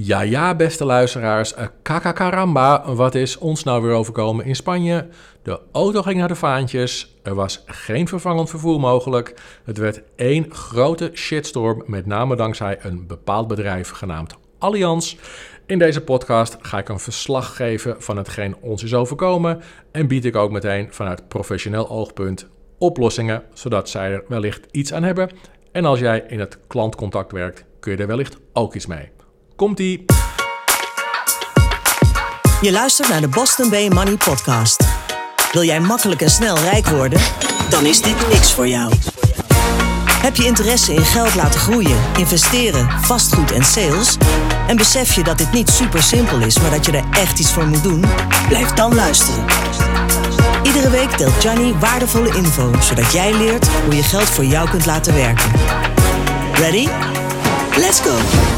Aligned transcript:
Ja, 0.00 0.20
ja, 0.20 0.54
beste 0.54 0.84
luisteraars. 0.84 1.54
Kakakaramba, 1.82 2.84
eh, 2.84 2.94
wat 2.94 3.14
is 3.14 3.38
ons 3.38 3.62
nou 3.62 3.82
weer 3.82 3.92
overkomen 3.92 4.44
in 4.44 4.56
Spanje? 4.56 5.08
De 5.42 5.60
auto 5.72 6.02
ging 6.02 6.18
naar 6.18 6.28
de 6.28 6.34
vaantjes. 6.34 7.16
Er 7.22 7.34
was 7.34 7.62
geen 7.66 8.08
vervangend 8.08 8.50
vervoer 8.50 8.80
mogelijk. 8.80 9.34
Het 9.64 9.78
werd 9.78 10.02
één 10.16 10.54
grote 10.54 11.10
shitstorm, 11.14 11.82
met 11.86 12.06
name 12.06 12.36
dankzij 12.36 12.78
een 12.80 13.06
bepaald 13.06 13.48
bedrijf 13.48 13.90
genaamd 13.90 14.36
Allianz. 14.58 15.16
In 15.66 15.78
deze 15.78 16.00
podcast 16.00 16.56
ga 16.60 16.78
ik 16.78 16.88
een 16.88 17.00
verslag 17.00 17.56
geven 17.56 18.02
van 18.02 18.16
hetgeen 18.16 18.56
ons 18.60 18.82
is 18.82 18.94
overkomen 18.94 19.62
en 19.92 20.06
bied 20.06 20.24
ik 20.24 20.36
ook 20.36 20.50
meteen 20.50 20.88
vanuit 20.90 21.28
professioneel 21.28 21.88
oogpunt 21.88 22.48
oplossingen, 22.78 23.42
zodat 23.52 23.88
zij 23.88 24.12
er 24.12 24.24
wellicht 24.28 24.66
iets 24.70 24.92
aan 24.92 25.02
hebben. 25.02 25.30
En 25.72 25.84
als 25.84 25.98
jij 25.98 26.24
in 26.28 26.40
het 26.40 26.58
klantcontact 26.66 27.32
werkt, 27.32 27.64
kun 27.80 27.92
je 27.92 27.98
er 27.98 28.06
wellicht 28.06 28.36
ook 28.52 28.74
iets 28.74 28.86
mee. 28.86 29.16
Komt-ie! 29.58 30.04
Je 32.60 32.72
luistert 32.72 33.08
naar 33.08 33.20
de 33.20 33.28
Boston 33.28 33.70
Bay 33.70 33.88
Money 33.88 34.16
Podcast. 34.16 34.84
Wil 35.52 35.62
jij 35.62 35.80
makkelijk 35.80 36.20
en 36.20 36.30
snel 36.30 36.58
rijk 36.58 36.86
worden? 36.86 37.20
Dan 37.70 37.86
is 37.86 38.02
dit 38.02 38.28
niks 38.28 38.52
voor 38.52 38.68
jou. 38.68 38.92
Heb 40.10 40.36
je 40.36 40.44
interesse 40.44 40.94
in 40.94 41.04
geld 41.04 41.34
laten 41.34 41.60
groeien, 41.60 41.98
investeren, 42.16 42.90
vastgoed 43.00 43.52
en 43.52 43.64
sales? 43.64 44.16
En 44.66 44.76
besef 44.76 45.14
je 45.14 45.22
dat 45.22 45.38
dit 45.38 45.52
niet 45.52 45.70
super 45.70 46.02
simpel 46.02 46.38
is, 46.40 46.58
maar 46.58 46.70
dat 46.70 46.86
je 46.86 46.92
er 46.92 47.04
echt 47.10 47.38
iets 47.38 47.52
voor 47.52 47.66
moet 47.66 47.82
doen? 47.82 48.04
Blijf 48.48 48.70
dan 48.70 48.94
luisteren. 48.94 49.44
Iedere 50.62 50.90
week 50.90 51.18
deelt 51.18 51.42
Johnny 51.42 51.74
waardevolle 51.78 52.36
info, 52.36 52.72
zodat 52.82 53.12
jij 53.12 53.34
leert 53.34 53.68
hoe 53.68 53.96
je 53.96 54.02
geld 54.02 54.28
voor 54.28 54.44
jou 54.44 54.68
kunt 54.70 54.86
laten 54.86 55.14
werken. 55.14 55.50
Ready? 56.52 56.88
Let's 57.76 58.00
go! 58.00 58.57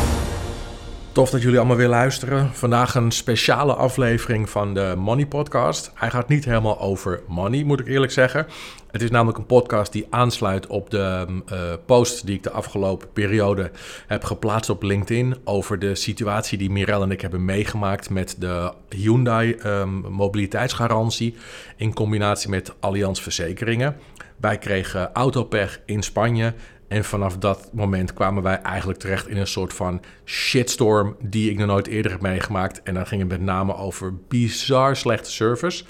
Tof 1.21 1.31
dat 1.31 1.43
jullie 1.43 1.59
allemaal 1.59 1.77
weer 1.77 1.89
luisteren. 1.89 2.51
Vandaag 2.55 2.95
een 2.95 3.11
speciale 3.11 3.75
aflevering 3.75 4.51
van 4.51 4.75
de 4.75 4.95
Money 4.99 5.27
Podcast. 5.27 5.91
Hij 5.95 6.11
gaat 6.11 6.29
niet 6.29 6.45
helemaal 6.45 6.81
over 6.81 7.23
money, 7.29 7.65
moet 7.65 7.81
ik 7.81 7.87
eerlijk 7.87 8.13
zeggen. 8.13 8.47
Het 8.91 9.03
is 9.03 9.11
namelijk 9.11 9.39
een 9.39 9.47
podcast 9.47 9.93
die 9.93 10.07
aansluit 10.11 10.67
op 10.67 10.91
de 10.91 11.27
uh, 11.53 11.59
post 11.87 12.27
die 12.27 12.37
ik 12.37 12.43
de 12.43 12.51
afgelopen 12.51 13.13
periode 13.13 13.71
heb 14.07 14.25
geplaatst 14.25 14.71
op 14.71 14.83
LinkedIn. 14.83 15.37
Over 15.45 15.79
de 15.79 15.95
situatie 15.95 16.59
die 16.59 16.71
Mirel 16.71 17.03
en 17.03 17.11
ik 17.11 17.21
hebben 17.21 17.45
meegemaakt 17.45 18.11
met 18.11 18.37
de 18.39 18.73
Hyundai 18.89 19.57
um, 19.67 19.91
mobiliteitsgarantie. 19.91 21.35
In 21.77 21.95
combinatie 21.95 22.51
met 22.51 22.75
Allianz 22.81 23.21
Verzekeringen. 23.21 23.97
Wij 24.37 24.59
kregen 24.59 25.13
autopech 25.13 25.81
in 25.87 26.03
Spanje. 26.03 26.55
En 26.91 27.05
vanaf 27.05 27.39
dat 27.39 27.69
moment 27.73 28.13
kwamen 28.13 28.43
wij 28.43 28.61
eigenlijk 28.63 28.99
terecht 28.99 29.29
in 29.29 29.37
een 29.37 29.47
soort 29.47 29.73
van 29.73 30.01
shitstorm 30.25 31.17
die 31.21 31.51
ik 31.51 31.59
nog 31.59 31.67
nooit 31.67 31.87
eerder 31.87 32.13
heb 32.13 32.21
meegemaakt. 32.21 32.83
En 32.83 32.95
dan 32.95 33.07
ging 33.07 33.21
het 33.21 33.31
met 33.31 33.41
name 33.41 33.77
over 33.77 34.15
bizar 34.29 34.97
slechte 34.97 35.31
service. 35.31 35.85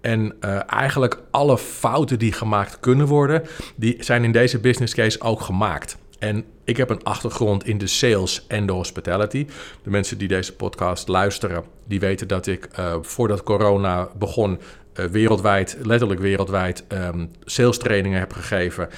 En 0.00 0.34
uh, 0.40 0.60
eigenlijk 0.66 1.22
alle 1.30 1.58
fouten 1.58 2.18
die 2.18 2.32
gemaakt 2.32 2.80
kunnen 2.80 3.06
worden, 3.06 3.42
die 3.76 3.96
zijn 3.98 4.24
in 4.24 4.32
deze 4.32 4.58
business 4.58 4.94
case 4.94 5.20
ook 5.20 5.40
gemaakt. 5.40 5.96
En 6.18 6.44
ik 6.64 6.76
heb 6.76 6.90
een 6.90 7.02
achtergrond 7.02 7.66
in 7.66 7.78
de 7.78 7.86
sales 7.86 8.46
en 8.46 8.66
de 8.66 8.72
hospitality. 8.72 9.46
De 9.82 9.90
mensen 9.90 10.18
die 10.18 10.28
deze 10.28 10.54
podcast 10.54 11.08
luisteren, 11.08 11.64
die 11.84 12.00
weten 12.00 12.28
dat 12.28 12.46
ik 12.46 12.68
uh, 12.78 12.94
voordat 13.00 13.42
corona 13.42 14.08
begon, 14.18 14.58
uh, 14.94 15.04
wereldwijd, 15.04 15.76
letterlijk 15.82 16.20
wereldwijd, 16.20 16.84
um, 16.88 17.30
sales 17.44 17.78
trainingen 17.78 18.18
heb 18.18 18.32
gegeven 18.32 18.88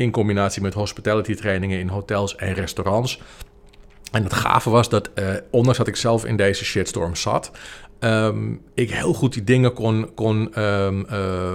in 0.00 0.10
combinatie 0.10 0.62
met 0.62 0.74
hospitality 0.74 1.34
trainingen 1.34 1.78
in 1.78 1.88
hotels 1.88 2.36
en 2.36 2.54
restaurants. 2.54 3.20
En 4.12 4.22
het 4.22 4.32
gave 4.32 4.70
was 4.70 4.88
dat, 4.88 5.10
uh, 5.14 5.28
ondanks 5.50 5.78
dat 5.78 5.86
ik 5.86 5.96
zelf 5.96 6.24
in 6.24 6.36
deze 6.36 6.64
shitstorm 6.64 7.16
zat, 7.16 7.50
um, 8.00 8.62
ik 8.74 8.90
heel 8.90 9.12
goed 9.12 9.32
die 9.32 9.44
dingen 9.44 9.72
kon, 9.72 10.14
kon 10.14 10.62
um, 10.62 11.06
uh, 11.12 11.54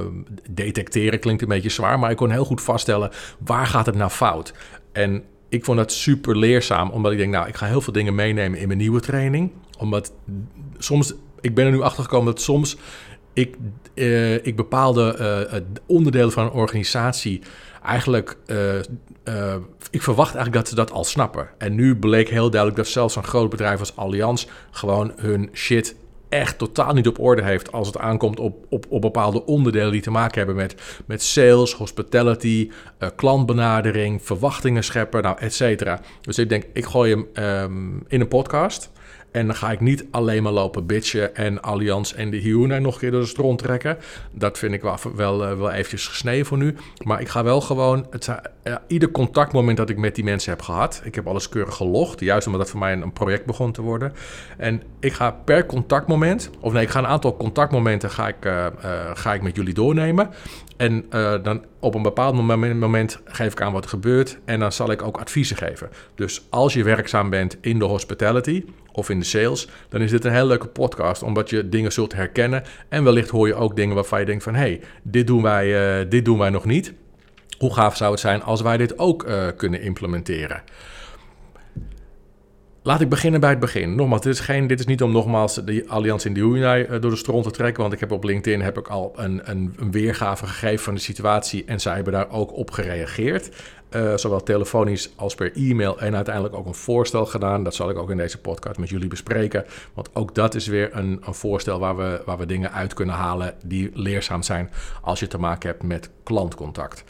detecteren. 0.49 1.19
Klinkt 1.19 1.41
een 1.41 1.47
beetje 1.47 1.69
zwaar, 1.69 1.99
maar 1.99 2.11
ik 2.11 2.17
kon 2.17 2.31
heel 2.31 2.45
goed 2.45 2.61
vaststellen 2.61 3.11
waar 3.39 3.67
gaat 3.67 3.85
het 3.85 3.95
nou 3.95 4.09
fout. 4.09 4.53
En 4.91 5.23
ik 5.49 5.65
vond 5.65 5.77
dat 5.77 5.91
super 5.91 6.37
leerzaam, 6.37 6.89
omdat 6.89 7.11
ik 7.11 7.17
denk, 7.17 7.31
nou, 7.31 7.47
ik 7.47 7.55
ga 7.55 7.65
heel 7.65 7.81
veel 7.81 7.93
dingen 7.93 8.15
meenemen 8.15 8.59
in 8.59 8.67
mijn 8.67 8.79
nieuwe 8.79 8.99
training. 8.99 9.51
Omdat 9.77 10.13
soms, 10.77 11.13
ik 11.41 11.55
ben 11.55 11.65
er 11.65 11.71
nu 11.71 11.81
achter 11.81 12.03
gekomen 12.03 12.33
dat 12.33 12.41
soms 12.41 12.77
ik, 13.35 13.55
uh, 13.93 14.45
ik 14.45 14.55
bepaalde 14.55 15.17
uh, 15.51 15.59
onderdelen 15.85 16.31
van 16.31 16.45
een 16.45 16.51
organisatie 16.51 17.41
eigenlijk, 17.83 18.37
uh, 18.47 19.55
ik 19.89 20.01
verwacht 20.01 20.35
eigenlijk 20.35 20.55
dat 20.55 20.67
ze 20.67 20.75
dat 20.75 20.91
al 20.91 21.03
snappen. 21.03 21.49
En 21.57 21.75
nu 21.75 21.95
bleek 21.95 22.29
heel 22.29 22.49
duidelijk 22.49 22.81
dat 22.81 22.91
zelfs 22.91 23.15
een 23.15 23.23
groot 23.23 23.49
bedrijf 23.49 23.79
als 23.79 23.95
Allianz 23.95 24.45
gewoon 24.71 25.13
hun 25.15 25.49
shit 25.53 25.95
echt 26.29 26.57
totaal 26.57 26.93
niet 26.93 27.07
op 27.07 27.19
orde 27.19 27.43
heeft 27.43 27.71
als 27.71 27.87
het 27.87 27.97
aankomt 27.97 28.39
op, 28.39 28.65
op, 28.69 28.85
op 28.89 29.01
bepaalde 29.01 29.45
onderdelen 29.45 29.91
die 29.91 30.01
te 30.01 30.11
maken 30.11 30.37
hebben 30.37 30.55
met, 30.55 31.01
met 31.05 31.23
sales, 31.23 31.73
hospitality, 31.73 32.71
klantbenadering, 33.15 34.21
verwachtingen 34.23 34.83
scheppen, 34.83 35.21
nou, 35.21 35.37
et 35.39 35.53
cetera. 35.53 35.99
Dus 36.21 36.37
ik 36.37 36.49
denk, 36.49 36.63
ik 36.73 36.85
gooi 36.85 37.11
hem 37.11 37.45
um, 37.45 38.03
in 38.07 38.21
een 38.21 38.27
podcast. 38.27 38.91
En 39.35 39.45
dan 39.45 39.55
ga 39.55 39.71
ik 39.71 39.79
niet 39.79 40.05
alleen 40.11 40.43
maar 40.43 40.51
lopen 40.51 40.85
bitchen 40.85 41.35
en 41.35 41.61
Allianz 41.61 42.13
en 42.13 42.29
de 42.29 42.37
Hyundai 42.37 42.81
nog 42.81 42.93
een 42.93 42.99
keer 42.99 43.11
door 43.11 43.21
de 43.21 43.27
stront 43.27 43.59
trekken. 43.59 43.97
Dat 44.31 44.57
vind 44.57 44.73
ik 44.73 44.81
wel, 44.81 44.97
wel, 45.15 45.51
uh, 45.51 45.57
wel 45.57 45.71
eventjes 45.71 46.07
gesneden 46.07 46.45
voor 46.45 46.57
nu. 46.57 46.75
Maar 47.03 47.21
ik 47.21 47.27
ga 47.27 47.43
wel 47.43 47.61
gewoon, 47.61 48.07
het, 48.09 48.27
uh, 48.63 48.75
ieder 48.87 49.11
contactmoment 49.11 49.77
dat 49.77 49.89
ik 49.89 49.97
met 49.97 50.15
die 50.15 50.23
mensen 50.23 50.51
heb 50.51 50.61
gehad, 50.61 51.01
ik 51.03 51.15
heb 51.15 51.27
alles 51.27 51.49
keurig 51.49 51.75
gelogd. 51.75 52.19
Juist 52.19 52.45
omdat 52.45 52.61
dat 52.61 52.69
voor 52.69 52.79
mij 52.79 52.93
een, 52.93 53.13
project 53.13 53.45
begon 53.45 53.71
te 53.71 53.81
worden. 53.81 54.13
En 54.57 54.81
ik 54.99 55.13
ga 55.13 55.31
per 55.31 55.65
contactmoment, 55.65 56.49
of 56.59 56.73
nee, 56.73 56.83
ik 56.83 56.89
ga 56.89 56.99
een 56.99 57.07
aantal 57.07 57.37
contactmomenten 57.37 58.09
ga 58.09 58.27
ik, 58.27 58.45
uh, 58.45 58.65
ga 59.13 59.33
ik 59.33 59.41
met 59.41 59.55
jullie 59.55 59.73
doornemen. 59.73 60.29
En 60.77 61.05
dan 61.43 61.65
op 61.79 61.95
een 61.95 62.01
bepaald 62.01 62.35
moment, 62.35 62.79
moment, 62.79 63.19
geef 63.25 63.51
ik 63.51 63.61
aan 63.61 63.73
wat 63.73 63.83
er 63.83 63.89
gebeurt. 63.89 64.39
En 64.45 64.59
dan 64.59 64.71
zal 64.71 64.91
ik 64.91 65.01
ook 65.01 65.17
adviezen 65.17 65.57
geven. 65.57 65.89
Dus 66.15 66.47
als 66.49 66.73
je 66.73 66.83
werkzaam 66.83 67.29
bent 67.29 67.57
in 67.61 67.79
de 67.79 67.85
hospitality 67.85 68.63
of 68.95 69.09
in 69.09 69.19
de 69.19 69.25
sales, 69.25 69.67
dan 69.89 70.01
is 70.01 70.11
dit 70.11 70.25
een 70.25 70.31
hele 70.31 70.45
leuke 70.45 70.67
podcast. 70.67 71.23
Omdat 71.23 71.49
je 71.49 71.69
dingen 71.69 71.91
zult 71.91 72.13
herkennen. 72.13 72.63
En 72.89 73.03
wellicht 73.03 73.29
hoor 73.29 73.47
je 73.47 73.55
ook 73.55 73.75
dingen 73.75 73.95
waarvan 73.95 74.19
je 74.19 74.25
denkt 74.25 74.43
van... 74.43 74.53
hé, 74.53 74.59
hey, 74.59 74.81
dit, 75.03 75.27
doen 75.27 75.41
wij, 75.41 75.99
uh, 76.01 76.09
dit 76.09 76.25
doen 76.25 76.37
wij 76.37 76.49
nog 76.49 76.65
niet. 76.65 76.93
Hoe 77.57 77.73
gaaf 77.73 77.97
zou 77.97 78.11
het 78.11 78.19
zijn 78.19 78.43
als 78.43 78.61
wij 78.61 78.77
dit 78.77 78.99
ook 78.99 79.27
uh, 79.27 79.47
kunnen 79.57 79.81
implementeren? 79.81 80.63
Laat 82.85 83.01
ik 83.01 83.09
beginnen 83.09 83.39
bij 83.39 83.49
het 83.49 83.59
begin. 83.59 83.95
Nogmaals, 83.95 84.21
dit 84.21 84.33
is, 84.33 84.39
geen, 84.39 84.67
dit 84.67 84.79
is 84.79 84.85
niet 84.85 85.03
om 85.03 85.11
nogmaals 85.11 85.55
de 85.55 85.83
Allianz 85.87 86.25
in 86.25 86.33
de 86.33 86.39
Hyundai 86.39 86.83
uh, 86.83 87.01
door 87.01 87.11
de 87.11 87.17
stront 87.17 87.43
te 87.43 87.51
trekken. 87.51 87.81
Want 87.81 87.93
ik 87.93 87.99
heb 87.99 88.11
op 88.11 88.23
LinkedIn 88.23 88.61
heb 88.61 88.77
ik 88.77 88.87
al 88.87 89.13
een, 89.15 89.41
een, 89.43 89.73
een, 89.77 89.91
weergave 89.91 90.47
gegeven 90.47 90.83
van 90.83 90.93
de 90.93 90.99
situatie. 90.99 91.65
En 91.65 91.79
zij 91.79 91.95
hebben 91.95 92.13
daar 92.13 92.29
ook 92.29 92.53
op 92.53 92.71
gereageerd. 92.71 93.49
Uh, 93.95 94.17
zowel 94.17 94.43
telefonisch 94.43 95.13
als 95.15 95.35
per 95.35 95.55
e-mail. 95.55 95.99
En 95.99 96.15
uiteindelijk 96.15 96.55
ook 96.55 96.65
een 96.65 96.75
voorstel 96.75 97.25
gedaan. 97.25 97.63
Dat 97.63 97.75
zal 97.75 97.89
ik 97.89 97.97
ook 97.97 98.09
in 98.09 98.17
deze 98.17 98.41
podcast 98.41 98.79
met 98.79 98.89
jullie 98.89 99.07
bespreken. 99.07 99.65
Want 99.93 100.09
ook 100.13 100.35
dat 100.35 100.55
is 100.55 100.67
weer 100.67 100.89
een, 100.95 101.21
een 101.25 101.33
voorstel 101.33 101.79
waar 101.79 101.97
we, 101.97 102.21
waar 102.25 102.37
we 102.37 102.45
dingen 102.45 102.71
uit 102.71 102.93
kunnen 102.93 103.15
halen 103.15 103.53
die 103.63 103.91
leerzaam 103.93 104.43
zijn 104.43 104.69
als 105.01 105.19
je 105.19 105.27
te 105.27 105.37
maken 105.37 105.69
hebt 105.69 105.83
met 105.83 106.09
klantcontact. 106.23 107.03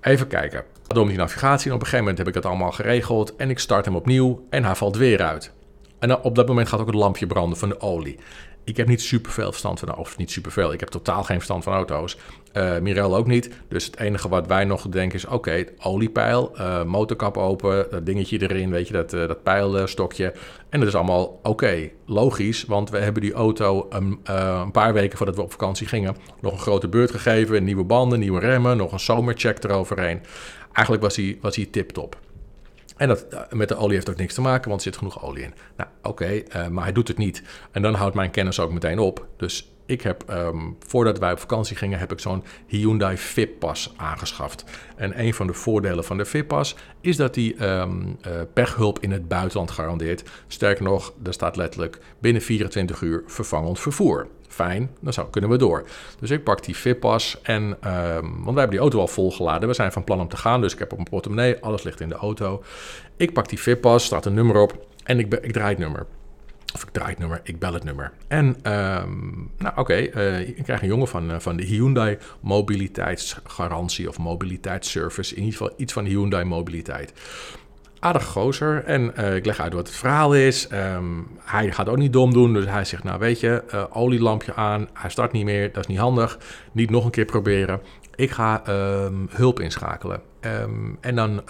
Even 0.00 0.26
kijken. 0.26 0.64
Door 0.86 1.08
die 1.08 1.16
navigatie 1.16 1.68
en 1.68 1.74
op 1.74 1.80
een 1.80 1.86
gegeven 1.86 1.98
moment 1.98 2.18
heb 2.18 2.28
ik 2.28 2.34
het 2.34 2.46
allemaal 2.46 2.72
geregeld 2.72 3.36
en 3.36 3.50
ik 3.50 3.58
start 3.58 3.84
hem 3.84 3.96
opnieuw 3.96 4.46
en 4.50 4.64
hij 4.64 4.74
valt 4.74 4.96
weer 4.96 5.22
uit. 5.22 5.52
En 5.98 6.22
op 6.22 6.34
dat 6.34 6.46
moment 6.46 6.68
gaat 6.68 6.80
ook 6.80 6.86
het 6.86 6.94
lampje 6.94 7.26
branden 7.26 7.58
van 7.58 7.68
de 7.68 7.80
olie. 7.80 8.18
Ik 8.64 8.76
heb 8.76 8.88
niet 8.88 9.02
superveel 9.02 9.48
verstand 9.50 9.78
van, 9.78 9.96
of 9.96 10.16
niet 10.16 10.30
superveel, 10.30 10.72
ik 10.72 10.80
heb 10.80 10.88
totaal 10.88 11.24
geen 11.24 11.36
verstand 11.36 11.64
van 11.64 11.72
auto's. 11.72 12.16
Uh, 12.52 12.78
Mirel 12.78 13.16
ook 13.16 13.26
niet. 13.26 13.50
Dus 13.68 13.84
het 13.84 13.98
enige 13.98 14.28
wat 14.28 14.46
wij 14.46 14.64
nog 14.64 14.88
denken 14.88 15.18
is, 15.18 15.24
oké, 15.24 15.34
okay, 15.34 15.68
oliepeil, 15.78 16.52
uh, 16.54 16.82
motorkap 16.82 17.36
open, 17.36 17.86
dat 17.90 18.06
dingetje 18.06 18.42
erin, 18.42 18.70
weet 18.70 18.86
je, 18.86 18.92
dat, 18.92 19.10
dat 19.10 19.42
pijlstokje. 19.42 20.32
En 20.68 20.78
dat 20.78 20.88
is 20.88 20.94
allemaal 20.94 21.40
oké, 21.42 21.90
logisch, 22.06 22.64
want 22.64 22.90
we 22.90 22.98
hebben 22.98 23.22
die 23.22 23.32
auto 23.32 23.86
een, 23.90 24.20
een, 24.24 24.70
paar 24.70 24.92
weken 24.92 25.16
voordat 25.16 25.36
we 25.36 25.42
op 25.42 25.50
vakantie 25.50 25.86
gingen 25.86 26.16
nog 26.40 26.52
een 26.52 26.58
grote 26.58 26.88
beurt 26.88 27.10
gegeven, 27.10 27.64
nieuwe 27.64 27.84
banden, 27.84 28.18
nieuwe 28.18 28.40
remmen, 28.40 28.76
nog 28.76 28.92
een 28.92 29.00
zomercheck 29.00 29.64
eroverheen. 29.64 30.20
Eigenlijk 30.76 31.02
was 31.02 31.16
hij, 31.16 31.38
was 31.40 31.56
hij 31.56 31.66
tip-top. 31.66 32.18
En 32.96 33.08
dat, 33.08 33.26
met 33.50 33.68
de 33.68 33.76
olie 33.76 33.94
heeft 33.94 34.10
ook 34.10 34.16
niks 34.16 34.34
te 34.34 34.40
maken, 34.40 34.68
want 34.68 34.80
er 34.80 34.86
zit 34.86 34.96
genoeg 34.96 35.22
olie 35.22 35.42
in. 35.42 35.54
Nou, 35.76 35.90
oké, 36.02 36.32
uh, 36.32 36.68
maar 36.68 36.84
hij 36.84 36.92
doet 36.92 37.08
het 37.08 37.18
niet. 37.18 37.42
En 37.70 37.82
dan 37.82 37.94
houdt 37.94 38.14
mijn 38.14 38.30
kennis 38.30 38.60
ook 38.60 38.72
meteen 38.72 38.98
op. 38.98 39.26
Dus 39.36 39.72
ik 39.86 40.02
heb, 40.02 40.24
um, 40.30 40.76
voordat 40.86 41.18
wij 41.18 41.32
op 41.32 41.38
vakantie 41.38 41.76
gingen, 41.76 41.98
heb 41.98 42.12
ik 42.12 42.18
zo'n 42.18 42.44
Hyundai 42.66 43.16
VIP-pas 43.16 43.92
aangeschaft. 43.96 44.64
En 44.96 45.20
een 45.20 45.34
van 45.34 45.46
de 45.46 45.52
voordelen 45.52 46.04
van 46.04 46.16
de 46.16 46.24
VIP-pas 46.24 46.76
is 47.00 47.16
dat 47.16 47.34
die 47.34 47.64
um, 47.64 48.18
uh, 48.26 48.32
pechhulp 48.52 48.98
in 48.98 49.10
het 49.10 49.28
buitenland 49.28 49.70
garandeert. 49.70 50.30
Sterker 50.46 50.84
nog, 50.84 51.12
er 51.22 51.32
staat 51.32 51.56
letterlijk 51.56 51.98
binnen 52.18 52.42
24 52.42 53.00
uur 53.00 53.22
vervangend 53.26 53.80
vervoer. 53.80 54.28
Fijn, 54.48 54.90
dan 55.00 55.12
zou, 55.12 55.30
kunnen 55.30 55.50
we 55.50 55.56
door. 55.56 55.84
Dus 56.20 56.30
ik 56.30 56.44
pak 56.44 56.64
die 56.64 56.76
VIP-pas 56.76 57.38
en, 57.42 57.62
um, 57.62 57.76
want 58.20 58.44
wij 58.44 58.44
hebben 58.44 58.70
die 58.70 58.78
auto 58.78 59.00
al 59.00 59.08
volgeladen. 59.08 59.68
We 59.68 59.74
zijn 59.74 59.92
van 59.92 60.04
plan 60.04 60.20
om 60.20 60.28
te 60.28 60.36
gaan, 60.36 60.60
dus 60.60 60.72
ik 60.72 60.78
heb 60.78 60.90
op 60.90 60.96
mijn 60.96 61.10
portemonnee, 61.10 61.60
alles 61.60 61.82
ligt 61.82 62.00
in 62.00 62.08
de 62.08 62.14
auto. 62.14 62.62
Ik 63.16 63.32
pak 63.32 63.48
die 63.48 63.60
VIP-pas, 63.60 64.04
staat 64.04 64.26
een 64.26 64.34
nummer 64.34 64.56
op 64.56 64.86
en 65.04 65.18
ik, 65.18 65.34
ik 65.34 65.52
draai 65.52 65.68
het 65.68 65.78
nummer. 65.78 66.06
Of 66.74 66.82
ik 66.82 66.90
draai 66.90 67.10
het 67.10 67.18
nummer, 67.18 67.40
ik 67.42 67.58
bel 67.58 67.72
het 67.72 67.84
nummer. 67.84 68.12
En 68.28 68.56
ehm, 68.62 69.18
nou 69.58 69.76
oké, 69.76 69.80
okay, 69.80 70.42
ik 70.42 70.64
krijg 70.64 70.82
een 70.82 70.88
jongen 70.88 71.08
van, 71.08 71.40
van 71.40 71.56
de 71.56 71.64
Hyundai 71.64 72.18
mobiliteitsgarantie 72.40 74.08
of 74.08 74.18
mobiliteitsservice. 74.18 75.34
In 75.34 75.42
ieder 75.42 75.58
geval 75.58 75.74
iets 75.76 75.92
van 75.92 76.04
Hyundai 76.04 76.44
mobiliteit 76.44 77.12
aardig 78.06 78.24
gozer. 78.24 78.84
En 78.84 79.12
uh, 79.18 79.34
ik 79.34 79.46
leg 79.46 79.60
uit 79.60 79.72
wat 79.72 79.86
het 79.86 79.96
verhaal 79.96 80.34
is. 80.34 80.68
Um, 80.72 81.28
hij 81.44 81.72
gaat 81.72 81.88
ook 81.88 81.96
niet 81.96 82.12
dom 82.12 82.32
doen. 82.32 82.52
Dus 82.52 82.64
hij 82.66 82.84
zegt, 82.84 83.04
nou 83.04 83.18
weet 83.18 83.40
je, 83.40 83.62
uh, 83.74 83.84
olielampje 83.90 84.54
aan. 84.54 84.88
Hij 84.92 85.10
start 85.10 85.32
niet 85.32 85.44
meer. 85.44 85.72
Dat 85.72 85.82
is 85.82 85.86
niet 85.86 85.98
handig. 85.98 86.38
Niet 86.72 86.90
nog 86.90 87.04
een 87.04 87.10
keer 87.10 87.24
proberen. 87.24 87.80
Ik 88.14 88.30
ga 88.30 88.62
um, 88.68 89.28
hulp 89.30 89.60
inschakelen. 89.60 90.20
Um, 90.62 90.98
en 91.00 91.14
dan 91.14 91.42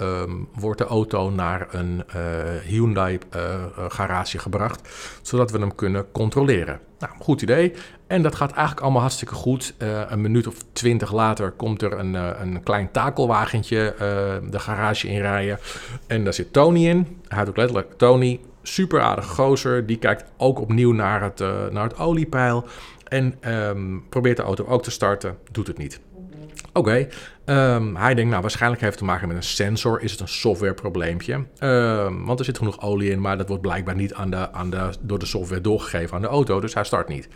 wordt 0.54 0.78
de 0.78 0.86
auto 0.86 1.30
naar 1.30 1.66
een 1.70 2.04
uh, 2.16 2.22
Hyundai 2.64 3.18
garage 3.88 4.38
gebracht. 4.38 4.88
Zodat 5.22 5.50
we 5.50 5.58
hem 5.58 5.74
kunnen 5.74 6.06
controleren. 6.12 6.80
Nou, 6.98 7.12
goed 7.18 7.42
idee. 7.42 7.72
En 8.06 8.22
dat 8.22 8.34
gaat 8.34 8.52
eigenlijk 8.52 8.80
allemaal 8.80 9.00
hartstikke 9.00 9.34
goed. 9.34 9.74
Een 10.08 10.20
minuut 10.20 10.46
of 10.46 10.54
twintig 10.72 11.12
later 11.12 11.50
komt 11.50 11.82
er 11.82 11.92
een, 11.98 12.14
een 12.14 12.62
klein 12.62 12.90
takelwagentje 12.90 13.94
de 14.50 14.58
garage 14.58 15.08
inrijden. 15.08 15.58
En 16.06 16.24
daar 16.24 16.34
zit 16.34 16.52
Tony 16.52 16.86
in. 16.86 17.20
Hij 17.28 17.38
heet 17.38 17.48
ook 17.48 17.56
letterlijk 17.56 17.92
Tony. 17.96 18.40
Super 18.62 19.00
aardige 19.00 19.28
gozer. 19.28 19.86
Die 19.86 19.98
kijkt 19.98 20.24
ook 20.36 20.60
opnieuw 20.60 20.92
naar 20.92 21.22
het, 21.22 21.38
naar 21.72 21.84
het 21.84 21.98
oliepeil. 21.98 22.64
En 23.08 23.34
um, 23.52 24.04
probeert 24.08 24.36
de 24.36 24.42
auto 24.42 24.66
ook 24.66 24.82
te 24.82 24.90
starten. 24.90 25.36
Doet 25.50 25.66
het 25.66 25.78
niet. 25.78 26.00
Oké, 26.76 27.06
um, 27.44 27.96
hij 27.96 28.14
denkt, 28.14 28.30
nou 28.30 28.42
waarschijnlijk 28.42 28.82
heeft 28.82 28.94
het 28.94 29.02
te 29.04 29.12
maken 29.12 29.28
met 29.28 29.36
een 29.36 29.42
sensor. 29.42 30.02
Is 30.02 30.10
het 30.10 30.20
een 30.20 30.28
softwareprobleempje? 30.28 31.44
Um, 31.60 32.26
want 32.26 32.38
er 32.38 32.44
zit 32.44 32.58
genoeg 32.58 32.80
olie 32.80 33.10
in, 33.10 33.20
maar 33.20 33.38
dat 33.38 33.48
wordt 33.48 33.62
blijkbaar 33.62 33.94
niet 33.94 34.14
aan 34.14 34.30
de, 34.30 34.52
aan 34.52 34.70
de, 34.70 34.90
door 35.00 35.18
de 35.18 35.26
software 35.26 35.60
doorgegeven 35.60 36.16
aan 36.16 36.22
de 36.22 36.28
auto. 36.28 36.60
Dus 36.60 36.74
hij 36.74 36.84
start 36.84 37.08
niet. 37.08 37.28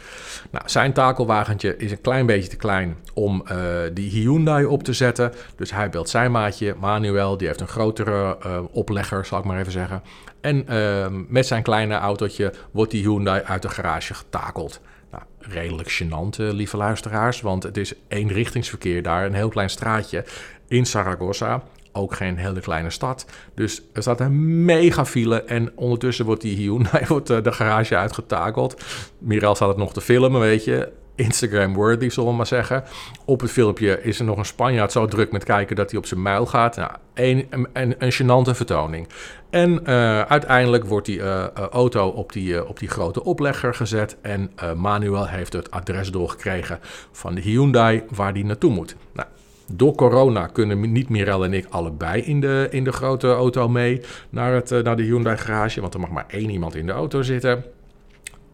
Nou, 0.51 0.65
zijn 0.69 0.93
takelwagentje 0.93 1.77
is 1.77 1.91
een 1.91 2.01
klein 2.01 2.27
beetje 2.27 2.49
te 2.49 2.57
klein 2.57 2.97
om 3.15 3.45
uh, 3.53 3.57
die 3.93 4.11
Hyundai 4.11 4.65
op 4.65 4.83
te 4.83 4.93
zetten. 4.93 5.33
Dus 5.57 5.73
hij 5.73 5.91
belt 5.91 6.09
zijn 6.09 6.31
maatje, 6.31 6.75
Manuel. 6.81 7.37
Die 7.37 7.47
heeft 7.47 7.61
een 7.61 7.69
grotere 7.69 8.39
uh, 8.47 8.59
oplegger, 8.71 9.25
zal 9.25 9.39
ik 9.39 9.45
maar 9.45 9.59
even 9.59 9.73
zeggen. 9.73 10.03
En 10.41 10.65
uh, 10.71 11.07
met 11.29 11.47
zijn 11.47 11.63
kleine 11.63 11.95
autootje 11.95 12.53
wordt 12.71 12.91
die 12.91 13.03
Hyundai 13.03 13.43
uit 13.43 13.63
de 13.63 13.69
garage 13.69 14.15
getakeld. 14.15 14.81
Nou, 15.11 15.23
redelijk 15.39 15.91
gênant, 15.91 16.41
uh, 16.41 16.53
lieve 16.53 16.77
luisteraars, 16.77 17.41
want 17.41 17.63
het 17.63 17.77
is 17.77 17.95
eenrichtingsverkeer 18.09 19.03
daar, 19.03 19.27
een 19.27 19.35
heel 19.35 19.49
klein 19.49 19.71
straatje 19.71 20.25
in 20.69 20.87
Saragossa. 20.87 21.63
Ook 21.93 22.15
geen 22.15 22.37
hele 22.37 22.61
kleine 22.61 22.91
stad. 22.91 23.27
Dus 23.55 23.83
er 23.93 24.03
staat 24.03 24.21
een 24.21 24.65
mega 24.65 25.07
file. 25.07 25.43
En 25.43 25.73
ondertussen 25.75 26.25
wordt 26.25 26.43
die 26.43 26.57
Hyundai 26.57 27.07
wordt, 27.09 27.31
uh, 27.31 27.43
de 27.43 27.53
garage 27.53 27.97
uitgetakeld. 27.97 28.85
Mirel 29.19 29.55
staat 29.55 29.69
het 29.69 29.77
nog 29.77 29.93
te 29.93 30.01
filmen, 30.01 30.41
weet 30.41 30.65
je. 30.65 30.93
Instagram-worthy, 31.21 32.09
zullen 32.09 32.31
we 32.31 32.37
maar 32.37 32.47
zeggen. 32.47 32.85
Op 33.25 33.41
het 33.41 33.51
filmpje 33.51 34.03
is 34.03 34.19
er 34.19 34.25
nog 34.25 34.39
een 34.39 34.45
Spanjaard 34.45 34.93
zo 34.93 35.07
druk 35.07 35.33
met 35.33 35.45
kijken 35.45 35.77
dat 35.77 35.91
hij 35.91 35.99
op 35.99 36.07
zijn 36.07 36.23
muil 36.23 36.47
gaat. 36.47 36.77
Nou, 36.77 36.91
een, 37.15 37.47
een, 37.73 37.95
een, 37.99 38.55
vertoning. 38.55 39.09
En 39.51 39.71
uh, 39.71 40.21
uiteindelijk 40.21 40.85
wordt 40.85 41.07
die 41.07 41.19
uh, 41.19 41.45
auto 41.71 42.09
op 42.09 42.33
die, 42.33 42.69
op 42.69 42.79
die 42.79 42.89
grote 42.89 43.25
oplegger 43.25 43.75
gezet. 43.75 44.17
En 44.23 44.51
Manuel 44.77 45.29
heeft 45.29 45.53
het 45.53 45.71
adres 45.71 46.11
doorgekregen 46.11 46.79
van 47.13 47.35
de 47.35 47.41
Hyundai 47.41 48.03
waar 48.15 48.33
die 48.33 48.45
naartoe 48.45 48.71
moet. 48.71 48.97
Nou, 49.13 49.29
door 49.73 49.95
corona 49.95 50.47
kunnen 50.47 50.93
niet 50.93 51.09
Mirel 51.09 51.45
en 51.45 51.53
ik 51.53 51.67
allebei 51.71 52.23
in 52.23 52.41
de, 52.41 52.67
in 52.71 52.85
de 52.85 52.93
grote 52.93 53.29
auto 53.29 53.69
mee 53.69 54.01
naar, 54.31 54.53
het, 54.53 54.71
naar 54.85 54.97
de 54.97 55.03
Hyundai 55.03 55.37
garage. 55.37 55.81
Want 55.81 55.95
er 55.95 56.01
mag 56.01 56.11
maar 56.11 56.27
één 56.29 56.51
iemand 56.51 56.75
in 56.75 56.87
de 56.87 56.93
auto 56.93 57.23
zitten. 57.23 57.65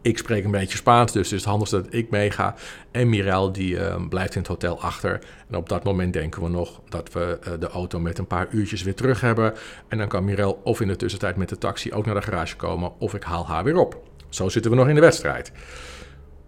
Ik 0.06 0.19
spreek 0.19 0.44
een 0.44 0.50
beetje 0.50 0.76
Spaans, 0.76 1.12
dus 1.12 1.25
het 1.25 1.32
is 1.32 1.41
het 1.41 1.49
handigste 1.49 1.82
dat 1.82 1.93
ik 1.93 2.11
meega. 2.11 2.55
En 2.91 3.08
Mirel 3.08 3.53
die 3.53 3.75
uh, 3.75 4.06
blijft 4.08 4.35
in 4.35 4.41
het 4.41 4.49
hotel 4.49 4.81
achter. 4.81 5.20
En 5.50 5.56
op 5.56 5.69
dat 5.69 5.85
moment 5.85 6.12
denken 6.12 6.43
we 6.43 6.49
nog 6.49 6.81
dat 6.88 7.12
we 7.12 7.38
uh, 7.47 7.53
de 7.61 7.69
auto 7.69 8.00
met 8.00 8.19
een 8.19 8.26
paar 8.26 8.47
uurtjes 8.50 8.82
weer 8.82 8.94
terug 8.94 9.20
hebben. 9.20 9.55
En 9.88 9.99
dan 9.99 10.08
kan 10.08 10.25
Mirel 10.25 10.61
of 10.64 10.81
in 10.81 10.88
de 10.88 10.97
tussentijd 10.97 11.37
met 11.37 11.49
de 11.49 11.58
taxi 11.58 11.93
ook 11.93 12.06
naar 12.06 12.14
de 12.14 12.23
garage 12.23 12.56
komen, 12.56 12.93
of 12.99 13.14
ik 13.14 13.23
haal 13.23 13.47
haar 13.47 13.64
weer 13.64 13.76
op. 13.76 14.03
Zo 14.29 14.49
zitten 14.49 14.70
we 14.70 14.76
nog 14.76 14.88
in 14.88 14.94
de 14.94 15.00
wedstrijd. 15.00 15.53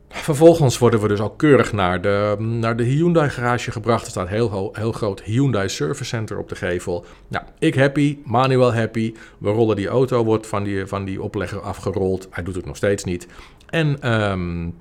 Vervolgens 0.09 0.79
worden 0.79 1.01
we 1.01 1.09
dus 1.09 1.21
al 1.21 1.31
keurig 1.31 1.73
naar 1.73 2.01
de, 2.01 2.37
naar 2.39 2.77
de 2.77 2.83
Hyundai 2.83 3.29
garage 3.29 3.71
gebracht. 3.71 4.05
Er 4.05 4.11
staat 4.11 4.27
een 4.27 4.33
heel, 4.33 4.71
heel 4.73 4.93
groot 4.93 5.21
Hyundai 5.21 5.69
Service 5.69 6.05
Center 6.05 6.39
op 6.39 6.49
de 6.49 6.55
gevel. 6.55 7.05
Nou, 7.29 7.45
ik 7.59 7.75
happy, 7.75 8.19
Manuel 8.25 8.75
happy. 8.75 9.15
We 9.39 9.51
rollen 9.51 9.77
die 9.77 9.89
auto, 9.89 10.25
wordt 10.25 10.47
van 10.47 10.65
die, 10.65 10.87
van 10.87 11.05
die 11.05 11.23
oplegger 11.23 11.61
afgerold. 11.61 12.29
Hij 12.31 12.45
doet 12.45 12.55
het 12.55 12.67
nog 12.67 12.77
steeds 12.77 13.05
niet. 13.05 13.27
En 13.67 14.13
um, 14.13 14.75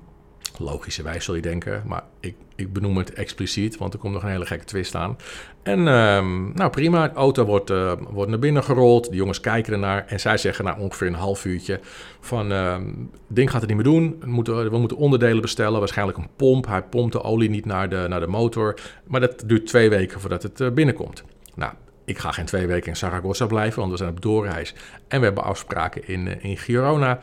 logischerwijs 0.58 1.24
zul 1.24 1.34
je 1.34 1.42
denken, 1.42 1.82
maar 1.86 2.02
ik, 2.20 2.34
ik 2.56 2.72
benoem 2.72 2.96
het 2.96 3.12
expliciet, 3.12 3.76
want 3.76 3.92
er 3.92 3.98
komt 3.98 4.12
nog 4.12 4.22
een 4.22 4.28
hele 4.28 4.46
gekke 4.46 4.64
twist 4.64 4.94
aan. 4.94 5.16
En 5.62 5.86
um, 5.86 6.52
nou 6.54 6.70
prima, 6.70 7.08
de 7.08 7.14
auto 7.14 7.44
wordt, 7.44 7.70
uh, 7.70 7.92
wordt 8.10 8.30
naar 8.30 8.38
binnen 8.38 8.64
gerold, 8.64 9.10
de 9.10 9.16
jongens 9.16 9.40
kijken 9.40 9.72
ernaar 9.72 10.06
en 10.06 10.20
zij 10.20 10.36
zeggen 10.36 10.64
na 10.64 10.76
ongeveer 10.78 11.06
een 11.06 11.14
half 11.14 11.44
uurtje 11.44 11.80
van, 12.20 12.50
um, 12.50 13.10
ding 13.26 13.50
gaat 13.50 13.60
het 13.60 13.70
niet 13.70 13.78
meer 13.78 13.92
doen, 13.92 14.16
we 14.20 14.26
moeten, 14.26 14.70
we 14.70 14.78
moeten 14.78 14.96
onderdelen 14.96 15.42
bestellen, 15.42 15.78
waarschijnlijk 15.78 16.18
een 16.18 16.28
pomp. 16.36 16.66
Hij 16.66 16.82
pompt 16.82 17.12
de 17.12 17.22
olie 17.22 17.50
niet 17.50 17.64
naar 17.64 17.88
de, 17.88 18.06
naar 18.08 18.20
de 18.20 18.26
motor, 18.26 18.74
maar 19.06 19.20
dat 19.20 19.42
duurt 19.46 19.66
twee 19.66 19.90
weken 19.90 20.20
voordat 20.20 20.42
het 20.42 20.60
uh, 20.60 20.70
binnenkomt. 20.70 21.24
Nou, 21.54 21.72
ik 22.04 22.18
ga 22.18 22.32
geen 22.32 22.44
twee 22.44 22.66
weken 22.66 22.88
in 22.88 22.96
Saragossa 22.96 23.46
blijven, 23.46 23.78
want 23.78 23.90
we 23.90 23.98
zijn 23.98 24.10
op 24.10 24.22
doorreis 24.22 24.74
en 25.08 25.18
we 25.18 25.24
hebben 25.24 25.44
afspraken 25.44 26.08
in, 26.08 26.42
in 26.42 26.56
Girona. 26.56 27.18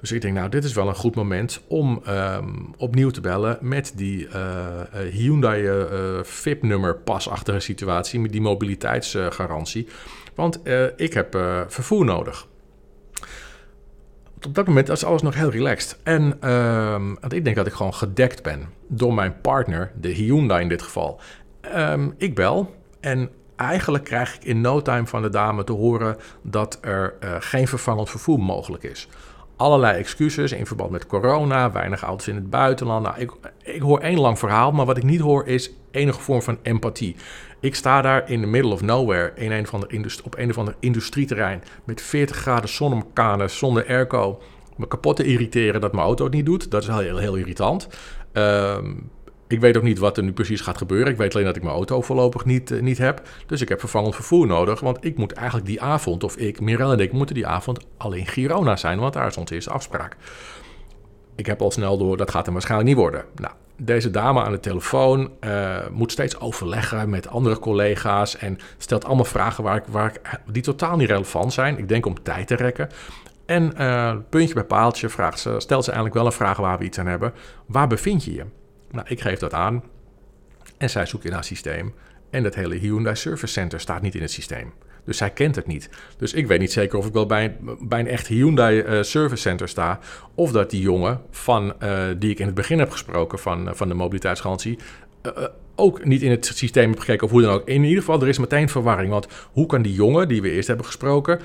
Dus 0.00 0.12
ik 0.12 0.20
denk, 0.20 0.34
nou, 0.34 0.48
dit 0.48 0.64
is 0.64 0.72
wel 0.72 0.88
een 0.88 0.94
goed 0.94 1.14
moment 1.14 1.62
om 1.68 2.02
um, 2.08 2.74
opnieuw 2.76 3.10
te 3.10 3.20
bellen 3.20 3.58
met 3.60 3.92
die 3.94 4.26
uh, 4.28 4.80
Hyundai 5.10 5.62
uh, 5.62 6.22
VIP-nummer 6.22 6.96
pasachtige 6.96 7.60
situatie, 7.60 8.20
met 8.20 8.32
die 8.32 8.40
mobiliteitsgarantie. 8.40 9.88
Want 10.34 10.60
ik 10.96 11.12
heb 11.12 11.38
vervoer 11.68 12.04
nodig. 12.04 12.46
Op 14.46 14.54
dat 14.54 14.66
moment 14.66 14.88
is 14.88 15.04
alles 15.04 15.22
nog 15.22 15.34
heel 15.34 15.50
relaxed. 15.50 15.98
En 16.02 16.50
um, 16.52 17.18
ik 17.28 17.44
denk 17.44 17.56
dat 17.56 17.66
ik 17.66 17.72
gewoon 17.72 17.94
gedekt 17.94 18.42
ben 18.42 18.68
door 18.88 19.14
mijn 19.14 19.40
partner, 19.40 19.92
de 20.00 20.08
Hyundai 20.08 20.62
in 20.62 20.68
dit 20.68 20.82
geval. 20.82 21.20
Um, 21.76 22.14
ik 22.16 22.34
bel 22.34 22.74
en 23.00 23.30
eigenlijk 23.56 24.04
krijg 24.04 24.34
ik 24.34 24.44
in 24.44 24.60
no 24.60 24.82
time 24.82 25.06
van 25.06 25.22
de 25.22 25.28
dame 25.28 25.64
te 25.64 25.72
horen 25.72 26.16
dat 26.42 26.78
er 26.80 27.14
geen 27.40 27.68
vervangend 27.68 28.10
vervoer 28.10 28.38
mogelijk 28.38 28.82
is 28.82 29.08
allerlei 29.56 29.98
excuses 29.98 30.52
in 30.52 30.66
verband 30.66 30.90
met 30.90 31.06
corona, 31.06 31.72
weinig 31.72 32.02
auto's 32.02 32.28
in 32.28 32.34
het 32.34 32.50
buitenland. 32.50 33.04
Nou, 33.04 33.20
ik, 33.20 33.32
ik 33.62 33.80
hoor 33.80 34.00
één 34.00 34.20
lang 34.20 34.38
verhaal, 34.38 34.72
maar 34.72 34.86
wat 34.86 34.96
ik 34.96 35.02
niet 35.02 35.20
hoor 35.20 35.46
is 35.46 35.70
enige 35.90 36.20
vorm 36.20 36.42
van 36.42 36.58
empathie. 36.62 37.16
Ik 37.60 37.74
sta 37.74 38.02
daar 38.02 38.30
in 38.30 38.40
the 38.40 38.46
middle 38.46 38.72
of 38.72 38.82
nowhere 38.82 39.32
in 39.34 39.52
een 39.52 39.66
van 39.66 39.80
de 39.80 40.20
op 40.24 40.38
een 40.38 40.50
of 40.50 40.58
ander 40.58 40.76
industrieterrein 40.80 41.62
met 41.84 42.02
40 42.02 42.36
graden 42.36 42.68
zon 42.68 42.92
op 42.92 43.14
kanen, 43.14 43.50
zonder 43.50 43.86
airco. 43.86 44.42
Me 44.76 44.88
kapot 44.88 45.16
te 45.16 45.24
irriteren 45.24 45.80
dat 45.80 45.92
mijn 45.92 46.04
auto 46.04 46.24
het 46.24 46.32
niet 46.32 46.46
doet. 46.46 46.70
Dat 46.70 46.82
is 46.82 46.88
heel, 46.88 47.16
heel 47.16 47.36
irritant. 47.36 47.88
Um, 48.32 49.10
ik 49.48 49.60
weet 49.60 49.76
ook 49.76 49.82
niet 49.82 49.98
wat 49.98 50.16
er 50.16 50.22
nu 50.22 50.32
precies 50.32 50.60
gaat 50.60 50.78
gebeuren. 50.78 51.12
Ik 51.12 51.18
weet 51.18 51.34
alleen 51.34 51.46
dat 51.46 51.56
ik 51.56 51.62
mijn 51.62 51.74
auto 51.74 52.02
voorlopig 52.02 52.44
niet, 52.44 52.70
uh, 52.70 52.82
niet 52.82 52.98
heb. 52.98 53.22
Dus 53.46 53.60
ik 53.60 53.68
heb 53.68 53.80
vervangend 53.80 54.14
vervoer 54.14 54.46
nodig. 54.46 54.80
Want 54.80 55.04
ik 55.04 55.16
moet 55.16 55.32
eigenlijk 55.32 55.66
die 55.66 55.82
avond, 55.82 56.24
of 56.24 56.36
ik, 56.36 56.60
Mirel 56.60 56.92
en 56.92 57.00
ik, 57.00 57.12
moeten 57.12 57.34
die 57.34 57.46
avond 57.46 57.86
alleen 57.96 58.26
Girona 58.26 58.76
zijn. 58.76 58.98
Want 58.98 59.12
daar 59.12 59.26
is 59.26 59.36
onze 59.36 59.54
eerste 59.54 59.70
afspraak. 59.70 60.16
Ik 61.34 61.46
heb 61.46 61.62
al 61.62 61.70
snel 61.70 61.98
door, 61.98 62.16
dat 62.16 62.30
gaat 62.30 62.44
hem 62.44 62.54
waarschijnlijk 62.54 62.90
niet 62.90 62.98
worden. 62.98 63.24
Nou, 63.34 63.54
deze 63.76 64.10
dame 64.10 64.42
aan 64.42 64.52
de 64.52 64.60
telefoon 64.60 65.30
uh, 65.40 65.76
moet 65.92 66.12
steeds 66.12 66.40
overleggen 66.40 67.10
met 67.10 67.28
andere 67.28 67.58
collega's. 67.58 68.36
En 68.36 68.58
stelt 68.78 69.04
allemaal 69.04 69.24
vragen 69.24 69.64
waar 69.64 69.76
ik, 69.76 69.84
waar 69.88 70.06
ik, 70.06 70.40
die 70.52 70.62
totaal 70.62 70.96
niet 70.96 71.08
relevant 71.08 71.52
zijn. 71.52 71.78
Ik 71.78 71.88
denk 71.88 72.06
om 72.06 72.22
tijd 72.22 72.46
te 72.46 72.54
rekken. 72.54 72.88
En 73.46 73.72
uh, 73.78 74.16
puntje 74.28 74.54
bij 74.54 74.64
paaltje 74.64 75.08
vraagt 75.08 75.38
ze, 75.38 75.54
stelt 75.58 75.84
ze 75.84 75.90
eigenlijk 75.90 76.18
wel 76.18 76.26
een 76.26 76.36
vraag 76.36 76.56
waar 76.56 76.78
we 76.78 76.84
iets 76.84 76.98
aan 76.98 77.06
hebben. 77.06 77.32
Waar 77.66 77.86
bevind 77.86 78.24
je 78.24 78.34
je? 78.34 78.44
Nou, 78.90 79.06
ik 79.08 79.20
geef 79.20 79.38
dat 79.38 79.54
aan 79.54 79.82
en 80.78 80.90
zij 80.90 81.06
zoekt 81.06 81.24
in 81.24 81.32
haar 81.32 81.44
systeem. 81.44 81.94
En 82.30 82.42
dat 82.42 82.54
hele 82.54 82.74
Hyundai 82.74 83.16
Service 83.16 83.52
Center 83.52 83.80
staat 83.80 84.02
niet 84.02 84.14
in 84.14 84.20
het 84.20 84.30
systeem. 84.30 84.72
Dus 85.04 85.16
zij 85.16 85.30
kent 85.30 85.56
het 85.56 85.66
niet. 85.66 85.90
Dus 86.16 86.32
ik 86.32 86.46
weet 86.46 86.60
niet 86.60 86.72
zeker 86.72 86.98
of 86.98 87.06
ik 87.06 87.12
wel 87.12 87.26
bij 87.26 87.44
een, 87.44 87.78
bij 87.80 88.00
een 88.00 88.08
echt 88.08 88.26
Hyundai 88.26 88.82
uh, 88.82 89.02
Service 89.02 89.42
Center 89.42 89.68
sta. 89.68 89.98
Of 90.34 90.52
dat 90.52 90.70
die 90.70 90.80
jongen 90.80 91.20
van, 91.30 91.74
uh, 91.82 91.98
die 92.18 92.30
ik 92.30 92.38
in 92.38 92.46
het 92.46 92.54
begin 92.54 92.78
heb 92.78 92.90
gesproken 92.90 93.38
van, 93.38 93.68
uh, 93.68 93.74
van 93.74 93.88
de 93.88 93.94
mobiliteitsgarantie. 93.94 94.78
ook 95.74 96.04
niet 96.04 96.22
in 96.22 96.30
het 96.30 96.46
systeem 96.46 96.90
heb 96.90 96.98
gekeken 96.98 97.26
of 97.26 97.32
hoe 97.32 97.42
dan 97.42 97.54
ook. 97.54 97.68
In 97.68 97.82
ieder 97.82 97.98
geval, 97.98 98.20
er 98.20 98.28
is 98.28 98.38
meteen 98.38 98.68
verwarring. 98.68 99.10
Want 99.10 99.28
hoe 99.52 99.66
kan 99.66 99.82
die 99.82 99.94
jongen 99.94 100.28
die 100.28 100.42
we 100.42 100.50
eerst 100.50 100.68
hebben 100.68 100.86
gesproken 100.86 101.40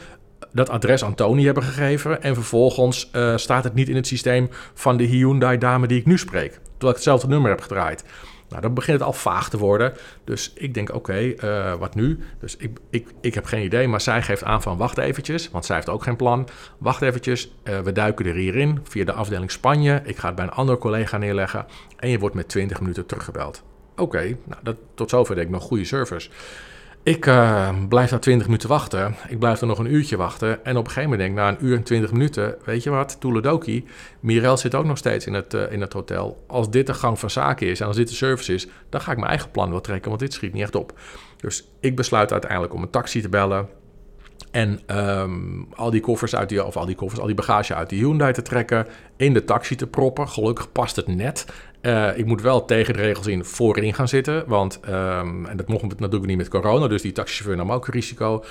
dat 0.54 0.70
adres 0.70 1.04
aan 1.04 1.16
Tony 1.16 1.46
hebben 1.46 1.64
gegeven. 1.64 2.22
En 2.24 2.34
vervolgens 2.34 3.12
staat 3.36 3.64
het 3.64 3.74
niet 3.74 3.90
in 3.90 3.96
het 3.96 4.08
systeem 4.08 4.50
van 4.74 4.98
de 4.98 5.04
Hyundai-dame 5.04 5.88
die 5.88 6.00
ik 6.00 6.06
nu 6.06 6.18
spreek. 6.18 6.60
Terwijl 6.82 7.00
ik 7.00 7.06
hetzelfde 7.06 7.28
nummer 7.28 7.50
heb 7.50 7.62
gedraaid. 7.62 8.04
Nou, 8.50 8.62
dan 8.62 8.74
begint 8.74 8.98
het 9.00 9.08
al 9.08 9.14
vaag 9.14 9.50
te 9.50 9.58
worden. 9.58 9.94
Dus 10.24 10.52
ik 10.56 10.74
denk, 10.74 10.94
oké, 10.94 11.14
eh, 11.14 11.74
wat 11.74 11.96
nu? 11.96 12.20
Dus 12.40 12.58
ik, 12.58 12.80
ik, 12.90 13.08
ik 13.22 13.34
heb 13.34 13.46
geen 13.46 13.64
idee, 13.64 13.88
maar 13.88 14.02
zij 14.02 14.22
geeft 14.22 14.44
aan 14.44 14.62
van 14.62 14.78
wacht 14.78 14.98
eventjes, 14.98 15.50
want 15.50 15.66
zij 15.66 15.76
heeft 15.76 15.90
ook 15.90 16.04
geen 16.04 16.16
plan. 16.16 16.48
Wacht 16.78 17.02
eventjes, 17.02 17.52
uh, 17.64 17.80
we 17.80 17.92
duiken 17.92 18.26
er 18.26 18.34
hierin 18.34 18.80
via 18.84 19.06
de 19.06 19.14
afdeling 19.14 19.52
Spanje. 19.52 20.02
Ik 20.04 20.18
ga 20.18 20.28
het 20.28 20.36
bij 20.36 20.46
een 20.46 20.52
andere 20.52 20.78
collega 20.78 21.18
neerleggen 21.18 21.66
en 21.98 22.10
je 22.10 22.20
wordt 22.20 22.36
met 22.36 22.48
20 22.48 22.80
minuten 22.80 23.06
teruggebeld. 23.06 23.64
Oké, 23.96 24.38
nou, 24.44 24.76
tot 24.94 25.10
zover 25.10 25.36
denk 25.36 25.48
ik 25.48 25.54
nog 25.54 25.64
goede 25.64 25.86
service. 25.86 26.30
Ik 27.04 27.26
uh, 27.26 27.70
blijf 27.90 28.10
daar 28.10 28.20
20 28.20 28.48
minuten 28.48 28.70
wachten. 28.70 29.16
Ik 29.28 29.40
blijf 29.40 29.62
er 29.62 29.68
nog 29.68 29.80
een 29.80 29.94
uurtje 29.94 30.18
wachten. 30.18 30.66
En 30.66 30.78
op 30.78 30.86
een 30.86 30.92
gegeven 30.92 31.10
moment 31.10 31.20
denk 31.20 31.32
ik, 31.32 31.38
na 31.38 31.50
een 31.50 31.66
uur 31.66 31.78
en 31.78 31.84
20 31.84 32.12
minuten, 32.12 32.56
weet 32.66 32.84
je 32.84 32.90
wat, 32.90 33.20
Toeledoki, 33.20 33.86
Mirel 34.20 34.58
zit 34.58 34.76
ook 34.76 34.86
nog 34.86 34.98
steeds 34.98 35.26
in 35.26 35.34
het, 35.34 35.54
uh, 35.54 35.72
in 35.72 35.82
het 35.82 35.94
hotel. 35.94 36.44
Als 36.48 36.70
dit 36.70 36.88
de 36.88 36.94
gang 36.94 37.20
van 37.20 37.30
zaken 37.30 37.68
is 37.68 37.80
en 37.80 37.88
als 37.88 37.96
dit 37.96 38.08
de 38.08 38.16
service 38.16 38.54
is, 38.54 38.68
dan 38.90 39.02
ga 39.02 39.12
ik 39.12 39.18
mijn 39.18 39.30
eigen 39.30 39.52
plan 39.52 39.70
wel 39.70 39.82
trekken, 39.82 40.10
want 40.10 40.22
dit 40.22 40.34
schiet 40.34 40.54
niet 40.54 40.62
echt 40.62 40.76
op. 40.76 41.00
Dus 41.38 41.68
ik 41.80 41.96
besluit 41.96 42.32
uiteindelijk 42.32 42.74
om 42.74 42.82
een 42.82 42.90
taxi 42.90 43.22
te 43.22 43.30
bellen. 43.30 43.68
En 44.52 44.80
um, 44.98 45.68
al 45.76 45.90
die 45.90 46.02
koffers 46.02 46.36
uit 46.36 46.50
die, 46.50 46.66
of 46.66 46.78
al 46.78 46.86
die 46.86 46.96
koffers, 46.96 47.22
al 47.22 47.28
die 47.28 47.36
bagage 47.36 47.76
uit 47.76 47.90
die 47.90 48.00
Hyundai 48.00 48.34
te 48.34 48.42
trekken, 48.42 48.88
in 49.18 49.34
de 49.34 49.44
taxi 49.44 49.76
te 49.76 49.88
proppen. 49.88 50.30
Gelukkig 50.30 50.72
past 50.72 50.96
het 50.96 51.08
net. 51.08 51.46
Uh, 51.82 52.18
ik 52.18 52.26
moet 52.26 52.42
wel 52.42 52.66
tegen 52.66 52.94
de 52.94 53.00
regels 53.00 53.28
in 53.28 53.46
voorin 53.46 53.94
gaan 53.94 54.08
zitten, 54.08 54.44
want 54.48 54.80
um, 54.90 55.46
en 55.46 55.58
dat 55.58 55.68
mocht 55.68 55.82
natuurlijk 55.82 56.26
niet 56.26 56.38
met 56.38 56.48
corona, 56.48 56.88
dus 56.88 57.02
die 57.02 57.12
taxichauffeur 57.12 57.58
nam 57.58 57.72
ook 57.72 57.88
risico. 57.88 58.44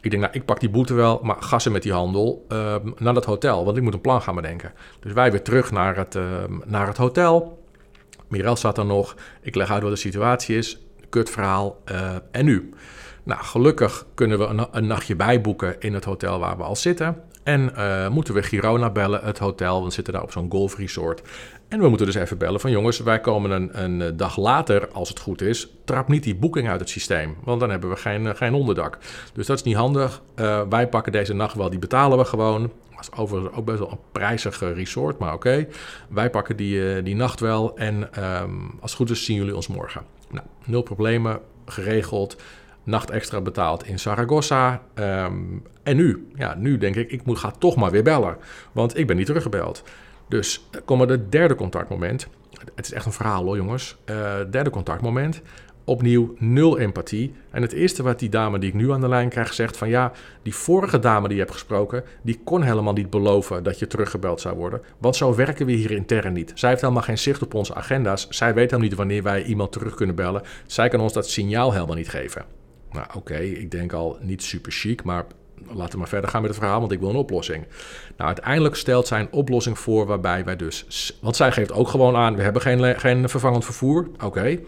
Ik 0.00 0.10
denk, 0.10 0.22
nou, 0.22 0.34
ik 0.34 0.44
pak 0.44 0.60
die 0.60 0.70
boete 0.70 0.94
wel, 0.94 1.20
maar 1.22 1.36
gassen 1.42 1.72
met 1.72 1.82
die 1.82 1.92
handel 1.92 2.46
uh, 2.48 2.74
naar 2.98 3.14
dat 3.14 3.24
hotel, 3.24 3.64
want 3.64 3.76
ik 3.76 3.82
moet 3.82 3.94
een 3.94 4.00
plan 4.00 4.22
gaan 4.22 4.34
bedenken. 4.34 4.72
Dus 5.00 5.12
wij 5.12 5.30
weer 5.30 5.42
terug 5.42 5.70
naar 5.70 5.96
het, 5.96 6.14
uh, 6.14 6.24
naar 6.64 6.86
het 6.86 6.96
hotel. 6.96 7.64
Mirel 8.28 8.56
zat 8.56 8.78
er 8.78 8.86
nog. 8.86 9.16
Ik 9.42 9.54
leg 9.54 9.70
uit 9.70 9.82
wat 9.82 9.90
de 9.90 9.98
situatie 9.98 10.56
is. 10.56 10.80
Kut 11.08 11.30
verhaal. 11.30 11.82
Uh, 11.90 12.14
en 12.30 12.44
nu? 12.44 12.74
Nou, 13.22 13.42
gelukkig 13.42 14.06
kunnen 14.14 14.38
we 14.38 14.68
een, 14.70 14.86
nachtje 14.86 15.16
bijboeken 15.16 15.80
in 15.80 15.94
het 15.94 16.04
hotel 16.04 16.38
waar 16.38 16.56
we 16.56 16.62
al 16.62 16.76
zitten. 16.76 17.22
En 17.42 17.72
uh, 17.76 18.08
moeten 18.08 18.34
we 18.34 18.42
Girona 18.42 18.90
bellen, 18.90 19.24
het 19.24 19.38
hotel. 19.38 19.84
We 19.84 19.90
zitten 19.90 20.12
daar 20.12 20.22
op 20.22 20.32
zo'n 20.32 20.50
golfresort. 20.50 21.22
En 21.70 21.80
we 21.80 21.88
moeten 21.88 22.06
dus 22.06 22.14
even 22.14 22.38
bellen 22.38 22.60
van 22.60 22.70
jongens, 22.70 22.98
wij 22.98 23.20
komen 23.20 23.50
een, 23.50 23.82
een, 23.82 24.16
dag 24.16 24.36
later, 24.36 24.88
als 24.88 25.08
het 25.08 25.18
goed 25.18 25.42
is, 25.42 25.68
trap 25.84 26.08
niet 26.08 26.22
die 26.22 26.34
boeking 26.34 26.68
uit 26.68 26.80
het 26.80 26.88
systeem. 26.88 27.36
Want 27.44 27.60
dan 27.60 27.70
hebben 27.70 27.90
we 27.90 27.96
geen, 27.96 28.36
geen 28.36 28.54
onderdak. 28.54 28.98
Dus 29.32 29.46
dat 29.46 29.56
is 29.56 29.62
niet 29.62 29.76
handig. 29.76 30.22
Uh, 30.36 30.60
wij 30.68 30.88
pakken 30.88 31.12
deze 31.12 31.32
nacht 31.32 31.56
wel, 31.56 31.70
die 31.70 31.78
betalen 31.78 32.18
we 32.18 32.24
gewoon. 32.24 32.72
Is 33.00 33.12
overigens 33.12 33.56
ook 33.56 33.64
best 33.64 33.78
wel 33.78 33.90
een 33.90 33.98
prijzig 34.12 34.60
resort, 34.60 35.18
maar 35.18 35.34
oké. 35.34 35.66
Wij 36.08 36.30
pakken 36.30 36.56
die, 36.56 37.02
die 37.02 37.14
nacht 37.14 37.40
wel 37.40 37.76
en 37.76 38.24
um, 38.42 38.70
als 38.80 38.90
het 38.90 39.00
goed 39.00 39.10
is 39.10 39.24
zien 39.24 39.36
jullie 39.36 39.56
ons 39.56 39.68
morgen. 39.68 40.02
Nou, 40.30 40.46
nul 40.64 40.82
problemen, 40.82 41.40
geregeld 41.66 42.36
nacht 42.84 43.10
extra 43.10 43.40
betaald 43.40 43.86
in 43.86 43.98
Zaragoza. 43.98 44.82
Um, 44.94 45.62
en 45.82 45.96
nu? 45.96 46.28
Ja, 46.34 46.54
nu 46.54 46.78
denk 46.78 46.96
ik, 46.96 47.10
ik 47.10 47.24
moet, 47.24 47.38
ga 47.38 47.50
toch 47.50 47.76
maar 47.76 47.90
weer 47.90 48.02
bellen. 48.02 48.36
Want 48.72 48.98
ik 48.98 49.06
ben 49.06 49.16
niet 49.16 49.26
teruggebeld. 49.26 49.82
Dus 50.30 50.68
kom 50.84 51.00
er 51.00 51.08
het 51.08 51.32
derde 51.32 51.54
contactmoment. 51.54 52.28
Het 52.74 52.86
is 52.86 52.92
echt 52.92 53.06
een 53.06 53.12
verhaal 53.12 53.44
hoor, 53.44 53.56
jongens. 53.56 53.96
Uh, 54.10 54.34
derde 54.50 54.70
contactmoment. 54.70 55.40
Opnieuw 55.84 56.34
nul 56.38 56.78
empathie. 56.78 57.34
En 57.50 57.62
het 57.62 57.72
eerste 57.72 58.02
wat 58.02 58.18
die 58.18 58.28
dame 58.28 58.58
die 58.58 58.68
ik 58.68 58.74
nu 58.74 58.92
aan 58.92 59.00
de 59.00 59.08
lijn 59.08 59.28
krijg 59.28 59.52
zegt 59.52 59.76
van 59.76 59.88
ja, 59.88 60.12
die 60.42 60.54
vorige 60.54 60.98
dame 60.98 61.26
die 61.26 61.36
je 61.36 61.42
hebt 61.42 61.54
gesproken, 61.54 62.04
die 62.22 62.40
kon 62.44 62.62
helemaal 62.62 62.92
niet 62.92 63.10
beloven 63.10 63.62
dat 63.62 63.78
je 63.78 63.86
teruggebeld 63.86 64.40
zou 64.40 64.56
worden. 64.56 64.80
Want 64.98 65.16
zo 65.16 65.34
werken 65.34 65.66
we 65.66 65.72
hier 65.72 65.90
intern 65.90 66.32
niet. 66.32 66.52
Zij 66.54 66.68
heeft 66.68 66.80
helemaal 66.80 67.02
geen 67.02 67.18
zicht 67.18 67.42
op 67.42 67.54
onze 67.54 67.74
agenda's. 67.74 68.28
Zij 68.28 68.54
weet 68.54 68.70
helemaal 68.70 68.88
niet 68.88 68.98
wanneer 68.98 69.22
wij 69.22 69.44
iemand 69.44 69.72
terug 69.72 69.94
kunnen 69.94 70.16
bellen. 70.16 70.42
Zij 70.66 70.88
kan 70.88 71.00
ons 71.00 71.12
dat 71.12 71.28
signaal 71.28 71.72
helemaal 71.72 71.96
niet 71.96 72.08
geven. 72.08 72.44
Nou 72.92 73.06
oké, 73.14 73.36
ik 73.36 73.70
denk 73.70 73.92
al 73.92 74.18
niet 74.20 74.42
super 74.42 74.72
chic, 74.72 75.02
maar 75.02 75.26
laten 75.66 75.92
we 75.92 75.98
maar 75.98 76.08
verder 76.08 76.30
gaan 76.30 76.40
met 76.40 76.50
het 76.50 76.58
verhaal, 76.58 76.80
want 76.80 76.92
ik 76.92 77.00
wil 77.00 77.08
een 77.08 77.16
oplossing. 77.16 77.66
Nou, 78.16 78.26
uiteindelijk 78.26 78.74
stelt 78.74 79.06
zij 79.06 79.20
een 79.20 79.32
oplossing 79.32 79.78
voor 79.78 80.06
waarbij 80.06 80.44
wij 80.44 80.56
dus... 80.56 80.86
Want 81.20 81.36
zij 81.36 81.52
geeft 81.52 81.72
ook 81.72 81.88
gewoon 81.88 82.16
aan, 82.16 82.36
we 82.36 82.42
hebben 82.42 82.62
geen, 82.62 83.00
geen 83.00 83.28
vervangend 83.28 83.64
vervoer. 83.64 84.08
Oké. 84.24 84.58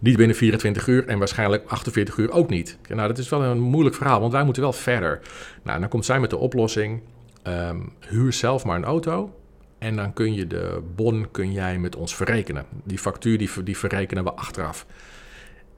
Niet 0.00 0.16
binnen 0.16 0.36
24 0.36 0.86
uur 0.86 1.06
en 1.06 1.18
waarschijnlijk 1.18 1.68
48 1.68 2.16
uur 2.16 2.30
ook 2.30 2.50
niet. 2.50 2.78
Nou, 2.88 3.08
dat 3.08 3.18
is 3.18 3.28
wel 3.28 3.42
een 3.42 3.60
moeilijk 3.60 3.96
verhaal, 3.96 4.20
want 4.20 4.32
wij 4.32 4.44
moeten 4.44 4.62
wel 4.62 4.72
verder. 4.72 5.20
Nou, 5.62 5.80
dan 5.80 5.88
komt 5.88 6.04
zij 6.04 6.20
met 6.20 6.30
de 6.30 6.36
oplossing, 6.36 7.02
um, 7.46 7.92
huur 8.08 8.32
zelf 8.32 8.64
maar 8.64 8.76
een 8.76 8.84
auto... 8.84 9.34
En 9.80 9.96
dan 9.96 10.12
kun 10.12 10.34
je 10.34 10.46
de 10.46 10.82
bon 10.94 11.30
kun 11.30 11.52
jij 11.52 11.78
met 11.78 11.96
ons 11.96 12.14
verrekenen. 12.14 12.64
Die 12.84 12.98
factuur 12.98 13.38
die, 13.38 13.62
die 13.62 13.76
verrekenen 13.76 14.24
we 14.24 14.32
achteraf. 14.32 14.86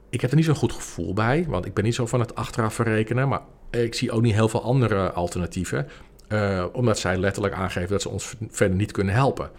Ik 0.09 0.21
heb 0.21 0.29
er 0.29 0.35
niet 0.35 0.45
zo'n 0.45 0.55
goed 0.55 0.71
gevoel 0.71 1.13
bij, 1.13 1.45
want 1.47 1.65
ik 1.65 1.73
ben 1.73 1.83
niet 1.83 1.95
zo 1.95 2.05
van 2.05 2.19
het 2.19 2.35
achteraf 2.35 2.73
verrekenen. 2.73 3.27
Maar 3.27 3.41
ik 3.81 3.93
zie 3.95 4.11
ook 4.11 4.21
niet 4.21 4.33
heel 4.33 4.49
veel 4.49 4.63
andere 4.63 5.11
alternatieven. 5.11 5.87
Uh, 6.29 6.65
omdat 6.71 6.99
zij 6.99 7.17
letterlijk 7.17 7.53
aangeven 7.53 7.89
dat 7.89 8.01
ze 8.01 8.09
ons 8.09 8.33
verder 8.49 8.77
niet 8.77 8.91
kunnen 8.91 9.13
helpen. 9.13 9.49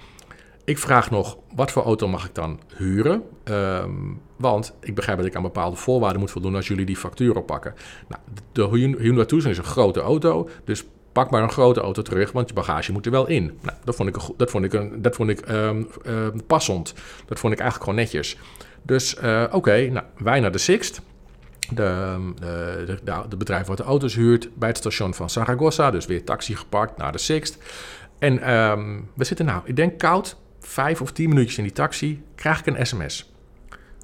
Ik 0.64 0.78
vraag 0.78 1.10
nog, 1.10 1.38
wat 1.54 1.70
voor 1.70 1.82
auto 1.82 2.08
mag 2.08 2.24
ik 2.24 2.34
dan 2.34 2.60
huren? 2.76 3.22
Um, 3.44 4.20
want 4.36 4.74
ik 4.80 4.94
begrijp 4.94 5.18
dat 5.18 5.26
ik 5.26 5.36
aan 5.36 5.42
bepaalde 5.42 5.76
voorwaarden 5.76 6.20
moet 6.20 6.30
voldoen 6.30 6.54
als 6.54 6.68
jullie 6.68 6.86
die 6.86 6.96
factuur 6.96 7.36
oppakken. 7.36 7.74
Nou, 8.08 8.22
de 8.52 8.68
Hyundai 8.98 9.26
Tucson 9.26 9.50
is 9.50 9.58
een 9.58 9.64
grote 9.64 10.00
auto, 10.00 10.48
dus 10.64 10.84
pak 11.12 11.30
maar 11.30 11.42
een 11.42 11.52
grote 11.52 11.80
auto 11.80 12.02
terug, 12.02 12.32
want 12.32 12.48
je 12.48 12.54
bagage 12.54 12.92
moet 12.92 13.06
er 13.06 13.12
wel 13.12 13.26
in. 13.26 13.58
Nou, 13.62 13.78
dat 13.84 13.94
vond 13.94 14.08
ik, 14.08 14.16
dat 14.36 14.50
vond 14.50 14.64
ik, 14.64 14.72
een, 14.72 15.02
dat 15.02 15.14
vond 15.14 15.30
ik 15.30 15.48
um, 15.48 15.88
uh, 16.06 16.26
passend. 16.46 16.94
Dat 17.26 17.38
vond 17.38 17.52
ik 17.52 17.58
eigenlijk 17.58 17.90
gewoon 17.90 18.04
netjes. 18.04 18.38
Dus 18.82 19.16
uh, 19.24 19.42
oké, 19.46 19.56
okay, 19.56 19.86
nou, 19.86 20.06
wij 20.18 20.40
naar 20.40 20.52
de 20.52 20.58
Sixt. 20.58 21.00
De, 21.70 22.16
de, 23.04 23.24
de, 23.28 23.36
bedrijf 23.36 23.66
wat 23.66 23.76
de 23.76 23.82
auto's 23.82 24.14
huurt 24.14 24.54
bij 24.54 24.68
het 24.68 24.78
station 24.78 25.14
van 25.14 25.30
Zaragoza. 25.30 25.90
Dus 25.90 26.06
weer 26.06 26.24
taxi 26.24 26.56
gepakt 26.56 26.96
naar 26.96 27.12
de 27.12 27.18
Sixt. 27.18 27.58
En 28.18 28.54
um, 28.54 29.08
we 29.14 29.24
zitten 29.24 29.46
nou, 29.46 29.62
ik 29.64 29.76
denk 29.76 29.98
koud, 29.98 30.36
vijf 30.60 31.00
of 31.00 31.12
tien 31.12 31.28
minuutjes 31.28 31.58
in 31.58 31.64
die 31.64 31.72
taxi, 31.72 32.22
krijg 32.34 32.58
ik 32.58 32.66
een 32.66 32.86
sms. 32.86 33.32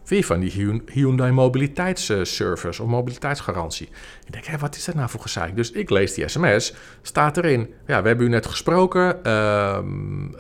Weer 0.07 0.25
van 0.25 0.41
die 0.41 0.81
Hyundai 0.93 1.33
mobiliteitsservice 1.33 2.83
of 2.83 2.89
mobiliteitsgarantie. 2.89 3.89
Ik 4.27 4.33
denk, 4.33 4.45
hé, 4.45 4.59
wat 4.59 4.77
is 4.77 4.85
dat 4.85 4.95
nou 4.95 5.09
voor 5.09 5.21
gezeik? 5.21 5.57
Dus 5.57 5.71
ik 5.71 5.91
lees 5.91 6.15
die 6.15 6.29
sms, 6.29 6.75
staat 7.03 7.37
erin. 7.37 7.75
Ja, 7.87 8.03
we 8.03 8.09
hebben 8.09 8.27
u 8.27 8.29
net 8.29 8.47
gesproken, 8.47 9.21
uh, 9.27 9.79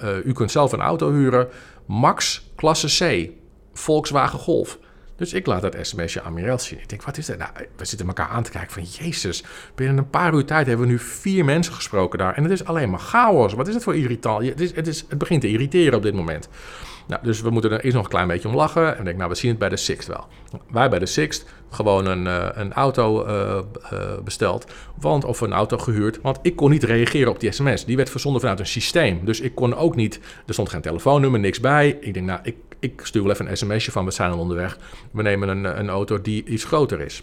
uh, 0.03 0.25
u 0.25 0.33
kunt 0.33 0.51
zelf 0.51 0.73
een 0.73 0.81
auto 0.81 1.13
huren. 1.13 1.49
Max, 1.87 2.51
klasse 2.57 3.05
C, 3.05 3.31
Volkswagen 3.73 4.39
Golf. 4.39 4.79
Dus 5.21 5.33
ik 5.33 5.47
laat 5.47 5.63
dat 5.63 5.77
sms'je 5.81 6.23
aan 6.23 6.33
Mirel 6.33 6.59
zien. 6.59 6.79
Ik 6.79 6.89
denk, 6.89 7.03
wat 7.03 7.19
is 7.19 7.27
dat? 7.27 7.39
Nou, 7.39 7.51
we 7.77 7.85
zitten 7.85 8.07
elkaar 8.07 8.29
aan 8.29 8.43
te 8.43 8.51
kijken 8.51 8.73
van, 8.73 8.83
jezus, 8.83 9.45
binnen 9.75 9.99
een 9.99 10.11
paar 10.11 10.35
uur 10.35 10.45
tijd 10.45 10.67
hebben 10.67 10.87
we 10.87 10.93
nu 10.93 10.99
vier 10.99 11.45
mensen 11.45 11.73
gesproken 11.73 12.19
daar. 12.19 12.35
En 12.35 12.43
het 12.43 12.53
is 12.53 12.65
alleen 12.65 12.91
maar 12.91 13.01
chaos. 13.01 13.53
Wat 13.53 13.69
is 13.69 13.75
het 13.75 13.83
voor 13.83 13.97
irritant? 13.97 14.47
Het, 14.47 14.61
is, 14.61 14.75
het, 14.75 14.87
is, 14.87 15.05
het 15.09 15.19
begint 15.19 15.41
te 15.41 15.49
irriteren 15.49 15.95
op 15.95 16.03
dit 16.03 16.15
moment. 16.15 16.49
Nou, 17.07 17.23
dus 17.23 17.41
we 17.41 17.51
moeten 17.51 17.71
er 17.71 17.81
eerst 17.81 17.97
nog 17.97 18.05
een 18.05 18.11
klein 18.11 18.29
beetje 18.29 18.49
om 18.49 18.55
lachen. 18.55 18.99
En 18.99 19.05
denk, 19.05 19.17
nou, 19.17 19.29
we 19.29 19.35
zien 19.35 19.51
het 19.51 19.59
bij 19.59 19.69
de 19.69 19.77
Sixt 19.77 20.09
wel. 20.09 20.27
Wij 20.71 20.91
bij 20.91 20.99
de 20.99 21.07
Sixt 21.07 21.45
gewoon 21.71 22.07
een, 22.07 22.27
uh, 22.27 22.49
een 22.53 22.73
auto 22.73 23.27
uh, 23.27 23.59
uh, 23.93 24.19
besteld. 24.25 24.73
Want, 24.95 25.25
of 25.25 25.41
een 25.41 25.53
auto 25.53 25.79
gehuurd. 25.79 26.21
Want 26.23 26.39
ik 26.43 26.57
kon 26.57 26.71
niet 26.71 26.83
reageren 26.83 27.31
op 27.31 27.41
die 27.41 27.53
sms. 27.53 27.85
Die 27.85 27.97
werd 27.97 28.11
verzonden 28.11 28.41
vanuit 28.41 28.61
een 28.61 28.67
systeem. 28.67 29.25
Dus 29.25 29.41
ik 29.41 29.55
kon 29.55 29.77
ook 29.77 29.97
niet... 29.97 30.21
Er 30.47 30.53
stond 30.53 30.69
geen 30.69 30.81
telefoonnummer, 30.81 31.41
niks 31.41 31.61
bij. 31.61 31.99
Ik 32.01 32.15
denk, 32.15 32.27
nou, 32.27 32.41
ik, 32.43 32.55
ik 32.81 33.01
stuur 33.05 33.23
wel 33.23 33.33
even 33.33 33.51
een 33.51 33.57
sms'je 33.57 33.91
van... 33.91 34.05
We 34.05 34.11
zijn 34.11 34.31
al 34.31 34.39
onderweg. 34.39 34.79
We 35.11 35.23
nemen 35.23 35.49
een, 35.49 35.79
een 35.79 35.89
auto 35.89 36.21
die 36.21 36.45
iets 36.45 36.65
groter 36.65 37.01
is. 37.01 37.23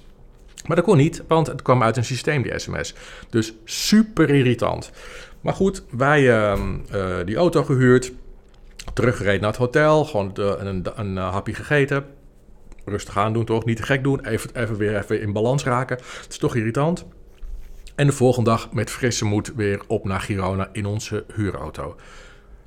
Maar 0.66 0.76
dat 0.76 0.86
kon 0.86 0.98
niet, 0.98 1.24
want 1.28 1.48
het 1.48 1.62
kwam 1.62 1.84
uit 1.84 1.98
een 1.98 2.06
systeem, 2.06 2.42
die 2.42 2.60
sms. 2.60 2.96
Dus 3.30 3.54
super 3.64 4.30
irritant. 4.30 4.92
Maar 5.42 5.54
goed, 5.54 5.84
wij 5.90 6.24
uh, 6.24 6.60
die 7.26 7.36
auto 7.36 7.64
gehuurd, 7.64 8.12
teruggereden 8.94 9.42
naar 9.42 9.50
het 9.50 9.60
hotel, 9.60 10.06
gewoon 10.06 10.32
een, 10.34 10.68
een, 10.68 10.86
een 10.96 11.18
hapje 11.18 11.54
gegeten. 11.54 12.06
Rustig 12.86 13.18
aan 13.18 13.34
doen 13.34 13.46
toch, 13.46 13.66
niet 13.66 13.78
te 13.78 13.84
gek 13.84 14.04
doen, 14.04 14.26
even, 14.26 14.50
even 14.54 14.78
weer 14.78 14.98
even 14.98 15.22
in 15.22 15.34
balans 15.34 15.64
raken. 15.64 15.98
Het 15.98 16.26
is 16.30 16.38
toch 16.38 16.56
irritant. 16.56 17.06
En 17.96 18.08
de 18.08 18.14
volgende 18.14 18.50
dag 18.50 18.72
met 18.72 18.90
frisse 18.90 19.26
moed 19.26 19.54
weer 19.56 19.82
op 19.88 20.06
naar 20.06 20.22
Girona 20.22 20.70
in 20.72 20.86
onze 20.86 21.26
huurauto. 21.34 21.96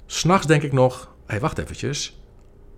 S'nachts 0.06 0.46
denk 0.46 0.62
ik 0.62 0.72
nog, 0.72 1.00
hé 1.00 1.10
hey, 1.26 1.40
wacht 1.40 1.58
eventjes, 1.58 2.19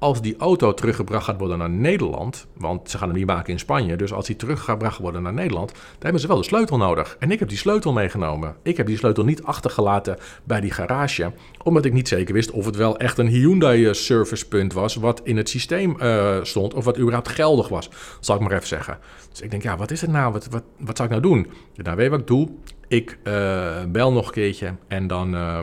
als 0.03 0.21
die 0.21 0.37
auto 0.39 0.75
teruggebracht 0.75 1.25
gaat 1.25 1.39
worden 1.39 1.59
naar 1.59 1.71
Nederland, 1.71 2.47
want 2.57 2.91
ze 2.91 2.99
gaan 2.99 3.09
hem 3.09 3.17
niet 3.17 3.27
maken 3.27 3.53
in 3.53 3.59
Spanje, 3.59 3.97
dus 3.97 4.13
als 4.13 4.27
die 4.27 4.37
teruggebracht 4.37 4.99
worden 4.99 5.23
naar 5.23 5.33
Nederland, 5.33 5.73
dan 5.73 5.83
hebben 6.01 6.21
ze 6.21 6.27
wel 6.27 6.37
de 6.37 6.43
sleutel 6.43 6.77
nodig. 6.77 7.17
En 7.19 7.31
ik 7.31 7.39
heb 7.39 7.49
die 7.49 7.59
sleutel 7.59 7.93
meegenomen. 7.93 8.57
Ik 8.63 8.77
heb 8.77 8.87
die 8.87 8.97
sleutel 8.97 9.25
niet 9.25 9.43
achtergelaten 9.43 10.19
bij 10.45 10.61
die 10.61 10.71
garage, 10.71 11.33
omdat 11.63 11.85
ik 11.85 11.93
niet 11.93 12.09
zeker 12.09 12.35
wist 12.35 12.51
of 12.51 12.65
het 12.65 12.77
wel 12.77 12.99
echt 12.99 13.19
een 13.19 13.27
Hyundai 13.27 13.95
servicepunt 13.95 14.73
was, 14.73 14.95
wat 14.95 15.21
in 15.25 15.37
het 15.37 15.49
systeem 15.49 15.97
uh, 16.01 16.37
stond, 16.43 16.75
of 16.75 16.85
wat 16.85 16.99
überhaupt 16.99 17.29
geldig 17.29 17.69
was, 17.69 17.91
zal 18.21 18.37
ik 18.37 18.43
maar 18.43 18.53
even 18.53 18.67
zeggen. 18.67 18.99
Dus 19.31 19.41
ik 19.41 19.51
denk, 19.51 19.63
ja, 19.63 19.77
wat 19.77 19.91
is 19.91 20.01
het 20.01 20.11
nou? 20.11 20.33
Wat, 20.33 20.49
wat, 20.49 20.65
wat 20.79 20.97
zou 20.97 21.09
ik 21.09 21.21
nou 21.21 21.35
doen? 21.35 21.53
Nou, 21.75 21.97
weet 21.97 22.11
wat 22.11 22.21
ik 22.21 22.27
doe? 22.27 22.49
Ik 22.89 23.19
uh, 23.25 23.85
bel 23.89 24.13
nog 24.13 24.27
een 24.27 24.33
keertje 24.33 24.75
en 24.89 25.07
dan 25.07 25.35
uh, 25.35 25.59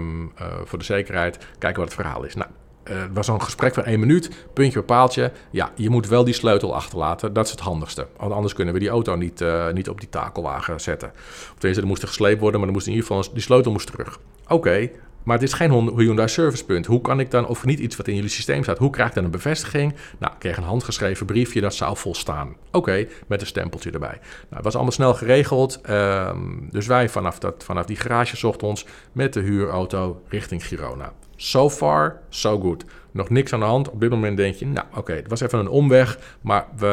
voor 0.63 0.79
de 0.79 0.85
zekerheid 0.85 1.37
kijken 1.57 1.79
wat 1.79 1.91
het 1.91 2.01
verhaal 2.01 2.23
is. 2.23 2.35
Nou, 2.35 2.49
uh, 2.89 3.03
was 3.13 3.27
een 3.27 3.41
gesprek 3.41 3.73
van 3.73 3.83
één 3.83 3.99
minuut, 3.99 4.29
puntje 4.53 4.81
paaltje. 4.81 5.31
Ja, 5.51 5.71
je 5.75 5.89
moet 5.89 6.07
wel 6.07 6.23
die 6.23 6.33
sleutel 6.33 6.75
achterlaten. 6.75 7.33
Dat 7.33 7.45
is 7.45 7.51
het 7.51 7.59
handigste. 7.59 8.07
Anders 8.17 8.53
kunnen 8.53 8.73
we 8.73 8.79
die 8.79 8.89
auto 8.89 9.15
niet, 9.15 9.41
uh, 9.41 9.71
niet 9.71 9.89
op 9.89 9.99
die 9.99 10.09
takelwagen 10.09 10.81
zetten. 10.81 11.11
Of 11.29 11.53
tenminste, 11.57 11.81
er 11.81 11.87
moest 11.87 12.05
gesleept 12.05 12.39
worden, 12.39 12.59
maar 12.59 12.69
er 12.69 12.75
moest 12.75 12.87
in 12.87 12.93
ieder 12.93 13.07
geval 13.07 13.33
die 13.33 13.41
sleutel 13.41 13.71
moest 13.71 13.91
terug. 13.91 14.19
Oké, 14.47 14.89
maar 15.23 15.37
het 15.37 15.47
is 15.47 15.53
geen 15.53 15.71
Hyundai 15.71 16.27
servicepunt. 16.27 16.85
Hoe 16.85 17.01
kan 17.01 17.19
ik 17.19 17.31
dan, 17.31 17.47
of 17.47 17.65
niet 17.65 17.79
iets 17.79 17.95
wat 17.95 18.07
in 18.07 18.15
jullie 18.15 18.29
systeem 18.29 18.63
staat, 18.63 18.77
hoe 18.77 18.89
krijg 18.89 19.09
ik 19.09 19.15
dan 19.15 19.23
een 19.23 19.31
bevestiging? 19.31 19.95
Nou, 20.17 20.33
ik 20.33 20.39
kreeg 20.39 20.57
een 20.57 20.63
handgeschreven 20.63 21.25
briefje, 21.25 21.61
dat 21.61 21.75
zou 21.75 21.97
volstaan. 21.97 22.55
Oké, 22.71 23.07
met 23.27 23.41
een 23.41 23.47
stempeltje 23.47 23.91
erbij. 23.91 24.17
Nou, 24.19 24.55
het 24.55 24.63
was 24.63 24.73
allemaal 24.73 24.91
snel 24.91 25.13
geregeld. 25.13 25.81
Um, 25.89 26.67
dus 26.71 26.87
wij 26.87 27.09
vanaf, 27.09 27.39
dat, 27.39 27.63
vanaf 27.63 27.85
die 27.85 27.95
garage 27.95 28.37
zochten 28.37 28.67
ons 28.67 28.85
met 29.11 29.33
de 29.33 29.39
huurauto 29.39 30.21
richting 30.27 30.65
Girona. 30.65 31.13
So 31.41 31.69
far, 31.69 32.21
so 32.29 32.59
good. 32.59 32.85
Nog 33.11 33.29
niks 33.29 33.53
aan 33.53 33.59
de 33.59 33.65
hand. 33.65 33.89
Op 33.89 33.99
dit 33.99 34.09
moment 34.09 34.37
denk 34.37 34.55
je, 34.55 34.65
nou 34.65 34.85
oké, 34.95 35.13
het 35.13 35.27
was 35.27 35.41
even 35.41 35.59
een 35.59 35.67
omweg, 35.67 36.19
maar 36.41 36.67
we, 36.77 36.85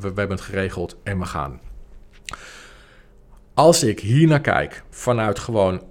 we, 0.00 0.12
we 0.12 0.20
hebben 0.20 0.36
het 0.36 0.40
geregeld 0.40 0.96
en 1.02 1.18
we 1.18 1.24
gaan. 1.24 1.60
Als 3.54 3.82
ik 3.82 4.00
hier 4.00 4.28
naar 4.28 4.40
kijk 4.40 4.82
vanuit 4.90 5.38
gewoon 5.38 5.82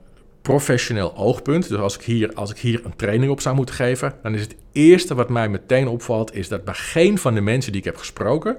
professioneel 0.42 1.16
oogpunt, 1.16 1.70
dus 1.70 1.78
als 1.78 1.96
ik, 1.96 2.02
hier, 2.02 2.34
als 2.34 2.52
ik 2.52 2.58
hier 2.58 2.86
een 2.86 2.96
training 2.96 3.32
op 3.32 3.42
zou 3.42 3.56
moeten 3.56 3.76
geven, 3.76 4.14
dan 4.24 4.34
is 4.34 4.42
het 4.42 4.56
eerste 4.72 5.16
wat 5.16 5.30
mij 5.30 5.50
meteen 5.50 5.88
opvalt, 5.88 6.36
is 6.36 6.48
dat 6.48 6.64
bij 6.64 6.74
geen 6.74 7.18
van 7.18 7.34
de 7.34 7.42
mensen 7.42 7.72
die 7.72 7.82
ik 7.82 7.88
heb 7.88 7.98
gesproken, 7.98 8.58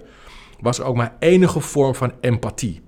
was 0.60 0.80
ook 0.80 0.96
maar 0.96 1.16
enige 1.18 1.60
vorm 1.60 1.94
van 1.94 2.12
empathie. 2.20 2.80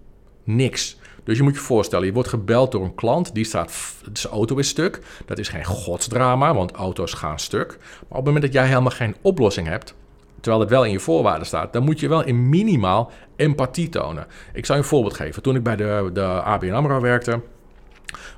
Niks. 0.45 0.99
Dus 1.25 1.37
je 1.37 1.43
moet 1.43 1.55
je 1.55 1.61
voorstellen, 1.61 2.07
je 2.07 2.13
wordt 2.13 2.29
gebeld 2.29 2.73
door 2.73 2.85
een 2.85 2.95
klant, 2.95 3.35
die 3.35 3.45
staat, 3.45 3.73
zijn 4.13 4.33
auto 4.33 4.57
is 4.57 4.69
stuk. 4.69 5.01
Dat 5.27 5.39
is 5.39 5.49
geen 5.49 5.65
godsdrama, 5.65 6.55
want 6.55 6.73
auto's 6.73 7.13
gaan 7.13 7.39
stuk. 7.39 7.69
Maar 7.79 8.09
op 8.09 8.17
het 8.17 8.25
moment 8.25 8.45
dat 8.45 8.53
jij 8.53 8.67
helemaal 8.67 8.91
geen 8.91 9.17
oplossing 9.21 9.67
hebt, 9.67 9.95
terwijl 10.41 10.63
het 10.63 10.71
wel 10.71 10.85
in 10.85 10.93
je 10.93 11.01
voorwaarden 11.01 11.47
staat, 11.47 11.73
dan 11.73 11.85
moet 11.85 12.01
je 12.01 12.09
wel 12.09 12.25
in 12.25 12.49
minimaal 12.49 13.11
empathie 13.37 13.89
tonen. 13.89 14.27
Ik 14.53 14.67
zal 14.67 14.77
je 14.77 14.83
een 14.83 14.89
voorbeeld 14.89 15.15
geven. 15.15 15.43
Toen 15.43 15.57
ik 15.57 15.63
bij 15.63 15.77
de, 15.77 16.11
de 16.13 16.23
ABN 16.25 16.73
AMRO 16.73 17.01
werkte, 17.01 17.41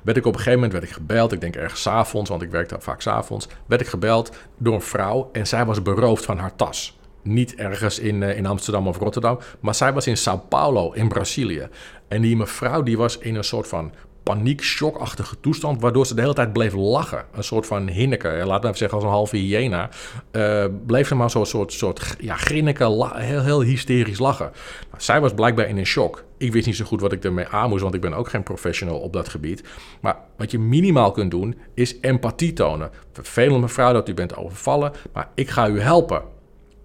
werd 0.01 0.17
ik 0.17 0.25
op 0.25 0.33
een 0.33 0.39
gegeven 0.39 0.59
moment 0.59 0.71
werd 0.71 0.83
ik 0.83 0.91
gebeld. 0.91 1.31
Ik 1.31 1.41
denk 1.41 1.55
ergens 1.55 1.87
avonds, 1.87 2.29
want 2.29 2.41
ik 2.41 2.51
werkte 2.51 2.75
vaak 2.79 3.01
s'avonds. 3.01 3.47
Werd 3.65 3.81
ik 3.81 3.87
gebeld 3.87 4.37
door 4.57 4.73
een 4.73 4.81
vrouw 4.81 5.29
en 5.31 5.47
zij 5.47 5.65
was 5.65 5.81
beroofd 5.81 6.25
van 6.25 6.37
haar 6.37 6.55
tas. 6.55 6.97
Niet 7.21 7.55
ergens 7.55 7.99
in, 7.99 8.23
eh, 8.23 8.37
in 8.37 8.45
Amsterdam 8.45 8.87
of 8.87 8.97
Rotterdam, 8.97 9.39
maar 9.59 9.75
zij 9.75 9.93
was 9.93 10.07
in 10.07 10.17
Sao 10.17 10.37
Paulo 10.37 10.91
in 10.91 11.07
Brazilië. 11.07 11.67
En 12.07 12.21
die 12.21 12.35
mevrouw 12.35 12.83
die 12.83 12.97
was 12.97 13.17
in 13.17 13.35
een 13.35 13.43
soort 13.43 13.67
van 13.67 13.91
paniek, 14.25 14.61
shockachtige 14.63 15.39
toestand, 15.39 15.81
waardoor 15.81 16.05
ze 16.05 16.15
de 16.15 16.21
hele 16.21 16.33
tijd 16.33 16.53
bleef 16.53 16.73
lachen. 16.73 17.25
Een 17.31 17.43
soort 17.43 17.65
van 17.65 17.87
hinneke, 17.87 18.27
laat 18.45 18.61
me 18.61 18.67
even 18.67 18.77
zeggen 18.77 18.97
als 18.97 19.07
een 19.07 19.13
halve 19.13 19.37
hyena. 19.37 19.89
Uh, 20.31 20.65
bleef 20.85 21.07
ze 21.07 21.15
maar 21.15 21.29
zo'n 21.29 21.45
soort, 21.45 21.73
soort 21.73 22.15
ja, 22.19 22.35
grinniken, 22.35 23.11
heel, 23.15 23.43
heel 23.43 23.61
hysterisch 23.61 24.19
lachen. 24.19 24.51
Nou, 24.89 25.03
zij 25.03 25.21
was 25.21 25.33
blijkbaar 25.33 25.67
in 25.67 25.77
een 25.77 25.85
shock. 25.85 26.23
Ik 26.37 26.51
wist 26.51 26.65
niet 26.65 26.75
zo 26.75 26.85
goed 26.85 27.01
wat 27.01 27.11
ik 27.11 27.23
ermee 27.23 27.47
aan 27.47 27.69
moest, 27.69 27.81
want 27.81 27.93
ik 27.93 28.01
ben 28.01 28.13
ook 28.13 28.29
geen 28.29 28.43
professional 28.43 28.99
op 28.99 29.13
dat 29.13 29.29
gebied. 29.29 29.63
Maar 30.01 30.17
wat 30.37 30.51
je 30.51 30.59
minimaal 30.59 31.11
kunt 31.11 31.31
doen, 31.31 31.55
is 31.73 31.99
empathie 32.01 32.53
tonen. 32.53 32.89
Vervelend 33.11 33.61
mevrouw 33.61 33.93
dat 33.93 34.09
u 34.09 34.13
bent 34.13 34.37
overvallen, 34.37 34.91
maar 35.13 35.29
ik 35.35 35.49
ga 35.49 35.67
u 35.67 35.79
helpen 35.79 36.21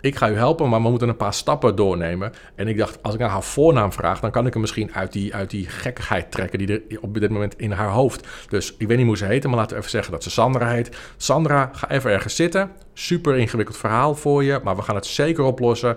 ik 0.00 0.16
ga 0.16 0.30
u 0.30 0.34
helpen, 0.34 0.68
maar 0.68 0.82
we 0.82 0.88
moeten 0.88 1.08
een 1.08 1.16
paar 1.16 1.34
stappen 1.34 1.76
doornemen. 1.76 2.32
En 2.54 2.68
ik 2.68 2.78
dacht, 2.78 3.02
als 3.02 3.14
ik 3.14 3.20
naar 3.20 3.28
haar 3.28 3.42
voornaam 3.42 3.92
vraag, 3.92 4.20
dan 4.20 4.30
kan 4.30 4.46
ik 4.46 4.52
hem 4.52 4.60
misschien 4.60 4.94
uit 4.94 5.12
die, 5.12 5.34
uit 5.34 5.50
die 5.50 5.68
gekkigheid 5.68 6.30
trekken 6.30 6.58
die 6.58 6.84
er 6.88 7.00
op 7.00 7.20
dit 7.20 7.30
moment 7.30 7.58
in 7.58 7.70
haar 7.70 7.90
hoofd. 7.90 8.26
Dus 8.48 8.74
ik 8.78 8.86
weet 8.86 8.96
niet 8.96 9.06
hoe 9.06 9.16
ze 9.16 9.24
heet, 9.24 9.44
maar 9.46 9.54
laten 9.54 9.70
we 9.70 9.78
even 9.78 9.90
zeggen 9.90 10.12
dat 10.12 10.22
ze 10.22 10.30
Sandra 10.30 10.68
heet. 10.68 10.96
Sandra, 11.16 11.70
ga 11.72 11.90
even 11.90 12.10
ergens 12.10 12.36
zitten. 12.36 12.70
Super 12.94 13.36
ingewikkeld 13.36 13.76
verhaal 13.76 14.14
voor 14.14 14.44
je, 14.44 14.60
maar 14.64 14.76
we 14.76 14.82
gaan 14.82 14.94
het 14.94 15.06
zeker 15.06 15.44
oplossen. 15.44 15.96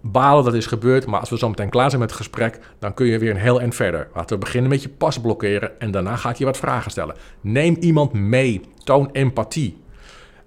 Balen 0.00 0.44
dat 0.44 0.54
is 0.54 0.66
gebeurd, 0.66 1.06
maar 1.06 1.20
als 1.20 1.30
we 1.30 1.38
zo 1.38 1.48
meteen 1.48 1.68
klaar 1.68 1.88
zijn 1.88 2.00
met 2.00 2.10
het 2.10 2.18
gesprek, 2.18 2.58
dan 2.78 2.94
kun 2.94 3.06
je 3.06 3.18
weer 3.18 3.30
een 3.30 3.36
heel 3.36 3.60
eind 3.60 3.74
verder. 3.74 4.08
Laten 4.14 4.38
we 4.38 4.44
beginnen 4.44 4.70
met 4.70 4.82
je 4.82 4.88
pas 4.88 5.20
blokkeren 5.20 5.80
en 5.80 5.90
daarna 5.90 6.16
ga 6.16 6.30
ik 6.30 6.36
je 6.36 6.44
wat 6.44 6.56
vragen 6.56 6.90
stellen. 6.90 7.16
Neem 7.40 7.76
iemand 7.80 8.12
mee, 8.12 8.60
toon 8.84 9.08
empathie. 9.12 9.76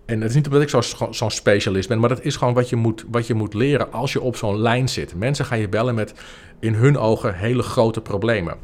En 0.09 0.21
het 0.21 0.29
is 0.29 0.35
niet 0.35 0.45
omdat 0.45 0.61
ik 0.61 0.69
zo'n 0.69 1.13
zo 1.13 1.29
specialist 1.29 1.87
ben, 1.87 1.99
maar 1.99 2.09
dat 2.09 2.23
is 2.23 2.35
gewoon 2.35 2.53
wat 2.53 2.69
je, 2.69 2.75
moet, 2.75 3.05
wat 3.11 3.27
je 3.27 3.33
moet 3.33 3.53
leren 3.53 3.91
als 3.91 4.13
je 4.13 4.21
op 4.21 4.35
zo'n 4.35 4.59
lijn 4.59 4.89
zit. 4.89 5.15
Mensen 5.15 5.45
gaan 5.45 5.59
je 5.59 5.69
bellen 5.69 5.95
met 5.95 6.13
in 6.59 6.73
hun 6.73 6.97
ogen 6.97 7.35
hele 7.35 7.63
grote 7.63 8.01
problemen. 8.01 8.57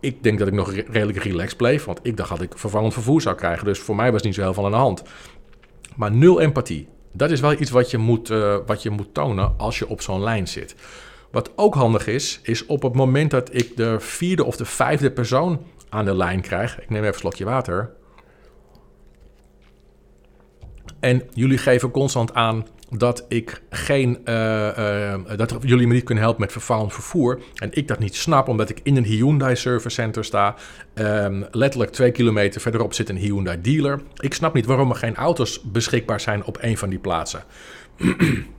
Ik 0.00 0.22
denk 0.22 0.38
dat 0.38 0.48
ik 0.48 0.54
nog 0.54 0.72
redelijk 0.72 1.18
relaxed 1.18 1.56
bleef, 1.56 1.84
want 1.84 2.00
ik 2.02 2.16
dacht 2.16 2.30
dat 2.30 2.42
ik 2.42 2.58
vervangend 2.58 2.92
vervoer 2.92 3.20
zou 3.20 3.36
krijgen. 3.36 3.64
Dus 3.64 3.78
voor 3.78 3.96
mij 3.96 4.12
was 4.12 4.22
niet 4.22 4.34
zo 4.34 4.42
heel 4.42 4.54
veel 4.54 4.64
aan 4.64 4.70
de 4.70 4.76
hand. 4.76 5.02
Maar 5.96 6.12
nul 6.12 6.40
empathie. 6.40 6.88
Dat 7.12 7.30
is 7.30 7.40
wel 7.40 7.52
iets 7.52 7.70
wat 7.70 7.90
je 7.90 7.98
moet, 7.98 8.30
uh, 8.30 8.56
wat 8.66 8.82
je 8.82 8.90
moet 8.90 9.14
tonen 9.14 9.54
als 9.58 9.78
je 9.78 9.88
op 9.88 10.00
zo'n 10.00 10.22
lijn 10.22 10.48
zit. 10.48 10.74
Wat 11.30 11.52
ook 11.56 11.74
handig 11.74 12.06
is, 12.06 12.40
is 12.42 12.66
op 12.66 12.82
het 12.82 12.94
moment 12.94 13.30
dat 13.30 13.54
ik 13.54 13.76
de 13.76 14.00
vierde 14.00 14.44
of 14.44 14.56
de 14.56 14.64
vijfde 14.64 15.10
persoon 15.10 15.60
aan 15.88 16.04
de 16.04 16.14
lijn 16.14 16.40
krijg. 16.40 16.80
Ik 16.80 16.90
neem 16.90 17.00
even 17.00 17.12
een 17.14 17.20
slokje 17.20 17.44
water. 17.44 18.00
En 21.02 21.22
jullie 21.34 21.58
geven 21.58 21.90
constant 21.90 22.34
aan 22.34 22.66
dat 22.90 23.24
ik 23.28 23.62
geen, 23.70 24.18
uh, 24.24 24.34
uh, 24.78 25.14
dat 25.36 25.56
jullie 25.60 25.86
me 25.86 25.94
niet 25.94 26.04
kunnen 26.04 26.24
helpen 26.24 26.40
met 26.40 26.52
vervallend 26.52 26.92
vervoer. 26.92 27.40
En 27.54 27.68
ik 27.72 27.88
dat 27.88 27.98
niet 27.98 28.16
snap, 28.16 28.48
omdat 28.48 28.68
ik 28.68 28.80
in 28.82 28.96
een 28.96 29.04
Hyundai 29.04 29.56
Service 29.56 29.94
Center 29.94 30.24
sta. 30.24 30.54
Um, 30.94 31.46
letterlijk 31.50 31.92
twee 31.92 32.10
kilometer 32.10 32.60
verderop 32.60 32.94
zit 32.94 33.08
een 33.08 33.16
Hyundai 33.16 33.60
dealer. 33.60 34.00
Ik 34.16 34.34
snap 34.34 34.54
niet 34.54 34.66
waarom 34.66 34.90
er 34.90 34.96
geen 34.96 35.16
auto's 35.16 35.62
beschikbaar 35.62 36.20
zijn 36.20 36.44
op 36.44 36.58
een 36.60 36.78
van 36.78 36.88
die 36.88 36.98
plaatsen. 36.98 37.42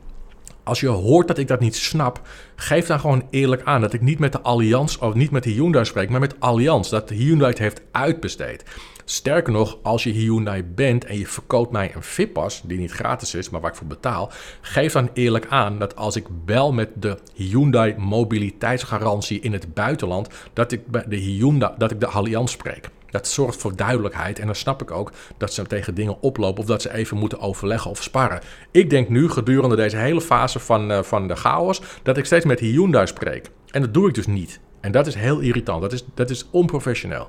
Als 0.63 0.79
je 0.79 0.87
hoort 0.87 1.27
dat 1.27 1.37
ik 1.37 1.47
dat 1.47 1.59
niet 1.59 1.75
snap, 1.75 2.21
geef 2.55 2.85
dan 2.85 2.99
gewoon 2.99 3.27
eerlijk 3.29 3.63
aan 3.63 3.81
dat 3.81 3.93
ik 3.93 4.01
niet 4.01 4.19
met 4.19 4.31
de 4.31 4.41
Allianz 4.41 4.97
of 4.97 5.13
niet 5.13 5.31
met 5.31 5.43
de 5.43 5.49
Hyundai 5.49 5.85
spreek, 5.85 6.09
maar 6.09 6.19
met 6.19 6.39
Allianz, 6.39 6.89
dat 6.89 7.07
de 7.07 7.15
Hyundai 7.15 7.49
het 7.49 7.59
heeft 7.59 7.81
uitbesteed. 7.91 8.63
Sterker 9.05 9.53
nog, 9.53 9.77
als 9.81 10.03
je 10.03 10.11
Hyundai 10.11 10.63
bent 10.63 11.05
en 11.05 11.17
je 11.17 11.27
verkoopt 11.27 11.71
mij 11.71 11.95
een 11.95 12.03
VIP-pas, 12.03 12.61
die 12.65 12.79
niet 12.79 12.91
gratis 12.91 13.33
is, 13.33 13.49
maar 13.49 13.61
waar 13.61 13.71
ik 13.71 13.77
voor 13.77 13.87
betaal, 13.87 14.31
geef 14.61 14.93
dan 14.93 15.09
eerlijk 15.13 15.45
aan 15.49 15.79
dat 15.79 15.95
als 15.95 16.15
ik 16.15 16.25
bel 16.45 16.73
met 16.73 16.89
de 16.95 17.17
Hyundai 17.33 17.95
mobiliteitsgarantie 17.97 19.39
in 19.39 19.53
het 19.53 19.73
buitenland, 19.73 20.27
dat 20.53 20.71
ik 20.71 20.81
de 21.07 21.15
Hyundai, 21.15 21.73
dat 21.77 21.91
ik 21.91 21.99
de 21.99 22.07
Allianz 22.07 22.51
spreek. 22.51 22.89
Dat 23.09 23.27
zorgt 23.27 23.57
voor 23.57 23.75
duidelijkheid. 23.75 24.39
En 24.39 24.45
dan 24.45 24.55
snap 24.55 24.81
ik 24.81 24.91
ook 24.91 25.11
dat 25.37 25.53
ze 25.53 25.63
tegen 25.63 25.95
dingen 25.95 26.21
oplopen 26.21 26.61
of 26.61 26.65
dat 26.65 26.81
ze 26.81 26.93
even 26.93 27.17
moeten 27.17 27.39
overleggen 27.39 27.91
of 27.91 28.03
sparren. 28.03 28.41
Ik 28.71 28.89
denk 28.89 29.09
nu 29.09 29.29
gedurende 29.29 29.75
deze 29.75 29.97
hele 29.97 30.21
fase 30.21 30.59
van, 30.59 30.91
uh, 30.91 31.03
van 31.03 31.27
de 31.27 31.35
chaos 31.35 31.81
dat 32.03 32.17
ik 32.17 32.25
steeds 32.25 32.45
met 32.45 32.59
Hyundai 32.59 33.07
spreek. 33.07 33.49
En 33.71 33.81
dat 33.81 33.93
doe 33.93 34.07
ik 34.07 34.13
dus 34.13 34.27
niet. 34.27 34.59
En 34.81 34.91
dat 34.91 35.07
is 35.07 35.15
heel 35.15 35.39
irritant. 35.39 35.81
Dat 35.81 35.93
is, 35.93 36.05
dat 36.13 36.29
is 36.29 36.45
onprofessioneel. 36.51 37.27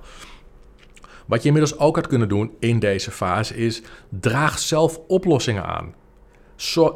Wat 1.26 1.42
je 1.42 1.46
inmiddels 1.48 1.78
ook 1.78 1.96
had 1.96 2.06
kunnen 2.06 2.28
doen 2.28 2.52
in 2.58 2.78
deze 2.78 3.10
fase 3.10 3.56
is 3.56 3.82
draag 4.08 4.58
zelf 4.58 5.00
oplossingen 5.08 5.64
aan. 5.64 5.94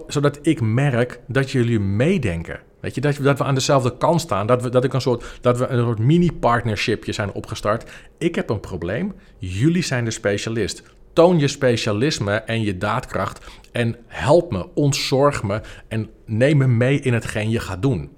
zodat 0.06 0.38
ik 0.42 0.60
merk 0.60 1.20
dat 1.26 1.50
jullie 1.50 1.80
meedenken. 1.80 2.60
Weet 2.80 2.94
je, 2.94 3.00
dat, 3.00 3.16
dat 3.16 3.38
we 3.38 3.44
aan 3.44 3.54
dezelfde 3.54 3.96
kant 3.96 4.20
staan. 4.20 4.46
Dat 4.46 4.62
we, 4.62 4.68
dat 4.68 4.84
ik 4.84 4.92
een 4.92 5.00
soort, 5.00 5.38
dat 5.40 5.58
we 5.58 5.66
een 5.66 5.84
soort 5.84 5.98
mini-partnershipje 5.98 7.12
zijn 7.12 7.32
opgestart. 7.32 7.90
Ik 8.18 8.34
heb 8.34 8.50
een 8.50 8.60
probleem. 8.60 9.14
Jullie 9.38 9.82
zijn 9.82 10.04
de 10.04 10.10
specialist. 10.10 10.82
Toon 11.12 11.38
je 11.38 11.48
specialisme 11.48 12.34
en 12.34 12.62
je 12.62 12.78
daadkracht. 12.78 13.46
En 13.72 13.96
help 14.06 14.52
me, 14.52 14.66
ontzorg 14.74 15.42
me. 15.42 15.60
En 15.88 16.10
neem 16.26 16.56
me 16.56 16.66
mee 16.66 17.00
in 17.00 17.14
hetgeen 17.14 17.50
je 17.50 17.60
gaat 17.60 17.82
doen. 17.82 18.10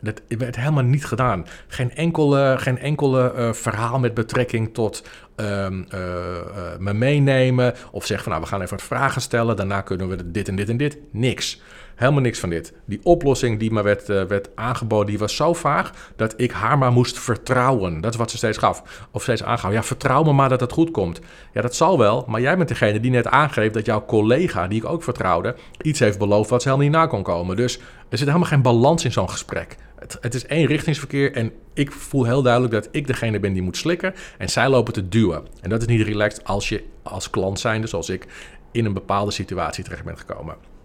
Dat 0.00 0.22
werd 0.28 0.56
helemaal 0.56 0.84
niet 0.84 1.04
gedaan. 1.04 1.46
Geen 1.66 1.94
enkele, 1.94 2.54
geen 2.58 2.78
enkele 2.78 3.32
uh, 3.36 3.52
verhaal 3.52 3.98
met 3.98 4.14
betrekking 4.14 4.74
tot 4.74 5.08
um, 5.40 5.86
uh, 5.94 6.00
uh, 6.00 6.78
me 6.78 6.92
meenemen. 6.92 7.74
Of 7.90 8.06
zeg 8.06 8.22
van 8.22 8.30
nou, 8.30 8.42
we 8.42 8.48
gaan 8.48 8.60
even 8.60 8.76
wat 8.76 8.86
vragen 8.86 9.20
stellen. 9.20 9.56
Daarna 9.56 9.80
kunnen 9.80 10.08
we 10.08 10.30
dit 10.30 10.48
en 10.48 10.56
dit 10.56 10.68
en 10.68 10.76
dit. 10.76 10.98
Niks. 11.10 11.60
Helemaal 11.98 12.20
niks 12.20 12.38
van 12.38 12.50
dit. 12.50 12.72
Die 12.84 13.00
oplossing 13.02 13.58
die 13.58 13.72
me 13.72 13.82
werd, 13.82 14.08
uh, 14.08 14.22
werd 14.22 14.48
aangeboden, 14.54 15.06
die 15.06 15.18
was 15.18 15.36
zo 15.36 15.54
vaag 15.54 16.12
dat 16.16 16.34
ik 16.36 16.52
haar 16.52 16.78
maar 16.78 16.92
moest 16.92 17.18
vertrouwen. 17.18 18.00
Dat 18.00 18.12
is 18.12 18.18
wat 18.18 18.30
ze 18.30 18.36
steeds 18.36 18.58
gaf. 18.58 19.06
Of 19.10 19.22
steeds 19.22 19.42
aangaf. 19.42 19.72
Ja, 19.72 19.82
vertrouw 19.82 20.22
me 20.22 20.32
maar 20.32 20.48
dat 20.48 20.60
het 20.60 20.72
goed 20.72 20.90
komt. 20.90 21.20
Ja, 21.52 21.60
dat 21.60 21.74
zal 21.74 21.98
wel. 21.98 22.24
Maar 22.28 22.40
jij 22.40 22.56
bent 22.56 22.68
degene 22.68 23.00
die 23.00 23.10
net 23.10 23.26
aangeeft 23.26 23.74
dat 23.74 23.86
jouw 23.86 24.04
collega, 24.04 24.68
die 24.68 24.78
ik 24.78 24.88
ook 24.88 25.02
vertrouwde, 25.02 25.56
iets 25.82 26.00
heeft 26.00 26.18
beloofd 26.18 26.50
wat 26.50 26.62
ze 26.62 26.68
helemaal 26.68 26.90
niet 26.90 26.98
na 26.98 27.06
kon 27.06 27.22
komen. 27.22 27.56
Dus 27.56 27.78
er 28.08 28.18
zit 28.18 28.26
helemaal 28.26 28.48
geen 28.48 28.62
balans 28.62 29.04
in 29.04 29.12
zo'n 29.12 29.30
gesprek. 29.30 29.76
Het, 29.98 30.18
het 30.20 30.34
is 30.34 30.46
één 30.46 30.66
richtingsverkeer 30.66 31.32
en 31.32 31.52
ik 31.74 31.92
voel 31.92 32.24
heel 32.24 32.42
duidelijk 32.42 32.72
dat 32.72 32.88
ik 32.90 33.06
degene 33.06 33.40
ben 33.40 33.52
die 33.52 33.62
moet 33.62 33.76
slikken 33.76 34.14
en 34.38 34.48
zij 34.48 34.68
lopen 34.68 34.92
te 34.92 35.08
duwen. 35.08 35.46
En 35.60 35.70
dat 35.70 35.80
is 35.80 35.86
niet 35.86 36.06
relaxed 36.06 36.44
als 36.44 36.68
je 36.68 36.84
als 37.02 37.30
klant 37.30 37.60
zijnde, 37.60 37.86
zoals 37.86 38.08
ik, 38.08 38.26
in 38.72 38.84
een 38.84 38.94
bepaalde 38.94 39.30
situatie 39.30 39.84
terecht 39.84 40.04
bent 40.04 40.18
gekomen. 40.18 40.77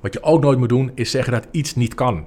Wat 0.00 0.12
je 0.12 0.22
ook 0.22 0.42
nooit 0.42 0.58
moet 0.58 0.68
doen, 0.68 0.90
is 0.94 1.10
zeggen 1.10 1.32
dat 1.32 1.46
iets 1.50 1.74
niet 1.74 1.94
kan. 1.94 2.26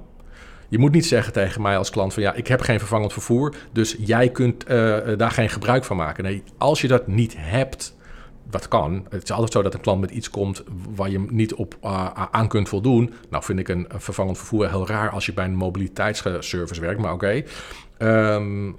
Je 0.68 0.78
moet 0.78 0.92
niet 0.92 1.06
zeggen 1.06 1.32
tegen 1.32 1.62
mij 1.62 1.76
als 1.76 1.90
klant 1.90 2.14
van 2.14 2.22
ja, 2.22 2.32
ik 2.32 2.46
heb 2.46 2.60
geen 2.60 2.78
vervangend 2.78 3.12
vervoer, 3.12 3.54
dus 3.72 3.96
jij 3.98 4.28
kunt 4.28 4.64
uh, 4.70 4.96
daar 5.16 5.30
geen 5.30 5.48
gebruik 5.48 5.84
van 5.84 5.96
maken. 5.96 6.24
Nee, 6.24 6.42
als 6.58 6.80
je 6.80 6.88
dat 6.88 7.06
niet 7.06 7.34
hebt, 7.36 7.96
dat 8.50 8.68
kan. 8.68 9.06
Het 9.10 9.22
is 9.22 9.30
altijd 9.30 9.52
zo 9.52 9.62
dat 9.62 9.74
een 9.74 9.80
klant 9.80 10.00
met 10.00 10.10
iets 10.10 10.30
komt 10.30 10.62
waar 10.94 11.10
je 11.10 11.24
niet 11.28 11.54
op 11.54 11.76
uh, 11.84 12.10
aan 12.30 12.48
kunt 12.48 12.68
voldoen. 12.68 13.12
Nou 13.30 13.44
vind 13.44 13.58
ik 13.58 13.68
een, 13.68 13.86
vervangend 13.88 14.38
vervoer 14.38 14.68
heel 14.68 14.86
raar 14.86 15.10
als 15.10 15.26
je 15.26 15.32
bij 15.32 15.44
een 15.44 15.54
mobiliteitsservice 15.54 16.80
werkt, 16.80 17.00
maar 17.00 17.12
oké. 17.12 17.42
Ehm, 17.98 18.72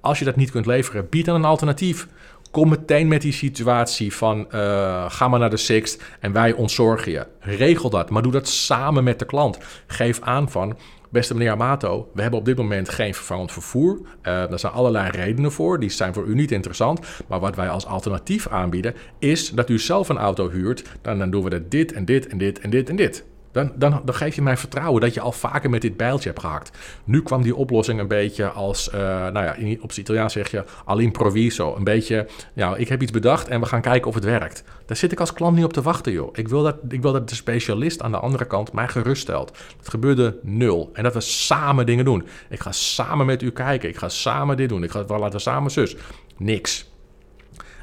als 0.00 0.18
je 0.18 0.24
dat 0.24 0.36
niet 0.36 0.50
kunt 0.50 0.66
leveren, 0.66 1.08
bied 1.08 1.24
dan 1.24 1.34
een 1.34 1.44
alternatief. 1.44 2.08
Kom 2.50 2.68
meteen 2.68 3.08
met 3.08 3.22
die 3.22 3.32
situatie 3.32 4.14
van 4.14 4.38
uh, 4.54 5.10
ga 5.10 5.28
maar 5.28 5.38
naar 5.38 5.50
de 5.50 5.56
Sixt 5.56 6.02
en 6.20 6.32
wij 6.32 6.52
ontzorgen 6.52 7.12
je. 7.12 7.26
Regel 7.40 7.90
dat, 7.90 8.10
maar 8.10 8.22
doe 8.22 8.32
dat 8.32 8.48
samen 8.48 9.04
met 9.04 9.18
de 9.18 9.24
klant. 9.24 9.58
Geef 9.86 10.20
aan 10.20 10.50
van 10.50 10.76
Beste 11.10 11.34
meneer 11.34 11.52
Amato, 11.52 12.10
we 12.14 12.22
hebben 12.22 12.40
op 12.40 12.44
dit 12.44 12.56
moment 12.56 12.88
geen 12.88 13.14
vervangend 13.14 13.52
vervoer. 13.52 13.98
Uh, 14.02 14.04
daar 14.22 14.58
zijn 14.58 14.72
allerlei 14.72 15.10
redenen 15.10 15.52
voor, 15.52 15.80
die 15.80 15.90
zijn 15.90 16.14
voor 16.14 16.24
u 16.24 16.34
niet 16.34 16.52
interessant. 16.52 17.00
Maar 17.26 17.40
wat 17.40 17.56
wij 17.56 17.68
als 17.68 17.86
alternatief 17.86 18.48
aanbieden, 18.48 18.94
is 19.18 19.50
dat 19.50 19.70
u 19.70 19.78
zelf 19.78 20.08
een 20.08 20.18
auto 20.18 20.50
huurt. 20.50 20.82
Dan, 21.02 21.18
dan 21.18 21.30
doen 21.30 21.44
we 21.44 21.68
dit 21.68 21.92
en 21.92 22.04
dit 22.04 22.26
en 22.26 22.38
dit 22.38 22.60
en 22.60 22.70
dit 22.70 22.88
en 22.88 22.96
dit. 22.96 23.24
Dan, 23.52 23.72
dan, 23.74 24.02
dan, 24.04 24.14
geef 24.14 24.34
je 24.34 24.42
mij 24.42 24.56
vertrouwen 24.56 25.00
dat 25.00 25.14
je 25.14 25.20
al 25.20 25.32
vaker 25.32 25.70
met 25.70 25.82
dit 25.82 25.96
bijltje 25.96 26.28
hebt 26.28 26.40
gehakt. 26.40 26.78
Nu 27.04 27.22
kwam 27.22 27.42
die 27.42 27.54
oplossing 27.54 28.00
een 28.00 28.08
beetje 28.08 28.48
als, 28.48 28.88
uh, 28.88 29.00
nou 29.00 29.44
ja, 29.44 29.54
in, 29.54 29.82
op 29.82 29.88
het 29.88 29.96
Italiaans 29.96 30.32
zeg 30.32 30.50
je 30.50 30.64
all'improviso. 30.84 31.76
Een 31.76 31.84
beetje, 31.84 32.26
ja, 32.54 32.76
ik 32.76 32.88
heb 32.88 33.02
iets 33.02 33.10
bedacht 33.10 33.48
en 33.48 33.60
we 33.60 33.66
gaan 33.66 33.80
kijken 33.80 34.08
of 34.08 34.14
het 34.14 34.24
werkt. 34.24 34.64
Daar 34.86 34.96
zit 34.96 35.12
ik 35.12 35.20
als 35.20 35.32
klant 35.32 35.56
niet 35.56 35.64
op 35.64 35.72
te 35.72 35.82
wachten, 35.82 36.12
joh. 36.12 36.28
Ik 36.32 36.48
wil 36.48 36.62
dat, 36.62 36.76
ik 36.88 37.02
wil 37.02 37.12
dat 37.12 37.28
de 37.28 37.34
specialist 37.34 38.02
aan 38.02 38.10
de 38.10 38.18
andere 38.18 38.44
kant 38.44 38.72
mij 38.72 38.88
geruststelt. 38.88 39.58
Het 39.78 39.88
gebeurde 39.88 40.38
nul. 40.42 40.90
En 40.92 41.02
dat 41.02 41.14
we 41.14 41.20
samen 41.20 41.86
dingen 41.86 42.04
doen. 42.04 42.26
Ik 42.48 42.60
ga 42.60 42.72
samen 42.72 43.26
met 43.26 43.42
u 43.42 43.50
kijken. 43.50 43.88
Ik 43.88 43.96
ga 43.96 44.08
samen 44.08 44.56
dit 44.56 44.68
doen. 44.68 44.82
Ik 44.82 44.90
ga, 44.90 45.04
laten 45.18 45.40
samen 45.40 45.70
zus. 45.70 45.96
Niks. 46.36 46.90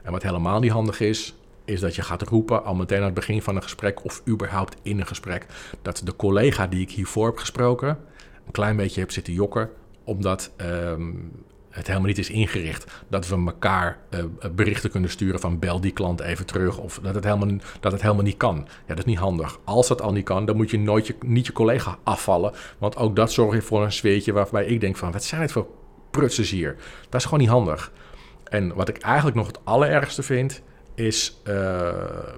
En 0.04 0.12
wat 0.12 0.24
helemaal 0.24 0.60
niet 0.60 0.72
handig 0.72 1.00
is, 1.00 1.36
is 1.68 1.80
dat 1.80 1.96
je 1.96 2.02
gaat 2.02 2.22
roepen 2.22 2.64
al 2.64 2.76
meteen 2.76 2.98
aan 2.98 3.04
het 3.04 3.14
begin 3.14 3.42
van 3.42 3.56
een 3.56 3.64
gesprek 3.64 4.04
of 4.04 4.22
überhaupt 4.28 4.76
in 4.82 5.00
een 5.00 5.08
gesprek 5.08 5.46
dat 5.82 6.02
de 6.04 6.16
collega 6.16 6.68
die 6.68 6.82
ik 6.82 6.92
hiervoor 6.92 7.28
heb 7.28 7.38
gesproken 7.38 7.98
een 8.48 8.52
klein 8.52 8.76
beetje 8.76 9.00
heb 9.00 9.12
zitten 9.12 9.34
jokken, 9.34 9.70
omdat 10.04 10.52
ehm, 10.56 11.12
het 11.70 11.88
helemaal 11.88 12.08
niet 12.08 12.18
is 12.18 12.30
ingericht 12.30 12.92
dat 13.08 13.28
we 13.28 13.36
elkaar 13.36 14.00
uh, 14.10 14.24
berichten 14.56 14.90
kunnen 14.90 15.10
sturen 15.10 15.40
van 15.40 15.60
bel 15.60 15.82
die 15.82 15.92
klant 15.92 16.20
even 16.20 16.46
terug 16.46 16.78
of 16.78 17.00
dat 17.04 17.16
het, 17.16 17.24
helemaal, 17.24 17.58
dat 17.80 17.92
het 17.92 18.02
helemaal 18.02 18.24
niet 18.24 18.38
kan. 18.38 18.56
Ja, 18.68 18.88
dat 18.88 18.98
is 18.98 19.06
niet 19.06 19.18
handig. 19.18 19.60
Als 19.64 19.88
dat 19.88 20.02
al 20.02 20.12
niet 20.12 20.26
kan, 20.26 20.46
dan 20.46 20.56
moet 20.56 20.72
je 20.72 20.80
nooit 20.80 21.08
je, 21.08 21.16
niet 21.26 21.46
je 21.46 21.52
collega 21.52 21.98
afvallen, 22.04 22.54
want 22.78 22.98
ook 22.98 23.16
dat 23.16 23.32
zorgt 23.32 23.66
voor 23.66 23.84
een 23.84 23.92
sfeertje 23.92 24.34
waarbij 24.34 24.66
ik 24.66 24.80
denk 24.80 24.98
van 24.98 25.12
wat 25.12 25.24
zijn 25.24 25.42
het 25.42 25.52
voor 25.52 25.68
prutsers 26.12 26.50
hier? 26.50 26.76
Dat 27.10 27.20
is 27.20 27.24
gewoon 27.24 27.40
niet 27.40 27.50
handig. 27.50 27.92
En 28.44 28.76
wat 28.76 28.90
ik 28.90 28.98
eigenlijk 28.98 29.36
nog 29.36 29.48
het 29.48 29.60
allerergste 29.64 30.24
vind, 30.24 30.62
is 30.98 31.42
uh, 31.48 31.90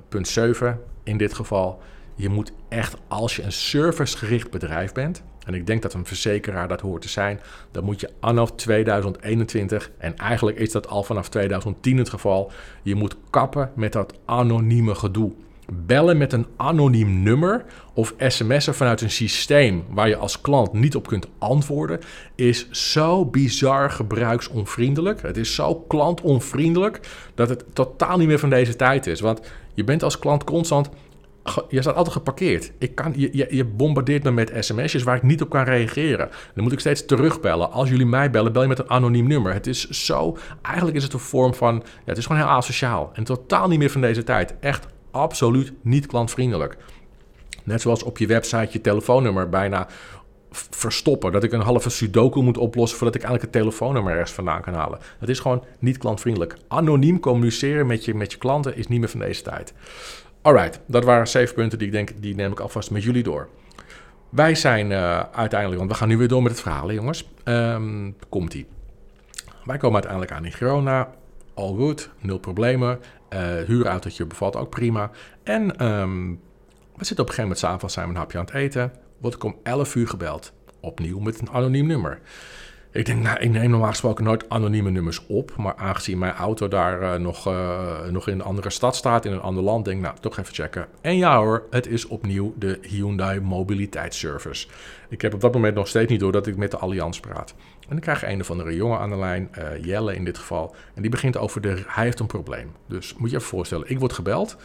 punt 0.09 0.27
7 0.27 0.79
in 1.03 1.17
dit 1.17 1.33
geval. 1.33 1.81
Je 2.15 2.29
moet 2.29 2.51
echt, 2.69 2.95
als 3.07 3.35
je 3.35 3.43
een 3.43 3.51
servicegericht 3.51 4.51
bedrijf 4.51 4.91
bent, 4.91 5.23
en 5.45 5.53
ik 5.53 5.67
denk 5.67 5.81
dat 5.81 5.93
een 5.93 6.05
verzekeraar 6.05 6.67
dat 6.67 6.81
hoort 6.81 7.01
te 7.01 7.09
zijn, 7.09 7.39
dan 7.71 7.83
moet 7.83 7.99
je 7.99 8.09
anno 8.19 8.45
2021, 8.45 9.91
en 9.97 10.17
eigenlijk 10.17 10.57
is 10.57 10.71
dat 10.71 10.87
al 10.87 11.03
vanaf 11.03 11.29
2010 11.29 11.97
het 11.97 12.09
geval, 12.09 12.51
je 12.81 12.95
moet 12.95 13.15
kappen 13.29 13.71
met 13.75 13.93
dat 13.93 14.13
anonieme 14.25 14.95
gedoe 14.95 15.33
bellen 15.71 16.17
met 16.17 16.33
een 16.33 16.47
anoniem 16.57 17.23
nummer 17.23 17.65
of 17.93 18.13
sms'en 18.17 18.73
vanuit 18.73 19.01
een 19.01 19.11
systeem 19.11 19.83
waar 19.89 20.07
je 20.07 20.15
als 20.15 20.41
klant 20.41 20.73
niet 20.73 20.95
op 20.95 21.07
kunt 21.07 21.27
antwoorden, 21.37 21.99
is 22.35 22.69
zo 22.71 23.25
bizar 23.25 23.91
gebruiksonvriendelijk. 23.91 25.21
Het 25.21 25.37
is 25.37 25.55
zo 25.55 25.75
klantonvriendelijk 25.75 26.99
dat 27.35 27.49
het 27.49 27.63
totaal 27.73 28.17
niet 28.17 28.27
meer 28.27 28.39
van 28.39 28.49
deze 28.49 28.75
tijd 28.75 29.07
is. 29.07 29.19
Want 29.19 29.41
je 29.73 29.83
bent 29.83 30.03
als 30.03 30.19
klant 30.19 30.43
constant. 30.43 30.89
Je 31.69 31.81
staat 31.81 31.95
altijd 31.95 32.15
geparkeerd. 32.15 32.71
Ik 32.77 32.95
kan, 32.95 33.13
je, 33.15 33.47
je, 33.49 33.65
bombardeert 33.65 34.23
me 34.23 34.31
met 34.31 34.51
sms'jes 34.59 35.03
waar 35.03 35.15
ik 35.15 35.23
niet 35.23 35.41
op 35.41 35.49
kan 35.49 35.63
reageren. 35.63 36.29
Dan 36.53 36.63
moet 36.63 36.73
ik 36.73 36.79
steeds 36.79 37.05
terugbellen. 37.05 37.71
Als 37.71 37.89
jullie 37.89 38.05
mij 38.05 38.31
bellen, 38.31 38.53
bel 38.53 38.61
je 38.61 38.67
met 38.67 38.79
een 38.79 38.89
anoniem 38.89 39.27
nummer. 39.27 39.53
Het 39.53 39.67
is 39.67 39.89
zo. 39.89 40.37
Eigenlijk 40.61 40.97
is 40.97 41.03
het 41.03 41.13
een 41.13 41.19
vorm 41.19 41.53
van. 41.53 41.75
Ja, 41.75 42.01
het 42.05 42.17
is 42.17 42.25
gewoon 42.25 42.41
heel 42.41 42.51
asociaal. 42.51 43.09
En 43.13 43.23
totaal 43.23 43.67
niet 43.67 43.79
meer 43.79 43.89
van 43.89 44.01
deze 44.01 44.23
tijd. 44.23 44.59
Echt 44.59 44.87
absoluut 45.11 45.73
niet 45.81 46.05
klantvriendelijk. 46.05 46.77
Net 47.63 47.81
zoals 47.81 48.03
op 48.03 48.17
je 48.17 48.27
website 48.27 48.69
je 48.71 48.81
telefoonnummer 48.81 49.49
bijna 49.49 49.87
verstoppen. 50.51 51.31
Dat 51.31 51.43
ik 51.43 51.51
een 51.51 51.61
halve 51.61 51.89
sudoku 51.89 52.41
moet 52.41 52.57
oplossen 52.57 52.97
voordat 52.97 53.15
ik 53.15 53.23
eigenlijk 53.23 53.53
het 53.53 53.63
telefoonnummer 53.63 54.13
ergens 54.13 54.31
vandaan 54.31 54.61
kan 54.61 54.73
halen. 54.73 54.99
Dat 55.19 55.29
is 55.29 55.39
gewoon 55.39 55.63
niet 55.79 55.97
klantvriendelijk. 55.97 56.55
Anoniem 56.67 57.19
communiceren 57.19 57.87
met 57.87 58.05
je, 58.05 58.13
met 58.13 58.31
je 58.31 58.37
klanten 58.37 58.75
is 58.75 58.87
niet 58.87 58.99
meer 58.99 59.09
van 59.09 59.19
deze 59.19 59.41
tijd. 59.41 59.73
Alright, 60.41 60.79
dat 60.85 61.03
waren 61.03 61.27
zeven 61.27 61.55
punten 61.55 61.77
die 61.77 61.87
ik 61.87 61.93
denk, 61.93 62.11
die 62.15 62.35
neem 62.35 62.51
ik 62.51 62.59
alvast 62.59 62.91
met 62.91 63.03
jullie 63.03 63.23
door. 63.23 63.47
Wij 64.29 64.55
zijn 64.55 64.91
uh, 64.91 65.19
uiteindelijk, 65.19 65.79
want 65.79 65.91
we 65.91 65.97
gaan 65.97 66.07
nu 66.07 66.17
weer 66.17 66.27
door 66.27 66.41
met 66.41 66.51
het 66.51 66.61
verhaal, 66.61 66.91
jongens. 66.91 67.29
Um, 67.43 68.15
Komt-ie. 68.29 68.67
Wij 69.63 69.77
komen 69.77 69.93
uiteindelijk 69.93 70.31
aan 70.31 70.45
in 70.45 70.51
Girona. 70.51 71.09
All 71.53 71.75
good, 71.75 72.09
nul 72.19 72.39
problemen. 72.39 72.99
Uh, 73.33 73.39
huurautootje 73.65 74.25
bevalt 74.25 74.55
ook 74.55 74.69
prima. 74.69 75.11
En 75.43 75.85
um, 75.85 76.39
we 76.95 77.05
zitten 77.05 77.25
op 77.25 77.29
een 77.29 77.35
gegeven 77.35 77.41
moment 77.41 77.59
s'avonds 77.59 77.93
zijn 77.93 78.05
we 78.07 78.11
een 78.11 78.19
hapje 78.19 78.37
aan 78.37 78.45
het 78.45 78.53
eten. 78.53 78.91
Word 79.17 79.33
ik 79.33 79.43
om 79.43 79.55
11 79.63 79.95
uur 79.95 80.07
gebeld. 80.07 80.53
Opnieuw 80.79 81.19
met 81.19 81.39
een 81.39 81.49
anoniem 81.49 81.87
nummer. 81.87 82.19
Ik 82.91 83.05
denk, 83.05 83.23
nou, 83.23 83.39
ik 83.39 83.49
neem 83.49 83.69
normaal 83.69 83.89
gesproken 83.89 84.23
nooit 84.23 84.49
anonieme 84.49 84.89
nummers 84.89 85.25
op. 85.27 85.55
Maar 85.57 85.75
aangezien 85.75 86.17
mijn 86.17 86.33
auto 86.33 86.67
daar 86.67 87.01
uh, 87.01 87.15
nog, 87.15 87.47
uh, 87.47 88.05
nog 88.05 88.27
in 88.27 88.33
een 88.33 88.41
andere 88.41 88.69
stad 88.69 88.95
staat, 88.95 89.25
in 89.25 89.31
een 89.31 89.41
ander 89.41 89.63
land, 89.63 89.85
denk 89.85 89.97
ik, 89.97 90.03
nou, 90.03 90.15
toch 90.19 90.37
even 90.37 90.53
checken. 90.53 90.87
En 91.01 91.17
ja 91.17 91.37
hoor, 91.37 91.63
het 91.69 91.87
is 91.87 92.07
opnieuw 92.07 92.53
de 92.57 92.79
Hyundai 92.81 93.39
Mobiliteitsservice. 93.39 94.67
Ik 95.09 95.21
heb 95.21 95.33
op 95.33 95.41
dat 95.41 95.53
moment 95.53 95.75
nog 95.75 95.87
steeds 95.87 96.11
niet 96.11 96.19
door 96.19 96.31
dat 96.31 96.47
ik 96.47 96.57
met 96.57 96.71
de 96.71 96.77
Allianz 96.77 97.19
praat. 97.19 97.55
En 97.89 97.95
dan 97.95 97.99
krijg 97.99 98.21
je 98.21 98.27
een 98.27 98.41
of 98.41 98.51
andere 98.51 98.75
jongen 98.75 98.99
aan 98.99 99.09
de 99.09 99.17
lijn, 99.17 99.49
uh, 99.57 99.85
Jelle 99.85 100.15
in 100.15 100.25
dit 100.25 100.37
geval. 100.37 100.75
En 100.93 101.01
die 101.01 101.11
begint 101.11 101.37
over 101.37 101.61
de, 101.61 101.83
hij 101.87 102.03
heeft 102.03 102.19
een 102.19 102.27
probleem. 102.27 102.71
Dus 102.87 103.15
moet 103.17 103.29
je 103.29 103.35
even 103.35 103.47
voorstellen, 103.47 103.89
ik 103.89 103.99
word 103.99 104.13
gebeld. 104.13 104.57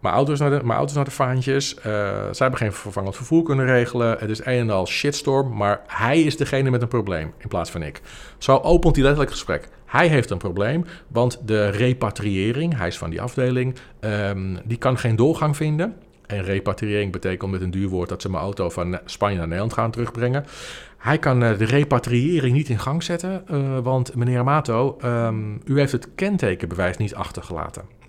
Mijn 0.00 0.14
auto's 0.14 0.38
naar 0.38 0.50
de, 0.50 0.60
mijn 0.64 0.78
auto's 0.78 0.94
naar 0.94 1.04
de 1.04 1.10
vaantjes. 1.10 1.74
Uh, 1.74 1.82
zij 1.82 2.32
hebben 2.38 2.58
geen 2.58 2.72
vervangend 2.72 3.16
vervoer 3.16 3.42
kunnen 3.42 3.66
regelen. 3.66 4.16
Het 4.18 4.30
is 4.30 4.38
een 4.44 4.58
en 4.58 4.70
al 4.70 4.86
shitstorm. 4.86 5.56
Maar 5.56 5.80
hij 5.86 6.22
is 6.22 6.36
degene 6.36 6.70
met 6.70 6.82
een 6.82 6.88
probleem 6.88 7.32
in 7.38 7.48
plaats 7.48 7.70
van 7.70 7.82
ik. 7.82 8.00
Zo 8.38 8.56
opent 8.56 8.94
hij 8.94 9.04
letterlijk 9.04 9.30
het 9.30 9.40
gesprek. 9.40 9.68
Hij 9.86 10.08
heeft 10.08 10.30
een 10.30 10.38
probleem, 10.38 10.84
want 11.08 11.40
de 11.44 11.68
repatriëring, 11.68 12.76
hij 12.76 12.86
is 12.86 12.98
van 12.98 13.10
die 13.10 13.20
afdeling, 13.20 13.74
um, 14.00 14.58
die 14.64 14.78
kan 14.78 14.98
geen 14.98 15.16
doorgang 15.16 15.56
vinden. 15.56 15.96
En 16.26 16.42
repatriëring 16.42 17.12
betekent 17.12 17.50
met 17.50 17.60
een 17.60 17.70
duur 17.70 17.88
woord 17.88 18.08
dat 18.08 18.22
ze 18.22 18.30
mijn 18.30 18.42
auto 18.42 18.70
van 18.70 18.98
Spanje 19.04 19.36
naar 19.36 19.46
Nederland 19.46 19.72
gaan 19.72 19.90
terugbrengen. 19.90 20.44
Hij 20.98 21.18
kan 21.18 21.42
uh, 21.42 21.58
de 21.58 21.64
repatriëring 21.64 22.54
niet 22.54 22.68
in 22.68 22.78
gang 22.78 23.02
zetten, 23.02 23.44
uh, 23.50 23.78
want 23.78 24.14
meneer 24.14 24.38
Amato, 24.38 24.98
um, 25.04 25.60
u 25.64 25.78
heeft 25.78 25.92
het 25.92 26.08
kentekenbewijs 26.14 26.96
niet 26.96 27.14
achtergelaten. 27.14 28.01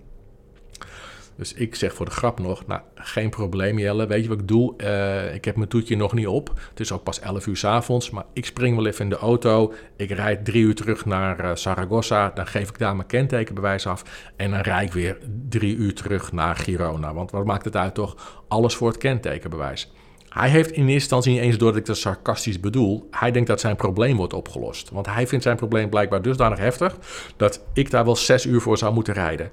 Dus 1.36 1.54
ik 1.54 1.76
zeg 1.76 1.94
voor 1.94 2.06
de 2.06 2.12
grap 2.12 2.40
nog, 2.40 2.68
nou, 2.68 2.82
geen 2.96 3.30
probleem 3.30 3.80
Jelle, 3.80 4.08
weet 4.08 4.24
je 4.24 4.30
wat 4.30 4.40
ik 4.40 4.48
doe? 4.48 4.74
Uh, 4.78 5.36
ik 5.36 5.46
heb 5.46 5.56
mijn 5.56 5.70
toetje 5.70 5.96
nog 5.96 6.14
niet 6.14 6.28
op. 6.28 6.52
Het 6.70 6.80
is 6.80 6.92
ook 6.92 7.04
pas 7.04 7.20
11 7.20 7.48
uur 7.48 7.58
s 7.58 7.64
avonds, 7.64 8.10
maar 8.10 8.24
ik 8.34 8.46
spring 8.46 8.76
wel 8.76 8.86
even 8.86 9.04
in 9.04 9.10
de 9.10 9.18
auto. 9.18 9.74
Ik 9.96 10.10
rijd 10.10 10.46
drie 10.46 10.64
uur 10.64 10.76
terug 10.76 11.06
naar 11.06 11.46
uh, 11.46 11.52
Saragossa, 11.54 12.32
dan 12.36 12.48
geef 12.48 12.70
ik 12.70 12.78
daar 12.78 12.96
mijn 12.96 13.08
kentekenbewijs 13.08 13.88
af. 13.88 14.32
En 14.36 14.52
dan 14.52 14.60
rijd 14.60 14.88
ik 14.88 14.94
weer 14.94 15.18
drie 15.50 15.76
uur 15.76 15.94
terug 15.94 16.32
naar 16.32 16.56
Girona. 16.56 17.14
Want 17.14 17.32
wat 17.32 17.46
maakt 17.46 17.66
het 17.66 17.76
uit 17.76 17.94
toch? 17.94 18.44
Alles 18.48 18.76
voor 18.76 18.88
het 18.88 18.98
kentekenbewijs. 18.98 19.92
Hij 20.34 20.50
heeft 20.50 20.72
in 20.72 20.82
eerste 20.82 20.94
instantie 20.94 21.32
niet 21.32 21.42
eens 21.42 21.58
door 21.58 21.70
dat 21.70 21.80
ik 21.80 21.86
dat 21.86 21.98
sarcastisch 21.98 22.60
bedoel. 22.60 23.08
Hij 23.12 23.32
denkt 23.32 23.48
dat 23.48 23.60
zijn 23.60 23.76
probleem 23.76 24.18
wordt 24.18 24.34
opgelost. 24.34 24.90
Want 24.90 25.06
hij 25.06 25.28
vindt 25.28 25.44
zijn 25.44 25.58
probleem 25.58 25.90
blijkbaar 25.90 26.22
dusdanig 26.22 26.58
heftig 26.58 26.98
dat 27.38 27.64
ik 27.74 27.92
daar 27.92 28.06
wel 28.06 28.16
zes 28.16 28.46
uur 28.46 28.62
voor 28.62 28.78
zou 28.78 28.94
moeten 28.94 29.14
rijden. 29.14 29.52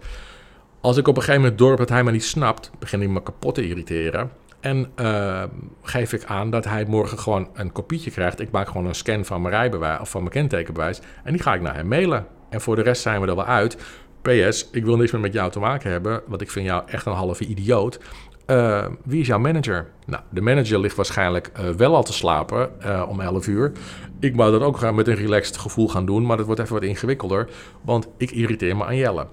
Als 0.80 0.96
ik 0.96 1.08
op 1.08 1.16
een 1.16 1.22
gegeven 1.22 1.42
moment 1.42 1.58
dorp 1.58 1.78
dat 1.78 1.88
hij 1.88 2.04
me 2.04 2.10
niet 2.10 2.24
snapt, 2.24 2.70
begin 2.78 3.02
ik 3.02 3.08
me 3.08 3.22
kapot 3.22 3.54
te 3.54 3.68
irriteren. 3.68 4.30
En 4.60 4.90
uh, 5.00 5.42
geef 5.82 6.12
ik 6.12 6.24
aan 6.24 6.50
dat 6.50 6.64
hij 6.64 6.84
morgen 6.84 7.18
gewoon 7.18 7.48
een 7.54 7.72
kopietje 7.72 8.10
krijgt. 8.10 8.40
Ik 8.40 8.50
maak 8.50 8.66
gewoon 8.66 8.86
een 8.86 8.94
scan 8.94 9.24
van 9.24 9.42
mijn 9.42 9.54
rijbewijs 9.54 10.00
of 10.00 10.10
van 10.10 10.20
mijn 10.20 10.32
kentekenbewijs. 10.32 11.00
En 11.24 11.32
die 11.32 11.42
ga 11.42 11.54
ik 11.54 11.60
naar 11.60 11.74
hem 11.74 11.88
mailen. 11.88 12.26
En 12.48 12.60
voor 12.60 12.76
de 12.76 12.82
rest 12.82 13.02
zijn 13.02 13.20
we 13.20 13.26
er 13.26 13.36
wel 13.36 13.44
uit. 13.44 13.76
PS, 14.22 14.68
ik 14.72 14.84
wil 14.84 14.96
niks 14.96 15.12
meer 15.12 15.20
met 15.20 15.32
jou 15.32 15.50
te 15.50 15.58
maken 15.58 15.90
hebben, 15.90 16.22
want 16.26 16.40
ik 16.40 16.50
vind 16.50 16.66
jou 16.66 16.82
echt 16.86 17.06
een 17.06 17.12
halve 17.12 17.44
idioot. 17.44 18.00
Uh, 18.46 18.86
wie 19.04 19.20
is 19.20 19.26
jouw 19.26 19.38
manager? 19.38 19.86
Nou, 20.06 20.22
de 20.30 20.40
manager 20.40 20.80
ligt 20.80 20.96
waarschijnlijk 20.96 21.50
uh, 21.60 21.68
wel 21.68 21.94
al 21.94 22.02
te 22.02 22.12
slapen 22.12 22.70
uh, 22.84 23.06
om 23.08 23.20
11 23.20 23.46
uur. 23.46 23.72
Ik 24.20 24.36
wou 24.36 24.52
dat 24.52 24.60
ook 24.60 24.92
met 24.92 25.08
een 25.08 25.14
relaxed 25.14 25.56
gevoel 25.56 25.88
gaan 25.88 26.06
doen, 26.06 26.26
maar 26.26 26.36
dat 26.36 26.46
wordt 26.46 26.60
even 26.60 26.74
wat 26.74 26.82
ingewikkelder, 26.82 27.48
want 27.80 28.08
ik 28.16 28.30
irriteer 28.30 28.76
me 28.76 28.84
aan 28.84 28.96
Jelle. 28.96 29.26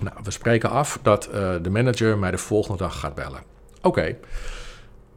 Nou, 0.00 0.16
we 0.22 0.30
spreken 0.30 0.70
af 0.70 0.98
dat 1.02 1.28
de 1.62 1.70
manager 1.70 2.18
mij 2.18 2.30
de 2.30 2.38
volgende 2.38 2.78
dag 2.78 3.00
gaat 3.00 3.14
bellen. 3.14 3.42
Oké. 3.82 4.16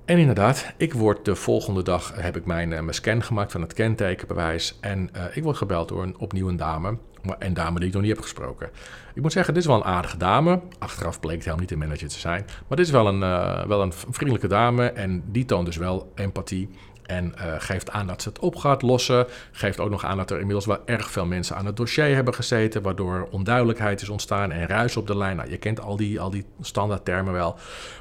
En 0.06 0.18
inderdaad, 0.18 0.74
ik 0.78 0.94
word 0.94 1.26
de 1.26 1.36
volgende 1.36 1.84
dag, 1.84 2.14
heb 2.16 2.38
ik 2.38 2.46
mijn, 2.46 2.70
mijn 2.70 2.94
scan 2.94 3.24
gemaakt 3.24 3.52
van 3.52 3.62
het 3.62 3.74
kentekenbewijs. 3.74 4.78
En 4.82 5.10
ik 5.34 5.44
word 5.44 5.58
gebeld 5.58 5.88
door 5.88 6.04
een 6.04 6.18
opnieuw 6.18 6.48
een 6.48 6.58
dame 6.58 6.98
En 7.40 7.54
dame 7.54 7.80
die 7.80 7.88
ik 7.88 7.94
nog 7.94 8.04
niet 8.04 8.12
heb 8.12 8.22
gesproken. 8.22 8.70
Ik 9.14 9.22
moet 9.22 9.32
zeggen, 9.32 9.54
dit 9.54 9.64
is 9.64 9.70
wel 9.70 9.78
een 9.78 9.84
aardige 9.84 10.18
dame. 10.18 10.62
Achteraf 10.80 11.20
bleek 11.20 11.36
het 11.36 11.44
helemaal 11.44 11.66
niet 11.66 11.80
de 11.80 11.86
manager 11.86 12.08
te 12.08 12.20
zijn. 12.20 12.46
Maar 12.68 12.78
dit 12.78 12.86
is 12.86 12.92
wel 12.92 13.08
een, 13.08 13.20
wel 13.68 13.82
een 13.82 13.94
vriendelijke 13.94 14.48
dame. 14.48 14.86
En 14.86 15.24
die 15.26 15.46
toont 15.46 15.66
dus 15.66 15.78
wel 15.78 16.12
empathie. 16.16 16.70
En 17.08 17.34
uh, 17.38 17.54
geeft 17.58 17.92
aan 17.92 18.08
dat 18.08 18.22
ze 18.22 18.30
het 18.30 18.40
op 18.40 18.56
gaat 18.56 18.82
lossen. 18.82 19.26
Geeft 19.52 19.80
ook 19.80 19.90
nog 19.90 20.06
aan 20.06 20.18
dat 20.18 20.32
er 20.32 20.38
inmiddels 20.38 20.66
wel 20.66 20.82
erg 20.86 21.12
veel 21.12 21.26
mensen 21.26 21.56
aan 21.56 21.66
het 21.66 21.78
dossier 21.78 22.16
hebben 22.16 22.34
gezeten. 22.34 22.82
Waardoor 22.82 23.28
onduidelijkheid 23.32 24.02
is 24.02 24.10
ontstaan 24.10 24.52
en 24.52 24.68
ruis 24.68 24.98
op 24.98 25.08
de 25.08 25.18
lijn. 25.18 25.36
Nou, 25.36 25.50
je 25.50 25.58
kent 25.58 25.82
al 25.82 25.96
die, 25.96 26.20
al 26.20 26.30
die 26.30 26.46
standaardtermen 26.62 27.34
wel. 27.34 27.56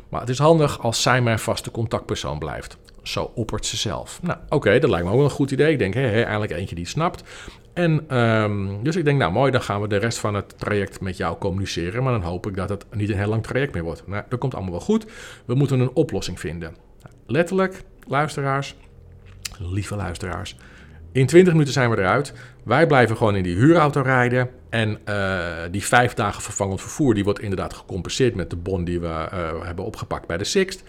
Maar 0.09 0.21
het 0.21 0.31
is 0.31 0.39
handig 0.39 0.81
als 0.81 1.03
zij 1.03 1.21
mijn 1.21 1.39
vaste 1.39 1.71
contactpersoon 1.71 2.39
blijft. 2.39 2.77
Zo 3.03 3.33
oppert 3.35 3.67
ze 3.67 3.77
zelf. 3.77 4.23
Nou, 4.23 4.39
oké, 4.49 4.79
dat 4.79 4.91
lijkt 4.91 5.05
me 5.05 5.11
ook 5.11 5.17
wel 5.17 5.27
een 5.27 5.31
goed 5.31 5.51
idee. 5.51 5.73
Ik 5.73 5.79
denk, 5.79 5.95
hé, 5.95 6.01
hey, 6.01 6.23
eigenlijk 6.23 6.53
eentje 6.53 6.75
die 6.75 6.85
het 6.85 6.93
snapt. 6.93 7.23
En 7.73 8.19
um, 8.19 8.83
dus 8.83 8.97
ik 8.97 9.05
denk, 9.05 9.19
nou 9.19 9.33
mooi, 9.33 9.51
dan 9.51 9.63
gaan 9.63 9.81
we 9.81 9.89
de 9.89 9.97
rest 9.97 10.19
van 10.19 10.35
het 10.35 10.59
traject 10.59 11.01
met 11.01 11.17
jou 11.17 11.39
communiceren. 11.39 12.03
Maar 12.03 12.13
dan 12.13 12.23
hoop 12.23 12.47
ik 12.47 12.57
dat 12.57 12.69
het 12.69 12.87
niet 12.91 13.09
een 13.09 13.17
heel 13.17 13.29
lang 13.29 13.43
traject 13.43 13.75
meer 13.75 13.83
wordt. 13.83 14.07
Nou, 14.07 14.23
dat 14.29 14.39
komt 14.39 14.55
allemaal 14.55 14.73
wel 14.73 14.81
goed. 14.81 15.07
We 15.45 15.55
moeten 15.55 15.81
een 15.81 15.95
oplossing 15.95 16.41
vinden. 16.41 16.77
Letterlijk, 17.27 17.83
luisteraars, 18.07 18.77
lieve 19.61 19.97
luisteraars. 19.97 20.57
In 21.17 21.27
20 21.27 21.53
minuten 21.53 21.73
zijn 21.73 21.91
we 21.91 21.99
eruit. 21.99 22.33
Wij 22.65 22.87
blijven 22.87 23.17
gewoon 23.17 23.37
in 23.37 23.43
die 23.43 23.57
huurauto 23.57 24.01
rijden. 24.01 24.51
En 24.71 24.99
uh, 25.09 25.47
die 25.71 25.85
vijf 25.85 26.15
dagen 26.15 26.43
vervangend 26.43 26.81
vervoer, 26.81 27.15
die 27.15 27.25
wordt 27.25 27.41
inderdaad 27.41 27.75
gecompenseerd 27.75 28.35
met 28.35 28.51
de 28.51 28.57
bon 28.57 28.85
die 28.85 29.01
we 29.01 29.07
uh, 29.07 29.29
hebben 29.63 29.85
opgepakt 29.85 30.27
bij 30.27 30.37
de 30.37 30.45
Sixt. 30.45 30.83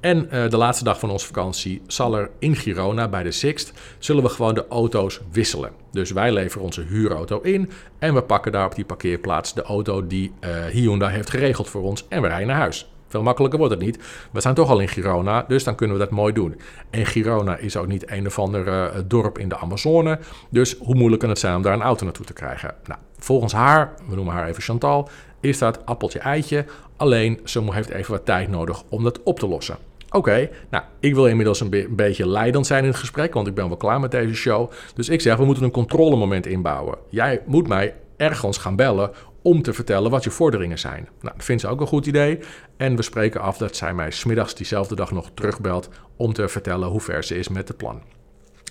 En 0.00 0.24
uh, 0.24 0.48
de 0.48 0.56
laatste 0.56 0.84
dag 0.84 0.98
van 0.98 1.10
onze 1.10 1.26
vakantie 1.26 1.82
zal 1.86 2.16
er 2.16 2.30
in 2.38 2.56
Girona 2.56 3.08
bij 3.08 3.22
de 3.22 3.32
Sixt, 3.32 3.72
zullen 3.98 4.22
we 4.22 4.28
gewoon 4.28 4.54
de 4.54 4.66
auto's 4.68 5.20
wisselen. 5.32 5.70
Dus 5.92 6.10
wij 6.10 6.32
leveren 6.32 6.64
onze 6.64 6.82
huurauto 6.82 7.40
in 7.40 7.70
en 7.98 8.14
we 8.14 8.22
pakken 8.22 8.52
daar 8.52 8.66
op 8.66 8.74
die 8.74 8.84
parkeerplaats 8.84 9.54
de 9.54 9.62
auto 9.62 10.06
die 10.06 10.32
Hyundai 10.70 11.12
heeft 11.12 11.30
geregeld 11.30 11.68
voor 11.68 11.82
ons 11.82 12.08
en 12.08 12.22
we 12.22 12.28
rijden 12.28 12.46
naar 12.46 12.56
huis. 12.56 12.90
Veel 13.10 13.22
makkelijker 13.22 13.58
wordt 13.58 13.74
het 13.74 13.82
niet. 13.82 13.98
We 14.32 14.40
zijn 14.40 14.54
toch 14.54 14.70
al 14.70 14.80
in 14.80 14.88
Girona, 14.88 15.44
dus 15.48 15.64
dan 15.64 15.74
kunnen 15.74 15.96
we 15.96 16.02
dat 16.02 16.12
mooi 16.12 16.32
doen. 16.32 16.60
En 16.90 17.06
Girona 17.06 17.56
is 17.56 17.76
ook 17.76 17.86
niet 17.86 18.10
een 18.10 18.26
of 18.26 18.38
ander 18.38 18.66
uh, 18.66 18.84
dorp 19.06 19.38
in 19.38 19.48
de 19.48 19.56
Amazone. 19.56 20.18
Dus 20.50 20.76
hoe 20.78 20.94
moeilijk 20.94 21.20
kan 21.20 21.30
het 21.30 21.38
zijn 21.38 21.56
om 21.56 21.62
daar 21.62 21.72
een 21.72 21.82
auto 21.82 22.04
naartoe 22.04 22.26
te 22.26 22.32
krijgen? 22.32 22.74
Nou, 22.86 23.00
volgens 23.18 23.52
haar, 23.52 23.94
we 24.08 24.14
noemen 24.14 24.34
haar 24.34 24.48
even 24.48 24.62
Chantal, 24.62 25.08
is 25.40 25.58
dat 25.58 25.86
appeltje-eitje. 25.86 26.64
Alleen 26.96 27.40
ze 27.44 27.72
heeft 27.72 27.88
even 27.88 28.12
wat 28.12 28.24
tijd 28.24 28.48
nodig 28.48 28.82
om 28.88 29.02
dat 29.02 29.22
op 29.22 29.38
te 29.38 29.48
lossen. 29.48 29.76
Oké, 30.10 30.50
nou, 30.70 30.84
ik 31.00 31.14
wil 31.14 31.26
inmiddels 31.26 31.60
een, 31.60 31.74
een, 31.74 31.96
beetje 31.96 32.28
leidend 32.28 32.66
zijn 32.66 32.82
in 32.82 32.90
het 32.90 32.98
gesprek, 32.98 33.34
want 33.34 33.46
ik 33.46 33.54
ben 33.54 33.68
wel 33.68 33.76
klaar 33.76 34.00
met 34.00 34.10
deze 34.10 34.34
show. 34.34 34.70
Dus 34.94 35.08
ik 35.08 35.20
zeg, 35.20 35.36
we 35.36 35.44
moeten 35.44 35.64
een 35.64 35.70
controlemoment 35.70 36.46
inbouwen. 36.46 36.98
Jij 37.08 37.42
moet 37.46 37.68
mij 37.68 37.94
ergens 38.16 38.58
gaan 38.58 38.76
bellen 38.76 39.10
om 39.42 39.62
te 39.62 39.72
vertellen 39.72 40.10
wat 40.10 40.24
je 40.24 40.30
vorderingen 40.30 40.78
zijn. 40.78 41.08
Nou, 41.20 41.34
dat 41.36 41.44
vindt 41.44 41.62
ze 41.62 41.68
ook 41.68 41.80
een 41.80 41.86
goed 41.86 42.06
idee. 42.06 42.38
En 42.76 42.96
we 42.96 43.02
spreken 43.02 43.40
af 43.40 43.56
dat 43.56 43.76
zij 43.76 43.94
mij 43.94 44.10
smiddags 44.10 44.54
diezelfde 44.54 44.94
dag 44.94 45.10
nog 45.10 45.30
terugbelt 45.34 45.88
om 46.16 46.32
te 46.32 46.48
vertellen 46.48 46.88
hoe 46.88 47.00
ver 47.00 47.24
ze 47.24 47.38
is 47.38 47.48
met 47.48 47.68
het 47.68 47.76
plan. 47.76 48.02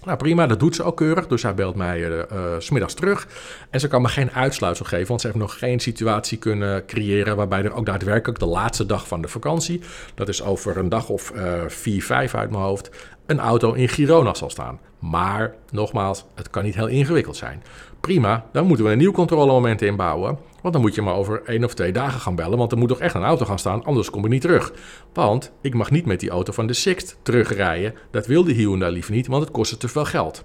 Nou 0.06 0.18
prima, 0.18 0.48
dat 0.48 0.60
doet 0.60 0.76
ze 0.76 0.84
ook 0.84 0.98
keurig. 0.98 1.28
Dus 1.28 1.44
hij 1.44 1.54
belt 1.54 1.76
mij 1.76 2.00
uh, 2.00 2.26
smiddags 2.58 2.94
terug. 2.94 3.28
En 3.70 3.80
ze 3.80 3.88
kan 3.88 4.02
me 4.02 4.08
geen 4.08 4.32
uitsluitsel 4.32 4.86
geven, 4.86 5.08
want 5.08 5.22
ze 5.22 5.28
heeft 5.28 5.40
nog 5.40 5.58
geen 5.58 5.80
situatie 5.80 6.38
kunnen 6.38 6.86
creëren 6.86 7.36
waarbij 7.36 7.64
er 7.64 7.74
ook 7.74 7.86
daadwerkelijk 7.86 8.40
de 8.40 8.46
laatste 8.46 8.86
dag 8.86 9.08
van 9.08 9.22
de 9.22 9.28
vakantie, 9.28 9.82
dat 10.16 10.28
is 10.28 10.44
over 10.44 10.78
een 10.78 10.90
dag 10.90 11.10
of 11.10 11.32
uh, 11.36 11.62
vier, 11.68 12.04
vijf 12.04 12.36
uit 12.36 12.50
mijn 12.50 12.64
hoofd, 12.64 12.90
een 13.26 13.40
auto 13.40 13.74
in 13.74 13.90
Girona 13.90 14.34
zal 14.34 14.50
staan. 14.50 14.80
Maar 15.00 15.56
nogmaals, 15.72 16.26
het 16.36 16.50
kan 16.50 16.64
niet 16.64 16.76
heel 16.76 16.88
ingewikkeld 16.88 17.36
zijn. 17.36 17.64
Prima, 18.00 18.46
dan 18.52 18.66
moeten 18.66 18.86
we 18.86 18.92
een 18.92 18.98
nieuw 18.98 19.12
controlemoment 19.12 19.82
inbouwen. 19.82 20.38
Want 20.62 20.74
dan 20.74 20.84
moet 20.84 20.96
je 20.96 21.02
maar 21.02 21.14
over 21.14 21.42
één 21.46 21.64
of 21.64 21.74
twee 21.74 21.92
dagen 21.92 22.20
gaan 22.20 22.36
bellen. 22.36 22.58
Want 22.58 22.72
er 22.72 22.78
moet 22.78 22.88
toch 22.90 23.00
echt 23.00 23.16
een 23.16 23.24
auto 23.24 23.46
gaan 23.46 23.60
staan, 23.60 23.84
anders 23.84 24.10
kom 24.10 24.24
ik 24.24 24.32
niet 24.32 24.42
terug. 24.42 24.74
Want 25.14 25.52
ik 25.62 25.74
mag 25.74 25.92
niet 25.92 26.06
met 26.06 26.20
die 26.20 26.30
auto 26.30 26.54
van 26.54 26.68
de 26.68 26.74
Sixt 26.74 27.18
terugrijden. 27.22 27.94
Dat 28.12 28.28
wil 28.28 28.44
de 28.44 28.54
Hyundai 28.54 28.92
liever 28.92 29.12
niet, 29.12 29.28
want 29.28 29.44
het 29.44 29.52
kostte 29.52 29.78
te 29.78 29.88
veel 29.88 30.06
geld. 30.06 30.44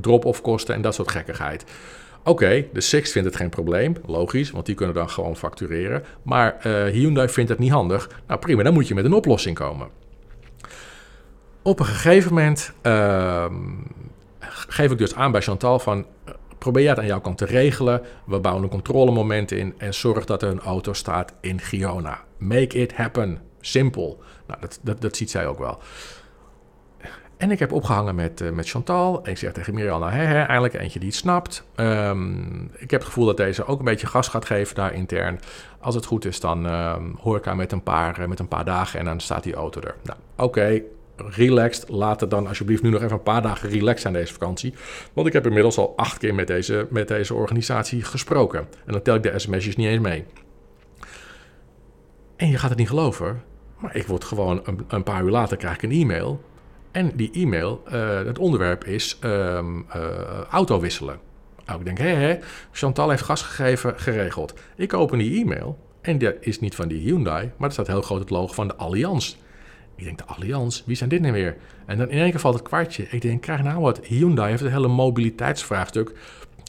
Drop-off 0.00 0.40
kosten 0.40 0.74
en 0.74 0.82
dat 0.82 0.94
soort 0.94 1.10
gekkigheid. 1.10 1.64
Oké, 2.24 2.66
de 2.72 2.80
Sixt 2.80 3.12
vindt 3.12 3.28
het 3.28 3.36
geen 3.36 3.48
probleem, 3.48 3.96
logisch, 4.06 4.50
want 4.50 4.66
die 4.66 4.74
kunnen 4.74 4.94
dan 4.94 5.10
gewoon 5.10 5.36
factureren. 5.36 6.04
Maar 6.22 6.56
uh, 6.66 6.84
Hyundai 6.84 7.28
vindt 7.28 7.50
het 7.50 7.58
niet 7.58 7.70
handig. 7.70 8.10
Nou 8.26 8.40
prima, 8.40 8.62
dan 8.62 8.74
moet 8.74 8.88
je 8.88 8.94
met 8.94 9.04
een 9.04 9.12
oplossing 9.12 9.56
komen. 9.56 9.88
Op 11.62 11.78
een 11.78 11.86
gegeven 11.86 12.34
moment 12.34 12.72
uh, 12.82 13.46
geef 14.38 14.90
ik 14.90 14.98
dus 14.98 15.14
aan 15.14 15.32
bij 15.32 15.42
Chantal 15.42 15.78
van 15.78 16.06
Probeer 16.64 16.88
het 16.88 16.98
aan 16.98 17.06
jouw 17.06 17.20
kant 17.20 17.38
te 17.38 17.44
regelen. 17.44 18.02
We 18.26 18.40
bouwen 18.40 18.64
een 18.64 18.70
controlemoment 18.70 19.50
in 19.50 19.74
en 19.78 19.94
zorg 19.94 20.24
dat 20.24 20.42
er 20.42 20.48
een 20.48 20.60
auto 20.60 20.92
staat 20.92 21.34
in 21.40 21.60
Giona. 21.60 22.20
Make 22.38 22.78
it 22.78 22.96
happen. 22.96 23.38
Simpel. 23.60 24.22
Nou, 24.46 24.60
dat, 24.60 24.78
dat, 24.82 25.00
dat 25.00 25.16
ziet 25.16 25.30
zij 25.30 25.46
ook 25.46 25.58
wel. 25.58 25.78
En 27.36 27.50
ik 27.50 27.58
heb 27.58 27.72
opgehangen 27.72 28.14
met, 28.14 28.40
uh, 28.40 28.50
met 28.50 28.68
Chantal. 28.68 29.28
Ik 29.28 29.38
zeg 29.38 29.52
tegen 29.52 29.74
Mirjana, 29.74 30.10
hè, 30.10 30.24
hè, 30.24 30.40
eigenlijk 30.40 30.74
eentje 30.74 30.98
die 30.98 31.08
het 31.08 31.18
snapt. 31.18 31.64
Um, 31.76 32.70
ik 32.72 32.90
heb 32.90 33.00
het 33.00 33.04
gevoel 33.04 33.26
dat 33.26 33.36
deze 33.36 33.66
ook 33.66 33.78
een 33.78 33.84
beetje 33.84 34.06
gas 34.06 34.28
gaat 34.28 34.44
geven 34.44 34.74
daar 34.74 34.94
intern. 34.94 35.40
Als 35.80 35.94
het 35.94 36.04
goed 36.04 36.24
is, 36.24 36.40
dan 36.40 36.66
um, 36.66 37.16
hoor 37.20 37.36
ik 37.36 37.44
haar 37.44 37.56
met 37.56 37.72
een, 37.72 37.82
paar, 37.82 38.20
uh, 38.20 38.26
met 38.26 38.38
een 38.38 38.48
paar 38.48 38.64
dagen 38.64 38.98
en 38.98 39.04
dan 39.04 39.20
staat 39.20 39.42
die 39.42 39.54
auto 39.54 39.80
er. 39.80 39.94
Nou, 40.02 40.18
oké, 40.36 40.82
relaxed. 41.16 41.88
Laat 41.88 42.20
het 42.20 42.30
dan 42.30 42.46
alsjeblieft 42.46 42.82
nu 42.82 42.90
nog 42.90 43.02
even 43.02 43.16
een 43.16 43.22
paar 43.22 43.42
dagen 43.42 43.68
relaxed 43.68 44.06
aan 44.06 44.12
deze 44.12 44.32
vakantie. 44.32 44.74
Want 45.12 45.26
ik 45.26 45.32
heb 45.32 45.46
inmiddels 45.46 45.78
al 45.78 45.92
acht 45.96 46.18
keer 46.18 46.34
met 46.34 46.46
deze, 46.46 46.86
met 46.90 47.08
deze 47.08 47.34
organisatie 47.34 48.02
gesproken. 48.02 48.58
En 48.86 48.92
dan 48.92 49.02
tel 49.02 49.14
ik 49.14 49.22
de 49.22 49.38
sms'jes 49.38 49.76
niet 49.76 49.86
eens 49.86 50.02
mee. 50.02 50.24
En 52.36 52.50
je 52.50 52.58
gaat 52.58 52.70
het 52.70 52.78
niet 52.78 52.88
geloven, 52.88 53.42
maar 53.78 53.96
ik 53.96 54.06
word 54.06 54.24
gewoon 54.24 54.60
een, 54.64 54.84
een 54.88 55.02
paar 55.02 55.24
uur 55.24 55.30
later 55.30 55.56
krijg 55.56 55.74
ik 55.74 55.82
een 55.82 55.90
e-mail. 55.90 56.44
En 56.90 57.10
die 57.14 57.30
e-mail, 57.32 57.82
uh, 57.92 58.24
het 58.24 58.38
onderwerp 58.38 58.84
is 58.84 59.18
um, 59.24 59.86
auto 60.50 60.80
wisselen. 60.80 61.18
Nou, 61.66 61.78
ik 61.78 61.84
denk, 61.84 61.98
hé, 61.98 62.14
hé, 62.14 62.38
Chantal 62.72 63.10
heeft 63.10 63.22
gas 63.22 63.42
gegeven, 63.42 64.00
geregeld. 64.00 64.54
Ik 64.76 64.94
open 64.94 65.18
die 65.18 65.42
e-mail 65.42 65.78
en 66.00 66.18
dat 66.18 66.34
is 66.40 66.60
niet 66.60 66.74
van 66.74 66.88
die 66.88 67.00
Hyundai, 67.00 67.50
maar 67.56 67.68
er 67.68 67.72
staat 67.72 67.86
heel 67.86 68.02
groot 68.02 68.20
het 68.20 68.30
logo 68.30 68.52
van 68.52 68.68
de 68.68 68.74
Allianz. 68.76 69.36
Ik 69.96 70.04
denk, 70.04 70.18
de 70.18 70.24
Allianz, 70.24 70.82
wie 70.86 70.96
zijn 70.96 71.08
dit 71.08 71.20
nou 71.20 71.32
weer? 71.32 71.56
En 71.86 71.98
dan 71.98 72.10
in 72.10 72.18
één 72.18 72.30
keer 72.30 72.40
valt 72.40 72.54
het 72.54 72.64
kwartje. 72.64 73.06
Ik 73.10 73.20
denk, 73.20 73.42
krijg 73.42 73.62
nou 73.62 73.80
wat. 73.80 74.00
Hyundai 74.04 74.50
heeft 74.50 74.62
het 74.62 74.72
hele 74.72 74.88
mobiliteitsvraagstuk 74.88 76.12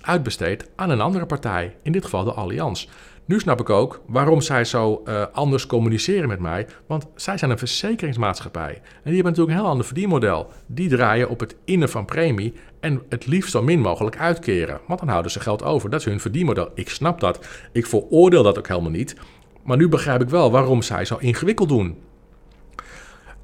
uitbesteed 0.01 0.69
aan 0.75 0.89
een 0.89 1.01
andere 1.01 1.25
partij. 1.25 1.75
In 1.81 1.91
dit 1.91 2.03
geval 2.03 2.23
de 2.23 2.31
Allianz. 2.31 2.88
Nu 3.25 3.39
snap 3.39 3.59
ik 3.59 3.69
ook 3.69 4.01
waarom 4.07 4.41
zij 4.41 4.65
zo 4.65 5.01
uh, 5.05 5.23
anders 5.31 5.65
communiceren 5.65 6.27
met 6.27 6.39
mij. 6.39 6.67
Want 6.88 7.07
zij 7.15 7.38
zijn 7.38 7.51
een 7.51 7.57
verzekeringsmaatschappij. 7.57 8.73
En 8.73 8.81
die 9.03 9.13
hebben 9.13 9.23
natuurlijk 9.23 9.49
een 9.49 9.63
heel 9.63 9.71
ander 9.71 9.85
verdienmodel. 9.85 10.47
Die 10.65 10.89
draaien 10.89 11.29
op 11.29 11.39
het 11.39 11.55
innen 11.63 11.89
van 11.89 12.05
premie 12.05 12.53
en 12.79 13.01
het 13.09 13.25
liefst 13.25 13.51
zo 13.51 13.61
min 13.61 13.79
mogelijk 13.79 14.17
uitkeren. 14.17 14.79
Want 14.88 14.99
dan 14.99 15.09
houden 15.09 15.31
ze 15.31 15.39
geld 15.39 15.63
over. 15.63 15.89
Dat 15.89 15.99
is 15.99 16.05
hun 16.05 16.19
verdienmodel. 16.19 16.69
Ik 16.75 16.89
snap 16.89 17.19
dat. 17.19 17.47
Ik 17.71 17.85
veroordeel 17.85 18.43
dat 18.43 18.57
ook 18.57 18.67
helemaal 18.67 18.91
niet. 18.91 19.15
Maar 19.63 19.77
nu 19.77 19.89
begrijp 19.89 20.21
ik 20.21 20.29
wel 20.29 20.51
waarom 20.51 20.81
zij 20.81 21.05
zo 21.05 21.17
ingewikkeld 21.19 21.69
doen. 21.69 21.97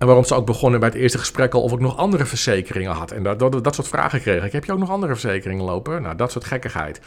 En 0.01 0.07
waarom 0.07 0.25
ze 0.25 0.35
ook 0.35 0.45
begonnen 0.45 0.79
bij 0.79 0.89
het 0.89 0.97
eerste 0.97 1.17
gesprek 1.17 1.53
al 1.53 1.61
of 1.61 1.71
ik 1.71 1.79
nog 1.79 1.97
andere 1.97 2.25
verzekeringen 2.25 2.91
had. 2.91 3.11
En 3.11 3.23
dat, 3.23 3.39
dat, 3.39 3.63
dat 3.63 3.75
soort 3.75 3.87
vragen 3.87 4.21
kreeg 4.21 4.43
ik. 4.43 4.51
Heb 4.51 4.65
je 4.65 4.71
ook 4.71 4.79
nog 4.79 4.89
andere 4.89 5.11
verzekeringen 5.11 5.65
lopen? 5.65 6.01
Nou, 6.01 6.15
dat 6.15 6.31
soort 6.31 6.45
gekkigheid. 6.45 7.01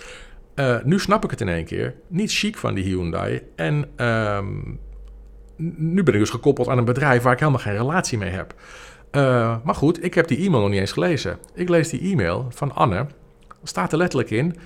Uh, 0.54 0.76
nu 0.84 0.98
snap 0.98 1.24
ik 1.24 1.30
het 1.30 1.40
in 1.40 1.48
één 1.48 1.64
keer. 1.64 1.94
Niet 2.08 2.32
chic 2.32 2.56
van 2.56 2.74
die 2.74 2.84
Hyundai. 2.84 3.42
En 3.56 4.06
um, 4.06 4.80
nu 5.76 6.02
ben 6.02 6.14
ik 6.14 6.20
dus 6.20 6.30
gekoppeld 6.30 6.68
aan 6.68 6.78
een 6.78 6.84
bedrijf 6.84 7.22
waar 7.22 7.32
ik 7.32 7.38
helemaal 7.38 7.60
geen 7.60 7.76
relatie 7.76 8.18
mee 8.18 8.30
heb. 8.30 8.54
Uh, 9.12 9.56
maar 9.64 9.74
goed, 9.74 10.04
ik 10.04 10.14
heb 10.14 10.28
die 10.28 10.38
e-mail 10.38 10.60
nog 10.60 10.70
niet 10.70 10.80
eens 10.80 10.92
gelezen. 10.92 11.38
Ik 11.54 11.68
lees 11.68 11.88
die 11.88 12.12
e-mail 12.12 12.46
van 12.50 12.74
Anne. 12.74 13.06
Staat 13.62 13.92
er 13.92 13.98
letterlijk 13.98 14.30
in. 14.30 14.56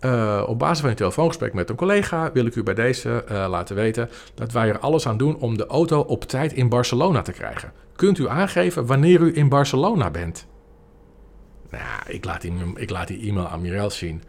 Uh, 0.00 0.42
op 0.46 0.58
basis 0.58 0.80
van 0.80 0.90
een 0.90 0.96
telefoongesprek 0.96 1.54
met 1.54 1.70
een 1.70 1.76
collega 1.76 2.32
wil 2.32 2.46
ik 2.46 2.54
u 2.54 2.62
bij 2.62 2.74
deze 2.74 3.24
uh, 3.30 3.46
laten 3.48 3.76
weten 3.76 4.10
dat 4.34 4.52
wij 4.52 4.68
er 4.68 4.78
alles 4.78 5.06
aan 5.06 5.16
doen 5.16 5.36
om 5.38 5.56
de 5.56 5.66
auto 5.66 6.00
op 6.00 6.24
tijd 6.24 6.52
in 6.52 6.68
Barcelona 6.68 7.22
te 7.22 7.32
krijgen. 7.32 7.72
Kunt 7.96 8.18
u 8.18 8.28
aangeven 8.28 8.86
wanneer 8.86 9.20
u 9.20 9.36
in 9.36 9.48
Barcelona 9.48 10.10
bent? 10.10 10.46
Nou, 11.70 11.82
ik 12.06 12.24
laat 12.24 12.40
die, 12.40 12.52
ik 12.74 12.90
laat 12.90 13.08
die 13.08 13.28
e-mail 13.28 13.48
aan 13.48 13.60
Mirel 13.60 13.90
zien 13.90 14.22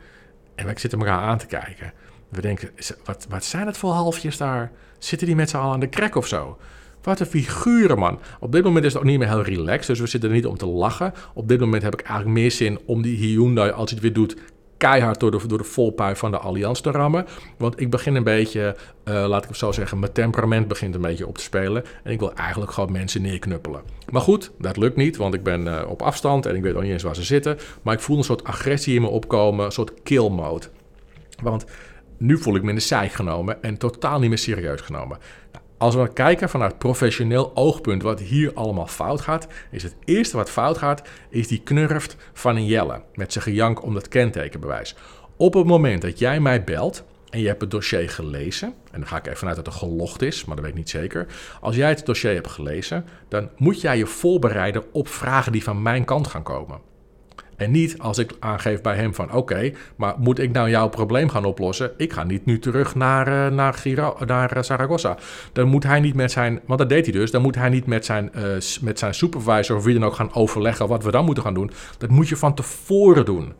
en 0.55 0.65
wij 0.65 0.77
zitten 0.77 0.99
elkaar 0.99 1.21
aan 1.21 1.37
te 1.37 1.45
kijken. 1.45 1.93
We 2.29 2.41
denken, 2.41 2.69
wat, 3.05 3.25
wat 3.29 3.43
zijn 3.43 3.67
het 3.67 3.77
voor 3.77 3.91
halfjes 3.91 4.37
daar? 4.37 4.71
Zitten 4.97 5.27
die 5.27 5.35
met 5.35 5.49
z'n 5.49 5.57
allen 5.57 5.73
aan 5.73 5.79
de 5.79 5.87
krek 5.87 6.15
of 6.15 6.27
zo? 6.27 6.57
Wat 7.01 7.19
een 7.19 7.25
figuren, 7.25 7.99
man. 7.99 8.19
Op 8.39 8.51
dit 8.51 8.63
moment 8.63 8.85
is 8.85 8.93
het 8.93 9.01
ook 9.01 9.07
niet 9.07 9.19
meer 9.19 9.27
heel 9.27 9.43
relaxed, 9.43 9.87
dus 9.87 9.99
we 9.99 10.07
zitten 10.07 10.29
er 10.29 10.35
niet 10.35 10.45
om 10.45 10.57
te 10.57 10.65
lachen. 10.65 11.13
Op 11.33 11.47
dit 11.47 11.59
moment 11.59 11.83
heb 11.83 11.93
ik 11.93 12.01
eigenlijk 12.01 12.39
meer 12.39 12.51
zin 12.51 12.79
om 12.85 13.01
die 13.01 13.17
Hyundai, 13.17 13.71
als 13.71 13.91
hij 13.91 13.99
het 13.99 14.01
weer 14.01 14.13
doet, 14.13 14.37
keihard 14.77 15.19
door 15.19 15.31
de, 15.31 15.47
door 15.47 15.57
de 15.57 15.63
volpui 15.63 16.15
van 16.15 16.31
de 16.31 16.37
Allianz 16.37 16.79
te 16.79 16.91
rammen. 16.91 17.25
Want 17.57 17.79
ik 17.79 17.89
begin 17.89 18.15
een 18.15 18.23
beetje, 18.23 18.75
uh, 19.05 19.25
laat 19.27 19.43
ik 19.43 19.49
het 19.49 19.57
zo 19.57 19.71
zeggen, 19.71 19.99
mijn 19.99 20.11
temperament 20.11 20.67
begint 20.67 20.95
een 20.95 21.01
beetje 21.01 21.27
op 21.27 21.37
te 21.37 21.43
spelen. 21.43 21.83
En 22.03 22.11
ik 22.11 22.19
wil 22.19 22.33
eigenlijk 22.33 22.71
gewoon 22.71 22.91
mensen 22.91 23.21
neerknuppelen. 23.21 23.81
Maar 24.11 24.21
goed, 24.21 24.51
dat 24.59 24.77
lukt 24.77 24.95
niet, 24.95 25.17
want 25.17 25.33
ik 25.33 25.43
ben 25.43 25.65
uh, 25.65 25.81
op 25.87 26.01
afstand 26.01 26.45
en 26.45 26.55
ik 26.55 26.61
weet 26.61 26.75
ook 26.75 26.81
niet 26.81 26.91
eens 26.91 27.03
waar 27.03 27.15
ze 27.15 27.23
zitten. 27.23 27.57
Maar 27.81 27.93
ik 27.93 27.99
voel 27.99 28.17
een 28.17 28.23
soort 28.23 28.43
agressie 28.43 28.95
in 28.95 29.01
me 29.01 29.07
opkomen, 29.07 29.65
een 29.65 29.71
soort 29.71 30.03
kill 30.03 30.29
mode. 30.29 30.65
Want 31.41 31.65
nu 32.17 32.37
voel 32.37 32.55
ik 32.55 32.63
me 32.63 32.69
in 32.69 32.75
de 32.75 32.81
zij 32.81 33.09
genomen 33.09 33.63
en 33.63 33.77
totaal 33.77 34.19
niet 34.19 34.29
meer 34.29 34.37
serieus 34.37 34.81
genomen. 34.81 35.17
Nou, 35.51 35.63
als 35.77 35.95
we 35.95 36.13
kijken 36.13 36.49
vanuit 36.49 36.77
professioneel 36.77 37.51
oogpunt 37.55 38.01
wat 38.01 38.19
hier 38.19 38.53
allemaal 38.53 38.87
fout 38.87 39.21
gaat, 39.21 39.47
is 39.71 39.83
het 39.83 39.95
eerste 40.05 40.37
wat 40.37 40.49
fout 40.49 40.77
gaat, 40.77 41.01
is 41.29 41.47
die 41.47 41.61
knurft 41.63 42.15
van 42.33 42.55
een 42.55 42.65
Jelle 42.65 43.01
met 43.13 43.31
zijn 43.31 43.43
gejank 43.43 43.83
om 43.83 43.93
dat 43.93 44.07
kentekenbewijs. 44.07 44.95
Op 45.37 45.53
het 45.53 45.65
moment 45.65 46.01
dat 46.01 46.19
jij 46.19 46.39
mij 46.39 46.63
belt 46.63 47.03
en 47.29 47.39
je 47.39 47.47
hebt 47.47 47.61
het 47.61 47.71
dossier 47.71 48.09
gelezen, 48.09 48.67
en 48.91 48.99
dan 48.99 49.07
ga 49.07 49.17
ik 49.17 49.25
even 49.25 49.37
vanuit 49.37 49.55
dat 49.55 49.65
het 49.65 49.75
gelogd 49.75 50.21
is, 50.21 50.45
maar 50.45 50.55
dat 50.55 50.65
weet 50.65 50.73
ik 50.73 50.79
niet 50.79 50.89
zeker. 50.89 51.27
Als 51.61 51.75
jij 51.75 51.89
het 51.89 52.05
dossier 52.05 52.33
hebt 52.33 52.47
gelezen, 52.47 53.05
dan 53.27 53.49
moet 53.57 53.81
jij 53.81 53.97
je 53.97 54.05
voorbereiden 54.05 54.83
op 54.91 55.07
vragen 55.07 55.51
die 55.51 55.63
van 55.63 55.81
mijn 55.81 56.05
kant 56.05 56.27
gaan 56.27 56.43
komen. 56.43 56.79
En 57.57 57.71
niet 57.71 57.99
als 57.99 58.17
ik 58.17 58.31
aangeef 58.39 58.81
bij 58.81 58.95
hem 58.95 59.15
van 59.15 59.33
oké, 59.33 59.71
maar 59.95 60.13
moet 60.17 60.39
ik 60.39 60.51
nou 60.51 60.69
jouw 60.69 60.89
probleem 60.89 61.29
gaan 61.29 61.45
oplossen? 61.45 61.91
Ik 61.97 62.13
ga 62.13 62.23
niet 62.23 62.45
nu 62.45 62.59
terug 62.59 62.95
naar, 62.95 63.27
uh, 63.27 63.55
naar, 63.55 63.81
uh, 64.57 64.61
Zaragoza. 64.61 65.17
Dan 65.53 65.67
moet 65.67 65.83
hij 65.83 65.99
niet 65.99 66.15
met 66.15 66.31
zijn, 66.31 66.59
want 66.65 66.79
dat 66.79 66.89
deed 66.89 67.05
hij 67.05 67.13
dus, 67.13 67.31
dan 67.31 67.41
moet 67.41 67.55
hij 67.55 67.69
niet 67.69 67.85
met 67.85 68.05
zijn, 68.05 68.31
uh, 68.35 68.41
met 68.81 68.99
zijn 68.99 69.13
supervisor 69.13 69.75
of 69.75 69.83
wie 69.83 69.93
dan 69.93 70.05
ook 70.05 70.15
gaan 70.15 70.33
overleggen 70.33 70.87
wat 70.87 71.03
we 71.03 71.11
dan 71.11 71.25
moeten 71.25 71.43
gaan 71.43 71.53
doen. 71.53 71.71
Dat 71.97 72.09
moet 72.09 72.29
je 72.29 72.37
van 72.37 72.53
tevoren 72.53 73.25
doen. 73.25 73.53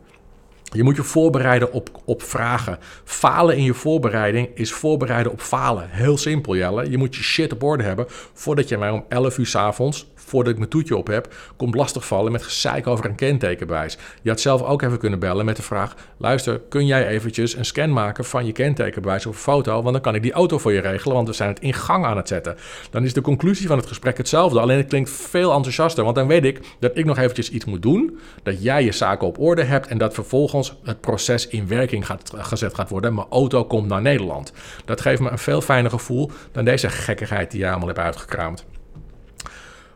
Je 0.72 0.82
moet 0.82 0.96
je 0.96 1.02
voorbereiden 1.02 1.72
op, 1.72 2.00
op 2.04 2.22
vragen. 2.22 2.78
Falen 3.04 3.56
in 3.56 3.62
je 3.62 3.74
voorbereiding 3.74 4.48
is 4.54 4.72
voorbereiden 4.72 5.32
op 5.32 5.40
falen. 5.40 5.88
Heel 5.90 6.18
simpel, 6.18 6.56
Jelle. 6.56 6.90
Je 6.90 6.98
moet 6.98 7.16
je 7.16 7.22
shit 7.22 7.52
op 7.52 7.62
orde 7.62 7.82
hebben 7.82 8.06
voordat 8.32 8.68
je 8.68 8.78
mij 8.78 8.90
om 8.90 9.04
11 9.08 9.38
uur 9.38 9.46
s 9.46 9.54
avonds 9.54 10.06
voordat 10.28 10.52
ik 10.52 10.58
mijn 10.58 10.70
toetje 10.70 10.96
op 10.96 11.06
heb, 11.06 11.34
komt 11.56 11.74
lastigvallen 11.74 12.32
met 12.32 12.42
gezeik 12.42 12.86
over 12.86 13.04
een 13.04 13.14
kentekenbewijs. 13.14 13.98
Je 14.22 14.28
had 14.28 14.40
zelf 14.40 14.62
ook 14.62 14.82
even 14.82 14.98
kunnen 14.98 15.18
bellen 15.18 15.44
met 15.44 15.56
de 15.56 15.62
vraag: 15.62 15.94
luister, 16.16 16.60
kun 16.68 16.86
jij 16.86 17.06
eventjes 17.06 17.56
een 17.56 17.64
scan 17.64 17.92
maken 17.92 18.24
van 18.24 18.46
je 18.46 18.52
kentekenbewijs 18.52 19.26
of 19.26 19.34
een 19.34 19.40
foto? 19.40 19.82
Want 19.82 19.92
dan 19.92 20.02
kan 20.02 20.14
ik 20.14 20.22
die 20.22 20.32
auto 20.32 20.58
voor 20.58 20.72
je 20.72 20.80
regelen, 20.80 21.16
want 21.16 21.28
we 21.28 21.34
zijn 21.34 21.48
het 21.48 21.60
in 21.60 21.74
gang 21.74 22.04
aan 22.04 22.16
het 22.16 22.28
zetten. 22.28 22.56
Dan 22.90 23.04
is 23.04 23.12
de 23.12 23.20
conclusie 23.20 23.66
van 23.66 23.76
het 23.76 23.86
gesprek 23.86 24.16
hetzelfde, 24.16 24.60
alleen 24.60 24.76
het 24.76 24.88
klinkt 24.88 25.10
veel 25.10 25.52
enthousiaster, 25.52 26.04
want 26.04 26.16
dan 26.16 26.26
weet 26.26 26.44
ik 26.44 26.60
dat 26.78 26.90
ik 26.94 27.04
nog 27.04 27.18
eventjes 27.18 27.50
iets 27.50 27.64
moet 27.64 27.82
doen, 27.82 28.18
dat 28.42 28.62
jij 28.62 28.84
je 28.84 28.92
zaken 28.92 29.26
op 29.26 29.38
orde 29.38 29.62
hebt 29.62 29.86
en 29.86 29.98
dat 29.98 30.14
vervolgens 30.14 30.57
het 30.82 31.00
proces 31.00 31.48
in 31.48 31.68
werking 31.68 32.06
gaat, 32.06 32.32
gezet 32.36 32.74
gaat 32.74 32.90
worden. 32.90 33.14
Mijn 33.14 33.26
auto 33.30 33.64
komt 33.64 33.88
naar 33.88 34.02
Nederland. 34.02 34.52
Dat 34.84 35.00
geeft 35.00 35.20
me 35.20 35.30
een 35.30 35.38
veel 35.38 35.60
fijner 35.60 35.90
gevoel 35.90 36.30
dan 36.52 36.64
deze 36.64 36.88
gekkigheid 36.88 37.50
die 37.50 37.60
jij 37.60 37.70
allemaal 37.70 37.88
hebt 37.88 37.98
uitgekraamd. 37.98 38.66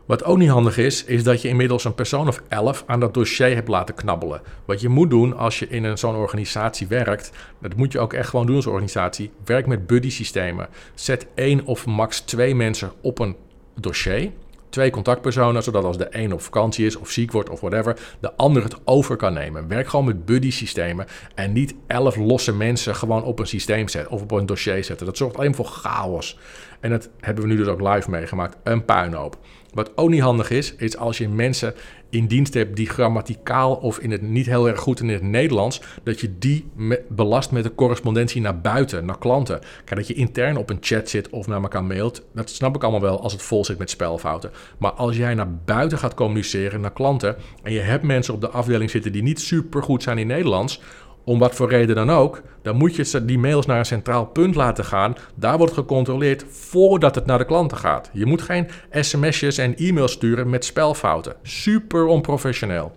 Wat 0.05 0.23
ook 0.23 0.37
niet 0.37 0.49
handig 0.49 0.77
is, 0.77 1.03
is 1.03 1.23
dat 1.23 1.41
je 1.41 1.47
inmiddels 1.47 1.83
een 1.83 1.95
persoon 1.95 2.27
of 2.27 2.41
elf 2.47 2.83
aan 2.87 2.99
dat 2.99 3.13
dossier 3.13 3.55
hebt 3.55 3.67
laten 3.67 3.95
knabbelen. 3.95 4.41
Wat 4.65 4.81
je 4.81 4.89
moet 4.89 5.09
doen 5.09 5.37
als 5.37 5.59
je 5.59 5.67
in 5.67 5.97
zo'n 5.97 6.15
organisatie 6.15 6.87
werkt, 6.87 7.31
dat 7.61 7.75
moet 7.75 7.91
je 7.91 7.99
ook 7.99 8.13
echt 8.13 8.29
gewoon 8.29 8.45
doen 8.45 8.55
als 8.55 8.65
organisatie, 8.65 9.31
werk 9.45 9.67
met 9.67 9.87
buddy 9.87 10.09
systemen. 10.09 10.67
Zet 10.93 11.27
één 11.35 11.65
of 11.65 11.85
max 11.85 12.19
twee 12.19 12.55
mensen 12.55 12.91
op 13.01 13.19
een 13.19 13.35
dossier 13.79 14.31
twee 14.73 14.89
contactpersonen, 14.89 15.63
zodat 15.63 15.83
als 15.83 15.97
de 15.97 16.07
een 16.09 16.33
op 16.33 16.41
vakantie 16.41 16.85
is 16.85 16.95
of 16.95 17.09
ziek 17.09 17.31
wordt 17.31 17.49
of 17.49 17.59
whatever, 17.59 18.15
de 18.19 18.35
ander 18.35 18.63
het 18.63 18.75
over 18.83 19.15
kan 19.15 19.33
nemen. 19.33 19.67
Werk 19.67 19.87
gewoon 19.87 20.05
met 20.05 20.25
buddy 20.25 20.51
systemen 20.51 21.05
en 21.35 21.53
niet 21.53 21.75
elf 21.87 22.15
losse 22.15 22.53
mensen 22.53 22.95
gewoon 22.95 23.23
op 23.23 23.39
een 23.39 23.47
systeem 23.47 23.87
zetten 23.87 24.11
of 24.11 24.21
op 24.21 24.31
een 24.31 24.45
dossier 24.45 24.83
zetten. 24.83 25.05
Dat 25.05 25.17
zorgt 25.17 25.37
alleen 25.37 25.55
voor 25.55 25.65
chaos. 25.65 26.39
En 26.79 26.89
dat 26.89 27.09
hebben 27.19 27.43
we 27.43 27.49
nu 27.49 27.57
dus 27.57 27.67
ook 27.67 27.81
live 27.81 28.09
meegemaakt. 28.09 28.57
Een 28.63 28.85
puinhoop. 28.85 29.37
Wat 29.73 29.97
ook 29.97 30.09
niet 30.09 30.21
handig 30.21 30.49
is, 30.49 30.75
is 30.75 30.97
als 30.97 31.17
je 31.17 31.29
mensen 31.29 31.73
in 32.09 32.27
dienst 32.27 32.53
hebt 32.53 32.75
die 32.75 32.89
grammaticaal 32.89 33.75
of 33.75 33.99
in 33.99 34.11
het 34.11 34.21
niet 34.21 34.45
heel 34.45 34.67
erg 34.67 34.79
goed 34.79 34.99
in 34.99 35.09
het 35.09 35.21
Nederlands, 35.21 35.81
dat 36.03 36.19
je 36.19 36.37
die 36.39 36.71
belast 37.09 37.51
met 37.51 37.63
de 37.63 37.75
correspondentie 37.75 38.41
naar 38.41 38.61
buiten, 38.61 39.05
naar 39.05 39.17
klanten. 39.17 39.59
Kijk, 39.85 39.99
dat 39.99 40.07
je 40.07 40.13
intern 40.13 40.57
op 40.57 40.69
een 40.69 40.77
chat 40.81 41.09
zit 41.09 41.29
of 41.29 41.47
naar 41.47 41.61
elkaar 41.61 41.83
mailt, 41.83 42.21
dat 42.33 42.49
snap 42.49 42.75
ik 42.75 42.83
allemaal 42.83 43.01
wel 43.01 43.21
als 43.21 43.33
het 43.33 43.41
vol 43.41 43.65
zit 43.65 43.77
met 43.77 43.89
spelfouten. 43.89 44.51
Maar 44.77 44.91
als 44.91 45.17
jij 45.17 45.33
naar 45.33 45.55
buiten 45.65 45.97
gaat 45.97 46.13
communiceren, 46.13 46.81
naar 46.81 46.93
klanten, 46.93 47.35
en 47.63 47.73
je 47.73 47.79
hebt 47.79 48.03
mensen 48.03 48.33
op 48.33 48.41
de 48.41 48.49
afdeling 48.49 48.89
zitten 48.89 49.11
die 49.11 49.23
niet 49.23 49.41
super 49.41 49.83
goed 49.83 50.03
zijn 50.03 50.17
in 50.17 50.27
Nederlands, 50.27 50.81
om 51.23 51.39
wat 51.39 51.55
voor 51.55 51.69
reden 51.69 51.95
dan 51.95 52.09
ook, 52.09 52.41
dan 52.61 52.75
moet 52.75 52.95
je 52.95 53.25
die 53.25 53.39
mails 53.39 53.65
naar 53.65 53.79
een 53.79 53.85
centraal 53.85 54.25
punt 54.25 54.55
laten 54.55 54.85
gaan. 54.85 55.15
Daar 55.35 55.57
wordt 55.57 55.73
gecontroleerd 55.73 56.45
voordat 56.49 57.15
het 57.15 57.25
naar 57.25 57.37
de 57.37 57.45
klanten 57.45 57.77
gaat. 57.77 58.09
Je 58.13 58.25
moet 58.25 58.41
geen 58.41 58.67
sms'jes 58.91 59.57
en 59.57 59.75
e-mails 59.75 60.11
sturen 60.11 60.49
met 60.49 60.65
spelfouten. 60.65 61.35
Super 61.41 62.05
onprofessioneel. 62.05 62.95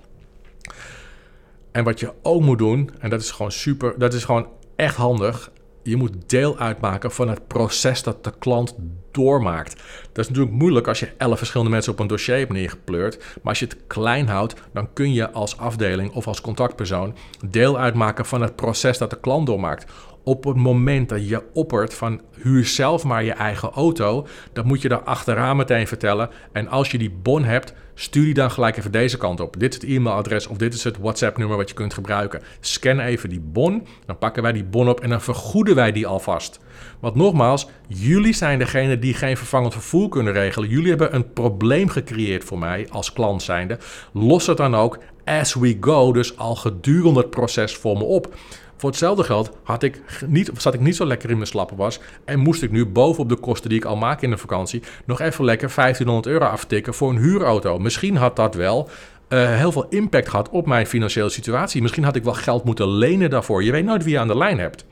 En 1.73 1.85
wat 1.85 2.01
je 2.01 2.13
ook 2.23 2.43
moet 2.43 2.59
doen, 2.59 2.91
en 2.99 3.11
dat 3.11 3.21
is 3.21 3.31
gewoon 3.31 3.53
super, 3.53 3.95
dat 3.99 4.15
is 4.15 4.25
gewoon 4.25 4.49
echt 4.77 4.97
handig 4.97 5.51
je 5.87 5.97
moet 5.97 6.13
deel 6.27 6.59
uitmaken 6.59 7.11
van 7.11 7.29
het 7.29 7.47
proces 7.47 8.03
dat 8.03 8.25
de 8.25 8.33
klant 8.39 8.75
doormaakt. 9.11 9.83
Dat 10.17 10.25
is 10.25 10.31
natuurlijk 10.31 10.57
moeilijk 10.57 10.89
als 10.89 11.01
je 11.01 11.09
elf 11.17 11.39
verschillende 11.39 11.73
mensen 11.73 11.93
op 11.93 11.99
een 11.99 12.07
dossier 12.07 12.37
hebt 12.39 12.53
neergepleurd. 12.53 13.19
Maar 13.19 13.41
als 13.45 13.59
je 13.59 13.65
het 13.65 13.77
klein 13.87 14.29
houdt, 14.29 14.55
dan 14.73 14.93
kun 14.93 15.13
je 15.13 15.31
als 15.31 15.59
afdeling 15.59 16.13
of 16.13 16.27
als 16.27 16.41
contactpersoon 16.41 17.15
deel 17.47 17.79
uitmaken 17.79 18.27
van 18.27 18.41
het 18.41 18.57
proces 18.57 18.99
dat 18.99 19.11
de 19.11 19.21
klant 19.21 19.47
doormaakt 19.47 19.93
op 20.27 20.45
het 20.45 20.57
moment 20.57 21.09
dat 21.09 21.29
je 21.29 21.43
oppert 21.53 21.95
van 21.95 22.21
huur 22.43 22.65
zelf 22.65 23.05
maar 23.05 23.25
je 23.25 23.33
eigen 23.33 23.71
auto, 23.71 24.27
dan 24.53 24.67
moet 24.67 24.83
je 24.83 24.89
daar 24.89 25.03
achteraan 25.03 25.57
meteen 25.57 25.87
vertellen. 25.87 26.31
En 26.53 26.69
als 26.69 26.91
je 26.91 26.99
die 26.99 27.11
bon 27.11 27.45
hebt, 27.45 27.75
stuur 27.95 28.25
die 28.25 28.35
dan 28.35 28.51
gelijk 28.51 28.77
even 28.77 28.93
deze 28.93 29.17
kant 29.17 29.41
op. 29.41 29.61
Dit 29.61 29.75
is 29.75 29.81
het 29.81 29.91
e-mailadres 29.91 30.47
of 30.47 30.57
dit 30.57 30.75
is 30.75 30.85
het 30.85 30.99
WhatsApp-nummer 30.99 31.57
wat 31.57 31.69
je 31.69 31.75
kunt 31.75 31.95
gebruiken. 31.95 32.43
Scan 32.61 33.01
even 33.01 33.29
die 33.29 33.41
bon, 33.41 33.87
dan 34.07 34.19
pakken 34.19 34.43
wij 34.43 34.53
die 34.53 34.65
bon 34.65 34.89
op 34.89 35.01
en 35.01 35.09
dan 35.09 35.21
vergoeden 35.21 35.75
wij 35.75 35.93
die 35.93 36.07
alvast. 36.07 36.61
Want 37.01 37.15
nogmaals, 37.15 37.69
jullie 37.89 38.35
zijn 38.35 38.59
degene 38.59 38.99
die 38.99 39.15
geen 39.15 39.37
vervangend 39.37 39.73
vervoer 39.73 40.09
kunnen 40.09 40.33
regelen. 40.33 40.69
Jullie 40.69 40.89
hebben 40.89 41.15
een 41.15 41.33
probleem 41.33 41.89
gecreëerd 41.89 42.45
voor 42.45 42.59
mij 42.59 42.87
als 42.91 43.13
klant 43.13 43.43
zijnde. 43.43 43.79
Los 44.13 44.47
het 44.47 44.57
dan 44.57 44.75
ook 44.75 44.99
as 45.25 45.55
we 45.55 45.77
go, 45.81 46.13
dus 46.13 46.39
al 46.39 46.55
gedurende 46.57 47.21
het 47.21 47.31
proces 47.31 47.77
voor 47.77 47.97
me 47.97 48.05
op. 48.05 48.35
Voor 48.77 48.91
hetzelfde 48.91 49.23
geld 49.23 49.51
had 49.63 49.83
ik 49.83 50.03
niet, 50.27 50.51
zat 50.57 50.75
ik 50.75 50.81
niet 50.81 50.97
zo 50.97 51.07
lekker 51.07 51.31
in 51.31 51.37
mijn 51.37 51.49
slappe 51.49 51.77
was. 51.77 52.01
En 52.25 52.39
moest 52.39 52.63
ik 52.63 52.71
nu 52.71 52.87
bovenop 52.87 53.29
de 53.29 53.37
kosten 53.37 53.69
die 53.69 53.79
ik 53.79 53.85
al 53.85 53.97
maak 53.97 54.23
in 54.23 54.31
de 54.31 54.37
vakantie. 54.37 54.83
nog 55.05 55.21
even 55.21 55.45
lekker 55.45 55.73
1500 55.75 56.27
euro 56.27 56.45
aftikken 56.45 56.95
voor 56.95 57.11
een 57.11 57.19
huurauto. 57.19 57.79
Misschien 57.79 58.17
had 58.17 58.37
dat 58.37 58.55
wel. 58.55 58.89
Uh, 59.29 59.57
heel 59.57 59.73
veel 59.73 59.87
impact 59.89 60.29
gehad 60.29 60.49
op 60.49 60.67
mijn 60.67 60.87
financiële 60.87 61.29
situatie. 61.29 61.83
Misschien 61.83 62.05
had 62.05 62.17
ik 62.17 62.25
wel 62.25 62.35
geld 62.35 62.65
moeten 62.65 62.89
lenen 62.89 63.31
daarvoor. 63.31 63.65
Je 63.65 63.73
weet 63.73 63.85
nooit 63.85 64.05
wie 64.05 64.13
je 64.13 64.19
aan 64.19 64.29
de 64.29 64.37
lijn 64.37 64.59
hebt. 64.59 64.85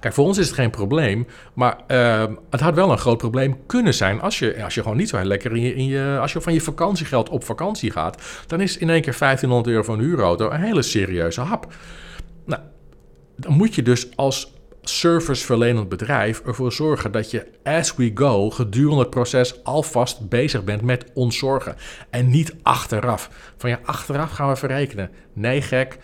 Kijk, 0.00 0.14
voor 0.14 0.24
ons 0.24 0.38
is 0.38 0.46
het 0.46 0.54
geen 0.54 0.70
probleem, 0.70 1.26
maar 1.54 1.78
uh, 1.88 2.24
het 2.50 2.60
had 2.60 2.74
wel 2.74 2.90
een 2.90 2.98
groot 2.98 3.18
probleem 3.18 3.56
kunnen 3.66 3.94
zijn 3.94 4.20
als 4.20 4.38
je, 4.38 4.62
als 4.64 4.74
je 4.74 4.82
gewoon 4.82 4.96
niet 4.96 5.08
zo 5.08 5.24
lekker 5.24 5.56
in 5.56 5.62
je, 5.62 5.74
in 5.74 5.86
je, 5.86 6.18
als 6.20 6.32
je 6.32 6.40
van 6.40 6.52
je 6.52 6.60
vakantiegeld 6.60 7.28
op 7.28 7.44
vakantie 7.44 7.90
gaat, 7.90 8.22
dan 8.46 8.60
is 8.60 8.78
in 8.78 8.90
één 8.90 9.02
keer 9.02 9.16
1500 9.18 9.70
euro 9.70 9.82
voor 9.82 9.94
een 9.94 10.00
huurauto 10.00 10.50
een 10.50 10.60
hele 10.60 10.82
serieuze 10.82 11.40
hap. 11.40 11.66
Dan 13.40 13.52
moet 13.52 13.74
je 13.74 13.82
dus 13.82 14.16
als 14.16 14.52
serviceverlenend 14.82 15.88
bedrijf 15.88 16.40
ervoor 16.40 16.72
zorgen 16.72 17.12
dat 17.12 17.30
je 17.30 17.46
as 17.62 17.96
we 17.96 18.10
go 18.14 18.50
gedurende 18.50 19.00
het 19.00 19.10
proces 19.10 19.64
alvast 19.64 20.28
bezig 20.28 20.64
bent 20.64 20.82
met 20.82 21.04
ontzorgen. 21.14 21.76
En 22.10 22.30
niet 22.30 22.54
achteraf. 22.62 23.52
Van 23.56 23.70
ja, 23.70 23.80
achteraf 23.84 24.30
gaan 24.30 24.48
we 24.48 24.56
verrekenen. 24.56 25.10
Nee, 25.32 25.62
gek. 25.62 25.98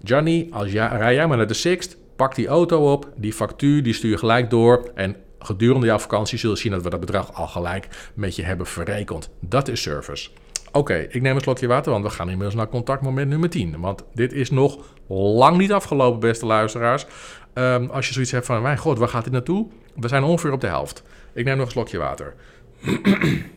Johnny, 0.00 0.48
als 0.50 0.72
rij 0.72 1.14
jij 1.14 1.26
maar 1.26 1.36
naar 1.36 1.46
de 1.46 1.54
Sixt, 1.54 1.96
pak 2.16 2.34
die 2.34 2.46
auto 2.46 2.92
op, 2.92 3.12
die 3.16 3.32
factuur, 3.32 3.82
die 3.82 3.94
stuur 3.94 4.10
je 4.10 4.18
gelijk 4.18 4.50
door. 4.50 4.90
En 4.94 5.16
gedurende 5.38 5.86
jouw 5.86 5.98
vakantie 5.98 6.38
zullen 6.38 6.56
zien 6.56 6.72
dat 6.72 6.82
we 6.82 6.90
dat 6.90 7.00
bedrag 7.00 7.34
al 7.34 7.46
gelijk 7.46 7.88
met 8.14 8.36
je 8.36 8.42
hebben 8.42 8.66
verrekend. 8.66 9.30
Dat 9.40 9.68
is 9.68 9.82
service. 9.82 10.30
Oké, 10.72 10.94
ik 10.94 11.22
neem 11.22 11.34
een 11.34 11.40
slokje 11.40 11.66
water, 11.66 11.92
want 11.92 12.04
we 12.04 12.10
gaan 12.10 12.28
inmiddels 12.28 12.54
naar 12.54 12.68
contactmoment 12.68 13.28
nummer 13.28 13.50
10. 13.50 13.80
Want 13.80 14.04
dit 14.14 14.32
is 14.32 14.50
nog 14.50 14.93
lang 15.08 15.56
niet 15.56 15.72
afgelopen, 15.72 16.20
beste 16.20 16.46
luisteraars. 16.46 17.06
Um, 17.54 17.90
als 17.90 18.06
je 18.06 18.12
zoiets 18.12 18.30
hebt 18.30 18.46
van, 18.46 18.62
mijn 18.62 18.78
god, 18.78 18.98
waar 18.98 19.08
gaat 19.08 19.24
dit 19.24 19.32
naartoe? 19.32 19.66
We 19.94 20.08
zijn 20.08 20.22
ongeveer 20.22 20.52
op 20.52 20.60
de 20.60 20.66
helft. 20.66 21.02
Ik 21.32 21.44
neem 21.44 21.56
nog 21.56 21.66
een 21.66 21.72
slokje 21.72 21.98
water. 21.98 22.34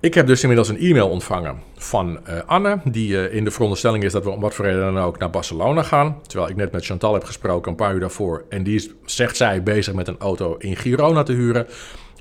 Ik 0.00 0.14
heb 0.14 0.26
dus 0.26 0.40
inmiddels 0.40 0.68
een 0.68 0.78
e-mail 0.78 1.08
ontvangen 1.08 1.58
van 1.76 2.20
uh, 2.28 2.38
Anne, 2.46 2.80
die 2.84 3.12
uh, 3.12 3.34
in 3.34 3.44
de 3.44 3.50
veronderstelling 3.50 4.04
is 4.04 4.12
dat 4.12 4.24
we 4.24 4.30
om 4.30 4.40
wat 4.40 4.54
voor 4.54 4.64
reden 4.64 4.94
dan 4.94 4.98
ook 4.98 5.18
naar 5.18 5.30
Barcelona 5.30 5.82
gaan. 5.82 6.18
Terwijl 6.26 6.50
ik 6.50 6.56
net 6.56 6.72
met 6.72 6.84
Chantal 6.84 7.12
heb 7.14 7.24
gesproken 7.24 7.70
een 7.70 7.76
paar 7.76 7.94
uur 7.94 8.00
daarvoor. 8.00 8.44
En 8.48 8.62
die 8.62 8.74
is, 8.74 8.90
zegt 9.04 9.36
zij, 9.36 9.62
bezig 9.62 9.94
met 9.94 10.08
een 10.08 10.18
auto 10.18 10.56
in 10.58 10.76
Girona 10.76 11.22
te 11.22 11.32
huren. 11.32 11.66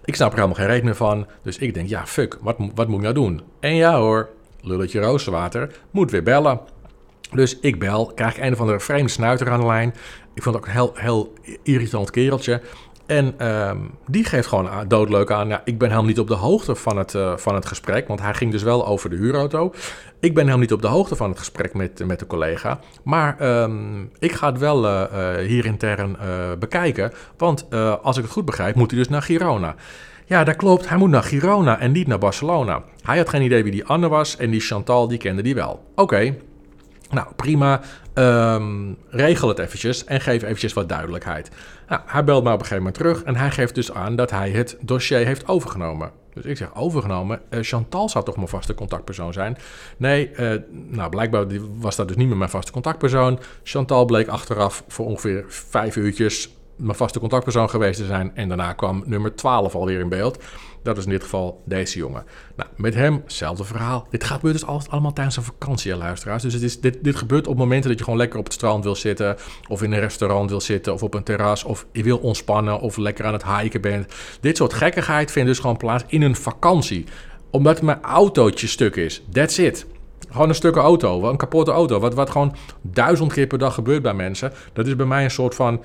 Ik 0.10 0.16
snap 0.16 0.30
er 0.32 0.36
helemaal 0.36 0.58
geen 0.58 0.68
rekening 0.68 0.98
van. 0.98 1.28
Dus 1.44 1.58
ik 1.58 1.74
denk, 1.74 1.90
ja, 1.90 2.06
fuck, 2.06 2.38
wat, 2.42 2.56
wat 2.76 2.88
moet 2.88 2.98
ik 2.98 3.02
nou 3.02 3.14
doen? 3.14 3.42
En 3.60 3.76
ja 3.76 3.98
hoor, 3.98 4.30
lulletje 4.62 5.00
rozenwater, 5.00 5.72
moet 5.92 6.12
weer 6.12 6.24
bellen. 6.24 6.60
Dus 7.32 7.60
ik 7.60 7.80
bel, 7.80 8.12
krijg 8.16 8.40
een 8.40 8.54
of 8.54 8.60
andere 8.60 8.80
vreemde 8.80 9.10
snuiter 9.10 9.50
aan 9.50 9.60
de 9.60 9.66
lijn. 9.66 9.94
Ik 10.34 10.44
vond 10.44 10.56
het 10.56 10.64
ook 10.64 10.66
een 10.66 10.76
heel, 10.76 10.92
heel 10.96 11.34
irritant 11.64 12.12
kereltje. 12.12 12.62
En 13.10 13.34
ehm, 13.38 13.78
die 14.08 14.24
geeft 14.24 14.48
gewoon 14.48 14.70
doodleuk 14.88 15.32
aan, 15.32 15.52
ik 15.52 15.78
ben 15.78 15.88
helemaal 15.90 16.10
niet 16.10 16.20
op 16.20 16.28
de 16.28 16.34
hoogte 16.34 16.76
van 16.76 16.98
het, 16.98 17.16
eh, 17.16 17.38
van 17.38 17.56
het 17.56 17.66
gesprek, 17.66 18.08
want 18.08 18.22
hij 18.22 18.34
ging 18.34 18.52
dus 18.52 18.64
wel 18.64 18.88
over 18.88 19.10
de 19.10 19.16
huurauto. 19.16 19.74
Ik 20.20 20.34
ben 20.34 20.44
helemaal 20.44 20.58
niet 20.58 20.74
op 20.74 20.82
de 20.82 20.88
hoogte 20.88 21.16
van 21.16 21.30
het 21.30 21.40
gesprek 21.40 21.74
met, 21.74 22.06
met 22.06 22.20
de 22.20 22.28
collega, 22.28 22.80
maar 23.04 23.36
ehm, 23.40 24.02
ik 24.20 24.32
ga 24.32 24.48
het 24.48 24.58
wel 24.58 24.86
eh, 24.86 25.02
eh, 25.02 25.48
hier 25.48 25.66
intern 25.66 26.18
bekijken, 26.60 27.12
want 27.38 27.68
als 28.02 28.18
ik 28.18 28.24
het 28.24 28.32
goed 28.32 28.46
begrijp, 28.46 28.76
moet 28.76 28.92
hij 28.92 29.00
dus 29.00 29.10
naar 29.10 29.22
Girona. 29.22 29.76
Ja, 30.26 30.44
dat 30.44 30.56
klopt. 30.56 30.90
Hij 30.90 30.98
moet 30.98 31.10
naar 31.10 31.24
Girona 31.24 31.80
en 31.80 31.92
niet 31.92 32.08
naar 32.08 32.18
Barcelona. 32.18 32.84
Hij 33.02 33.18
had 33.18 33.30
geen 33.30 33.42
idee 33.42 33.64
wie 33.64 33.72
die 33.72 33.86
Anne 33.86 34.08
was 34.08 34.38
en 34.38 34.50
die 34.50 34.60
Chantal, 34.60 35.08
die 35.08 35.18
kende 35.18 35.42
die 35.42 35.56
wel. 35.56 35.84
Oké, 35.96 36.36
nou, 37.10 37.28
prima. 37.36 37.82
Ehm, 38.14 38.94
regel 39.10 39.48
het 39.48 39.60
eventjes 39.60 40.06
en 40.06 40.22
geef 40.22 40.44
eventjes 40.44 40.74
wat 40.74 40.90
duidelijkheid. 40.90 41.50
Nou, 41.88 42.02
hij 42.06 42.24
belt 42.24 42.44
me 42.44 42.50
op 42.50 42.60
een 42.60 42.66
gegeven 42.66 42.84
moment 42.84 42.96
terug 42.96 43.24
en 43.24 43.36
hij 43.36 43.52
geeft 43.52 43.76
dus 43.76 43.94
aan 43.94 44.16
dat 44.16 44.32
hij 44.32 44.50
het 44.50 44.78
dossier 44.82 45.26
heeft 45.26 45.48
overgenomen. 45.48 46.12
Dus 46.34 46.46
ik 46.46 46.58
zeg, 46.58 46.76
overgenomen? 46.76 47.42
Eh, 47.50 47.60
Chantal 47.62 48.10
zou 48.10 48.26
toch 48.26 48.36
mijn 48.36 48.48
vaste 48.48 48.74
contactpersoon 48.74 49.34
zijn? 49.34 49.58
Nee, 49.98 50.32
eh, 50.32 50.60
nou 50.70 51.10
blijkbaar 51.10 51.46
was 51.80 51.96
dat 51.96 52.08
dus 52.08 52.18
niet 52.18 52.28
meer 52.28 52.38
mijn 52.38 52.50
vaste 52.50 52.72
contactpersoon. 52.72 53.40
Chantal 53.64 54.06
bleek 54.06 54.28
achteraf 54.28 54.84
voor 54.88 55.06
ongeveer 55.06 55.46
vijf 55.48 55.96
uurtjes 55.96 56.50
mijn 56.76 56.98
vaste 56.98 57.20
contactpersoon 57.20 57.70
geweest 57.70 58.00
te 58.00 58.06
zijn. 58.06 58.32
En 58.36 58.48
daarna 58.48 58.74
kwam 58.74 59.04
nummer 59.06 59.36
12 59.36 59.76
alweer 59.76 60.00
in 60.00 60.10
beeld. 60.10 60.44
Dat 60.84 60.98
is 60.98 61.04
in 61.04 61.10
dit 61.10 61.24
geval 61.24 61.62
deze 61.66 61.98
jongen. 61.98 62.24
Nou, 62.56 62.70
met 62.76 62.96
hem, 62.96 63.22
hetzelfde 63.24 63.64
verhaal. 63.64 64.08
Dit 64.10 64.24
gebeurt 64.24 64.54
dus 64.54 64.66
altijd 64.66 64.92
allemaal 64.92 65.14
tijdens 65.14 65.38
een 65.38 65.44
vakantie, 65.44 65.96
luisteraars. 65.96 66.44
Dus 66.44 66.54
het 66.54 66.62
is, 66.62 66.80
dit, 66.80 66.98
dit 67.02 67.16
gebeurt 67.16 67.48
op 67.48 67.58
momenten 67.58 67.90
dat 67.90 67.98
je 67.98 68.04
gewoon 68.04 68.20
lekker 68.20 68.40
op 68.40 68.46
het 68.46 68.54
strand 68.54 68.84
wil 68.84 68.96
zitten... 68.96 69.38
of 69.68 69.84
in 69.84 69.92
een 69.92 70.00
restaurant 70.00 70.50
wil 70.50 70.62
zitten, 70.62 70.94
of 70.94 71.04
op 71.04 71.14
een 71.14 71.24
terras... 71.24 71.64
of 71.64 71.86
je 71.92 72.04
wil 72.04 72.18
ontspannen, 72.18 72.80
of 72.80 72.98
lekker 72.98 73.26
aan 73.26 73.34
het 73.34 73.46
hiken 73.46 73.82
bent. 73.82 74.14
Dit 74.42 74.58
soort 74.58 74.74
gekkigheid 74.74 75.32
vindt 75.32 75.50
dus 75.50 75.60
gewoon 75.60 75.78
plaats 75.78 76.04
in 76.08 76.22
een 76.22 76.36
vakantie. 76.36 77.06
Omdat 77.52 77.82
mijn 77.82 78.02
autootje 78.02 78.68
stuk 78.68 78.96
is. 78.96 79.24
That's 79.32 79.58
it. 79.58 79.86
Gewoon 80.30 80.50
een 80.50 80.56
stuk 80.56 80.76
auto, 80.76 81.30
een 81.30 81.38
kapotte 81.38 81.72
auto. 81.72 82.00
Wat, 82.00 82.14
wat 82.14 82.30
gewoon 82.30 82.56
duizend 82.82 83.34
keer 83.34 83.48
per 83.48 83.58
dag 83.58 83.74
gebeurt 83.74 84.02
bij 84.02 84.14
mensen. 84.14 84.54
Dat 84.74 84.88
is 84.88 84.96
bij 84.96 85.06
mij 85.06 85.24
een 85.24 85.32
soort 85.32 85.56
van 85.56 85.82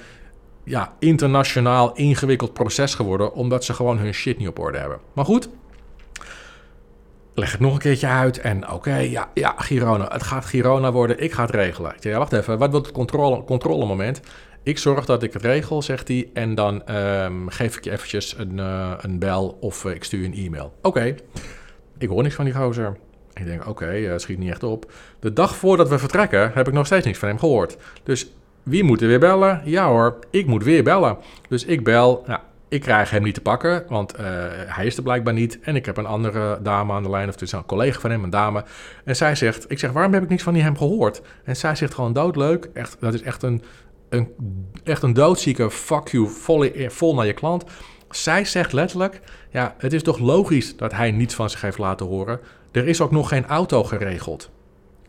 ja, 0.64 0.92
internationaal 0.98 1.94
ingewikkeld 1.94 2.52
proces 2.52 2.94
geworden, 2.94 3.32
omdat 3.32 3.64
ze 3.64 3.74
gewoon 3.74 3.98
hun 3.98 4.14
shit 4.14 4.38
niet 4.38 4.48
op 4.48 4.58
orde 4.58 4.78
hebben. 4.78 4.98
Maar 5.12 5.24
goed, 5.24 5.48
leg 7.34 7.52
het 7.52 7.60
nog 7.60 7.72
een 7.72 7.78
keertje 7.78 8.06
uit 8.06 8.40
en 8.40 8.70
oké, 8.70 8.96
ja, 8.96 9.30
ja, 9.34 9.54
Girona, 9.56 10.08
het 10.12 10.22
gaat 10.22 10.44
Girona 10.44 10.92
worden, 10.92 11.20
ik 11.20 11.32
ga 11.32 11.42
het 11.42 11.54
regelen. 11.54 11.94
Ja, 12.00 12.18
wacht 12.18 12.32
even, 12.32 12.58
wat 12.58 12.70
wordt 12.70 12.86
het 12.86 12.94
controle, 12.94 13.44
controlemoment? 13.44 14.20
Ik 14.62 14.78
zorg 14.78 15.04
dat 15.04 15.22
ik 15.22 15.32
het 15.32 15.42
regel, 15.42 15.82
zegt 15.82 16.08
hij, 16.08 16.30
en 16.32 16.54
dan 16.54 16.86
ehm, 16.86 17.48
geef 17.48 17.76
ik 17.76 17.84
je 17.84 17.90
eventjes 17.90 18.38
een, 18.38 18.58
eh, 18.58 18.92
een 18.96 19.18
bel 19.18 19.56
of 19.60 19.84
eh, 19.84 19.94
ik 19.94 20.04
stuur 20.04 20.20
je 20.20 20.26
een 20.26 20.34
e-mail. 20.34 20.74
Oké, 20.82 21.14
ik 21.98 22.08
hoor 22.08 22.22
niks 22.22 22.34
van 22.34 22.44
die 22.44 22.54
gozer. 22.54 22.96
Ik 23.34 23.44
denk, 23.46 23.68
oké, 23.68 23.86
eh, 23.86 24.12
schiet 24.16 24.38
niet 24.38 24.50
echt 24.50 24.62
op. 24.62 24.92
De 25.20 25.32
dag 25.32 25.56
voordat 25.56 25.88
we 25.88 25.98
vertrekken 25.98 26.50
heb 26.54 26.68
ik 26.68 26.74
nog 26.74 26.86
steeds 26.86 27.06
niks 27.06 27.18
van 27.18 27.28
hem 27.28 27.38
gehoord. 27.38 27.76
Dus 28.02 28.34
wie 28.64 28.84
moet 28.84 29.00
er 29.00 29.08
weer 29.08 29.18
bellen? 29.18 29.62
Ja 29.64 29.88
hoor, 29.88 30.18
ik 30.30 30.46
moet 30.46 30.64
weer 30.64 30.82
bellen. 30.82 31.16
Dus 31.48 31.64
ik 31.64 31.84
bel. 31.84 32.24
Nou, 32.26 32.40
ik 32.68 32.80
krijg 32.80 33.10
hem 33.10 33.22
niet 33.22 33.34
te 33.34 33.40
pakken, 33.40 33.84
want 33.88 34.14
eh, 34.14 34.24
hij 34.50 34.86
is 34.86 34.96
er 34.96 35.02
blijkbaar 35.02 35.34
niet. 35.34 35.58
En 35.60 35.76
ik 35.76 35.86
heb 35.86 35.96
een 35.96 36.06
andere 36.06 36.58
dame 36.62 36.92
aan 36.92 37.02
de 37.02 37.10
lijn, 37.10 37.28
of 37.28 37.32
het 37.32 37.42
is 37.42 37.52
een 37.52 37.66
collega 37.66 38.00
van 38.00 38.10
hem, 38.10 38.24
een 38.24 38.30
dame. 38.30 38.64
En 39.04 39.16
zij 39.16 39.34
zegt, 39.34 39.70
ik 39.70 39.78
zeg, 39.78 39.92
waarom 39.92 40.12
heb 40.12 40.22
ik 40.22 40.28
niks 40.28 40.42
van 40.42 40.52
die 40.52 40.62
hem 40.62 40.76
gehoord? 40.76 41.22
En 41.44 41.56
zij 41.56 41.74
zegt 41.74 41.94
gewoon 41.94 42.12
doodleuk. 42.12 42.68
Echt, 42.72 42.96
dat 43.00 43.14
is 43.14 43.22
echt 43.22 43.42
een, 43.42 43.62
een, 44.08 44.28
echt 44.84 45.02
een 45.02 45.12
doodzieke 45.12 45.70
fuck 45.70 46.08
you, 46.08 46.28
vol, 46.28 46.70
vol 46.88 47.14
naar 47.14 47.26
je 47.26 47.32
klant. 47.32 47.64
Zij 48.10 48.44
zegt 48.44 48.72
letterlijk, 48.72 49.20
ja, 49.50 49.74
het 49.78 49.92
is 49.92 50.02
toch 50.02 50.18
logisch 50.18 50.76
dat 50.76 50.92
hij 50.92 51.10
niets 51.10 51.34
van 51.34 51.50
zich 51.50 51.60
heeft 51.60 51.78
laten 51.78 52.06
horen. 52.06 52.40
Er 52.72 52.88
is 52.88 53.00
ook 53.00 53.10
nog 53.10 53.28
geen 53.28 53.46
auto 53.46 53.84
geregeld. 53.84 54.50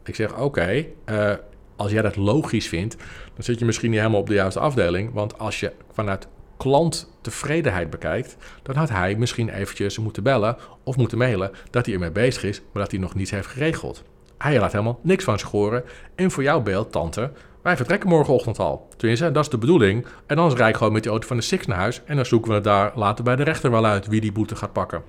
Ik 0.04 0.16
zeg, 0.16 0.38
oké, 0.38 0.86
eh, 1.06 1.32
als 1.76 1.92
jij 1.92 2.02
dat 2.02 2.16
logisch 2.16 2.68
vindt, 2.68 2.96
dan 3.36 3.44
zit 3.44 3.60
je 3.60 3.66
misschien 3.66 3.90
niet 3.90 4.00
helemaal 4.00 4.20
op 4.20 4.28
de 4.28 4.34
juiste 4.34 4.60
afdeling. 4.60 5.14
Want 5.14 5.40
als 5.40 5.60
je 5.60 5.72
vanuit 5.94 6.28
klanttevredenheid 6.58 7.90
bekijkt, 7.90 8.38
dan 8.64 8.76
had 8.76 8.90
hij 8.90 9.16
misschien 9.16 9.50
eventjes 9.50 9.98
moeten 9.98 10.24
bellen 10.24 10.58
of 10.84 10.98
moeten 10.98 11.18
mailen 11.18 11.52
dat 11.70 11.86
hij 11.86 11.94
ermee 11.94 12.12
bezig 12.12 12.44
is, 12.44 12.62
maar 12.72 12.82
dat 12.82 12.92
hij 12.92 13.00
nog 13.00 13.16
niets 13.16 13.32
heeft 13.32 13.48
geregeld. 13.48 14.04
Hij 14.38 14.60
laat 14.60 14.72
helemaal 14.72 15.00
niks 15.04 15.24
van 15.24 15.40
zich 15.40 15.50
horen. 15.50 15.84
En 16.16 16.32
voor 16.32 16.44
jouw 16.44 16.62
beeld, 16.62 16.92
tante, 16.92 17.32
wij 17.62 17.76
vertrekken 17.76 18.10
morgenochtend 18.10 18.60
al. 18.60 18.88
Tenminste, 18.98 19.32
dat 19.32 19.44
is 19.44 19.50
de 19.50 19.58
bedoeling. 19.58 20.06
En 20.26 20.38
anders 20.38 20.60
rijd 20.60 20.70
ik 20.70 20.78
gewoon 20.78 20.94
met 20.94 21.04
die 21.04 21.12
auto 21.12 21.28
van 21.28 21.38
de 21.38 21.44
Six 21.44 21.66
naar 21.66 21.78
huis. 21.78 22.02
En 22.06 22.16
dan 22.16 22.26
zoeken 22.26 22.50
we 22.50 22.56
het 22.56 22.64
daar 22.64 22.92
later 22.96 23.24
bij 23.24 23.36
de 23.36 23.44
rechter 23.44 23.72
wel 23.72 23.86
uit 23.86 24.08
wie 24.08 24.22
die 24.22 24.32
boete 24.32 24.56
gaat 24.56 24.74
pakken. 24.74 25.04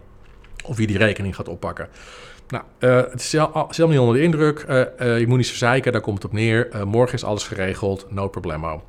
Of 0.65 0.77
wie 0.77 0.87
die 0.87 0.99
rekening 0.99 1.35
gaat 1.37 1.49
oppakken. 1.49 1.89
Nou, 2.49 2.65
uh, 2.79 2.97
het 2.97 3.21
is 3.21 3.33
helemaal 3.33 3.89
niet 3.89 3.99
onder 3.99 4.15
de 4.15 4.23
indruk. 4.23 4.65
Uh, 4.69 4.77
uh, 5.01 5.19
je 5.19 5.27
moet 5.27 5.37
niet 5.37 5.47
zo 5.47 5.81
daar 5.81 6.01
komt 6.01 6.23
het 6.23 6.25
op 6.25 6.33
neer. 6.33 6.69
morgen 6.87 7.15
is 7.15 7.25
alles 7.25 7.45
geregeld, 7.45 8.07
no 8.11 8.29
problemo. 8.29 8.83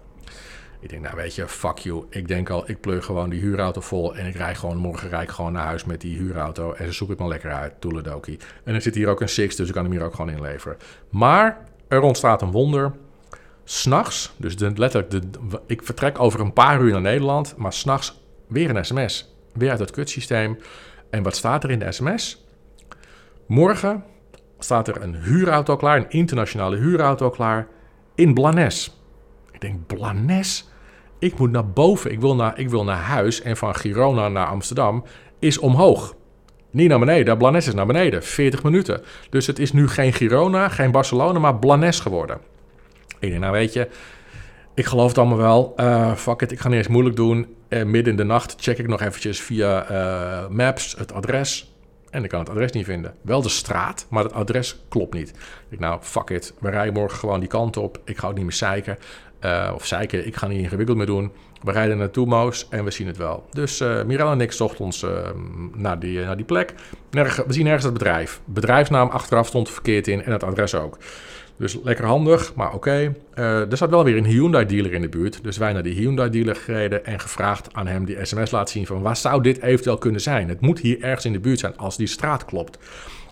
Ik 0.79 0.89
denk, 0.89 1.01
nou 1.01 1.15
weet 1.15 1.35
je, 1.35 1.47
fuck 1.47 1.77
you. 1.77 2.05
Ik 2.09 2.27
denk 2.27 2.49
al, 2.49 2.69
ik 2.69 2.81
pleur 2.81 3.03
gewoon 3.03 3.29
die 3.29 3.39
huurauto 3.39 3.81
vol 3.81 4.15
en 4.15 4.25
ik 4.25 4.35
rij 4.35 4.55
gewoon, 4.55 4.77
morgen 4.77 5.09
rijd 5.09 5.23
ik 5.23 5.29
gewoon 5.29 5.53
naar 5.53 5.65
huis 5.65 5.85
met 5.85 6.01
die 6.01 6.17
huurauto. 6.17 6.73
En 6.73 6.85
ze 6.85 6.91
zoeken 6.91 7.15
het 7.15 7.19
maar 7.25 7.33
lekker 7.33 7.51
uit, 7.51 7.73
toeledoki. 7.79 8.37
En 8.63 8.75
er 8.75 8.81
zit 8.81 8.95
hier 8.95 9.07
ook 9.07 9.21
een 9.21 9.29
Six, 9.29 9.55
dus 9.55 9.67
ik 9.67 9.73
kan 9.73 9.83
hem 9.83 9.91
hier 9.91 10.03
ook 10.03 10.15
gewoon 10.15 10.31
inleveren. 10.31 10.77
Maar 11.09 11.65
er 11.87 12.01
ontstaat 12.01 12.41
een 12.41 12.51
wonder. 12.51 12.91
S'nachts, 13.63 14.33
dus 14.37 14.55
letterlijk, 14.59 15.09
de, 15.09 15.21
ik 15.65 15.83
vertrek 15.83 16.19
over 16.19 16.39
een 16.39 16.53
paar 16.53 16.81
uur 16.81 16.91
naar 16.91 17.01
Nederland, 17.01 17.53
maar 17.57 17.73
s'nachts 17.73 18.21
weer 18.47 18.69
een 18.69 18.85
sms. 18.85 19.35
Weer 19.53 19.69
uit 19.69 19.79
het 19.79 19.91
kutsysteem. 19.91 20.59
En 21.09 21.23
wat 21.23 21.35
staat 21.35 21.63
er 21.63 21.71
in 21.71 21.79
de 21.79 21.91
sms? 21.91 22.45
Morgen 23.47 24.03
staat 24.59 24.87
er 24.87 25.01
een 25.01 25.15
huurauto 25.15 25.75
klaar, 25.75 25.97
een 25.97 26.09
internationale 26.09 26.77
huurauto 26.77 27.29
klaar 27.29 27.67
in 28.15 28.33
Blanes. 28.33 29.01
Ik 29.51 29.61
denk, 29.61 29.87
Blanes? 29.87 30.69
Ik 31.19 31.39
moet 31.39 31.51
naar 31.51 31.69
boven, 31.69 32.11
ik 32.11 32.19
wil 32.19 32.35
naar, 32.35 32.59
ik 32.59 32.69
wil 32.69 32.83
naar 32.83 33.01
huis 33.01 33.41
en 33.41 33.57
van 33.57 33.75
Girona 33.75 34.27
naar 34.27 34.47
Amsterdam 34.47 35.03
is 35.39 35.57
omhoog. 35.57 36.15
Niet 36.71 36.89
naar 36.89 36.99
beneden, 36.99 37.37
Blanes 37.37 37.67
is 37.67 37.73
naar 37.73 37.85
beneden, 37.85 38.23
40 38.23 38.63
minuten. 38.63 39.01
Dus 39.29 39.47
het 39.47 39.59
is 39.59 39.73
nu 39.73 39.87
geen 39.87 40.13
Girona, 40.13 40.69
geen 40.69 40.91
Barcelona, 40.91 41.39
maar 41.39 41.55
Blanes 41.55 41.99
geworden. 41.99 42.37
Ik 43.19 43.29
denk, 43.29 43.41
nou 43.41 43.51
weet 43.51 43.73
je, 43.73 43.89
ik 44.75 44.85
geloof 44.85 45.07
het 45.07 45.17
allemaal 45.17 45.37
wel. 45.37 45.73
Uh, 45.77 46.15
fuck 46.15 46.41
it, 46.41 46.51
ik 46.51 46.59
ga 46.59 46.67
niet 46.67 46.77
eens 46.77 46.87
moeilijk 46.87 47.15
doen. 47.15 47.55
Uh, 47.69 47.83
midden 47.83 48.11
in 48.11 48.17
de 48.17 48.23
nacht 48.23 48.55
check 48.59 48.77
ik 48.77 48.87
nog 48.87 49.01
eventjes 49.01 49.41
via 49.41 49.91
uh, 49.91 50.47
Maps 50.49 50.95
het 50.97 51.13
adres. 51.13 51.76
En 52.09 52.23
ik 52.23 52.29
kan 52.29 52.39
het 52.39 52.49
adres 52.49 52.71
niet 52.71 52.85
vinden. 52.85 53.15
Wel 53.21 53.41
de 53.41 53.49
straat, 53.49 54.05
maar 54.09 54.23
het 54.23 54.33
adres 54.33 54.79
klopt 54.89 55.13
niet. 55.13 55.33
Ik 55.69 55.79
nou, 55.79 56.01
fuck 56.01 56.29
it. 56.29 56.53
We 56.59 56.69
rijden 56.69 56.93
morgen 56.93 57.17
gewoon 57.17 57.39
die 57.39 57.49
kant 57.49 57.77
op. 57.77 58.01
Ik 58.05 58.17
ga 58.17 58.27
ook 58.27 58.35
niet 58.35 58.43
meer 58.43 58.53
zeiken. 58.53 58.97
Uh, 59.45 59.71
of 59.75 59.85
zeiken, 59.85 60.27
ik 60.27 60.35
ga 60.35 60.47
niet 60.47 60.59
ingewikkeld 60.59 60.97
meer 60.97 61.05
doen. 61.05 61.31
We 61.63 61.71
rijden 61.71 61.97
naartoe, 61.97 62.25
Moos, 62.25 62.67
en 62.69 62.83
we 62.83 62.91
zien 62.91 63.07
het 63.07 63.17
wel. 63.17 63.45
Dus 63.51 63.81
uh, 63.81 64.03
Mirella 64.03 64.31
en 64.31 64.41
ik 64.41 64.51
zochten 64.51 64.85
ons 64.85 65.03
uh, 65.03 65.09
naar, 65.73 65.99
die, 65.99 66.19
naar 66.19 66.35
die 66.35 66.45
plek. 66.45 66.73
We 67.09 67.43
zien 67.47 67.65
ergens 67.65 67.83
het 67.83 67.93
bedrijf. 67.93 68.39
Bedrijfsnaam 68.45 69.09
achteraf 69.09 69.47
stond 69.47 69.69
verkeerd 69.69 70.07
in 70.07 70.23
en 70.23 70.31
het 70.31 70.43
adres 70.43 70.75
ook. 70.75 70.97
Dus 71.57 71.77
lekker 71.83 72.05
handig, 72.05 72.55
maar 72.55 72.73
oké. 72.73 73.13
Uh, 73.35 73.71
er 73.71 73.77
zat 73.77 73.89
wel 73.89 74.03
weer 74.03 74.17
een 74.17 74.25
Hyundai-dealer 74.25 74.93
in 74.93 75.01
de 75.01 75.09
buurt. 75.09 75.43
Dus 75.43 75.57
wij 75.57 75.73
naar 75.73 75.83
die 75.83 75.93
Hyundai-dealer 75.93 76.55
gereden 76.55 77.05
en 77.05 77.19
gevraagd 77.19 77.73
aan 77.73 77.87
hem 77.87 78.05
die 78.05 78.25
sms 78.25 78.51
laat 78.51 78.69
zien 78.69 78.85
van... 78.85 79.01
waar 79.01 79.17
zou 79.17 79.41
dit 79.41 79.61
eventueel 79.61 79.97
kunnen 79.97 80.21
zijn? 80.21 80.49
Het 80.49 80.61
moet 80.61 80.79
hier 80.79 81.01
ergens 81.01 81.25
in 81.25 81.33
de 81.33 81.39
buurt 81.39 81.59
zijn 81.59 81.77
als 81.77 81.97
die 81.97 82.07
straat 82.07 82.45
klopt. 82.45 82.77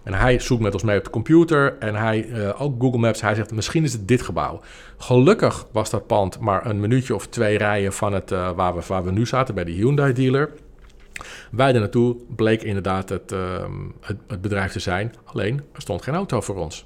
En 0.04 0.14
hij 0.14 0.40
zoekt 0.40 0.62
met 0.62 0.74
ons 0.74 0.84
mee 0.84 0.98
op 0.98 1.04
de 1.04 1.10
computer 1.10 1.78
en 1.80 1.96
hij, 1.96 2.26
uh, 2.26 2.62
ook 2.62 2.82
Google 2.82 3.00
Maps, 3.00 3.22
hij 3.22 3.36
zegt 3.36 3.54
misschien 3.54 3.84
is 3.84 3.94
het 3.94 4.08
dit 4.08 4.22
gebouw. 4.22 4.62
Gelukkig 4.98 5.68
was 5.72 5.90
dat 5.90 6.08
pand 6.08 6.40
maar 6.40 6.66
een 6.66 6.80
minuutje 6.80 7.16
of 7.16 7.28
twee 7.28 7.58
rijen 7.58 7.94
van 7.94 8.14
het 8.14 8.32
uh, 8.32 8.52
waar, 8.52 8.76
we, 8.76 8.82
waar 8.88 9.04
we 9.04 9.12
nu 9.12 9.26
zaten, 9.26 9.56
bij 9.56 9.64
die 9.64 9.76
Hyundai-dealer. 9.76 10.50
Wij 11.52 11.74
er 11.74 11.80
naartoe 11.80 12.16
bleek 12.36 12.64
inderdaad 12.64 13.10
het, 13.10 13.32
uh, 13.32 13.40
het, 14.02 14.18
het 14.28 14.42
bedrijf 14.42 14.72
te 14.72 14.80
zijn, 14.80 15.14
alleen 15.24 15.62
er 15.74 15.82
stond 15.82 16.02
geen 16.02 16.16
auto 16.16 16.42
voor 16.42 16.56
ons. 16.56 16.86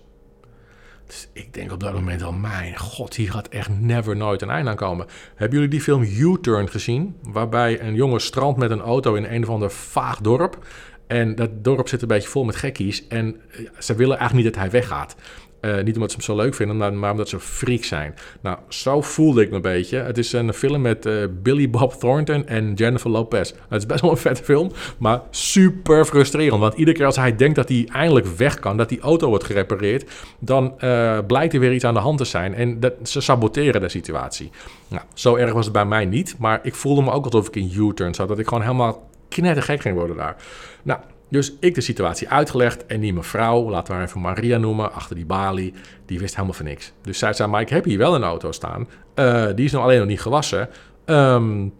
Dus 1.09 1.27
ik 1.33 1.53
denk 1.53 1.71
op 1.71 1.79
dat 1.79 1.93
moment 1.93 2.23
al, 2.23 2.31
mijn 2.31 2.77
god, 2.77 3.15
hier 3.15 3.31
gaat 3.31 3.47
echt 3.47 3.79
never 3.79 4.15
nooit 4.15 4.41
een 4.41 4.49
einde 4.49 4.69
aan 4.69 4.75
komen. 4.75 5.07
Hebben 5.35 5.57
jullie 5.57 5.71
die 5.71 5.81
film 5.81 6.03
U-Turn 6.03 6.69
gezien? 6.69 7.15
Waarbij 7.23 7.81
een 7.81 7.95
jongen 7.95 8.21
strandt 8.21 8.59
met 8.59 8.71
een 8.71 8.81
auto 8.81 9.13
in 9.15 9.23
een 9.23 9.43
of 9.43 9.49
ander 9.49 9.71
vaag 9.71 10.21
dorp. 10.21 10.65
En 11.07 11.35
dat 11.35 11.63
dorp 11.63 11.87
zit 11.87 12.01
een 12.01 12.07
beetje 12.07 12.29
vol 12.29 12.43
met 12.43 12.55
gekkies. 12.55 13.07
En 13.07 13.41
ze 13.79 13.95
willen 13.95 14.17
eigenlijk 14.17 14.45
niet 14.45 14.53
dat 14.55 14.63
hij 14.63 14.71
weggaat. 14.71 15.15
Uh, 15.61 15.83
niet 15.83 15.95
omdat 15.95 16.11
ze 16.11 16.17
hem 16.17 16.25
zo 16.25 16.35
leuk 16.35 16.53
vinden, 16.53 16.99
maar, 16.99 17.11
omdat 17.11 17.29
ze 17.29 17.39
freak 17.39 17.83
zijn. 17.83 18.15
Nou, 18.41 18.57
zo 18.67 19.01
voelde 19.01 19.41
ik 19.41 19.49
me 19.49 19.55
een 19.55 19.61
beetje. 19.61 19.97
Het 19.97 20.17
is 20.17 20.33
een 20.33 20.53
film 20.53 20.81
met 20.81 21.05
uh, 21.05 21.23
Billy 21.41 21.69
Bob 21.69 21.93
Thornton 21.93 22.47
en 22.47 22.73
Jennifer 22.73 23.09
Lopez. 23.09 23.53
Het 23.69 23.79
is 23.81 23.85
best 23.85 24.01
wel 24.01 24.11
een 24.11 24.17
vette 24.17 24.43
film, 24.43 24.71
maar 24.97 25.21
super 25.29 26.05
frustrerend. 26.05 26.59
Want 26.59 26.73
iedere 26.73 26.97
keer 26.97 27.05
als 27.05 27.15
hij 27.15 27.35
denkt 27.35 27.55
dat 27.55 27.69
hij 27.69 27.87
eindelijk 27.91 28.25
weg 28.25 28.59
kan, 28.59 28.77
dat 28.77 28.89
die 28.89 28.99
auto 28.99 29.27
wordt 29.27 29.43
gerepareerd, 29.43 30.11
dan 30.39 30.73
uh, 30.79 31.19
blijkt 31.27 31.53
er 31.53 31.59
weer 31.59 31.73
iets 31.73 31.83
aan 31.83 31.93
de 31.93 31.99
hand 31.99 32.17
te 32.17 32.25
zijn. 32.25 32.53
En 32.53 32.79
dat, 32.79 32.93
ze 33.03 33.21
saboteren 33.21 33.81
de 33.81 33.89
situatie. 33.89 34.51
Nou, 34.87 35.03
zo 35.13 35.35
erg 35.35 35.53
was 35.53 35.65
het 35.65 35.73
bij 35.73 35.85
mij 35.85 36.05
niet, 36.05 36.35
maar 36.37 36.59
ik 36.63 36.75
voelde 36.75 37.01
me 37.01 37.11
ook 37.11 37.25
alsof 37.25 37.47
ik 37.47 37.55
in 37.55 37.71
U-turn 37.77 38.13
zat. 38.13 38.27
Dat 38.27 38.39
ik 38.39 38.47
gewoon 38.47 38.63
helemaal 38.63 39.09
knettergek 39.29 39.81
ging 39.81 39.95
worden 39.95 40.15
daar. 40.15 40.35
Nou, 40.83 40.99
dus 41.29 41.53
ik 41.59 41.75
de 41.75 41.81
situatie 41.81 42.29
uitgelegd 42.29 42.85
en 42.85 42.99
die 42.99 43.13
mevrouw, 43.13 43.69
laten 43.69 43.93
we 43.93 43.99
haar 43.99 44.07
even 44.07 44.21
Maria 44.21 44.57
noemen, 44.57 44.93
achter 44.93 45.15
die 45.15 45.25
balie, 45.25 45.73
die 46.05 46.19
wist 46.19 46.33
helemaal 46.33 46.55
van 46.55 46.65
niks. 46.65 46.93
Dus 47.01 47.17
zij 47.17 47.33
zei, 47.33 47.49
maar 47.49 47.61
ik 47.61 47.69
heb 47.69 47.85
hier 47.85 47.97
wel 47.97 48.15
een 48.15 48.23
auto 48.23 48.51
staan, 48.51 48.87
uh, 49.15 49.45
die 49.55 49.65
is 49.65 49.71
nog 49.71 49.83
alleen 49.83 49.99
nog 49.99 50.07
niet 50.07 50.21
gewassen. 50.21 50.69
Um, 51.05 51.73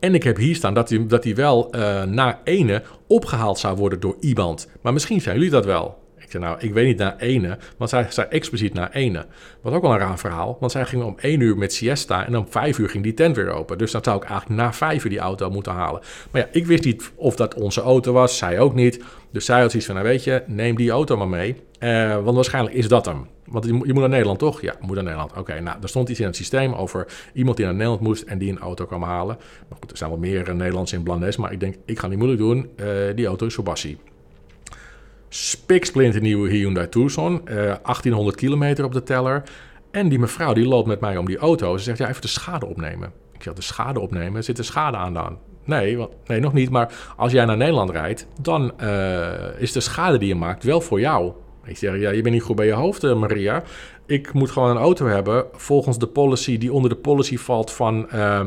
en 0.00 0.14
ik 0.14 0.22
heb 0.22 0.36
hier 0.36 0.54
staan 0.54 0.74
dat 0.74 0.88
hij 0.88 1.06
dat 1.06 1.24
wel 1.24 1.76
uh, 1.76 2.02
na 2.02 2.40
ene 2.44 2.82
opgehaald 3.06 3.58
zou 3.58 3.76
worden 3.76 4.00
door 4.00 4.16
iemand. 4.20 4.68
Maar 4.80 4.92
misschien 4.92 5.20
zijn 5.20 5.36
jullie 5.36 5.50
dat 5.50 5.64
wel. 5.64 5.99
Ik 6.30 6.36
zei, 6.40 6.50
nou, 6.50 6.60
ik 6.60 6.74
weet 6.74 6.86
niet 6.86 6.98
naar 6.98 7.16
ene, 7.16 7.58
want 7.76 7.90
zij 7.90 8.06
zei 8.08 8.26
expliciet 8.30 8.74
naar 8.74 8.90
ene. 8.90 9.26
Wat 9.60 9.72
ook 9.72 9.82
wel 9.82 9.92
een 9.92 9.98
raar 9.98 10.18
verhaal, 10.18 10.56
want 10.60 10.72
zij 10.72 10.86
ging 10.86 11.02
om 11.02 11.16
één 11.20 11.40
uur 11.40 11.56
met 11.56 11.72
siesta 11.72 12.26
en 12.26 12.36
om 12.36 12.46
vijf 12.48 12.78
uur 12.78 12.88
ging 12.88 13.02
die 13.02 13.14
tent 13.14 13.36
weer 13.36 13.50
open. 13.50 13.78
Dus 13.78 13.90
dan 13.90 14.04
zou 14.04 14.16
ik 14.16 14.28
eigenlijk 14.28 14.60
na 14.60 14.72
vijf 14.72 15.04
uur 15.04 15.10
die 15.10 15.18
auto 15.18 15.50
moeten 15.50 15.72
halen. 15.72 16.00
Maar 16.30 16.40
ja, 16.40 16.48
ik 16.52 16.66
wist 16.66 16.84
niet 16.84 17.12
of 17.14 17.36
dat 17.36 17.54
onze 17.54 17.80
auto 17.80 18.12
was, 18.12 18.38
zij 18.38 18.60
ook 18.60 18.74
niet. 18.74 19.02
Dus 19.30 19.44
zij 19.44 19.60
had 19.60 19.70
zoiets 19.70 19.88
van, 19.88 19.96
nou 19.96 20.08
weet 20.08 20.24
je, 20.24 20.42
neem 20.46 20.76
die 20.76 20.90
auto 20.90 21.16
maar 21.16 21.28
mee. 21.28 21.56
Uh, 21.80 22.22
want 22.22 22.34
waarschijnlijk 22.34 22.74
is 22.74 22.88
dat 22.88 23.06
hem. 23.06 23.26
Want 23.44 23.64
je, 23.64 23.72
moet 23.72 23.94
naar 23.94 24.08
Nederland, 24.08 24.38
toch? 24.38 24.60
Ja, 24.60 24.74
moet 24.80 24.94
naar 24.94 25.04
Nederland. 25.04 25.32
Oké, 25.36 25.60
nou, 25.60 25.78
er 25.82 25.88
stond 25.88 26.08
iets 26.08 26.20
in 26.20 26.26
het 26.26 26.36
systeem 26.36 26.72
over 26.72 27.06
iemand 27.32 27.56
die 27.56 27.66
naar 27.66 27.74
Nederland 27.74 28.00
moest 28.00 28.22
en 28.22 28.38
die 28.38 28.50
een 28.50 28.58
auto 28.58 28.86
kwam 28.86 29.02
halen. 29.02 29.36
Maar 29.68 29.78
goed, 29.80 29.90
er 29.90 29.96
zijn 29.96 30.10
wel 30.10 30.18
meer 30.18 30.48
uh, 30.48 30.54
Nederlands 30.54 30.92
in 30.92 31.02
Blanes, 31.02 31.36
maar 31.36 31.52
ik 31.52 31.60
denk, 31.60 31.74
ik 31.84 31.98
ga 31.98 32.06
niet 32.06 32.18
moeilijk 32.18 32.40
doen. 32.40 32.70
Uh, 32.76 32.86
die 33.14 33.26
auto 33.26 33.46
is 33.46 33.54
voor 33.54 33.64
Bassie 33.64 33.98
spiksplinter 35.32 36.20
nieuwe 36.20 36.48
Hyundai 36.50 36.88
Tucson. 36.88 37.32
Uh, 37.32 37.54
1800 37.54 38.36
kilometer 38.36 38.84
op 38.84 38.92
de 38.92 39.02
teller. 39.02 39.42
En 39.90 40.08
die 40.08 40.18
mevrouw 40.18 40.52
die 40.52 40.66
loopt 40.66 40.86
met 40.86 41.00
mij 41.00 41.16
om 41.16 41.26
die 41.26 41.38
auto. 41.38 41.76
Ze 41.76 41.84
zegt, 41.84 41.98
ja, 41.98 42.08
even 42.08 42.20
de 42.20 42.28
schade 42.28 42.66
opnemen. 42.66 43.12
Ik 43.32 43.42
zeg, 43.42 43.54
de 43.54 43.62
schade 43.62 44.00
opnemen? 44.00 44.44
Zit 44.44 44.58
er 44.58 44.64
schade 44.64 44.96
aan 44.96 45.14
dan? 45.14 45.38
Nee, 45.64 45.96
want, 45.96 46.10
nee, 46.26 46.40
nog 46.40 46.52
niet. 46.52 46.70
Maar 46.70 46.92
als 47.16 47.32
jij 47.32 47.44
naar 47.44 47.56
Nederland 47.56 47.90
rijdt, 47.90 48.26
dan 48.40 48.72
uh, 48.82 49.28
is 49.58 49.72
de 49.72 49.80
schade 49.80 50.18
die 50.18 50.28
je 50.28 50.34
maakt 50.34 50.64
wel 50.64 50.80
voor 50.80 51.00
jou. 51.00 51.32
Ik 51.64 51.76
zeg, 51.76 51.98
ja, 51.98 52.10
je 52.10 52.22
bent 52.22 52.34
niet 52.34 52.42
goed 52.44 52.56
bij 52.56 52.66
je 52.66 52.72
hoofd, 52.72 53.04
uh, 53.04 53.14
Maria. 53.14 53.62
Ik 54.06 54.32
moet 54.32 54.50
gewoon 54.50 54.70
een 54.70 54.82
auto 54.82 55.06
hebben 55.06 55.44
volgens 55.52 55.98
de 55.98 56.06
policy 56.06 56.58
die 56.58 56.72
onder 56.72 56.90
de 56.90 56.96
policy 56.96 57.36
valt 57.36 57.70
van 57.70 58.08
uh, 58.14 58.40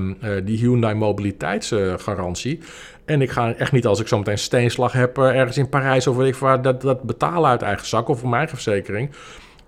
die 0.44 0.58
Hyundai 0.58 0.94
mobiliteitsgarantie. 0.94 2.60
En 3.06 3.22
ik 3.22 3.32
ga 3.32 3.54
echt 3.54 3.72
niet 3.72 3.86
als 3.86 4.00
ik 4.00 4.08
zometeen 4.08 4.38
steenslag 4.38 4.92
heb 4.92 5.18
uh, 5.18 5.40
ergens 5.40 5.58
in 5.58 5.70
Parijs 5.70 6.08
of 6.08 6.16
weet 6.16 6.28
ik 6.28 6.36
waar, 6.36 6.62
dat, 6.62 6.82
dat 6.82 7.04
betalen 7.04 7.50
uit 7.50 7.62
eigen 7.62 7.88
zak 7.88 8.08
of 8.08 8.20
voor 8.20 8.30
mijn 8.30 8.42
eigen 8.42 8.62
verzekering. 8.62 9.12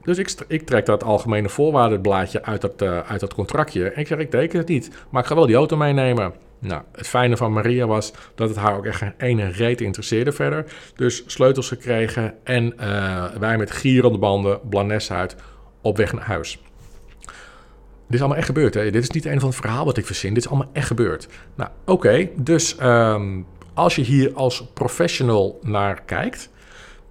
Dus 0.02 0.18
ik, 0.18 0.34
ik, 0.48 0.66
trek 0.66 0.86
dat 0.86 1.04
algemene 1.04 1.50
voorwaardenblaadje 1.50 2.44
uit 2.44 2.62
dat, 2.62 2.82
uh, 2.82 3.00
uit 3.00 3.34
contractje. 3.34 3.90
En 3.90 4.00
ik 4.00 4.08
zeg, 4.08 4.18
ik 4.18 4.30
teken 4.30 4.60
het 4.60 4.68
niet, 4.68 4.92
maar 5.10 5.22
ik 5.22 5.28
ga 5.28 5.36
wel 5.36 5.46
die 5.46 5.56
auto 5.56 5.78
meenemen. 5.78 6.34
Nou, 6.60 6.82
het 6.92 7.08
fijne 7.08 7.38
van 7.38 7.54
Maria 7.54 7.86
was 7.86 8.14
dat 8.36 8.50
het 8.50 8.58
haar 8.58 8.78
ook 8.78 8.86
echt 8.86 8.98
geen 8.98 9.14
ene 9.18 9.48
reet 9.48 9.82
interesseerde 9.82 10.32
verder. 10.32 10.66
Dus 10.96 11.24
sleutels 11.26 11.68
gekregen 11.68 12.34
en 12.44 12.74
uh, 12.80 13.26
wij 13.40 13.58
met 13.58 13.72
gierende 13.72 14.18
banden, 14.18 14.60
blanes 14.70 15.12
uit, 15.12 15.36
op 15.82 15.98
weg 15.98 16.14
naar 16.14 16.26
huis. 16.26 16.60
Dit 18.06 18.14
is 18.14 18.20
allemaal 18.20 18.38
echt 18.38 18.46
gebeurd. 18.46 18.74
Hè? 18.74 18.92
Dit 18.92 19.04
is 19.04 19.10
niet 19.10 19.26
een 19.26 19.40
van 19.40 19.50
het 19.50 19.58
verhaal 19.58 19.86
wat 19.86 19.98
ik 19.98 20.06
verzin. 20.06 20.34
Dit 20.34 20.44
is 20.44 20.50
allemaal 20.50 20.70
echt 20.74 20.88
gebeurd. 20.88 21.28
Nou, 21.56 21.70
oké. 21.86 22.30
Dus 22.36 22.76
um, 22.82 23.46
als 23.74 23.96
je 23.96 24.02
hier 24.02 24.34
als 24.34 24.68
professional 24.74 25.60
naar 25.62 26.02
kijkt, 26.02 26.50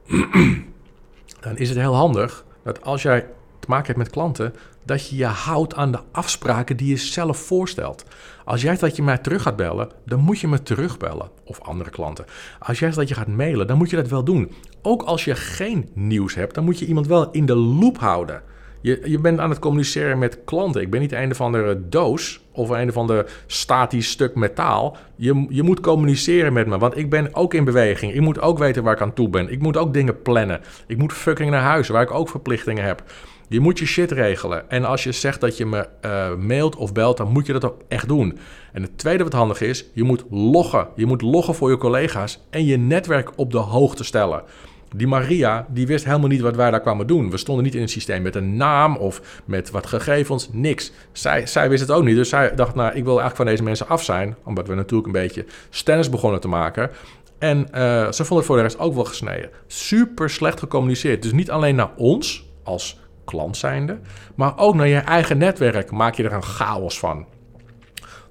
dan 1.40 1.56
is 1.56 1.68
het 1.68 1.78
heel 1.78 1.94
handig 1.94 2.44
dat 2.62 2.82
als 2.82 3.02
jij 3.02 3.26
te 3.58 3.68
maken 3.68 3.86
hebt 3.86 3.98
met 3.98 4.10
klanten, 4.10 4.54
dat 4.84 5.08
je 5.08 5.16
je 5.16 5.24
houdt 5.24 5.74
aan 5.74 5.92
de 5.92 6.00
afspraken 6.12 6.76
die 6.76 6.88
je 6.88 6.96
zelf 6.96 7.38
voorstelt. 7.38 8.04
Als 8.44 8.62
jij 8.62 8.76
dat 8.76 8.96
je 8.96 9.02
mij 9.02 9.18
terug 9.18 9.42
gaat 9.42 9.56
bellen, 9.56 9.88
dan 10.04 10.20
moet 10.20 10.40
je 10.40 10.48
me 10.48 10.62
terugbellen. 10.62 11.30
Of 11.44 11.60
andere 11.60 11.90
klanten. 11.90 12.24
Als 12.58 12.78
jij 12.78 12.90
dat 12.90 13.08
je 13.08 13.14
gaat 13.14 13.26
mailen, 13.26 13.66
dan 13.66 13.78
moet 13.78 13.90
je 13.90 13.96
dat 13.96 14.08
wel 14.08 14.24
doen. 14.24 14.52
Ook 14.82 15.02
als 15.02 15.24
je 15.24 15.34
geen 15.34 15.88
nieuws 15.94 16.34
hebt, 16.34 16.54
dan 16.54 16.64
moet 16.64 16.78
je 16.78 16.86
iemand 16.86 17.06
wel 17.06 17.30
in 17.30 17.46
de 17.46 17.54
loop 17.54 17.98
houden. 17.98 18.42
Je, 18.84 19.00
je 19.04 19.18
bent 19.18 19.38
aan 19.38 19.50
het 19.50 19.58
communiceren 19.58 20.18
met 20.18 20.38
klanten. 20.44 20.80
Ik 20.80 20.90
ben 20.90 21.00
niet 21.00 21.12
een 21.12 21.30
of 21.30 21.40
andere 21.40 21.88
doos 21.88 22.40
of 22.52 22.68
een 22.68 22.88
of 22.88 22.96
ander 22.96 23.26
statisch 23.46 24.10
stuk 24.10 24.34
metaal. 24.34 24.96
Je, 25.16 25.46
je 25.48 25.62
moet 25.62 25.80
communiceren 25.80 26.52
met 26.52 26.66
me, 26.66 26.78
want 26.78 26.96
ik 26.96 27.10
ben 27.10 27.34
ook 27.34 27.54
in 27.54 27.64
beweging. 27.64 28.14
Ik 28.14 28.20
moet 28.20 28.40
ook 28.40 28.58
weten 28.58 28.82
waar 28.82 28.94
ik 28.94 29.00
aan 29.00 29.12
toe 29.12 29.28
ben. 29.28 29.48
Ik 29.48 29.60
moet 29.60 29.76
ook 29.76 29.94
dingen 29.94 30.22
plannen. 30.22 30.60
Ik 30.86 30.98
moet 30.98 31.12
fucking 31.12 31.50
naar 31.50 31.62
huis, 31.62 31.88
waar 31.88 32.02
ik 32.02 32.10
ook 32.10 32.28
verplichtingen 32.28 32.84
heb. 32.84 33.02
Je 33.48 33.60
moet 33.60 33.78
je 33.78 33.86
shit 33.86 34.10
regelen. 34.10 34.70
En 34.70 34.84
als 34.84 35.04
je 35.04 35.12
zegt 35.12 35.40
dat 35.40 35.56
je 35.56 35.66
me 35.66 35.88
uh, 36.04 36.34
mailt 36.34 36.76
of 36.76 36.92
belt, 36.92 37.16
dan 37.16 37.32
moet 37.32 37.46
je 37.46 37.52
dat 37.52 37.64
ook 37.64 37.80
echt 37.88 38.08
doen. 38.08 38.38
En 38.72 38.82
het 38.82 38.98
tweede 38.98 39.24
wat 39.24 39.32
handig 39.32 39.60
is, 39.60 39.84
je 39.92 40.02
moet 40.02 40.24
loggen. 40.30 40.88
Je 40.94 41.06
moet 41.06 41.22
loggen 41.22 41.54
voor 41.54 41.70
je 41.70 41.76
collega's 41.76 42.44
en 42.50 42.64
je 42.64 42.76
netwerk 42.76 43.32
op 43.36 43.50
de 43.50 43.58
hoogte 43.58 44.04
stellen. 44.04 44.42
Die 44.96 45.06
Maria, 45.06 45.66
die 45.68 45.86
wist 45.86 46.04
helemaal 46.04 46.28
niet 46.28 46.40
wat 46.40 46.56
wij 46.56 46.70
daar 46.70 46.80
kwamen 46.80 47.06
doen. 47.06 47.30
We 47.30 47.36
stonden 47.36 47.64
niet 47.64 47.74
in 47.74 47.82
een 47.82 47.88
systeem 47.88 48.22
met 48.22 48.34
een 48.34 48.56
naam 48.56 48.96
of 48.96 49.42
met 49.44 49.70
wat 49.70 49.86
gegevens, 49.86 50.48
niks. 50.52 50.92
Zij, 51.12 51.46
zij 51.46 51.68
wist 51.68 51.80
het 51.80 51.90
ook 51.90 52.04
niet, 52.04 52.16
dus 52.16 52.28
zij 52.28 52.54
dacht, 52.54 52.74
nou, 52.74 52.88
ik 52.88 53.04
wil 53.04 53.20
eigenlijk 53.20 53.36
van 53.36 53.46
deze 53.46 53.62
mensen 53.62 53.88
af 53.88 54.02
zijn. 54.02 54.36
Omdat 54.44 54.68
we 54.68 54.74
natuurlijk 54.74 55.06
een 55.06 55.22
beetje 55.22 55.44
stennis 55.70 56.10
begonnen 56.10 56.40
te 56.40 56.48
maken. 56.48 56.90
En 57.38 57.58
uh, 57.58 58.12
ze 58.12 58.24
vond 58.24 58.38
het 58.38 58.44
voor 58.44 58.56
de 58.56 58.62
rest 58.62 58.78
ook 58.78 58.94
wel 58.94 59.04
gesneden. 59.04 59.50
Super 59.66 60.30
slecht 60.30 60.58
gecommuniceerd. 60.58 61.22
Dus 61.22 61.32
niet 61.32 61.50
alleen 61.50 61.74
naar 61.74 61.90
ons 61.96 62.50
als 62.62 63.00
klant 63.24 63.56
zijnde, 63.56 63.98
maar 64.34 64.58
ook 64.58 64.74
naar 64.74 64.88
je 64.88 64.98
eigen 64.98 65.38
netwerk 65.38 65.90
maak 65.90 66.14
je 66.14 66.24
er 66.24 66.32
een 66.32 66.42
chaos 66.42 66.98
van. 66.98 67.26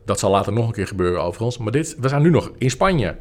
Dat 0.06 0.20
zal 0.20 0.32
later 0.32 0.54
nog 0.54 0.68
een 0.68 0.74
keer 0.74 0.88
gebeuren 0.88 1.24
overigens. 1.24 1.58
Maar 1.58 1.72
dit, 1.72 1.96
we 2.00 2.08
zijn 2.08 2.22
nu 2.22 2.30
nog 2.30 2.52
in 2.58 2.70
Spanje. 2.70 3.16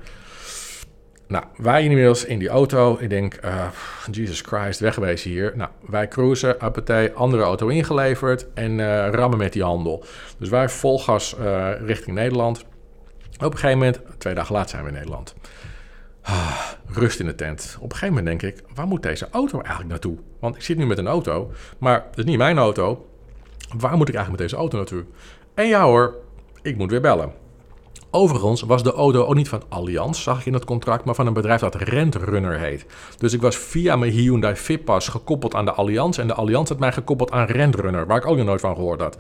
Nou, 1.33 1.45
wij 1.57 1.85
inmiddels 1.85 2.25
in 2.25 2.39
die 2.39 2.49
auto. 2.49 2.97
Ik 3.01 3.11
denk, 3.11 3.39
uh, 3.45 3.67
Jesus 4.11 4.41
Christ, 4.41 4.81
wegwezen 4.81 5.31
hier. 5.31 5.53
Nou, 5.57 5.71
wij 5.89 6.09
cruisen, 6.09 6.61
appetij, 6.61 7.15
andere 7.15 7.43
auto 7.43 7.69
ingeleverd 7.69 8.47
en 8.55 8.79
uh, 8.79 9.09
rammen 9.09 9.39
met 9.39 9.53
die 9.53 9.63
handel. 9.63 10.05
Dus 10.39 10.49
wij 10.49 10.69
vol 10.69 10.99
gas 10.99 11.37
uh, 11.41 11.71
richting 11.87 12.17
Nederland. 12.17 12.65
Op 13.39 13.53
een 13.53 13.59
gegeven 13.59 13.79
moment, 13.79 14.01
twee 14.19 14.35
dagen 14.35 14.55
later 14.55 14.71
zijn 14.71 14.83
we 14.83 14.89
in 14.89 14.95
Nederland. 14.95 15.35
Ah, 16.23 16.61
rust 16.87 17.21
in 17.21 17.27
de 17.27 17.35
tent. 17.35 17.77
Op 17.77 17.91
een 17.91 17.97
gegeven 17.97 18.15
moment 18.15 18.41
denk 18.41 18.55
ik, 18.55 18.65
waar 18.75 18.87
moet 18.87 19.03
deze 19.03 19.29
auto 19.31 19.59
eigenlijk 19.59 19.91
naartoe? 19.91 20.17
Want 20.41 20.57
ik 20.57 20.63
zit 20.63 20.77
nu 20.77 20.87
met 20.87 20.99
een 20.99 21.07
auto, 21.07 21.53
maar 21.79 22.05
het 22.11 22.19
is 22.19 22.25
niet 22.25 22.39
mijn 22.39 22.59
auto. 22.59 23.09
Waar 23.79 23.97
moet 23.97 24.09
ik 24.09 24.15
eigenlijk 24.15 24.29
met 24.29 24.39
deze 24.39 24.57
auto 24.57 24.77
naartoe? 24.77 25.05
En 25.55 25.67
ja 25.67 25.85
hoor, 25.85 26.15
ik 26.63 26.77
moet 26.77 26.91
weer 26.91 27.01
bellen. 27.01 27.42
Overigens 28.15 28.63
was 28.63 28.83
de 28.83 28.93
auto 28.93 29.25
ook 29.25 29.35
niet 29.35 29.49
van 29.49 29.63
Allianz, 29.69 30.23
zag 30.23 30.41
ik 30.41 30.47
in 30.47 30.53
het 30.53 30.65
contract, 30.65 31.05
maar 31.05 31.15
van 31.15 31.27
een 31.27 31.33
bedrijf 31.33 31.61
dat 31.61 31.75
Rentrunner 31.75 32.59
heet. 32.59 32.87
Dus 33.19 33.33
ik 33.33 33.41
was 33.41 33.57
via 33.57 33.97
mijn 33.97 34.13
Hyundai 34.13 34.55
Fitpass 34.55 35.09
gekoppeld 35.09 35.55
aan 35.55 35.65
de 35.65 35.73
Allianz 35.73 36.19
en 36.19 36.27
de 36.27 36.35
Allianz 36.35 36.69
had 36.69 36.79
mij 36.79 36.93
gekoppeld 36.93 37.31
aan 37.31 37.47
Rentrunner, 37.47 38.07
waar 38.07 38.17
ik 38.17 38.27
ook 38.27 38.37
nog 38.37 38.47
nooit 38.47 38.61
van 38.61 38.75
gehoord 38.75 39.01
had. 39.01 39.19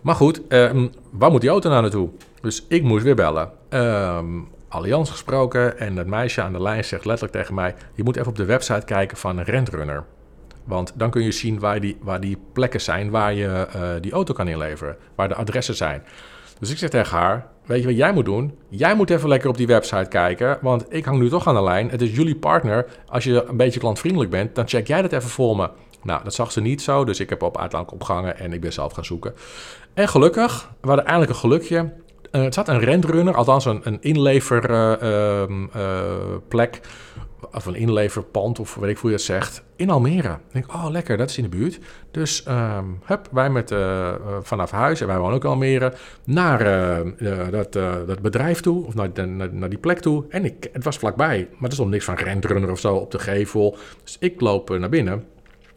Maar 0.00 0.14
goed, 0.14 0.40
um, 0.48 0.90
waar 1.10 1.30
moet 1.30 1.40
die 1.40 1.50
auto 1.50 1.68
nou 1.68 1.82
naartoe? 1.82 2.08
Dus 2.40 2.64
ik 2.68 2.82
moest 2.82 3.04
weer 3.04 3.14
bellen. 3.14 3.50
Um, 3.70 4.48
Allianz 4.68 5.10
gesproken 5.10 5.78
en 5.78 5.96
het 5.96 6.06
meisje 6.06 6.42
aan 6.42 6.52
de 6.52 6.62
lijn 6.62 6.84
zegt 6.84 7.04
letterlijk 7.04 7.36
tegen 7.36 7.54
mij: 7.54 7.74
Je 7.94 8.02
moet 8.02 8.16
even 8.16 8.28
op 8.28 8.36
de 8.36 8.44
website 8.44 8.84
kijken 8.84 9.16
van 9.16 9.40
Rentrunner. 9.40 10.04
Want 10.64 10.92
dan 10.94 11.10
kun 11.10 11.22
je 11.22 11.32
zien 11.32 11.58
waar 11.58 11.80
die, 11.80 11.96
waar 12.00 12.20
die 12.20 12.38
plekken 12.52 12.80
zijn 12.80 13.10
waar 13.10 13.34
je 13.34 13.66
uh, 13.76 13.82
die 14.00 14.12
auto 14.12 14.34
kan 14.34 14.48
inleveren, 14.48 14.96
waar 15.14 15.28
de 15.28 15.34
adressen 15.34 15.74
zijn. 15.74 16.02
Dus 16.58 16.70
ik 16.70 16.78
zeg 16.78 16.90
tegen 16.90 17.18
haar: 17.18 17.51
Weet 17.64 17.80
je 17.80 17.86
wat 17.86 17.96
jij 17.96 18.12
moet 18.12 18.24
doen? 18.24 18.58
Jij 18.68 18.94
moet 18.94 19.10
even 19.10 19.28
lekker 19.28 19.48
op 19.48 19.56
die 19.56 19.66
website 19.66 20.08
kijken, 20.08 20.58
want 20.60 20.84
ik 20.88 21.04
hang 21.04 21.18
nu 21.18 21.28
toch 21.28 21.46
aan 21.46 21.54
de 21.54 21.62
lijn. 21.62 21.90
Het 21.90 22.02
is 22.02 22.14
jullie 22.14 22.36
partner. 22.36 22.86
Als 23.08 23.24
je 23.24 23.44
een 23.44 23.56
beetje 23.56 23.80
klantvriendelijk 23.80 24.30
bent, 24.30 24.54
dan 24.54 24.68
check 24.68 24.86
jij 24.86 25.02
dat 25.02 25.12
even 25.12 25.28
voor 25.28 25.56
me. 25.56 25.68
Nou, 26.02 26.24
dat 26.24 26.34
zag 26.34 26.52
ze 26.52 26.60
niet 26.60 26.82
zo, 26.82 27.04
dus 27.04 27.20
ik 27.20 27.30
heb 27.30 27.42
op 27.42 27.58
uiteindelijk 27.58 28.00
opgehangen 28.00 28.38
en 28.38 28.52
ik 28.52 28.60
ben 28.60 28.72
zelf 28.72 28.92
gaan 28.92 29.04
zoeken. 29.04 29.34
En 29.94 30.08
gelukkig, 30.08 30.70
we 30.80 30.86
hadden 30.86 31.04
eindelijk 31.04 31.32
een 31.32 31.38
gelukje. 31.38 31.92
Uh, 32.32 32.42
het 32.42 32.54
zat 32.54 32.68
een 32.68 32.80
rentrunner, 32.80 33.34
althans 33.34 33.64
een, 33.64 33.98
inleverplek, 34.00 35.00
uh, 36.52 36.60
uh, 36.60 36.70
of 37.54 37.66
een 37.66 37.74
inleverpand, 37.74 38.58
of 38.58 38.74
weet 38.74 38.90
ik 38.90 38.98
hoe 38.98 39.10
je 39.10 39.16
dat 39.16 39.24
zegt, 39.24 39.62
in 39.76 39.90
Almere. 39.90 40.32
Ik 40.32 40.52
denk, 40.52 40.72
oh 40.74 40.86
lekker, 40.90 41.16
dat 41.16 41.30
is 41.30 41.36
in 41.36 41.42
de 41.42 41.48
buurt. 41.48 41.78
Dus 42.10 42.44
um, 42.48 42.98
hup, 43.04 43.28
wij 43.30 43.50
met, 43.50 43.70
uh, 43.70 44.14
vanaf 44.42 44.70
huis, 44.70 45.00
en 45.00 45.06
wij 45.06 45.18
wonen 45.18 45.34
ook 45.34 45.44
in 45.44 45.50
Almere, 45.50 45.92
naar 46.24 46.60
uh, 47.20 47.48
dat, 47.50 47.72
dat 48.06 48.22
bedrijf 48.22 48.60
toe, 48.60 48.86
of 48.86 48.94
naar, 48.94 49.28
naar, 49.52 49.68
die 49.68 49.78
plek 49.78 49.98
toe. 49.98 50.24
En 50.28 50.44
ik, 50.44 50.68
het 50.72 50.84
was 50.84 50.96
vlakbij, 50.96 51.48
maar 51.58 51.68
er 51.68 51.74
stond 51.74 51.90
niks 51.90 52.04
van 52.04 52.14
rentrunner 52.14 52.70
of 52.70 52.80
zo 52.80 52.94
op 52.94 53.10
de 53.10 53.18
gevel. 53.18 53.76
Dus 54.04 54.16
ik 54.20 54.40
loop 54.40 54.78
naar 54.78 54.88
binnen. 54.88 55.24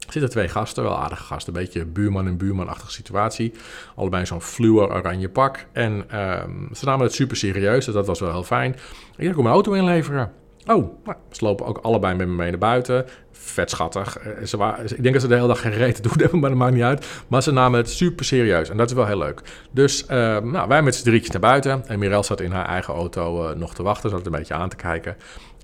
zitten 0.10 0.30
twee 0.30 0.48
gasten, 0.48 0.84
wel 0.84 0.98
aardige 0.98 1.24
gasten. 1.24 1.56
Een 1.56 1.62
beetje 1.62 1.86
buurman 1.86 2.28
en 2.28 2.38
buurmanachtige 2.38 2.92
situatie. 2.92 3.54
Allebei 3.96 4.26
zo'n 4.26 4.42
fluor 4.42 4.94
oranje 4.94 5.30
pak. 5.30 5.66
En 5.72 6.06
ehm, 6.10 6.74
ze 6.74 6.86
namen 6.86 7.06
het 7.06 7.16
super 7.16 7.38
serieus, 7.38 7.86
dus 7.86 7.94
dat 7.94 8.08
was 8.08 8.20
wel 8.20 8.32
heel 8.32 8.44
fijn. 8.44 8.76
Ik 9.18 9.34
kom 9.34 9.46
een 9.46 9.52
auto 9.52 9.74
inleveren. 9.74 10.32
Oh, 10.66 10.94
ze 11.32 11.44
lopen 11.44 11.66
ook 11.66 11.78
allebei 11.78 12.16
met 12.16 12.28
me 12.28 12.34
mee 12.34 12.50
naar 12.50 12.60
buiten. 12.60 13.06
Vet 13.32 13.70
schattig. 13.70 14.18
Eh, 14.18 14.46
ze 14.46 14.58
waren, 14.58 14.84
ik 14.84 15.02
denk 15.02 15.14
dat 15.14 15.22
ze 15.22 15.28
de 15.28 15.36
hele 15.36 15.48
dag 15.48 15.62
geen 15.62 15.72
reet 15.72 16.04
doen 16.04 16.14
hebben, 16.22 16.40
maar 16.40 16.50
dat 16.50 16.60
maakt 16.60 16.74
niet 16.74 16.84
uit. 16.84 17.08
Maar 17.28 17.44
ze 17.44 17.52
namen 17.52 17.80
het 17.80 17.90
super 17.90 18.26
serieus 18.26 18.70
en 18.70 18.78
dat 18.78 18.90
is 18.90 18.96
wel 18.96 19.06
heel 19.06 19.18
leuk. 19.18 19.42
Dus 19.72 20.06
nou, 20.06 20.68
wij 20.68 20.82
met 20.82 20.96
z'n 20.96 21.04
drietjes 21.04 21.32
naar 21.32 21.42
buiten. 21.42 21.88
En 21.88 22.00
Mirel 22.00 22.24
zat 22.24 22.42
in 22.42 22.52
haar 22.52 22.66
eigen 22.66 22.94
auto 22.94 23.54
nog 23.56 23.74
te 23.76 23.84
wachten, 23.84 24.10
zat 24.10 24.26
een 24.26 24.32
beetje 24.32 24.54
aan 24.54 24.70
te 24.70 24.76
kijken. 24.76 25.16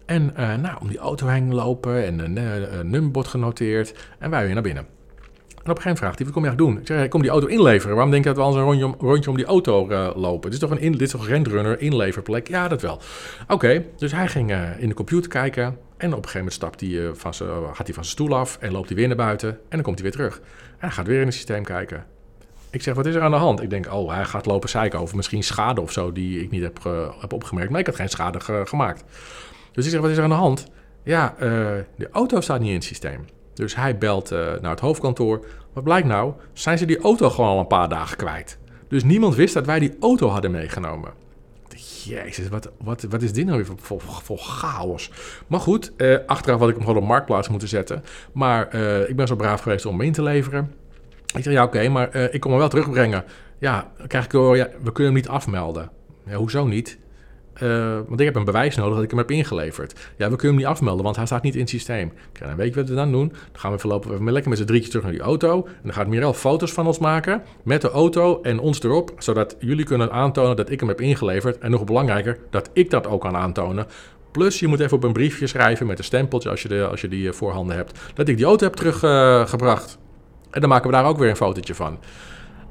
En 0.05 0.33
nou, 0.35 0.77
om 0.81 0.87
die 0.87 0.97
auto 0.97 1.27
heen 1.27 1.53
lopen 1.53 2.05
en 2.05 2.19
een 2.19 2.89
nummerbord 2.89 3.27
genoteerd. 3.27 3.93
En 4.19 4.29
wij 4.29 4.45
weer 4.45 4.53
naar 4.53 4.63
binnen. 4.63 5.00
En 5.63 5.71
op 5.71 5.77
een 5.77 5.81
gegeven 5.81 6.03
moment 6.03 6.15
vraagt 6.15 6.17
hij, 6.17 6.25
wat 6.25 6.33
kom 6.33 6.43
je 6.43 6.49
eigenlijk 6.49 6.75
doen? 6.75 6.81
Ik 6.81 6.87
zeg, 6.87 7.03
ik 7.03 7.09
kom 7.09 7.21
die 7.21 7.31
auto 7.31 7.47
inleveren. 7.47 7.95
Waarom 7.95 8.11
denk 8.11 8.23
je 8.23 8.29
dat 8.29 8.37
we 8.37 8.43
al 8.43 8.57
een 8.57 8.63
rondje 8.63 8.85
om, 8.85 8.95
rondje 8.99 9.29
om 9.29 9.35
die 9.37 9.45
auto 9.45 9.89
uh, 9.89 10.09
lopen? 10.15 10.43
Het 10.43 10.53
is 10.53 10.59
toch 10.59 10.69
een 10.71 10.79
in, 10.79 10.91
dit 10.91 11.01
is 11.01 11.11
toch 11.11 11.21
een 11.21 11.27
rentrunner 11.27 11.81
inleverplek? 11.81 12.47
Ja, 12.47 12.67
dat 12.67 12.81
wel. 12.81 12.99
Oké, 13.47 13.85
dus 13.97 14.11
hij 14.11 14.27
ging 14.27 14.51
uh, 14.51 14.81
in 14.81 14.87
de 14.87 14.93
computer 14.93 15.29
kijken. 15.29 15.63
En 15.97 16.07
op 16.07 16.23
een 16.23 16.29
gegeven 16.29 16.37
moment 16.37 16.53
stapt 16.53 16.79
hij, 16.79 16.89
uh, 16.89 17.09
van 17.13 17.33
zijn, 17.33 17.49
gaat 17.49 17.85
hij 17.85 17.93
van 17.93 18.03
zijn 18.03 18.05
stoel 18.05 18.35
af 18.35 18.57
en 18.59 18.71
loopt 18.71 18.87
hij 18.87 18.97
weer 18.97 19.07
naar 19.07 19.17
buiten. 19.17 19.49
En 19.49 19.57
dan 19.69 19.81
komt 19.81 19.99
hij 19.99 20.03
weer 20.03 20.17
terug. 20.17 20.41
Hij 20.77 20.89
gaat 20.89 21.07
weer 21.07 21.19
in 21.19 21.25
het 21.25 21.35
systeem 21.35 21.63
kijken. 21.63 22.05
Ik 22.69 22.81
zeg, 22.81 22.95
wat 22.95 23.05
is 23.05 23.15
er 23.15 23.21
aan 23.21 23.31
de 23.31 23.37
hand? 23.37 23.61
Ik 23.61 23.69
denk, 23.69 23.93
oh, 23.93 24.13
hij 24.13 24.25
gaat 24.25 24.45
lopen 24.45 24.69
zeiken 24.69 24.99
over 24.99 25.15
misschien 25.15 25.43
schade 25.43 25.81
of 25.81 25.91
zo 25.91 26.11
die 26.11 26.41
ik 26.41 26.51
niet 26.51 26.63
heb, 26.63 26.79
heb 27.19 27.33
opgemerkt. 27.33 27.71
Maar 27.71 27.79
ik 27.79 27.85
had 27.85 27.95
geen 27.95 28.09
schade 28.09 28.39
ge 28.39 28.63
gemaakt. 28.65 29.03
Dus 29.71 29.85
ik 29.85 29.91
zeg, 29.91 30.01
wat 30.01 30.09
is 30.09 30.17
er 30.17 30.23
aan 30.23 30.29
de 30.29 30.35
hand? 30.35 30.65
Ja, 31.03 31.35
de 31.37 32.09
auto 32.11 32.41
staat 32.41 32.59
niet 32.59 32.69
in 32.69 32.75
het 32.75 32.83
systeem. 32.83 33.25
Dus 33.61 33.75
hij 33.75 33.97
belt 33.97 34.31
uh, 34.31 34.39
naar 34.61 34.71
het 34.71 34.79
hoofdkantoor. 34.79 35.45
Wat 35.73 35.83
blijkt 35.83 36.07
nou? 36.07 36.33
Zijn 36.53 36.77
ze 36.77 36.85
die 36.85 36.99
auto 36.99 37.29
gewoon 37.29 37.49
al 37.49 37.59
een 37.59 37.67
paar 37.67 37.89
dagen 37.89 38.17
kwijt? 38.17 38.57
Dus 38.87 39.03
niemand 39.03 39.35
wist 39.35 39.53
dat 39.53 39.65
wij 39.65 39.79
die 39.79 39.95
auto 39.99 40.27
hadden 40.27 40.51
meegenomen. 40.51 41.11
Jezus, 42.03 42.49
wat, 42.49 42.71
wat, 42.77 43.01
wat 43.09 43.21
is 43.21 43.33
dit 43.33 43.45
nou 43.45 43.57
weer 43.57 43.75
voor, 43.77 44.01
voor, 44.01 44.37
chaos? 44.37 45.11
Maar 45.47 45.59
goed, 45.59 45.91
uh, 45.97 46.17
achteraf 46.25 46.59
had 46.59 46.69
ik 46.69 46.75
hem 46.75 46.85
gewoon 46.85 47.01
op 47.01 47.07
marktplaats 47.07 47.49
moeten 47.49 47.67
zetten. 47.67 48.03
Maar 48.33 48.75
uh, 48.75 49.09
ik 49.09 49.15
ben 49.15 49.27
zo 49.27 49.35
braaf 49.35 49.61
geweest 49.61 49.85
om 49.85 49.97
hem 49.97 50.07
in 50.07 50.13
te 50.13 50.23
leveren. 50.23 50.73
Ik 51.35 51.43
zeg, 51.43 51.53
ja 51.53 51.63
oké, 51.63 51.89
maar 51.89 52.15
ik 52.15 52.39
kom 52.39 52.51
hem 52.51 52.59
wel 52.59 52.69
terugbrengen. 52.69 53.23
Ja, 53.59 53.91
krijg 54.07 54.25
ik 54.25 54.31
door, 54.31 54.57
ja, 54.57 54.67
we 54.83 54.91
kunnen 54.91 55.13
hem 55.13 55.21
niet 55.21 55.27
afmelden. 55.27 55.89
Ja, 56.25 56.35
hoezo 56.35 56.65
niet? 56.65 56.97
Uh, 57.63 57.99
want 58.07 58.19
ik 58.19 58.25
heb 58.25 58.35
een 58.35 58.43
bewijs 58.43 58.75
nodig 58.75 58.93
dat 58.93 59.03
ik 59.03 59.09
hem 59.09 59.19
heb 59.19 59.31
ingeleverd. 59.31 59.93
Ja, 60.17 60.29
we 60.29 60.35
kunnen 60.35 60.47
hem 60.47 60.55
niet 60.55 60.65
afmelden, 60.65 61.03
want 61.03 61.15
hij 61.15 61.25
staat 61.25 61.43
niet 61.43 61.53
in 61.53 61.59
het 61.59 61.69
systeem. 61.69 62.11
Okay, 62.29 62.47
dan 62.47 62.57
weet 62.57 62.73
je 62.73 62.79
wat 62.79 62.89
we 62.89 62.95
dan 62.95 63.11
doen? 63.11 63.27
Dan 63.27 63.59
gaan 63.59 63.71
we 63.71 63.79
voorlopig 63.79 64.19
lekker 64.19 64.49
met 64.49 64.59
z'n 64.59 64.65
drietjes 64.65 64.89
terug 64.89 65.03
naar 65.03 65.13
die 65.13 65.21
auto. 65.21 65.65
En 65.65 65.81
dan 65.83 65.93
gaat 65.93 66.07
Mirel 66.07 66.33
foto's 66.33 66.71
van 66.71 66.87
ons 66.87 66.99
maken 66.99 67.43
met 67.63 67.81
de 67.81 67.89
auto 67.89 68.41
en 68.41 68.59
ons 68.59 68.83
erop. 68.83 69.11
Zodat 69.17 69.55
jullie 69.59 69.85
kunnen 69.85 70.11
aantonen 70.11 70.55
dat 70.55 70.69
ik 70.69 70.79
hem 70.79 70.89
heb 70.89 71.01
ingeleverd. 71.01 71.57
En 71.57 71.71
nog 71.71 71.83
belangrijker, 71.83 72.37
dat 72.49 72.69
ik 72.73 72.89
dat 72.89 73.07
ook 73.07 73.21
kan 73.21 73.35
aantonen. 73.35 73.85
Plus, 74.31 74.59
je 74.59 74.67
moet 74.67 74.79
even 74.79 74.97
op 74.97 75.03
een 75.03 75.13
briefje 75.13 75.47
schrijven 75.47 75.87
met 75.87 75.97
een 75.97 76.03
stempeltje 76.03 76.49
als 76.49 76.61
je, 76.61 76.67
de, 76.67 76.87
als 76.87 77.01
je 77.01 77.07
die 77.07 77.31
voorhanden 77.31 77.75
hebt. 77.75 77.99
Dat 78.13 78.27
ik 78.27 78.37
die 78.37 78.45
auto 78.45 78.65
heb 78.65 78.75
teruggebracht. 78.75 79.97
En 80.51 80.61
dan 80.61 80.69
maken 80.69 80.89
we 80.89 80.95
daar 80.95 81.05
ook 81.05 81.17
weer 81.17 81.29
een 81.29 81.35
fotootje 81.35 81.75
van. 81.75 81.99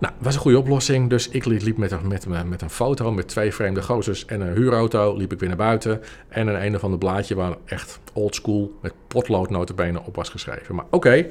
Nou, 0.00 0.14
was 0.18 0.34
een 0.34 0.40
goede 0.40 0.58
oplossing. 0.58 1.10
Dus 1.10 1.28
ik 1.28 1.44
liep 1.44 1.76
met, 1.76 2.02
met, 2.02 2.26
met 2.48 2.62
een 2.62 2.70
foto 2.70 3.12
met 3.12 3.28
twee 3.28 3.54
vreemde 3.54 3.82
gozers 3.82 4.24
en 4.24 4.40
een 4.40 4.54
huurauto. 4.54 5.16
Liep 5.16 5.32
ik 5.32 5.38
weer 5.38 5.48
naar 5.48 5.58
buiten. 5.58 6.00
En 6.28 6.48
een 6.48 6.64
een 6.64 6.74
of 6.74 6.84
ander 6.84 6.98
blaadje 6.98 7.34
waar 7.34 7.56
echt 7.64 8.00
old 8.12 8.34
school 8.34 8.78
met 8.82 8.92
potlood 9.06 9.50
notabene 9.50 10.02
op 10.04 10.16
was 10.16 10.28
geschreven. 10.28 10.74
Maar 10.74 10.84
oké, 10.90 11.26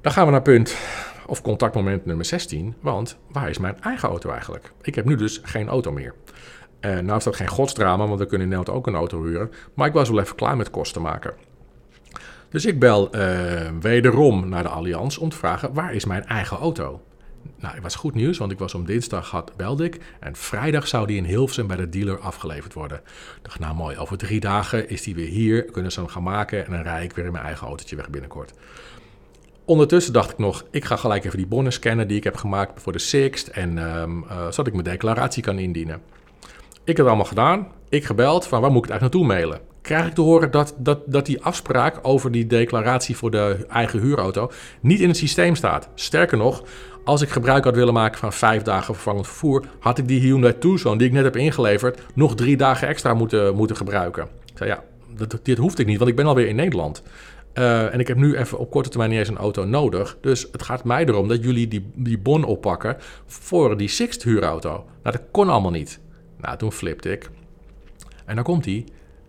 dan 0.00 0.12
gaan 0.12 0.26
we 0.26 0.32
naar 0.32 0.42
punt 0.42 0.76
of 1.26 1.42
contactmoment 1.42 2.06
nummer 2.06 2.24
16. 2.24 2.74
Want 2.80 3.18
waar 3.30 3.50
is 3.50 3.58
mijn 3.58 3.80
eigen 3.80 4.08
auto 4.08 4.30
eigenlijk? 4.30 4.72
Ik 4.82 4.94
heb 4.94 5.04
nu 5.04 5.14
dus 5.14 5.40
geen 5.42 5.68
auto 5.68 5.92
meer. 5.92 6.14
En 6.80 7.04
nou 7.04 7.18
is 7.18 7.24
dat 7.24 7.36
geen 7.36 7.48
godsdrama, 7.48 8.06
want 8.06 8.18
we 8.18 8.26
kunnen 8.26 8.46
in 8.46 8.52
Nederland 8.52 8.78
ook 8.78 8.86
een 8.86 8.94
auto 8.94 9.24
huren. 9.24 9.50
Maar 9.74 9.86
ik 9.86 9.92
was 9.92 10.08
wel 10.08 10.20
even 10.20 10.36
klaar 10.36 10.56
met 10.56 10.70
kosten 10.70 11.02
maken. 11.02 11.34
Dus 12.48 12.66
ik 12.66 12.78
bel 12.78 13.16
uh, 13.16 13.70
wederom 13.80 14.48
naar 14.48 14.62
de 14.62 14.68
Allianz 14.68 15.16
om 15.16 15.28
te 15.28 15.36
vragen: 15.36 15.74
waar 15.74 15.94
is 15.94 16.04
mijn 16.04 16.24
eigen 16.24 16.56
auto? 16.56 17.00
Nou, 17.60 17.74
het 17.74 17.82
was 17.82 17.94
goed 17.94 18.14
nieuws, 18.14 18.38
want 18.38 18.52
ik 18.52 18.58
was 18.58 18.74
om 18.74 18.84
dinsdag 18.84 19.30
had, 19.30 19.52
belde 19.56 19.84
ik. 19.84 20.00
En 20.20 20.36
vrijdag 20.36 20.88
zou 20.88 21.06
die 21.06 21.16
in 21.16 21.24
Hilversum 21.24 21.66
bij 21.66 21.76
de 21.76 21.88
dealer 21.88 22.18
afgeleverd 22.18 22.74
worden. 22.74 22.98
Ik 22.98 23.42
dacht, 23.42 23.58
nou 23.58 23.74
mooi, 23.74 23.96
over 23.96 24.18
drie 24.18 24.40
dagen 24.40 24.88
is 24.88 25.02
die 25.02 25.14
weer 25.14 25.28
hier. 25.28 25.64
Kunnen 25.64 25.92
ze 25.92 26.00
hem 26.00 26.08
gaan 26.08 26.22
maken 26.22 26.66
en 26.66 26.72
dan 26.72 26.82
rij 26.82 27.04
ik 27.04 27.12
weer 27.12 27.24
in 27.24 27.32
mijn 27.32 27.44
eigen 27.44 27.66
autootje 27.66 27.96
weg 27.96 28.10
binnenkort. 28.10 28.52
Ondertussen 29.64 30.12
dacht 30.12 30.30
ik 30.30 30.38
nog, 30.38 30.64
ik 30.70 30.84
ga 30.84 30.96
gelijk 30.96 31.24
even 31.24 31.36
die 31.36 31.46
bonnen 31.46 31.72
scannen 31.72 32.08
die 32.08 32.16
ik 32.16 32.24
heb 32.24 32.36
gemaakt 32.36 32.82
voor 32.82 32.92
de 32.92 32.98
Sixt. 32.98 33.46
En 33.46 33.78
um, 33.78 34.24
zodat 34.28 34.66
ik 34.66 34.72
mijn 34.72 34.84
declaratie 34.84 35.42
kan 35.42 35.58
indienen. 35.58 36.00
Ik 36.88 36.96
heb 36.96 36.96
het 36.96 37.06
allemaal 37.06 37.24
gedaan. 37.24 37.68
Ik 37.88 38.04
gebeld 38.04 38.46
van 38.46 38.60
waar 38.60 38.70
moet 38.70 38.84
ik 38.84 38.90
het 38.90 39.00
eigenlijk 39.00 39.30
naartoe 39.30 39.46
mailen? 39.46 39.66
Krijg 39.82 40.06
ik 40.06 40.14
te 40.14 40.20
horen 40.20 40.50
dat, 40.50 40.74
dat, 40.78 41.00
dat 41.06 41.26
die 41.26 41.42
afspraak 41.42 41.98
over 42.02 42.32
die 42.32 42.46
declaratie 42.46 43.16
voor 43.16 43.30
de 43.30 43.66
eigen 43.68 44.00
huurauto 44.00 44.50
niet 44.80 45.00
in 45.00 45.08
het 45.08 45.16
systeem 45.16 45.54
staat. 45.54 45.88
Sterker 45.94 46.38
nog, 46.38 46.64
als 47.08 47.22
ik 47.22 47.28
gebruik 47.28 47.64
had 47.64 47.74
willen 47.74 47.94
maken 47.94 48.18
van 48.18 48.32
vijf 48.32 48.62
dagen 48.62 48.94
vervangend 48.94 49.26
vervoer, 49.26 49.64
had 49.78 49.98
ik 49.98 50.08
die 50.08 50.20
Hyundai 50.20 50.58
Tucson 50.58 50.98
die 50.98 51.06
ik 51.06 51.12
net 51.12 51.24
heb 51.24 51.36
ingeleverd 51.36 52.00
nog 52.14 52.34
drie 52.34 52.56
dagen 52.56 52.88
extra 52.88 53.14
moeten, 53.14 53.54
moeten 53.54 53.76
gebruiken. 53.76 54.22
Ik 54.22 54.52
zei 54.54 54.70
ja, 54.70 54.82
dat, 55.16 55.40
dit 55.42 55.58
hoefde 55.58 55.82
ik 55.82 55.88
niet, 55.88 55.98
want 55.98 56.10
ik 56.10 56.16
ben 56.16 56.26
alweer 56.26 56.48
in 56.48 56.56
Nederland. 56.56 57.02
Uh, 57.54 57.94
en 57.94 58.00
ik 58.00 58.08
heb 58.08 58.16
nu 58.16 58.36
even 58.36 58.58
op 58.58 58.70
korte 58.70 58.88
termijn 58.88 59.10
niet 59.10 59.18
eens 59.18 59.28
een 59.28 59.36
auto 59.36 59.64
nodig. 59.64 60.16
Dus 60.20 60.48
het 60.52 60.62
gaat 60.62 60.84
mij 60.84 61.04
erom 61.04 61.28
dat 61.28 61.44
jullie 61.44 61.68
die, 61.68 61.90
die 61.94 62.18
bon 62.18 62.44
oppakken 62.44 62.96
voor 63.26 63.76
die 63.76 63.88
Sixt 63.88 64.22
huurauto. 64.22 64.70
Nou, 65.02 65.16
dat 65.16 65.22
kon 65.30 65.48
allemaal 65.48 65.70
niet. 65.70 66.00
Nou, 66.40 66.58
toen 66.58 66.72
flipte 66.72 67.12
ik. 67.12 67.30
En 68.24 68.34
dan 68.34 68.44
komt 68.44 68.64
hij. 68.64 68.84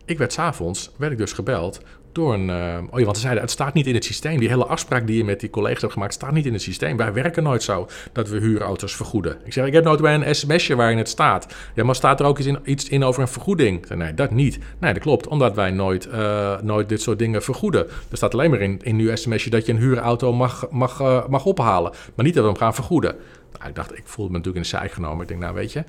Ik 0.05 0.17
werd 0.17 0.33
s'avonds, 0.33 0.91
werd 0.97 1.11
ik 1.11 1.17
dus 1.17 1.33
gebeld 1.33 1.81
door 2.19 2.33
een... 2.33 2.49
Uh, 2.49 2.77
oh 2.89 2.99
ja, 2.99 3.05
want 3.05 3.15
ze 3.15 3.21
zeiden, 3.21 3.43
het 3.43 3.51
staat 3.51 3.73
niet 3.73 3.87
in 3.87 3.93
het 3.93 4.05
systeem. 4.05 4.39
Die 4.39 4.49
hele 4.49 4.65
afspraak 4.65 5.07
die 5.07 5.17
je 5.17 5.23
met 5.23 5.39
die 5.39 5.49
collega's 5.49 5.81
hebt 5.81 5.93
gemaakt, 5.93 6.13
staat 6.13 6.31
niet 6.31 6.45
in 6.45 6.53
het 6.53 6.61
systeem. 6.61 6.97
Wij 6.97 7.13
werken 7.13 7.43
nooit 7.43 7.63
zo 7.63 7.87
dat 8.11 8.29
we 8.29 8.39
huurauto's 8.39 8.95
vergoeden. 8.95 9.37
Ik 9.43 9.53
zeg, 9.53 9.65
ik 9.65 9.73
heb 9.73 9.83
nooit 9.83 10.01
bij 10.01 10.15
een 10.15 10.35
sms'je 10.35 10.75
waarin 10.75 10.97
het 10.97 11.09
staat. 11.09 11.55
Ja, 11.75 11.83
maar 11.83 11.95
staat 11.95 12.19
er 12.19 12.25
ook 12.25 12.37
iets 12.37 12.47
in, 12.47 12.59
iets 12.63 12.89
in 12.89 13.03
over 13.03 13.21
een 13.21 13.27
vergoeding? 13.27 13.89
Nee, 13.89 14.13
dat 14.13 14.31
niet. 14.31 14.59
Nee, 14.79 14.93
dat 14.93 15.01
klopt, 15.01 15.27
omdat 15.27 15.55
wij 15.55 15.71
nooit, 15.71 16.07
uh, 16.07 16.61
nooit 16.61 16.89
dit 16.89 17.01
soort 17.01 17.19
dingen 17.19 17.43
vergoeden. 17.43 17.87
Er 17.87 18.17
staat 18.17 18.33
alleen 18.33 18.49
maar 18.49 18.61
in, 18.61 18.79
in 18.83 18.99
uw 18.99 19.15
sms'je 19.15 19.49
dat 19.49 19.65
je 19.65 19.71
een 19.71 19.77
huurauto 19.79 20.33
mag, 20.33 20.67
mag, 20.69 20.99
uh, 21.01 21.27
mag 21.27 21.45
ophalen. 21.45 21.91
Maar 22.15 22.25
niet 22.25 22.33
dat 22.33 22.43
we 22.43 22.49
hem 22.49 22.59
gaan 22.59 22.73
vergoeden. 22.75 23.15
Nou, 23.57 23.69
ik 23.69 23.75
dacht, 23.75 23.97
ik 23.97 24.03
voelde 24.05 24.31
me 24.31 24.37
natuurlijk 24.37 24.65
in 24.65 24.71
de 24.71 24.77
zij 24.77 24.89
genomen. 24.89 25.21
Ik 25.21 25.27
denk, 25.27 25.41
nou 25.41 25.53
weet 25.53 25.71
je, 25.71 25.83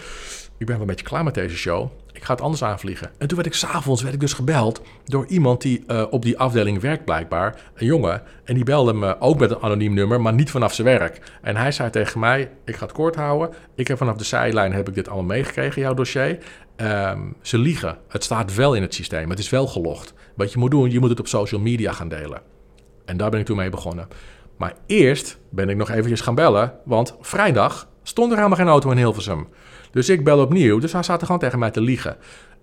ik 0.60 0.66
ben 0.66 0.74
wel 0.74 0.84
een 0.84 0.90
beetje 0.90 1.06
klaar 1.06 1.24
met 1.24 1.34
deze 1.34 1.56
show. 1.56 1.90
Ik 2.12 2.24
ga 2.24 2.32
het 2.32 2.42
anders 2.42 2.64
aanvliegen. 2.64 3.10
En 3.18 3.28
toen 3.28 3.36
werd 3.36 3.48
ik 3.48 3.54
s'avonds 3.54 4.02
werd 4.02 4.14
ik 4.14 4.20
dus 4.20 4.32
gebeld 4.32 4.82
door 5.04 5.26
iemand 5.26 5.62
die 5.62 5.84
uh, 5.86 6.04
op 6.10 6.22
die 6.22 6.38
afdeling 6.38 6.80
werkt 6.80 7.04
blijkbaar. 7.04 7.60
Een 7.74 7.86
jongen. 7.86 8.22
En 8.44 8.54
die 8.54 8.64
belde 8.64 8.92
me 8.92 9.20
ook 9.20 9.38
met 9.38 9.50
een 9.50 9.60
anoniem 9.60 9.94
nummer, 9.94 10.20
maar 10.20 10.32
niet 10.32 10.50
vanaf 10.50 10.74
zijn 10.74 10.86
werk. 10.86 11.38
En 11.42 11.56
hij 11.56 11.72
zei 11.72 11.90
tegen 11.90 12.20
mij, 12.20 12.50
ik 12.64 12.76
ga 12.76 12.84
het 12.84 12.94
kort 12.94 13.14
houden. 13.16 13.50
Ik 13.74 13.88
heb 13.88 13.96
vanaf 13.96 14.16
de 14.16 14.24
zijlijn 14.24 14.72
heb 14.72 14.88
ik 14.88 14.94
dit 14.94 15.08
allemaal 15.08 15.36
meegekregen, 15.36 15.82
jouw 15.82 15.94
dossier. 15.94 16.38
Um, 16.76 17.36
ze 17.42 17.58
liegen. 17.58 17.98
Het 18.08 18.24
staat 18.24 18.54
wel 18.54 18.74
in 18.74 18.82
het 18.82 18.94
systeem. 18.94 19.30
Het 19.30 19.38
is 19.38 19.50
wel 19.50 19.66
gelogd. 19.66 20.14
Wat 20.34 20.52
je 20.52 20.58
moet 20.58 20.70
doen, 20.70 20.90
je 20.90 21.00
moet 21.00 21.10
het 21.10 21.20
op 21.20 21.28
social 21.28 21.60
media 21.60 21.92
gaan 21.92 22.08
delen. 22.08 22.42
En 23.04 23.16
daar 23.16 23.30
ben 23.30 23.40
ik 23.40 23.46
toen 23.46 23.56
mee 23.56 23.70
begonnen. 23.70 24.08
Maar 24.56 24.74
eerst 24.86 25.38
ben 25.50 25.68
ik 25.68 25.76
nog 25.76 25.90
eventjes 25.90 26.20
gaan 26.20 26.34
bellen, 26.34 26.72
want 26.84 27.16
vrijdag 27.20 27.88
stond 28.02 28.30
er 28.30 28.36
helemaal 28.36 28.58
geen 28.58 28.68
auto 28.68 28.90
in 28.90 28.96
Hilversum. 28.96 29.48
Dus 29.90 30.08
ik 30.08 30.24
bel 30.24 30.40
opnieuw, 30.40 30.78
dus 30.78 30.92
hij 30.92 31.02
zaten 31.02 31.26
gewoon 31.26 31.40
tegen 31.40 31.58
mij 31.58 31.70
te 31.70 31.80
liegen. 31.80 32.16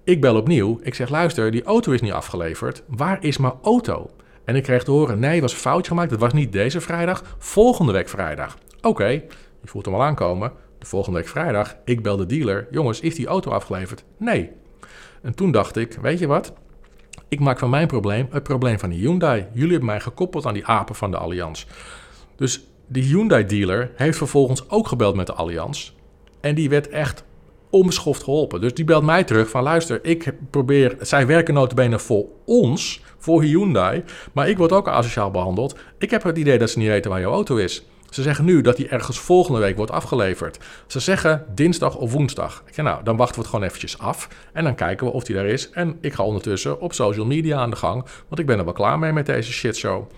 Ik 0.04 0.22
bel 0.22 0.36
opnieuw, 0.36 0.80
ik 0.84 0.96
zeg 0.96 1.10
luister, 1.10 1.52
die 1.52 1.64
auto 1.64 1.92
is 1.92 2.02
niet 2.02 2.12
afgeleverd. 2.12 2.84
Waar 2.88 3.24
is 3.24 3.38
mijn 3.38 3.54
auto? 3.64 4.10
En 4.46 4.56
ik 4.56 4.64
kreeg 4.64 4.84
te 4.84 4.92
horen, 4.92 5.20
nee, 5.20 5.42
was 5.42 5.54
foutje 5.54 5.88
gemaakt. 5.88 6.10
Dat 6.10 6.20
was 6.20 6.34
niet 6.34 6.52
deze 6.52 6.82
vrijdag, 6.82 7.24
volgende 7.38 7.92
week 7.92 8.10
vrijdag. 8.10 8.58
Oké, 8.82 9.08
je 9.08 9.24
voelt 9.64 9.86
hem 9.86 9.94
al 9.94 10.04
aankomen. 10.04 10.52
De 10.80 10.86
volgende 10.86 11.20
week 11.20 11.28
vrijdag, 11.28 11.76
ik 11.86 12.04
bel 12.04 12.18
de 12.18 12.26
dealer. 12.26 12.68
Jongens, 12.72 13.00
is 13.00 13.16
die 13.16 13.28
auto 13.28 13.52
afgeleverd? 13.52 14.04
Nee. 14.18 14.52
En 15.22 15.36
toen 15.36 15.52
dacht 15.52 15.76
ik, 15.76 15.98
weet 16.02 16.20
je 16.20 16.28
wat? 16.28 16.54
Ik 17.28 17.40
maak 17.40 17.60
van 17.60 17.70
mijn 17.70 17.88
probleem 17.88 18.28
het 18.32 18.44
probleem 18.44 18.80
van 18.80 18.90
die 18.90 19.00
Hyundai. 19.00 19.48
Jullie 19.54 19.72
hebben 19.72 19.90
mij 19.90 20.00
gekoppeld 20.00 20.46
aan 20.46 20.54
die 20.54 20.66
apen 20.66 20.96
van 20.96 21.12
de 21.12 21.18
Allianz. 21.18 21.66
Dus 22.36 22.68
die 22.88 23.04
Hyundai-dealer 23.04 23.92
heeft 23.96 24.18
vervolgens 24.18 24.70
ook 24.70 24.88
gebeld 24.88 25.16
met 25.16 25.28
de 25.28 25.34
Allianz. 25.34 25.92
En 26.40 26.56
die 26.56 26.70
werd 26.70 26.90
echt 26.90 27.24
onbeschoft 27.70 28.24
geholpen. 28.24 28.62
Dus 28.62 28.74
die 28.74 28.86
belt 28.86 29.04
mij 29.04 29.24
terug 29.24 29.50
van 29.50 29.64
luister, 29.64 30.00
ik 30.02 30.34
probeer... 30.50 30.96
Zij 31.02 31.28
werken 31.28 31.54
notabene 31.54 32.00
voor 32.00 32.26
ons, 32.46 33.02
voor 33.18 33.44
Hyundai. 33.44 34.04
Maar 34.34 34.50
ik 34.50 34.58
word 34.58 34.72
ook 34.72 34.88
asociaal 34.88 35.32
behandeld. 35.32 35.76
Ik 35.98 36.10
heb 36.10 36.24
het 36.24 36.38
idee 36.38 36.58
dat 36.58 36.70
ze 36.70 36.78
niet 36.78 36.88
weten 36.88 37.12
waar 37.12 37.20
jouw 37.20 37.32
auto 37.32 37.56
is. 37.56 37.86
Ze 38.10 38.22
zeggen 38.22 38.46
nu 38.46 38.62
dat 38.62 38.78
die 38.78 38.88
ergens 38.88 39.20
volgende 39.20 39.60
week 39.60 39.76
wordt 39.76 39.92
afgeleverd. 39.92 40.60
Ze 40.88 41.00
zeggen 41.00 41.46
dinsdag 41.56 41.96
of 41.96 42.12
woensdag. 42.12 42.64
Ik 42.68 42.74
zeg, 42.74 42.86
nou, 42.86 43.04
dan 43.04 43.18
wachten 43.18 43.36
we 43.36 43.42
het 43.42 43.50
gewoon 43.50 43.66
eventjes 43.66 44.00
af. 44.00 44.28
En 44.54 44.64
dan 44.64 44.76
kijken 44.76 45.08
we 45.08 45.14
of 45.14 45.24
die 45.24 45.36
daar 45.36 45.46
is. 45.46 45.70
En 45.70 45.98
ik 46.02 46.14
ga 46.14 46.24
ondertussen 46.24 46.82
op 46.82 46.94
social 46.94 47.26
media 47.26 47.58
aan 47.58 47.70
de 47.70 47.76
gang. 47.76 48.06
Want 48.28 48.40
ik 48.40 48.46
ben 48.46 48.58
er 48.58 48.64
wel 48.64 48.74
klaar 48.74 49.00
mee 49.00 49.12
met 49.12 49.26
deze 49.26 49.52
shitshow. 49.52 50.10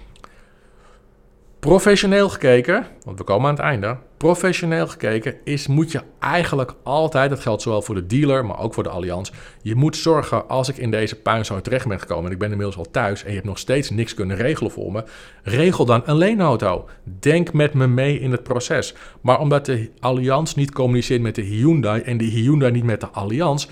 Professioneel 1.59 2.29
gekeken, 2.29 2.85
want 3.03 3.17
we 3.17 3.23
komen 3.23 3.49
aan 3.49 3.55
het 3.55 3.63
einde. 3.63 3.97
Professioneel 4.17 4.87
gekeken 4.87 5.35
is, 5.43 5.67
moet 5.67 5.91
je 5.91 6.01
eigenlijk 6.19 6.73
altijd, 6.83 7.29
dat 7.29 7.39
geldt 7.39 7.61
zowel 7.61 7.81
voor 7.81 7.95
de 7.95 8.05
dealer, 8.05 8.45
maar 8.45 8.59
ook 8.59 8.73
voor 8.73 8.83
de 8.83 8.89
allianz. 8.89 9.31
Je 9.61 9.75
moet 9.75 9.95
zorgen, 9.95 10.49
als 10.49 10.69
ik 10.69 10.77
in 10.77 10.91
deze 10.91 11.15
puinzooi 11.15 11.61
terecht 11.61 11.87
ben 11.87 11.99
gekomen 11.99 12.25
en 12.25 12.31
ik 12.31 12.37
ben 12.37 12.49
inmiddels 12.49 12.77
al 12.77 12.91
thuis 12.91 13.21
en 13.23 13.27
je 13.29 13.35
hebt 13.35 13.47
nog 13.47 13.57
steeds 13.57 13.89
niks 13.89 14.13
kunnen 14.13 14.37
regelen 14.37 14.71
voor 14.71 14.91
me, 14.91 15.03
regel 15.43 15.85
dan 15.85 16.01
een 16.05 16.17
leenauto. 16.17 16.89
Denk 17.03 17.53
met 17.53 17.73
me 17.73 17.87
mee 17.87 18.19
in 18.19 18.31
het 18.31 18.43
proces. 18.43 18.95
Maar 19.21 19.39
omdat 19.39 19.65
de 19.65 19.91
allianz 19.99 20.53
niet 20.53 20.71
communiceert 20.71 21.21
met 21.21 21.35
de 21.35 21.41
Hyundai 21.41 22.01
en 22.01 22.17
de 22.17 22.25
Hyundai 22.25 22.71
niet 22.71 22.83
met 22.83 23.01
de 23.01 23.07
allianz, 23.07 23.67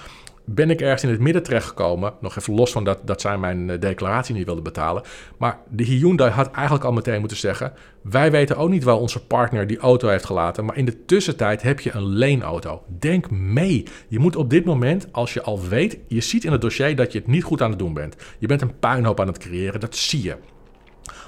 ben 0.49 0.69
ik 0.69 0.81
ergens 0.81 1.03
in 1.03 1.09
het 1.09 1.19
midden 1.19 1.43
terechtgekomen. 1.43 2.13
Nog 2.21 2.37
even 2.37 2.53
los 2.53 2.71
van 2.71 2.83
dat, 2.83 2.99
dat 3.03 3.21
zij 3.21 3.37
mijn 3.37 3.69
eh, 3.69 3.79
declaratie 3.79 4.35
niet 4.35 4.45
wilden 4.45 4.63
betalen. 4.63 5.03
Maar 5.37 5.59
de 5.69 5.83
Hyundai 5.83 6.31
had 6.31 6.51
eigenlijk 6.51 6.85
al 6.85 6.93
meteen 6.93 7.19
moeten 7.19 7.37
zeggen... 7.37 7.73
wij 8.01 8.31
weten 8.31 8.57
ook 8.57 8.69
niet 8.69 8.83
waar 8.83 8.95
onze 8.95 9.25
partner 9.25 9.67
die 9.67 9.77
auto 9.77 10.07
heeft 10.07 10.25
gelaten... 10.25 10.65
maar 10.65 10.77
in 10.77 10.85
de 10.85 11.05
tussentijd 11.05 11.61
heb 11.61 11.79
je 11.79 11.93
een 11.93 12.07
leenauto. 12.07 12.83
Denk 12.99 13.31
mee. 13.31 13.83
Je 14.07 14.19
moet 14.19 14.35
op 14.35 14.49
dit 14.49 14.65
moment, 14.65 15.07
als 15.11 15.33
je 15.33 15.41
al 15.41 15.67
weet... 15.67 15.97
je 16.07 16.21
ziet 16.21 16.43
in 16.43 16.51
het 16.51 16.61
dossier 16.61 16.95
dat 16.95 17.11
je 17.11 17.19
het 17.19 17.27
niet 17.27 17.43
goed 17.43 17.61
aan 17.61 17.69
het 17.69 17.79
doen 17.79 17.93
bent. 17.93 18.15
Je 18.39 18.47
bent 18.47 18.61
een 18.61 18.79
puinhoop 18.79 19.19
aan 19.19 19.27
het 19.27 19.37
creëren, 19.37 19.79
dat 19.79 19.95
zie 19.95 20.23
je 20.23 20.35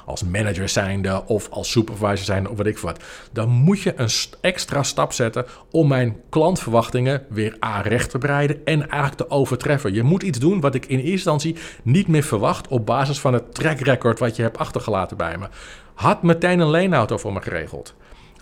als 0.09 0.23
manager 0.23 0.69
zijnde 0.69 1.23
of 1.25 1.49
als 1.49 1.71
supervisor 1.71 2.25
zijnde 2.25 2.49
of 2.49 2.57
wat 2.57 2.65
ik 2.65 2.77
wat. 2.77 3.03
Dan 3.31 3.49
moet 3.49 3.81
je 3.81 3.93
een 3.95 4.09
extra 4.41 4.83
stap 4.83 5.13
zetten 5.13 5.45
om 5.71 5.87
mijn 5.87 6.17
klantverwachtingen 6.29 7.25
weer 7.29 7.57
A 7.65 7.81
recht 7.81 8.09
te 8.09 8.17
breiden 8.17 8.65
en 8.65 8.89
eigenlijk 8.89 9.15
te 9.15 9.29
overtreffen. 9.29 9.93
Je 9.93 10.03
moet 10.03 10.23
iets 10.23 10.39
doen 10.39 10.59
wat 10.59 10.75
ik 10.75 10.85
in 10.85 10.97
eerste 10.97 11.11
instantie 11.11 11.55
niet 11.83 12.07
meer 12.07 12.23
verwacht 12.23 12.67
op 12.67 12.85
basis 12.85 13.19
van 13.19 13.33
het 13.33 13.55
track 13.55 13.79
record 13.79 14.19
wat 14.19 14.35
je 14.35 14.41
hebt 14.41 14.57
achtergelaten 14.57 15.17
bij 15.17 15.37
me. 15.37 15.47
Had 15.93 16.23
meteen 16.23 16.59
een 16.59 16.69
leenauto 16.69 17.17
voor 17.17 17.33
me 17.33 17.41
geregeld. 17.41 17.95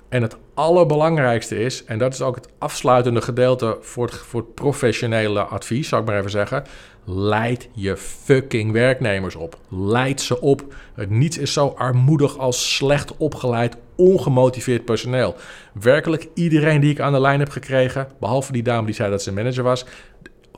En 0.09 0.21
het 0.21 0.37
allerbelangrijkste 0.53 1.59
is, 1.59 1.83
en 1.85 1.97
dat 1.97 2.13
is 2.13 2.21
ook 2.21 2.35
het 2.35 2.49
afsluitende 2.57 3.21
gedeelte 3.21 3.77
voor 3.81 4.09
voor 4.09 4.41
het 4.41 4.53
professionele 4.53 5.41
advies, 5.41 5.87
zou 5.87 6.01
ik 6.01 6.07
maar 6.07 6.17
even 6.17 6.31
zeggen. 6.31 6.63
Leid 7.09 7.69
je 7.73 7.97
fucking 7.97 8.71
werknemers 8.71 9.35
op. 9.35 9.57
Leid 9.69 10.21
ze 10.21 10.41
op. 10.41 10.73
Niets 11.07 11.37
is 11.37 11.53
zo 11.53 11.67
armoedig 11.67 12.37
als 12.37 12.75
slecht 12.75 13.17
opgeleid, 13.17 13.77
ongemotiveerd 13.95 14.85
personeel. 14.85 15.35
Werkelijk 15.81 16.27
iedereen 16.33 16.81
die 16.81 16.91
ik 16.91 16.99
aan 16.99 17.13
de 17.13 17.19
lijn 17.19 17.39
heb 17.39 17.49
gekregen, 17.49 18.07
behalve 18.19 18.51
die 18.51 18.63
dame 18.63 18.85
die 18.85 18.95
zei 18.95 19.09
dat 19.09 19.23
ze 19.23 19.33
manager 19.33 19.63
was, 19.63 19.85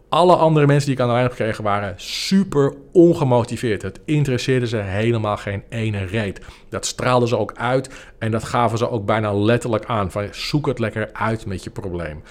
alle 0.09 0.35
andere 0.35 0.65
mensen 0.67 0.85
die 0.85 0.95
ik 0.95 1.01
aan 1.01 1.07
de 1.07 1.13
lijn 1.13 1.27
heb 1.27 1.35
gekregen 1.35 1.63
waren 1.63 1.93
super 1.97 2.73
ongemotiveerd. 2.91 3.81
Het 3.81 3.99
interesseerde 4.05 4.67
ze 4.67 4.77
helemaal 4.77 5.37
geen 5.37 5.63
ene 5.69 6.05
reet. 6.05 6.41
Dat 6.69 6.85
straalden 6.85 7.27
ze 7.27 7.37
ook 7.37 7.53
uit 7.55 7.89
en 8.19 8.31
dat 8.31 8.43
gaven 8.43 8.77
ze 8.77 8.89
ook 8.89 9.05
bijna 9.05 9.33
letterlijk 9.33 9.85
aan. 9.85 10.11
Van 10.11 10.27
zoek 10.31 10.67
het 10.67 10.79
lekker 10.79 11.09
uit 11.13 11.45
met 11.45 11.63
je 11.63 11.69
probleem. 11.69 12.23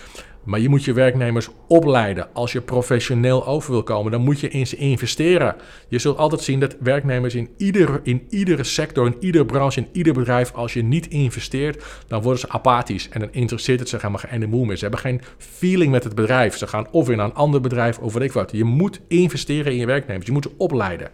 Maar 0.44 0.60
je 0.60 0.68
moet 0.68 0.84
je 0.84 0.92
werknemers 0.92 1.48
opleiden. 1.68 2.28
Als 2.32 2.52
je 2.52 2.60
professioneel 2.60 3.46
over 3.46 3.72
wil 3.72 3.82
komen, 3.82 4.12
dan 4.12 4.20
moet 4.20 4.40
je 4.40 4.48
in 4.48 4.66
ze 4.66 4.76
investeren. 4.76 5.56
Je 5.88 5.98
zult 5.98 6.16
altijd 6.16 6.40
zien 6.40 6.60
dat 6.60 6.76
werknemers 6.80 7.34
in 7.34 7.48
iedere, 7.56 8.00
in 8.02 8.26
iedere 8.28 8.64
sector, 8.64 9.06
in 9.06 9.16
iedere 9.20 9.44
branche, 9.44 9.80
in 9.80 9.88
ieder 9.92 10.12
bedrijf, 10.12 10.52
als 10.52 10.72
je 10.72 10.82
niet 10.82 11.08
investeert, 11.08 11.84
dan 12.06 12.22
worden 12.22 12.40
ze 12.40 12.48
apathisch. 12.48 13.08
En 13.08 13.20
dan 13.20 13.28
interesseert 13.32 13.80
het 13.80 13.88
zich 13.88 14.02
helemaal 14.02 14.22
geen 14.28 14.48
moe 14.48 14.66
meer. 14.66 14.76
Ze 14.76 14.82
hebben 14.82 15.00
geen 15.00 15.20
feeling 15.38 15.90
met 15.90 16.04
het 16.04 16.14
bedrijf. 16.14 16.56
Ze 16.56 16.66
gaan 16.66 16.90
of 16.90 17.08
naar 17.08 17.18
een 17.18 17.34
ander 17.34 17.60
bedrijf 17.60 17.98
of 17.98 18.12
wat 18.12 18.22
ik 18.22 18.32
wat. 18.32 18.52
Je 18.52 18.64
moet 18.64 19.00
investeren 19.08 19.72
in 19.72 19.78
je 19.78 19.86
werknemers. 19.86 20.26
Je 20.26 20.32
moet 20.32 20.42
ze 20.42 20.50
opleiden. 20.56 21.10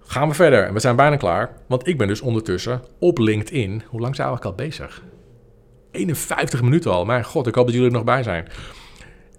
Gaan 0.00 0.28
we 0.28 0.34
verder. 0.34 0.64
En 0.64 0.72
we 0.72 0.80
zijn 0.80 0.96
bijna 0.96 1.16
klaar. 1.16 1.50
Want 1.66 1.86
ik 1.86 1.98
ben 1.98 2.08
dus 2.08 2.20
ondertussen 2.20 2.82
op 2.98 3.18
LinkedIn. 3.18 3.82
Hoe 3.86 4.00
lang 4.00 4.14
zijn 4.16 4.28
eigenlijk 4.28 4.58
al 4.58 4.64
bezig? 4.66 5.02
51 5.96 6.62
minuten 6.62 6.90
al. 6.90 7.04
Mijn 7.04 7.24
god, 7.24 7.46
ik 7.46 7.54
hoop 7.54 7.64
dat 7.64 7.74
jullie 7.74 7.88
er 7.88 7.96
nog 7.96 8.04
bij 8.04 8.22
zijn. 8.22 8.48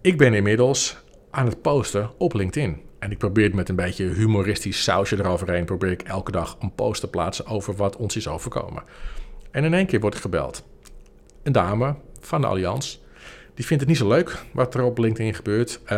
Ik 0.01 0.17
ben 0.17 0.33
inmiddels 0.33 0.97
aan 1.31 1.45
het 1.45 1.61
posten 1.61 2.11
op 2.17 2.33
LinkedIn. 2.33 2.81
En 2.99 3.11
ik 3.11 3.17
probeer 3.17 3.55
met 3.55 3.69
een 3.69 3.75
beetje 3.75 4.05
humoristisch 4.05 4.83
sausje 4.83 5.17
eroverheen... 5.19 5.65
probeer 5.65 5.91
ik 5.91 6.01
elke 6.01 6.31
dag 6.31 6.57
een 6.59 6.75
post 6.75 7.01
te 7.01 7.09
plaatsen 7.09 7.45
over 7.45 7.75
wat 7.75 7.95
ons 7.95 8.15
is 8.15 8.27
overkomen. 8.27 8.83
En 9.51 9.63
in 9.63 9.73
één 9.73 9.85
keer 9.85 9.99
word 9.99 10.15
ik 10.15 10.21
gebeld. 10.21 10.65
Een 11.43 11.51
dame 11.51 11.95
van 12.19 12.41
de 12.41 12.47
Allianz 12.47 12.97
die 13.57 13.65
vindt 13.65 13.83
het 13.83 13.91
niet 13.91 14.01
zo 14.01 14.07
leuk 14.07 14.43
wat 14.51 14.73
er 14.73 14.83
op 14.83 14.97
LinkedIn 14.97 15.33
gebeurt. 15.33 15.79
Uh, 15.83 15.89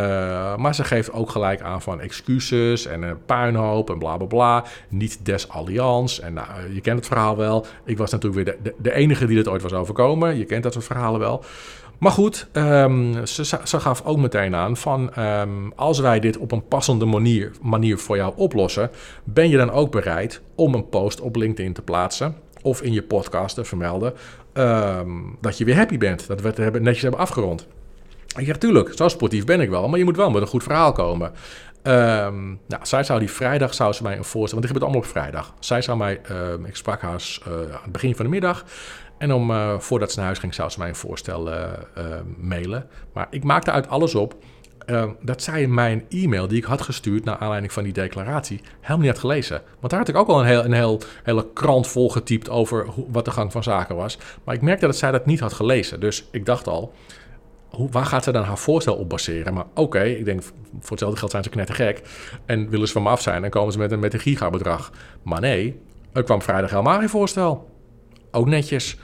maar 0.55 0.75
ze 0.75 0.83
geeft 0.83 1.11
ook 1.11 1.29
gelijk 1.29 1.61
aan 1.61 1.81
van 1.81 2.01
excuses 2.01 2.85
en 2.85 3.01
een 3.01 3.25
puinhoop 3.25 3.89
en 3.89 3.97
bla 3.97 4.17
bla 4.17 4.27
bla. 4.27 4.65
Niet 4.89 5.25
des 5.25 5.49
allianz. 5.49 6.19
En 6.19 6.33
nou, 6.33 6.47
je 6.73 6.81
kent 6.81 6.97
het 6.97 7.07
verhaal 7.07 7.37
wel. 7.37 7.65
Ik 7.85 7.97
was 7.97 8.11
natuurlijk 8.11 8.45
weer 8.45 8.57
de, 8.63 8.73
de, 8.77 8.93
enige 8.93 9.25
die 9.25 9.35
dit 9.35 9.47
ooit 9.47 9.61
was 9.61 9.73
overkomen. 9.73 10.37
Je 10.37 10.45
kent 10.45 10.63
dat 10.63 10.73
soort 10.73 10.85
verhalen 10.85 11.19
wel. 11.19 11.43
Maar 11.97 12.11
goed, 12.11 12.47
um, 12.53 13.25
ze, 13.25 13.43
ze, 13.63 13.79
gaf 13.79 14.05
ook 14.05 14.17
meteen 14.17 14.55
aan 14.55 14.77
van 14.77 15.11
um, 15.19 15.73
als 15.75 15.99
wij 15.99 16.19
dit 16.19 16.37
op 16.37 16.51
een 16.51 16.67
passende 16.67 17.05
manier, 17.05 17.51
manier 17.61 17.97
voor 17.97 18.15
jou 18.15 18.33
oplossen, 18.35 18.89
ben 19.23 19.49
je 19.49 19.57
dan 19.57 19.71
ook 19.71 19.91
bereid 19.91 20.41
om 20.55 20.73
een 20.73 20.89
post 20.89 21.21
op 21.21 21.35
LinkedIn 21.35 21.73
te 21.73 21.81
plaatsen 21.81 22.35
of 22.61 22.81
in 22.81 22.93
je 22.93 23.03
podcast 23.03 23.55
te 23.55 23.63
vermelden 23.63 24.13
Ehm, 24.59 25.09
dat 25.41 25.57
je 25.57 25.65
weer 25.65 25.75
happy 25.75 25.97
bent. 25.97 26.27
Dat 26.27 26.41
we 26.41 26.47
het 26.47 26.81
netjes 26.81 27.01
hebben 27.01 27.19
afgerond. 27.19 27.67
Ik 28.37 28.45
zeg, 28.45 28.57
tuurlijk, 28.57 28.91
zo 28.95 29.07
sportief 29.07 29.45
ben 29.45 29.61
ik 29.61 29.69
wel, 29.69 29.87
maar 29.87 29.99
je 29.99 30.05
moet 30.05 30.15
wel 30.15 30.29
met 30.29 30.41
een 30.41 30.47
goed 30.47 30.63
verhaal 30.63 30.91
komen. 30.91 31.31
Um, 31.83 32.59
nou, 32.67 32.81
zij 32.85 33.03
zou 33.03 33.19
die 33.19 33.31
vrijdag 33.31 33.73
zou 33.73 33.93
ze 33.93 34.03
mij 34.03 34.17
een 34.17 34.23
voorstel, 34.23 34.59
want 34.59 34.61
dit 34.61 34.71
gebeurt 34.71 34.83
allemaal 34.83 35.01
op 35.01 35.07
vrijdag. 35.07 35.53
Zij 35.59 35.81
zou 35.81 35.97
mij, 35.97 36.21
uh, 36.31 36.67
ik 36.67 36.75
sprak 36.75 37.01
haar 37.01 37.39
uh, 37.47 37.53
aan 37.53 37.81
het 37.83 37.91
begin 37.91 38.15
van 38.15 38.25
de 38.25 38.31
middag. 38.31 38.63
En 39.17 39.33
om, 39.33 39.51
uh, 39.51 39.79
voordat 39.79 40.11
ze 40.11 40.17
naar 40.17 40.25
huis 40.25 40.39
ging, 40.39 40.53
zou 40.53 40.69
ze 40.69 40.79
mij 40.79 40.87
een 40.87 40.95
voorstel 40.95 41.51
eh, 41.51 41.63
mailen. 42.37 42.87
Maar 43.13 43.27
ik 43.29 43.43
maakte 43.43 43.71
uit 43.71 43.89
alles 43.89 44.15
op 44.15 44.35
uh, 44.89 45.03
dat 45.21 45.41
zij 45.43 45.67
mijn 45.67 46.05
e-mail 46.09 46.47
die 46.47 46.57
ik 46.57 46.63
had 46.63 46.81
gestuurd 46.81 47.23
naar 47.23 47.37
aanleiding 47.37 47.73
van 47.73 47.83
die 47.83 47.93
declaratie 47.93 48.61
helemaal 48.79 48.97
niet 48.97 49.09
had 49.09 49.19
gelezen. 49.19 49.61
Want 49.79 49.89
daar 49.91 49.99
had 49.99 50.09
ik 50.09 50.15
ook 50.15 50.27
al 50.27 50.39
een, 50.39 50.45
heel, 50.45 50.65
een 50.65 50.73
heel, 50.73 51.01
hele 51.23 51.47
krant 51.53 51.87
vol 51.87 52.09
getypt 52.09 52.49
over 52.49 52.85
hoe, 52.85 53.05
wat 53.11 53.25
de 53.25 53.31
gang 53.31 53.51
van 53.51 53.63
zaken 53.63 53.95
was. 53.95 54.17
Maar 54.43 54.55
ik 54.55 54.61
merkte 54.61 54.85
dat 54.85 54.95
zij 54.95 55.11
dat 55.11 55.25
niet 55.25 55.39
had 55.39 55.53
gelezen. 55.53 55.99
Dus 55.99 56.27
ik 56.31 56.45
dacht 56.45 56.67
al, 56.67 56.93
hoe, 57.69 57.89
waar 57.91 58.05
gaat 58.05 58.23
ze 58.23 58.31
dan 58.31 58.43
haar 58.43 58.57
voorstel 58.57 58.95
op 58.95 59.09
baseren? 59.09 59.53
Maar 59.53 59.65
oké, 59.73 60.03
ik 60.03 60.25
denk, 60.25 60.41
voor 60.79 60.89
hetzelfde 60.89 61.17
geld 61.17 61.31
zijn 61.31 61.43
ze 61.43 61.49
knettergek. 61.49 62.01
En 62.45 62.69
willen 62.69 62.87
ze 62.87 62.93
van 62.93 63.03
me 63.03 63.09
af 63.09 63.21
zijn 63.21 63.43
en 63.43 63.49
komen 63.49 63.71
ze 63.71 63.79
met 63.79 63.91
een, 63.91 63.99
met 63.99 64.13
een 64.13 64.19
gigabedrag. 64.19 64.91
Maar 65.23 65.41
nee, 65.41 65.79
er 66.13 66.23
kwam 66.23 66.41
vrijdag 66.41 66.69
helemaal 66.69 66.99
geen 66.99 67.09
voorstel. 67.09 67.69
Ook 68.31 68.47
netjes. 68.47 68.97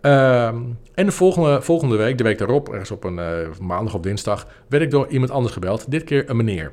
Ehm, 0.00 0.56
en 0.94 1.06
de 1.06 1.12
volgende, 1.12 1.62
volgende 1.62 1.96
week, 1.96 2.18
de 2.18 2.24
week 2.24 2.38
daarop, 2.38 2.68
ergens 2.68 2.90
op 2.90 3.04
een 3.04 3.18
uh, 3.18 3.58
maandag 3.60 3.94
of 3.94 4.00
dinsdag, 4.00 4.46
werd 4.68 4.82
ik 4.82 4.90
door 4.90 5.08
iemand 5.08 5.30
anders 5.30 5.52
gebeld. 5.52 5.90
Dit 5.90 6.04
keer 6.04 6.30
een 6.30 6.36
meneer. 6.36 6.72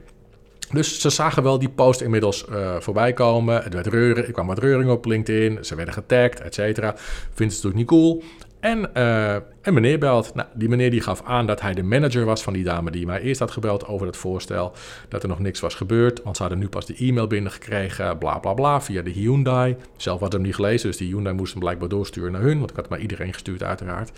Dus 0.72 1.02
ze 1.02 1.10
zagen 1.10 1.44
wel 1.44 1.60
die 1.60 1.70
post 1.70 2.02
inmiddels 2.02 2.46
uh, 2.50 2.76
voorbij 2.80 3.14
komen. 3.14 3.64
Het 3.64 3.74
werd 3.74 3.88
reuren. 3.88 4.28
Ik 4.28 4.34
kwam 4.34 4.48
wat 4.48 4.60
reuring 4.60 4.92
op 4.92 5.06
LinkedIn. 5.06 5.66
Ze 5.66 5.76
werden 5.76 5.94
getagd, 5.94 6.42
et 6.42 6.54
cetera. 6.54 6.94
Vindt 7.34 7.54
het 7.54 7.64
natuurlijk 7.64 7.76
niet 7.76 7.88
cool. 7.88 8.24
En 8.64 8.90
uh, 8.98 9.36
een 9.62 9.74
meneer 9.74 10.00
belt. 10.00 10.34
Nou, 10.34 10.48
die 10.54 10.70
meneer 10.70 10.92
die 10.92 11.02
gaf 11.02 11.22
aan 11.24 11.46
dat 11.46 11.62
hij 11.62 11.74
de 11.74 11.84
manager 11.84 12.26
was 12.26 12.44
van 12.44 12.54
die 12.54 12.64
dame 12.64 12.92
die 12.92 13.06
mij 13.06 13.22
eerst 13.22 13.40
had 13.40 13.52
gebeld 13.52 13.88
over 13.88 14.08
het 14.08 14.18
voorstel. 14.18 14.74
Dat 15.10 15.24
er 15.24 15.30
nog 15.30 15.40
niks 15.40 15.60
was 15.60 15.76
gebeurd, 15.76 16.24
want 16.24 16.36
ze 16.36 16.42
hadden 16.42 16.62
nu 16.62 16.70
pas 16.70 16.86
de 16.86 16.96
e-mail 16.96 17.28
binnengekregen, 17.28 18.18
bla 18.18 18.40
bla 18.40 18.54
bla, 18.54 18.82
via 18.82 19.02
de 19.02 19.10
Hyundai. 19.10 19.76
Zelf 19.98 20.20
had 20.20 20.34
hem 20.34 20.42
niet 20.42 20.56
gelezen, 20.56 20.88
dus 20.88 20.98
die 20.98 21.08
Hyundai 21.08 21.36
moest 21.36 21.52
hem 21.52 21.62
blijkbaar 21.62 21.90
doorsturen 21.90 22.32
naar 22.32 22.42
hun, 22.42 22.58
want 22.58 22.70
ik 22.70 22.76
had 22.76 22.90
maar 22.90 23.00
iedereen 23.00 23.34
gestuurd 23.34 23.64
uiteraard. 23.64 24.12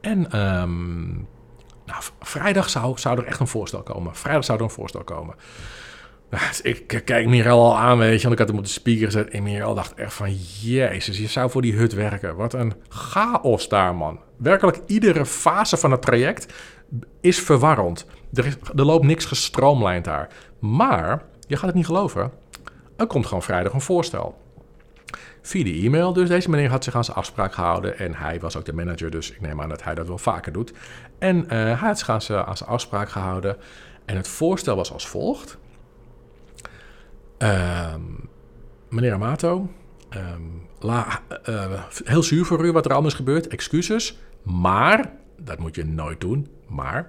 En 0.00 0.38
um, 0.40 1.26
nou, 1.86 2.02
vrijdag 2.20 2.70
zou, 2.70 2.98
zou 2.98 3.18
er 3.18 3.24
echt 3.24 3.40
een 3.40 3.46
voorstel 3.46 3.82
komen. 3.82 4.16
Vrijdag 4.16 4.44
zou 4.44 4.58
er 4.58 4.64
een 4.64 4.70
voorstel 4.70 5.04
komen. 5.04 5.34
Ik 6.62 7.02
kijk 7.04 7.26
Mirel 7.26 7.64
al 7.64 7.78
aan, 7.78 7.98
weet 7.98 8.16
je, 8.16 8.28
want 8.28 8.32
ik 8.32 8.38
had 8.38 8.48
hem 8.48 8.58
op 8.58 8.64
de 8.64 8.70
speaker 8.70 9.04
gezet. 9.04 9.28
En 9.28 9.42
Mirel 9.42 9.74
dacht 9.74 9.94
echt 9.94 10.14
van, 10.14 10.34
jezus, 10.60 11.18
je 11.18 11.26
zou 11.26 11.50
voor 11.50 11.62
die 11.62 11.76
hut 11.76 11.94
werken. 11.94 12.36
Wat 12.36 12.52
een 12.52 12.72
chaos 12.88 13.68
daar, 13.68 13.94
man. 13.94 14.20
Werkelijk 14.36 14.80
iedere 14.86 15.26
fase 15.26 15.76
van 15.76 15.90
het 15.90 16.02
traject 16.02 16.52
is 17.20 17.40
verwarrend. 17.40 18.06
Er, 18.34 18.58
loopt 18.74 19.04
niks 19.04 19.24
gestroomlijnd 19.24 20.04
daar. 20.04 20.28
Maar, 20.58 21.22
je 21.46 21.56
gaat 21.56 21.66
het 21.66 21.74
niet 21.74 21.86
geloven, 21.86 22.30
er 22.96 23.06
komt 23.06 23.26
gewoon 23.26 23.42
vrijdag 23.42 23.72
een 23.72 23.80
voorstel. 23.80 24.40
Via 25.42 25.64
de 25.64 25.72
e-mail, 25.72 26.12
dus 26.12 26.28
deze 26.28 26.50
meneer 26.50 26.70
had 26.70 26.84
zich 26.84 26.94
aan 26.94 27.04
zijn 27.04 27.16
afspraak 27.16 27.54
gehouden. 27.54 27.98
En 27.98 28.14
hij 28.14 28.40
was 28.40 28.56
ook 28.56 28.64
de 28.64 28.72
manager, 28.72 29.10
dus 29.10 29.30
ik 29.30 29.40
neem 29.40 29.60
aan 29.60 29.68
dat 29.68 29.84
hij 29.84 29.94
dat 29.94 30.06
wel 30.06 30.18
vaker 30.18 30.52
doet. 30.52 30.72
En 31.18 31.36
uh, 31.36 31.48
hij 31.48 31.72
had 31.72 31.98
zich 31.98 32.08
aan 32.08 32.22
zijn 32.22 32.44
afspraak 32.66 33.08
gehouden. 33.08 33.56
En 34.04 34.16
het 34.16 34.28
voorstel 34.28 34.76
was 34.76 34.92
als 34.92 35.08
volgt. 35.08 35.58
Uh, 37.42 37.94
meneer 38.88 39.12
Amato, 39.12 39.70
um, 40.16 40.68
la, 40.78 41.20
uh, 41.48 41.82
heel 42.04 42.22
zuur 42.22 42.44
voor 42.44 42.64
u 42.64 42.72
wat 42.72 42.84
er 42.84 42.92
anders 42.92 43.14
gebeurt, 43.14 43.48
excuses. 43.48 44.18
Maar, 44.42 45.12
dat 45.38 45.58
moet 45.58 45.74
je 45.74 45.84
nooit 45.84 46.20
doen, 46.20 46.48
maar 46.68 47.08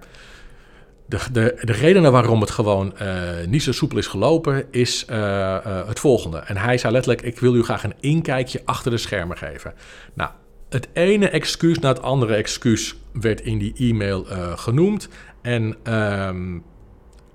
de, 1.05 1.19
de, 1.31 1.59
de 1.61 1.71
redenen 1.73 2.11
waarom 2.11 2.41
het 2.41 2.51
gewoon 2.51 2.93
uh, 3.01 3.45
niet 3.47 3.63
zo 3.63 3.71
soepel 3.71 3.97
is 3.97 4.07
gelopen, 4.07 4.65
is 4.71 5.05
uh, 5.09 5.87
het 5.87 5.99
volgende. 5.99 6.37
En 6.37 6.57
hij 6.57 6.77
zei 6.77 6.93
letterlijk: 6.93 7.21
Ik 7.21 7.39
wil 7.39 7.55
u 7.55 7.63
graag 7.63 7.83
een 7.83 7.95
inkijkje 7.99 8.61
achter 8.65 8.91
de 8.91 8.97
schermen 8.97 9.37
geven. 9.37 9.73
Nou, 10.13 10.31
het 10.69 10.87
ene 10.93 11.29
excuus 11.29 11.79
na 11.79 11.89
het 11.89 12.01
andere 12.01 12.35
excuus 12.35 12.95
werd 13.11 13.41
in 13.41 13.57
die 13.57 13.73
e-mail 13.77 14.25
genoemd. 14.55 15.09
En 15.41 15.93
um, 15.93 16.63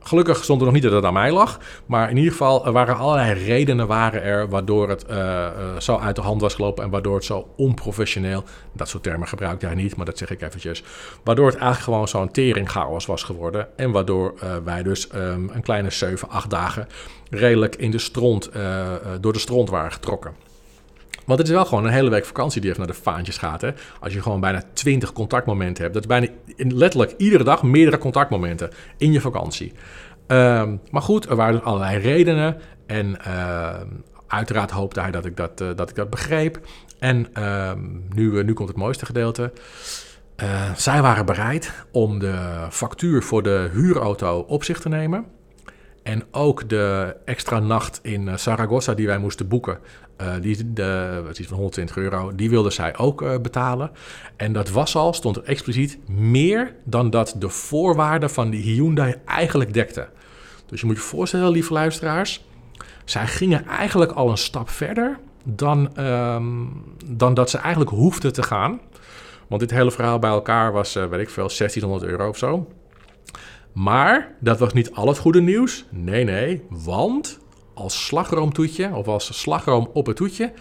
Gelukkig 0.08 0.44
stond 0.44 0.60
er 0.60 0.66
nog 0.66 0.74
niet 0.74 0.82
dat 0.82 0.92
het 0.92 1.04
aan 1.04 1.12
mij 1.12 1.32
lag. 1.32 1.60
Maar 1.86 2.10
in 2.10 2.16
ieder 2.16 2.32
geval 2.32 2.72
waren 2.72 2.96
allerlei 2.96 3.44
redenen 3.44 3.86
waren 3.86 4.22
er 4.22 4.48
waardoor 4.48 4.88
het 4.88 5.04
uh, 5.10 5.48
zo 5.78 5.96
uit 5.96 6.16
de 6.16 6.22
hand 6.22 6.40
was 6.40 6.54
gelopen. 6.54 6.84
En 6.84 6.90
waardoor 6.90 7.14
het 7.14 7.24
zo 7.24 7.48
onprofessioneel, 7.56 8.44
dat 8.72 8.88
soort 8.88 9.02
termen 9.02 9.28
gebruikte 9.28 9.66
hij 9.66 9.74
niet, 9.74 9.96
maar 9.96 10.06
dat 10.06 10.18
zeg 10.18 10.30
ik 10.30 10.42
eventjes. 10.42 10.82
Waardoor 11.24 11.46
het 11.46 11.56
eigenlijk 11.56 11.84
gewoon 11.84 12.08
zo'n 12.08 12.30
teringchaos 12.30 13.06
was 13.06 13.22
geworden. 13.22 13.68
En 13.76 13.90
waardoor 13.90 14.34
uh, 14.42 14.56
wij 14.64 14.82
dus 14.82 15.08
um, 15.14 15.50
een 15.52 15.62
kleine 15.62 15.90
7, 15.90 16.28
8 16.28 16.50
dagen 16.50 16.86
redelijk 17.30 17.76
in 17.76 17.90
de 17.90 17.98
stront, 17.98 18.50
door 19.20 19.32
de 19.32 19.38
stront 19.38 19.70
waren 19.70 19.92
getrokken. 19.92 20.47
Want 21.28 21.40
het 21.40 21.48
is 21.48 21.54
wel 21.54 21.64
gewoon 21.64 21.84
een 21.84 21.92
hele 21.92 22.10
week 22.10 22.24
vakantie 22.24 22.60
die 22.60 22.70
even 22.70 22.82
naar 22.86 22.94
de 22.94 23.02
vaantjes 23.02 23.38
gaat. 23.38 23.60
Hè? 23.60 23.70
Als 24.00 24.12
je 24.12 24.22
gewoon 24.22 24.40
bijna 24.40 24.62
20 24.72 25.12
contactmomenten 25.12 25.82
hebt. 25.82 25.94
Dat 25.94 26.02
is 26.02 26.08
bijna 26.08 26.28
letterlijk 26.56 27.14
iedere 27.16 27.44
dag 27.44 27.62
meerdere 27.62 27.98
contactmomenten 27.98 28.70
in 28.96 29.12
je 29.12 29.20
vakantie. 29.20 29.72
Um, 30.26 30.80
maar 30.90 31.02
goed, 31.02 31.28
er 31.28 31.36
waren 31.36 31.54
dus 31.54 31.62
allerlei 31.62 31.98
redenen. 31.98 32.56
En 32.86 33.16
uh, 33.26 33.74
uiteraard 34.26 34.70
hoopte 34.70 35.00
hij 35.00 35.10
dat 35.10 35.24
ik 35.24 35.36
dat, 35.36 35.60
uh, 35.60 35.68
dat, 35.76 35.90
ik 35.90 35.96
dat 35.96 36.10
begreep. 36.10 36.60
En 36.98 37.26
uh, 37.38 37.72
nu, 38.14 38.44
nu 38.44 38.52
komt 38.52 38.68
het 38.68 38.78
mooiste 38.78 39.06
gedeelte. 39.06 39.52
Uh, 40.42 40.74
zij 40.74 41.02
waren 41.02 41.26
bereid 41.26 41.72
om 41.92 42.18
de 42.18 42.66
factuur 42.70 43.22
voor 43.22 43.42
de 43.42 43.68
huurauto 43.72 44.38
op 44.38 44.64
zich 44.64 44.80
te 44.80 44.88
nemen. 44.88 45.26
En 46.02 46.22
ook 46.30 46.68
de 46.68 47.16
extra 47.24 47.58
nacht 47.58 48.00
in 48.02 48.38
Saragossa 48.38 48.94
die 48.94 49.06
wij 49.06 49.18
moesten 49.18 49.48
boeken, 49.48 49.78
uh, 50.22 50.34
die, 50.40 50.72
de, 50.72 51.22
het 51.26 51.38
is 51.38 51.46
van 51.46 51.56
120 51.56 51.96
euro, 51.96 52.34
die 52.34 52.50
wilde 52.50 52.70
zij 52.70 52.98
ook 52.98 53.22
uh, 53.22 53.38
betalen. 53.38 53.90
En 54.36 54.52
dat 54.52 54.70
was 54.70 54.96
al, 54.96 55.12
stond 55.12 55.36
er 55.36 55.44
expliciet, 55.44 55.98
meer 56.08 56.74
dan 56.84 57.10
dat 57.10 57.34
de 57.38 57.48
voorwaarden 57.48 58.30
van 58.30 58.50
die 58.50 58.62
Hyundai 58.62 59.14
eigenlijk 59.24 59.74
dekte. 59.74 60.08
Dus 60.66 60.80
je 60.80 60.86
moet 60.86 60.96
je 60.96 61.02
voorstellen, 61.02 61.50
lieve 61.50 61.72
luisteraars, 61.72 62.44
zij 63.04 63.26
gingen 63.26 63.66
eigenlijk 63.66 64.12
al 64.12 64.30
een 64.30 64.38
stap 64.38 64.70
verder 64.70 65.18
dan, 65.44 66.04
um, 66.04 66.82
dan 67.06 67.34
dat 67.34 67.50
ze 67.50 67.58
eigenlijk 67.58 67.90
hoefden 67.90 68.32
te 68.32 68.42
gaan. 68.42 68.80
Want 69.48 69.60
dit 69.60 69.70
hele 69.70 69.90
verhaal 69.90 70.18
bij 70.18 70.30
elkaar 70.30 70.72
was, 70.72 70.96
uh, 70.96 71.06
weet 71.06 71.20
ik 71.20 71.30
veel, 71.30 71.48
1600 71.48 72.10
euro 72.10 72.28
of 72.28 72.38
zo. 72.38 72.68
Maar 73.72 74.34
dat 74.40 74.58
was 74.58 74.72
niet 74.72 74.92
al 74.92 75.08
het 75.08 75.18
goede 75.18 75.40
nieuws. 75.40 75.84
Nee, 75.90 76.24
nee, 76.24 76.62
want 76.68 77.38
als 77.78 78.06
slagroomtoetje 78.06 78.94
of 78.94 79.08
als 79.08 79.40
slagroom 79.40 79.90
op 79.92 80.06
het 80.06 80.16
toetje. 80.16 80.52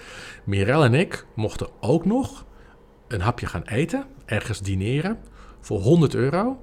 Mirel 0.43 0.83
en 0.83 0.93
ik 0.93 1.25
mochten 1.33 1.67
ook 1.79 2.05
nog 2.05 2.45
een 3.07 3.21
hapje 3.21 3.45
gaan 3.45 3.63
eten, 3.63 4.05
ergens 4.25 4.59
dineren 4.59 5.19
voor 5.59 5.79
100 5.79 6.15
euro. 6.15 6.57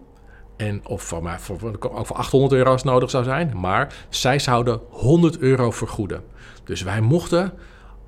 En 0.56 0.86
of 0.86 1.02
voor, 1.02 1.22
mij, 1.22 1.38
voor, 1.38 1.78
ook 1.80 2.06
voor 2.06 2.16
800 2.16 2.52
euro 2.52 2.70
als 2.70 2.82
nodig 2.82 3.10
zou 3.10 3.24
zijn. 3.24 3.60
Maar 3.60 4.06
zij 4.08 4.38
zouden 4.38 4.80
100 4.90 5.38
euro 5.38 5.70
vergoeden. 5.70 6.24
Dus 6.64 6.82
wij 6.82 7.00
mochten, 7.00 7.52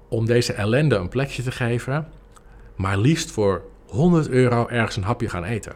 om 0.09 0.27
deze 0.27 0.53
ellende 0.53 0.97
een 0.97 1.09
plekje 1.09 1.43
te 1.43 1.51
geven, 1.51 2.09
maar 2.77 2.99
liefst 2.99 3.31
voor 3.31 3.63
100 3.87 4.29
euro 4.29 4.67
ergens 4.69 4.97
een 4.97 5.03
hapje 5.03 5.29
gaan 5.29 5.45
eten. 5.45 5.75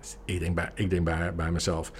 Dus 0.00 0.16
ik 0.24 0.40
denk 0.40 0.54
bij, 0.54 0.70
ik 0.74 0.90
denk 0.90 1.04
bij, 1.04 1.34
bij 1.34 1.50
mezelf. 1.50 1.92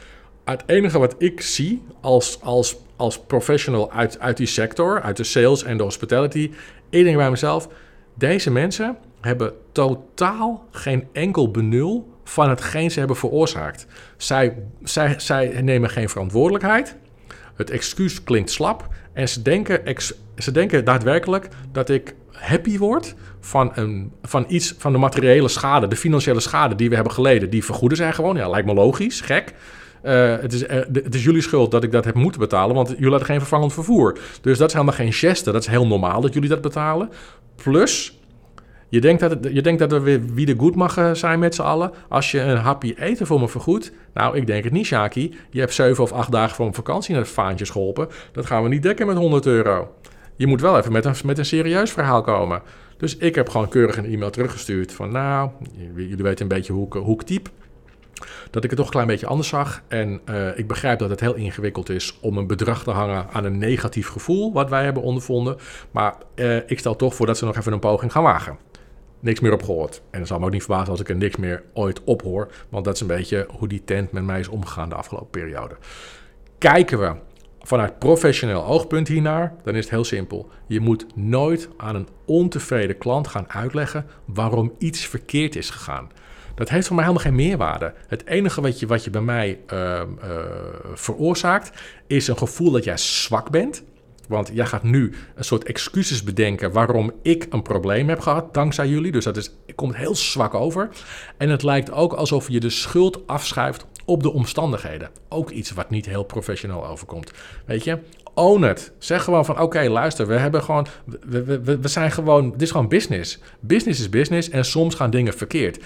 Het 0.45 0.63
enige 0.67 0.99
wat 0.99 1.15
ik 1.19 1.41
zie 1.41 1.83
als, 2.01 2.41
als, 2.41 2.77
als 2.97 3.21
professional 3.21 3.93
uit, 3.93 4.21
uit 4.21 4.37
die 4.37 4.47
sector, 4.47 5.03
uit 5.03 5.17
de 5.17 5.25
sales 5.25 5.63
en 5.63 5.77
de 5.77 5.83
hospitality, 5.83 6.51
ik 6.91 7.05
denk 7.05 7.17
bij 7.17 7.31
mezelf, 7.31 7.69
deze 8.15 8.51
mensen 8.51 8.97
hebben 9.21 9.53
totaal 9.73 10.67
geen 10.71 11.09
enkel 11.13 11.51
benul 11.51 12.15
van 12.25 12.49
hetgeen 12.49 12.91
ze 12.91 12.99
hebben 12.99 13.17
veroorzaakt. 13.17 13.87
Zij, 14.17 14.57
zij, 14.83 15.15
zij 15.19 15.63
nemen 15.63 15.91
geen 15.91 16.09
verantwoordelijkheid. 16.09 16.97
Het 17.55 17.71
excuus 17.71 18.23
klinkt 18.23 18.51
slap. 18.51 18.89
En 19.13 19.29
ze 19.29 19.43
denken, 19.43 19.87
ex, 19.87 20.15
ze 20.37 20.51
denken 20.53 20.85
daadwerkelijk 20.85 21.49
dat 21.73 21.89
ik 21.89 22.15
happy 22.33 22.79
word 22.79 23.15
van, 23.41 23.73
een, 23.75 24.13
van 24.23 24.45
iets 24.49 24.75
van 24.79 24.93
de 24.93 24.99
materiële 24.99 25.49
schade, 25.49 25.89
de 25.89 25.97
financiële 25.97 26.41
schade 26.41 26.75
die 26.75 26.89
we 26.89 26.95
hebben 26.95 27.13
geleden. 27.13 27.51
Die 27.51 27.65
vergoeden 27.65 27.99
zijn 27.99 28.15
gewoon. 28.15 28.37
Ja, 28.37 28.49
lijkt 28.49 28.67
me 28.67 28.75
logisch, 28.75 29.21
gek. 29.21 29.55
Uh, 30.07 30.37
het, 30.41 30.53
is, 30.53 30.63
uh, 30.63 30.69
het 30.93 31.15
is 31.15 31.25
jullie 31.25 31.43
schuld 31.43 31.71
dat 31.71 31.83
ik 31.83 31.93
dat 31.93 32.05
heb 32.05 32.15
moeten 32.15 32.41
betalen, 32.41 32.75
want 32.75 32.89
jullie 32.89 33.09
hadden 33.09 33.27
geen 33.27 33.39
vervangend 33.39 33.73
vervoer. 33.73 34.19
Dus 34.41 34.59
dat 34.59 34.69
is 34.69 34.73
helemaal 34.75 34.95
geen 34.95 35.13
geste. 35.13 35.53
Dat 35.53 35.63
is 35.63 35.69
heel 35.69 35.87
normaal 35.87 36.21
dat 36.21 36.35
jullie 36.35 36.49
dat 36.49 36.61
betalen. 36.61 37.11
Plus, 37.63 38.19
je 38.89 39.01
denkt 39.01 39.21
dat, 39.21 39.31
het, 39.31 39.49
je 39.53 39.63
denkt 39.63 39.79
dat 39.79 39.93
er 39.93 40.03
weer 40.03 40.25
wie 40.35 40.47
de 40.47 40.55
goed 40.59 40.75
mag 40.75 40.97
eh, 40.97 41.15
zijn 41.15 41.39
met 41.39 41.55
z'n 41.55 41.63
allen. 41.63 41.93
Als 42.09 42.31
je 42.31 42.41
een 42.41 42.57
hapje 42.57 43.01
eten 43.01 43.27
voor 43.27 43.41
me 43.41 43.49
vergoedt. 43.49 43.93
Nou, 44.15 44.37
ik 44.37 44.47
denk 44.47 44.65
het 44.65 44.73
niet, 44.73 44.87
Shaki. 44.87 45.35
Je 45.51 45.61
hebt 45.61 45.75
zeven 45.75 46.03
of 46.03 46.13
acht 46.13 46.33
dagen 46.33 46.57
voor 46.57 46.67
een 46.67 46.75
vakantie 46.75 47.15
naar 47.15 47.23
de 47.23 47.29
vaantjes 47.29 47.71
geholpen. 47.71 48.09
Dat 48.33 48.47
gaan 48.47 48.63
we 48.63 48.69
niet 48.69 48.83
dekken 48.83 49.07
met 49.07 49.17
100 49.17 49.47
euro. 49.47 49.95
Je 50.37 50.47
moet 50.47 50.61
wel 50.61 50.79
even 50.79 50.93
met 50.93 51.05
een, 51.05 51.15
met 51.25 51.39
een 51.39 51.45
serieus 51.45 51.93
verhaal 51.93 52.23
komen. 52.23 52.63
Dus 52.97 53.17
ik 53.17 53.35
heb 53.35 53.49
gewoon 53.49 53.69
keurig 53.69 53.97
een 53.97 54.05
e-mail 54.05 54.31
teruggestuurd 54.31 54.93
van... 54.93 55.13
Nou, 55.13 55.51
jullie 55.95 56.17
weten 56.17 56.43
een 56.43 56.57
beetje 56.57 56.73
hoe 56.73 56.87
ik, 56.87 56.93
hoe 56.93 57.25
type 57.25 57.51
dat 58.51 58.65
ik 58.65 58.71
het 58.71 58.79
toch 58.79 58.87
een 58.87 58.93
klein 58.93 59.07
beetje 59.07 59.27
anders 59.27 59.49
zag. 59.49 59.83
En 59.89 60.21
uh, 60.31 60.59
ik 60.59 60.67
begrijp 60.67 60.99
dat 60.99 61.11
het 61.11 61.21
heel 61.21 61.35
ingewikkeld 61.35 61.89
is 61.89 62.19
om 62.21 62.39
een 62.39 62.47
bedrag 62.47 62.83
te 62.83 62.91
hangen 62.91 63.27
aan 63.33 63.45
een 63.45 63.59
negatief 63.59 64.09
gevoel, 64.09 64.53
wat 64.53 64.71
wij 64.71 64.85
hebben 64.85 65.03
ondervonden. 65.03 65.57
Maar 65.91 66.15
uh, 66.35 66.57
ik 66.57 66.79
stel 66.79 66.97
toch 66.97 67.15
voor 67.15 67.27
dat 67.27 67.39
ze 67.39 67.45
nog 67.45 67.57
even 67.57 67.73
een 67.73 67.79
poging 67.79 68.13
gaan 68.13 68.23
wagen. 68.23 68.59
Niks 69.21 69.41
meer 69.41 69.53
op 69.53 69.63
gehoord. 69.63 70.03
En 70.11 70.19
het 70.19 70.29
zal 70.29 70.39
me 70.39 70.45
ook 70.45 70.51
niet 70.51 70.63
verbazen 70.63 70.91
als 70.91 71.01
ik 71.01 71.09
er 71.09 71.17
niks 71.17 71.37
meer 71.37 71.63
ooit 71.75 72.05
op 72.05 72.23
hoor. 72.23 72.49
Want 72.69 72.85
dat 72.85 72.95
is 72.95 73.01
een 73.01 73.07
beetje 73.07 73.47
hoe 73.59 73.69
die 73.69 73.85
tent 73.85 74.13
met 74.13 74.25
mij 74.25 74.41
is 74.41 74.49
omgegaan 74.49 74.89
de 74.89 74.95
afgelopen 74.95 75.31
periode. 75.31 75.77
Kijken 76.59 76.99
we 76.99 77.15
vanuit 77.61 77.99
professioneel 77.99 78.65
oogpunt 78.65 79.09
hiernaar, 79.09 79.55
dan 79.65 79.75
is 79.75 79.81
het 79.81 79.91
heel 79.91 80.05
simpel. 80.05 80.49
Je 80.67 80.81
moet 80.81 81.07
nooit 81.15 81.69
aan 81.77 81.95
een 81.95 82.09
ontevreden 82.25 82.99
klant 82.99 83.29
gaan 83.29 83.51
uitleggen 83.51 84.07
waarom 84.25 84.73
iets 84.79 85.07
verkeerd 85.07 85.57
is 85.57 85.71
gegaan. 85.71 86.11
Dat 86.57 86.69
heeft 86.69 86.87
voor 86.87 86.97
mij 86.97 87.05
helemaal 87.05 87.27
geen 87.27 87.35
meerwaarde. 87.35 87.95
Het 88.07 88.27
enige 88.27 88.61
wat 88.61 88.81
je, 88.81 88.87
wat 88.87 89.05
je 89.05 89.11
bij 89.11 89.21
mij 89.21 89.59
uh, 89.73 89.79
uh, 89.79 90.39
veroorzaakt, 90.95 91.71
is 92.07 92.29
een 92.29 92.39
gevoel 92.39 92.71
dat 92.71 92.85
jij 92.85 92.97
zwak 92.97 93.51
bent. 93.51 93.83
Want 94.29 94.51
jij 94.53 94.67
gaat 94.67 94.83
nu 94.83 95.15
een 95.35 95.45
soort 95.45 95.65
excuses 95.65 96.23
bedenken 96.23 96.73
waarom 96.73 97.13
ik 97.23 97.47
een 97.51 97.63
probleem 97.63 98.09
heb 98.09 98.21
gehad, 98.21 98.55
dankzij 98.55 98.89
jullie. 98.89 99.13
Dus 99.13 99.25
dat 99.25 99.37
is, 99.37 99.51
komt 99.75 99.97
heel 99.97 100.15
zwak 100.15 100.55
over. 100.55 100.89
En 101.37 101.49
het 101.49 101.63
lijkt 101.63 101.91
ook 101.91 102.13
alsof 102.13 102.49
je 102.49 102.61
de 102.61 102.71
schuld 102.71 103.27
afschuift 103.27 103.87
op 104.05 104.23
de 104.23 104.33
omstandigheden. 104.33 105.11
Ook 105.29 105.51
iets 105.51 105.71
wat 105.71 105.91
niet 105.91 106.07
heel 106.07 106.25
professioneel 106.25 106.87
overkomt. 106.87 107.31
Weet 107.65 107.85
je, 107.85 107.99
own 108.35 108.65
it. 108.65 108.93
Zeg 108.99 109.25
gewoon 109.25 109.45
van 109.45 109.61
oké, 109.61 109.89
luister, 109.89 110.27
we 110.27 110.35
hebben 110.35 110.63
gewoon, 110.63 110.87
we, 111.27 111.43
we, 111.45 111.79
we 111.79 111.89
zijn 111.89 112.11
gewoon, 112.11 112.51
dit 112.51 112.63
is 112.63 112.71
gewoon 112.71 112.89
business. 112.89 113.39
Business 113.61 114.01
is 114.01 114.09
business 114.09 114.51
en 114.51 114.65
soms 114.65 114.95
gaan 114.95 115.11
dingen 115.11 115.35
verkeerd. 115.35 115.79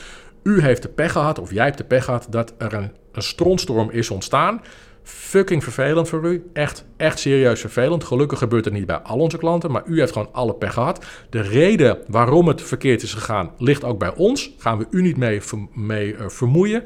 U 0.42 0.60
heeft 0.60 0.82
de 0.82 0.88
pech 0.88 1.12
gehad, 1.12 1.38
of 1.38 1.52
jij 1.52 1.64
hebt 1.64 1.78
de 1.78 1.84
pech 1.84 2.04
gehad, 2.04 2.26
dat 2.30 2.54
er 2.58 2.72
een, 2.72 2.92
een 3.12 3.92
is 3.92 4.10
ontstaan. 4.10 4.60
Fucking 5.02 5.62
vervelend 5.62 6.08
voor 6.08 6.24
u. 6.24 6.50
Echt, 6.52 6.84
echt 6.96 7.18
serieus 7.18 7.60
vervelend. 7.60 8.04
Gelukkig 8.04 8.38
gebeurt 8.38 8.64
het 8.64 8.74
niet 8.74 8.86
bij 8.86 8.98
al 8.98 9.18
onze 9.18 9.38
klanten, 9.38 9.70
maar 9.70 9.82
u 9.86 9.98
heeft 9.98 10.12
gewoon 10.12 10.32
alle 10.32 10.54
pech 10.54 10.72
gehad. 10.72 11.04
De 11.30 11.40
reden 11.40 11.98
waarom 12.06 12.48
het 12.48 12.62
verkeerd 12.62 13.02
is 13.02 13.14
gegaan, 13.14 13.50
ligt 13.58 13.84
ook 13.84 13.98
bij 13.98 14.14
ons. 14.14 14.54
Gaan 14.58 14.78
we 14.78 14.86
u 14.90 15.02
niet 15.02 15.16
mee, 15.16 15.40
mee 15.72 16.12
uh, 16.12 16.28
vermoeien. 16.28 16.84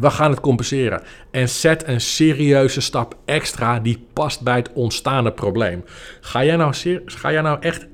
We 0.00 0.10
gaan 0.10 0.30
het 0.30 0.40
compenseren. 0.40 1.02
En 1.30 1.48
zet 1.48 1.86
een 1.86 2.00
serieuze 2.00 2.80
stap 2.80 3.16
extra 3.24 3.80
die 3.80 4.06
past 4.12 4.40
bij 4.40 4.56
het 4.56 4.72
ontstaande 4.72 5.32
probleem. 5.32 5.84
Ga 6.20 6.44
jij 6.44 6.56
nou, 6.56 6.74
ga 7.04 7.32
jij 7.32 7.42
nou 7.42 7.60
echt, 7.60 7.86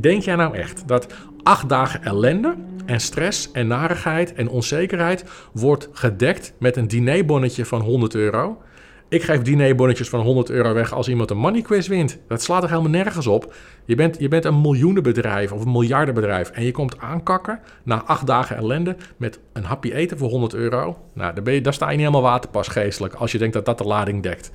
denk 0.00 0.22
jij 0.22 0.36
nou 0.36 0.56
echt 0.56 0.88
dat 0.88 1.06
acht 1.44 1.68
dagen 1.68 2.02
ellende 2.02 2.54
en 2.86 3.00
stress 3.00 3.50
en 3.52 3.66
narigheid 3.66 4.32
en 4.34 4.48
onzekerheid 4.48 5.24
wordt 5.52 5.88
gedekt 5.92 6.52
met 6.58 6.76
een 6.76 6.88
dinerbonnetje 6.88 7.64
van 7.64 7.80
100 7.80 8.14
euro. 8.14 8.62
Ik 9.08 9.22
geef 9.22 9.42
dinerbonnetjes 9.42 10.08
van 10.08 10.20
100 10.20 10.50
euro 10.50 10.72
weg 10.72 10.92
als 10.92 11.08
iemand 11.08 11.30
een 11.30 11.36
money 11.36 11.62
quiz 11.62 11.88
wint. 11.88 12.18
Dat 12.28 12.42
slaat 12.42 12.62
er 12.62 12.68
helemaal 12.68 12.90
nergens 12.90 13.26
op. 13.26 13.54
Je 13.84 13.94
bent, 13.94 14.18
je 14.18 14.28
bent 14.28 14.44
een 14.44 14.60
miljoenenbedrijf 14.60 15.52
of 15.52 15.64
een 15.64 15.72
miljardenbedrijf 15.72 16.50
en 16.50 16.64
je 16.64 16.72
komt 16.72 16.98
aankakken 16.98 17.60
na 17.82 18.02
acht 18.02 18.26
dagen 18.26 18.56
ellende 18.56 18.96
met 19.16 19.38
een 19.52 19.64
hapje 19.64 19.94
eten 19.94 20.18
voor 20.18 20.28
100 20.28 20.54
euro. 20.54 20.98
Nou, 21.12 21.34
daar, 21.34 21.44
ben 21.44 21.54
je, 21.54 21.60
daar 21.60 21.74
sta 21.74 21.84
je 21.84 21.96
niet 21.96 22.06
helemaal 22.06 22.30
waterpas 22.30 22.68
geestelijk 22.68 23.14
als 23.14 23.32
je 23.32 23.38
denkt 23.38 23.54
dat 23.54 23.64
dat 23.64 23.78
de 23.78 23.84
lading 23.84 24.22
dekt 24.22 24.50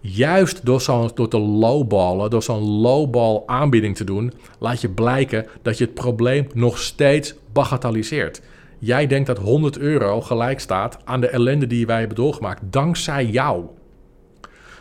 juist 0.00 0.64
door, 0.64 0.80
zo, 0.80 1.10
door 1.14 1.28
te 1.28 1.38
lowballen, 1.38 2.30
door 2.30 2.42
zo'n 2.42 2.80
lowball 2.80 3.42
aanbieding 3.46 3.96
te 3.96 4.04
doen, 4.04 4.32
laat 4.58 4.80
je 4.80 4.88
blijken 4.88 5.46
dat 5.62 5.78
je 5.78 5.84
het 5.84 5.94
probleem 5.94 6.46
nog 6.54 6.78
steeds 6.78 7.34
bagatelliseert. 7.52 8.40
jij 8.78 9.06
denkt 9.06 9.26
dat 9.26 9.38
100 9.38 9.78
euro 9.78 10.20
gelijk 10.20 10.60
staat 10.60 10.98
aan 11.04 11.20
de 11.20 11.28
ellende 11.28 11.66
die 11.66 11.86
wij 11.86 11.98
hebben 11.98 12.16
doorgemaakt, 12.16 12.62
dankzij 12.64 13.26
jou. 13.26 13.64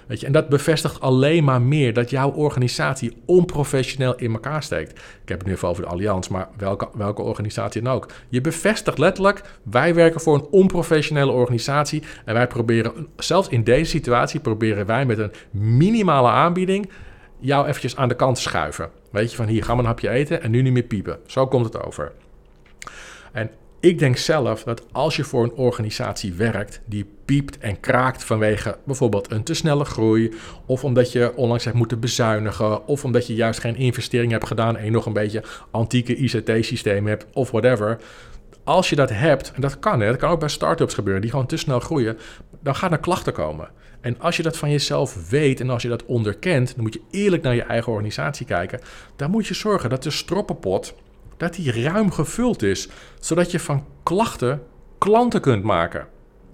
Weet 0.08 0.20
je, 0.20 0.26
en 0.26 0.32
dat 0.32 0.49
bevestigt 0.49 0.99
alleen 0.99 1.43
maar 1.43 1.62
meer 1.62 1.93
dat 1.93 2.10
jouw 2.10 2.32
organisatie 2.32 3.18
onprofessioneel 3.26 4.16
in 4.16 4.34
elkaar 4.34 4.64
steekt. 4.64 4.91
Ik 4.91 5.30
heb 5.30 5.38
het 5.38 5.47
nu 5.47 5.53
even 5.53 5.68
over 5.68 5.84
de 5.84 5.89
Allianz, 5.89 6.28
maar 6.28 6.47
welke, 6.58 6.89
welke 6.93 7.22
organisatie 7.22 7.82
dan 7.82 7.93
ook. 7.93 8.08
Je 8.30 8.41
bevestigt 8.41 8.97
letterlijk, 8.97 9.41
wij 9.64 9.95
werken 9.95 10.22
voor 10.22 10.36
een 10.36 10.47
onprofessionele 10.51 11.32
organisatie. 11.32 12.03
En 12.26 12.34
wij 12.34 12.47
proberen, 12.47 13.08
zelfs 13.18 13.47
in 13.49 13.64
deze 13.64 13.89
situatie, 13.89 14.39
proberen 14.39 14.86
wij 14.86 15.05
met 15.05 15.18
een 15.18 15.32
minimale 15.51 16.30
aanbieding 16.30 16.89
jou 17.39 17.68
eventjes 17.68 17.95
aan 17.95 18.08
de 18.08 18.16
kant 18.16 18.36
te 18.36 18.41
schuiven. 18.41 18.89
Weet 19.12 19.32
je, 19.32 19.38
van 19.38 19.47
hier, 19.47 19.64
ga 19.64 19.72
maar 19.72 19.84
een 19.84 19.89
hapje 19.89 20.10
eten 20.10 20.41
en 20.41 20.51
nu 20.51 20.62
niet 20.62 20.74
meer 20.74 20.84
piepen. 20.84 21.20
Zo 21.26 21.47
komt 21.47 21.66
het 21.66 21.84
over. 21.84 22.12
En 23.32 23.49
ik 23.80 23.99
denk 23.99 24.17
zelf 24.17 24.63
dat 24.63 24.84
als 24.91 25.15
je 25.15 25.23
voor 25.23 25.43
een 25.43 25.53
organisatie 25.53 26.34
werkt 26.34 26.82
die 26.86 27.05
piept 27.25 27.57
en 27.57 27.80
kraakt 27.80 28.23
vanwege 28.23 28.78
bijvoorbeeld 28.86 29.32
een 29.32 29.43
te 29.43 29.53
snelle 29.53 29.86
groei, 29.86 30.34
of 30.65 30.84
omdat 30.84 31.11
je 31.11 31.36
onlangs 31.36 31.63
hebt 31.63 31.78
moeten 31.78 31.99
bezuinigen, 31.99 32.88
of 32.88 33.03
omdat 33.03 33.28
je 33.28 33.36
juist 33.36 33.59
geen 33.59 33.75
investering 33.75 34.32
hebt 34.32 34.47
gedaan 34.47 34.78
en 34.78 34.86
je 34.86 34.91
nog 34.91 35.05
een 35.05 35.13
beetje 35.13 35.43
antieke 35.71 36.15
ICT-systeem 36.15 37.07
hebt, 37.07 37.25
of 37.34 37.51
whatever. 37.51 37.97
Als 38.63 38.89
je 38.89 38.95
dat 38.95 39.09
hebt, 39.09 39.51
en 39.51 39.61
dat 39.61 39.80
kan, 39.80 39.99
hè, 39.99 40.07
dat 40.07 40.17
kan 40.17 40.30
ook 40.30 40.39
bij 40.39 40.49
start-ups 40.49 40.93
gebeuren, 40.93 41.21
die 41.21 41.32
gewoon 41.32 41.45
te 41.45 41.57
snel 41.57 41.80
groeien, 41.80 42.17
dan 42.61 42.75
gaan 42.75 42.91
er 42.91 42.99
klachten 42.99 43.34
komen. 43.34 43.69
En 44.01 44.19
als 44.19 44.38
je 44.38 44.43
dat 44.43 44.57
van 44.57 44.71
jezelf 44.71 45.30
weet 45.30 45.59
en 45.59 45.69
als 45.69 45.82
je 45.82 45.89
dat 45.89 46.05
onderkent, 46.05 46.75
dan 46.75 46.84
moet 46.84 46.93
je 46.93 47.01
eerlijk 47.11 47.43
naar 47.43 47.55
je 47.55 47.61
eigen 47.61 47.91
organisatie 47.91 48.45
kijken. 48.45 48.80
Dan 49.15 49.32
moet 49.32 49.47
je 49.47 49.53
zorgen 49.53 49.89
dat 49.89 50.03
de 50.03 50.11
stroppenpot 50.11 50.95
dat 51.38 51.53
die 51.53 51.81
ruim 51.83 52.11
gevuld 52.11 52.63
is, 52.63 52.88
zodat 53.19 53.51
je 53.51 53.59
van 53.59 53.85
klachten 54.03 54.61
klanten 54.97 55.41
kunt 55.41 55.63
maken. 55.63 56.07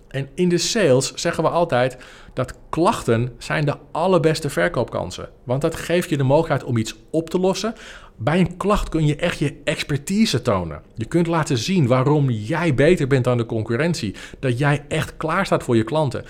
En 0.07 0.29
in 0.33 0.49
de 0.49 0.57
sales 0.57 1.13
zeggen 1.13 1.43
we 1.43 1.49
altijd 1.49 1.97
dat 2.33 2.53
klachten 2.69 3.35
zijn 3.37 3.65
de 3.65 3.77
allerbeste 3.91 4.49
verkoopkansen. 4.49 5.29
Want 5.43 5.61
dat 5.61 5.75
geeft 5.75 6.09
je 6.09 6.17
de 6.17 6.23
mogelijkheid 6.23 6.63
om 6.63 6.77
iets 6.77 6.95
op 7.09 7.29
te 7.29 7.39
lossen. 7.39 7.73
Bij 8.15 8.39
een 8.39 8.57
klacht 8.57 8.89
kun 8.89 9.05
je 9.05 9.15
echt 9.15 9.39
je 9.39 9.55
expertise 9.63 10.41
tonen. 10.41 10.81
Je 10.95 11.05
kunt 11.05 11.27
laten 11.27 11.57
zien 11.57 11.87
waarom 11.87 12.29
jij 12.29 12.73
beter 12.73 13.07
bent 13.07 13.23
dan 13.23 13.37
de 13.37 13.45
concurrentie. 13.45 14.15
Dat 14.39 14.57
jij 14.57 14.85
echt 14.87 15.17
klaar 15.17 15.45
staat 15.45 15.63
voor 15.63 15.75
je 15.75 15.83
klanten 15.83 16.25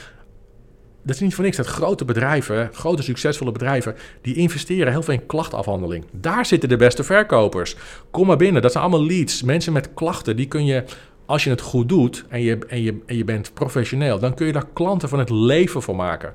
dat 1.03 1.15
is 1.15 1.21
niet 1.21 1.35
voor 1.35 1.43
niks 1.43 1.57
dat 1.57 1.65
grote 1.65 2.05
bedrijven, 2.05 2.69
grote 2.73 3.03
succesvolle 3.03 3.51
bedrijven, 3.51 3.95
die 4.21 4.35
investeren 4.35 4.91
heel 4.91 5.03
veel 5.03 5.13
in 5.13 5.25
klachtafhandeling. 5.25 6.05
Daar 6.11 6.45
zitten 6.45 6.69
de 6.69 6.75
beste 6.75 7.03
verkopers. 7.03 7.75
Kom 8.11 8.27
maar 8.27 8.37
binnen, 8.37 8.61
dat 8.61 8.71
zijn 8.71 8.83
allemaal 8.83 9.05
leads. 9.05 9.43
Mensen 9.43 9.73
met 9.73 9.93
klachten, 9.93 10.35
die 10.35 10.47
kun 10.47 10.65
je, 10.65 10.83
als 11.25 11.43
je 11.43 11.49
het 11.49 11.61
goed 11.61 11.89
doet 11.89 12.25
en 12.29 12.41
je, 12.41 12.57
en 12.67 12.81
je, 12.81 13.01
en 13.05 13.17
je 13.17 13.23
bent 13.23 13.53
professioneel, 13.53 14.19
dan 14.19 14.33
kun 14.33 14.45
je 14.45 14.53
daar 14.53 14.67
klanten 14.73 15.09
van 15.09 15.19
het 15.19 15.29
leven 15.29 15.81
voor 15.81 15.95
maken. 15.95 16.33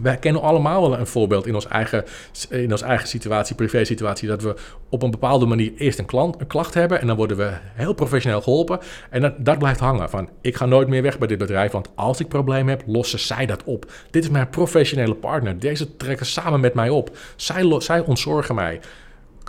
Wij 0.00 0.16
kennen 0.16 0.42
allemaal 0.42 0.80
wel 0.80 0.98
een 0.98 1.06
voorbeeld 1.06 1.46
in 1.46 1.54
ons 1.54 1.66
eigen, 1.68 2.04
in 2.48 2.70
ons 2.70 2.82
eigen 2.82 3.08
situatie, 3.08 3.54
privé-situatie, 3.54 4.28
dat 4.28 4.42
we 4.42 4.54
op 4.88 5.02
een 5.02 5.10
bepaalde 5.10 5.46
manier 5.46 5.72
eerst 5.76 5.98
een, 5.98 6.04
klant, 6.04 6.40
een 6.40 6.46
klacht 6.46 6.74
hebben 6.74 7.00
en 7.00 7.06
dan 7.06 7.16
worden 7.16 7.36
we 7.36 7.52
heel 7.74 7.92
professioneel 7.92 8.40
geholpen. 8.40 8.78
En 9.10 9.20
dat, 9.20 9.34
dat 9.38 9.58
blijft 9.58 9.80
hangen 9.80 10.10
van, 10.10 10.28
ik 10.40 10.56
ga 10.56 10.66
nooit 10.66 10.88
meer 10.88 11.02
weg 11.02 11.18
bij 11.18 11.28
dit 11.28 11.38
bedrijf, 11.38 11.72
want 11.72 11.88
als 11.94 12.20
ik 12.20 12.28
problemen 12.28 12.68
heb, 12.68 12.82
lossen 12.86 13.18
zij 13.18 13.46
dat 13.46 13.64
op. 13.64 13.92
Dit 14.10 14.24
is 14.24 14.30
mijn 14.30 14.50
professionele 14.50 15.14
partner, 15.14 15.58
deze 15.58 15.96
trekken 15.96 16.26
samen 16.26 16.60
met 16.60 16.74
mij 16.74 16.88
op. 16.88 17.16
Zij, 17.36 17.80
zij 17.80 18.00
ontzorgen 18.00 18.54
mij. 18.54 18.80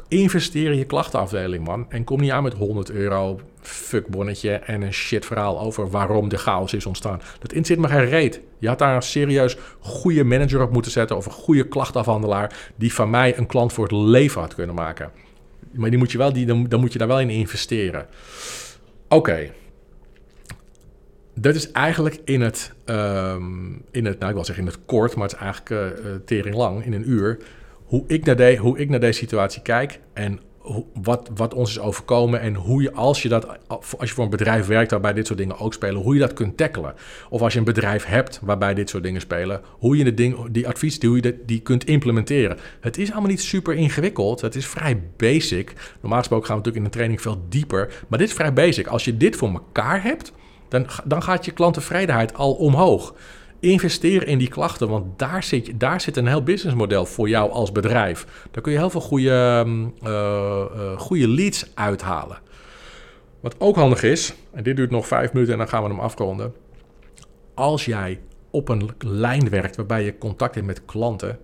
Investeer 0.08 0.72
in 0.72 0.78
je 0.78 0.86
klachtenafdeling, 0.86 1.66
man. 1.66 1.86
En 1.90 2.04
kom 2.04 2.20
niet 2.20 2.32
aan 2.32 2.44
met 2.44 2.54
100 2.54 2.92
euro 2.92 3.40
fuckbonnetje 3.62 4.52
en 4.52 4.82
een 4.82 4.94
shit 4.94 5.26
verhaal 5.26 5.60
over 5.60 5.90
waarom 5.90 6.30
de 6.30 6.38
chaos 6.38 6.74
is 6.74 6.86
ontstaan. 6.86 7.22
Dat 7.40 7.66
zit 7.66 7.80
me 7.80 7.88
geen 7.88 8.06
reet. 8.06 8.42
Je 8.58 8.68
had 8.68 8.80
daar 8.80 8.96
een 8.96 9.02
serieus 9.02 9.58
goede 9.80 10.24
manager 10.24 10.62
op 10.62 10.72
moeten 10.72 10.92
zetten 10.92 11.18
of 11.18 11.26
een 11.26 11.32
goede 11.32 11.68
klachtafhandelaar 11.68 12.72
die 12.76 12.94
van 12.94 13.10
mij 13.10 13.38
een 13.38 13.46
klant 13.46 13.74
voor 13.74 13.84
het 13.84 13.94
leven 13.94 14.42
had 14.42 14.56
kunnen 14.56 14.76
maken. 14.76 15.12
Maar 15.72 15.90
die 15.90 16.00
moet 16.00 16.12
je 16.12 16.18
wel, 16.18 16.34
die, 16.34 16.68
dan, 16.68 16.80
moet 16.80 16.94
je 16.94 17.00
daar 17.00 17.08
wel 17.08 17.20
in 17.20 17.30
investeren. 17.30 18.06
Oké. 19.08 19.52
Dat 21.34 21.56
is 21.56 21.72
eigenlijk 21.72 22.20
in 22.24 22.42
het, 22.42 22.74
um, 22.86 23.82
in 23.92 24.06
het, 24.06 24.20
nou 24.20 24.30
ik 24.30 24.36
wil 24.36 24.46
zeggen 24.46 24.66
in 24.66 24.72
het 24.72 24.80
kort, 24.86 25.16
maar 25.16 25.28
het 25.28 25.34
is 25.34 25.40
eigenlijk 25.40 25.70
uh, 25.70 26.12
tering 26.26 26.56
lang, 26.56 26.86
in 26.86 26.94
een 26.94 27.10
uur 27.10 27.38
hoe 27.86 28.04
ik 28.08 28.26
naar, 28.26 28.56
hoe 28.56 28.78
ik 28.78 28.90
naar 28.90 29.00
deze 29.00 29.20
situatie 29.20 29.62
kijk 29.62 30.00
en 30.14 30.40
wat, 30.94 31.30
wat 31.36 31.54
ons 31.54 31.70
is 31.70 31.80
overkomen 31.80 32.40
en 32.40 32.56
hoe 32.56 32.82
je 32.82 32.92
als 32.92 33.22
je 33.22 33.30
dat 33.30 33.48
als 33.68 34.10
je 34.10 34.16
voor 34.16 34.24
een 34.24 34.30
bedrijf 34.30 34.68
werkt 34.68 34.92
waarbij 34.92 35.14
dit 35.14 35.28
soort 35.28 35.40
dingen 35.40 35.60
ook 35.60 35.74
spelen, 35.74 36.02
hoe 36.02 36.14
je 36.14 36.20
dat 36.20 36.34
kunt 36.34 36.58
tackelen. 36.58 36.94
Of 37.30 37.42
als 37.42 37.54
je 37.54 37.60
een 37.60 37.66
bedrijf 37.66 38.06
hebt 38.06 38.40
waarbij 38.42 38.74
dit 38.74 38.90
soort 38.90 39.04
dingen 39.04 39.22
spelen, 39.22 39.62
hoe 39.70 39.98
je 39.98 40.04
de 40.04 40.14
ding, 40.14 40.52
die 40.52 40.68
advies 40.68 41.00
die, 41.00 41.24
je 41.24 41.44
die 41.46 41.62
kunt 41.62 41.86
implementeren. 41.86 42.58
Het 42.80 42.98
is 42.98 43.12
allemaal 43.12 43.30
niet 43.30 43.42
super 43.42 43.74
ingewikkeld. 43.74 44.42
Het 44.42 44.56
is 44.56 44.68
vrij 44.68 45.02
basic. 45.18 45.74
Normaal 46.02 46.20
gesproken 46.20 46.48
gaan 46.48 46.58
we 46.58 46.62
natuurlijk 46.64 46.86
in 46.86 46.92
de 46.92 46.98
training 46.98 47.22
veel 47.22 47.46
dieper, 47.50 48.04
maar 48.08 48.20
dit 48.20 48.28
is 48.28 48.34
vrij 48.34 48.54
basic. 48.54 48.88
Als 48.88 49.06
je 49.06 49.18
dit 49.18 49.36
voor 49.36 49.50
elkaar 49.50 50.04
hebt, 50.04 50.32
dan, 50.70 50.86
dan 51.04 51.24
gaat 51.24 51.46
je 51.46 51.52
klanttevredenheid 51.52 52.34
al 52.34 52.54
omhoog. 52.54 53.14
Investeer 53.66 54.28
in 54.28 54.38
die 54.38 54.48
klachten, 54.48 54.90
want 54.90 55.20
daar 55.20 55.44
zit, 55.44 55.80
daar 55.80 56.02
zit 56.02 56.18
een 56.18 56.28
heel 56.28 56.44
businessmodel 56.44 57.06
voor 57.06 57.30
jou 57.30 57.52
als 57.52 57.72
bedrijf. 57.72 58.48
Daar 58.52 58.62
kun 58.62 58.72
je 58.72 58.78
heel 58.78 58.90
veel 58.90 59.02
goede, 59.02 59.66
uh, 60.04 61.00
goede 61.00 61.28
leads 61.28 61.72
uithalen. 61.74 62.38
Wat 63.40 63.56
ook 63.58 63.76
handig 63.76 64.04
is, 64.04 64.34
en 64.52 64.64
dit 64.64 64.76
duurt 64.76 64.92
nog 64.92 65.08
vijf 65.08 65.34
minuten 65.34 65.54
en 65.54 65.60
dan 65.60 65.70
gaan 65.70 65.84
we 65.84 65.90
hem 65.90 66.00
afronden. 66.00 66.54
Als 67.54 67.86
jij 67.86 68.20
op 68.50 68.70
een 68.70 68.90
lijn 69.00 69.50
werkt 69.50 69.76
waarbij 69.76 70.04
je 70.04 70.18
contact 70.18 70.56
hebt 70.56 70.68
met 70.68 70.86
klanten, 70.86 71.40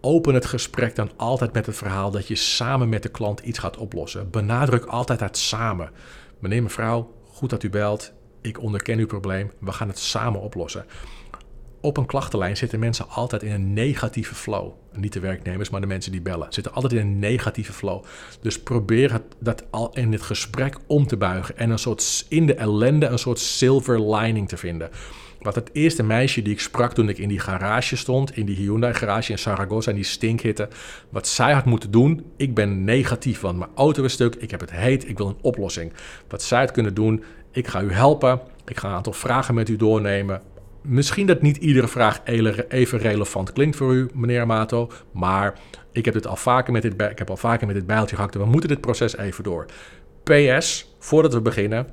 open 0.00 0.34
het 0.34 0.46
gesprek 0.46 0.94
dan 0.94 1.10
altijd 1.16 1.52
met 1.52 1.66
het 1.66 1.76
verhaal 1.76 2.10
dat 2.10 2.28
je 2.28 2.36
samen 2.36 2.88
met 2.88 3.02
de 3.02 3.08
klant 3.08 3.40
iets 3.40 3.58
gaat 3.58 3.76
oplossen. 3.76 4.30
Benadruk 4.30 4.84
altijd 4.84 5.20
het 5.20 5.36
samen. 5.36 5.90
Meneer, 6.38 6.62
mevrouw, 6.62 7.14
goed 7.24 7.50
dat 7.50 7.62
u 7.62 7.70
belt. 7.70 8.12
Ik 8.40 8.60
onderken 8.60 8.98
uw 8.98 9.06
probleem. 9.06 9.50
We 9.58 9.72
gaan 9.72 9.88
het 9.88 9.98
samen 9.98 10.40
oplossen 10.40 10.84
op 11.86 11.96
een 11.96 12.06
klachtenlijn 12.06 12.56
zitten 12.56 12.78
mensen 12.78 13.08
altijd 13.08 13.42
in 13.42 13.52
een 13.52 13.72
negatieve 13.72 14.34
flow. 14.34 14.72
Niet 14.92 15.12
de 15.12 15.20
werknemers, 15.20 15.70
maar 15.70 15.80
de 15.80 15.86
mensen 15.86 16.12
die 16.12 16.20
bellen. 16.20 16.46
Zitten 16.50 16.72
altijd 16.72 16.92
in 16.92 16.98
een 16.98 17.18
negatieve 17.18 17.72
flow. 17.72 18.04
Dus 18.40 18.62
probeer 18.62 19.12
het, 19.12 19.22
dat 19.38 19.64
al 19.70 19.90
in 19.94 20.12
het 20.12 20.22
gesprek 20.22 20.76
om 20.86 21.06
te 21.06 21.16
buigen. 21.16 21.58
En 21.58 21.70
een 21.70 21.78
soort 21.78 22.26
in 22.28 22.46
de 22.46 22.54
ellende 22.54 23.06
een 23.06 23.18
soort 23.18 23.38
silver 23.38 24.14
lining 24.14 24.48
te 24.48 24.56
vinden. 24.56 24.90
Wat 25.40 25.54
het 25.54 25.70
eerste 25.72 26.02
meisje 26.02 26.42
die 26.42 26.52
ik 26.52 26.60
sprak 26.60 26.92
toen 26.92 27.08
ik 27.08 27.18
in 27.18 27.28
die 27.28 27.38
garage 27.38 27.96
stond, 27.96 28.36
in 28.36 28.46
die 28.46 28.56
Hyundai-garage 28.56 29.30
in 29.30 29.38
Saragossa, 29.38 29.90
en 29.90 29.96
die 29.96 30.04
stinkhitte, 30.04 30.68
wat 31.08 31.28
zij 31.28 31.52
had 31.52 31.64
moeten 31.64 31.90
doen, 31.90 32.24
ik 32.36 32.54
ben 32.54 32.84
negatief, 32.84 33.40
want 33.40 33.58
mijn 33.58 33.70
auto 33.74 34.04
is 34.04 34.12
stuk, 34.12 34.34
ik 34.34 34.50
heb 34.50 34.60
het 34.60 34.70
heet, 34.70 35.08
ik 35.08 35.18
wil 35.18 35.28
een 35.28 35.38
oplossing. 35.40 35.92
Wat 36.28 36.42
zij 36.42 36.60
had 36.60 36.70
kunnen 36.70 36.94
doen, 36.94 37.24
ik 37.50 37.66
ga 37.66 37.82
u 37.82 37.92
helpen, 37.92 38.40
ik 38.64 38.76
ga 38.76 38.88
een 38.88 38.94
aantal 38.94 39.12
vragen 39.12 39.54
met 39.54 39.68
u 39.68 39.76
doornemen, 39.76 40.42
Misschien 40.86 41.26
dat 41.26 41.42
niet 41.42 41.56
iedere 41.56 41.88
vraag 41.88 42.20
even 42.68 42.98
relevant 42.98 43.52
klinkt 43.52 43.76
voor 43.76 43.94
u, 43.94 44.08
meneer 44.14 44.40
Amato, 44.40 44.90
maar 45.12 45.58
ik 45.92 46.04
heb, 46.04 46.14
dit 46.14 46.26
al 46.26 46.36
vaker 46.36 46.72
met 46.72 46.82
dit, 46.82 46.92
ik 47.10 47.18
heb 47.18 47.30
al 47.30 47.36
vaker 47.36 47.66
met 47.66 47.76
dit 47.76 47.86
bijltje 47.86 48.16
gehakt 48.16 48.34
we 48.34 48.44
moeten 48.44 48.68
dit 48.68 48.80
proces 48.80 49.16
even 49.16 49.44
door. 49.44 49.66
PS, 50.22 50.94
voordat 50.98 51.32
we 51.32 51.40
beginnen, 51.40 51.86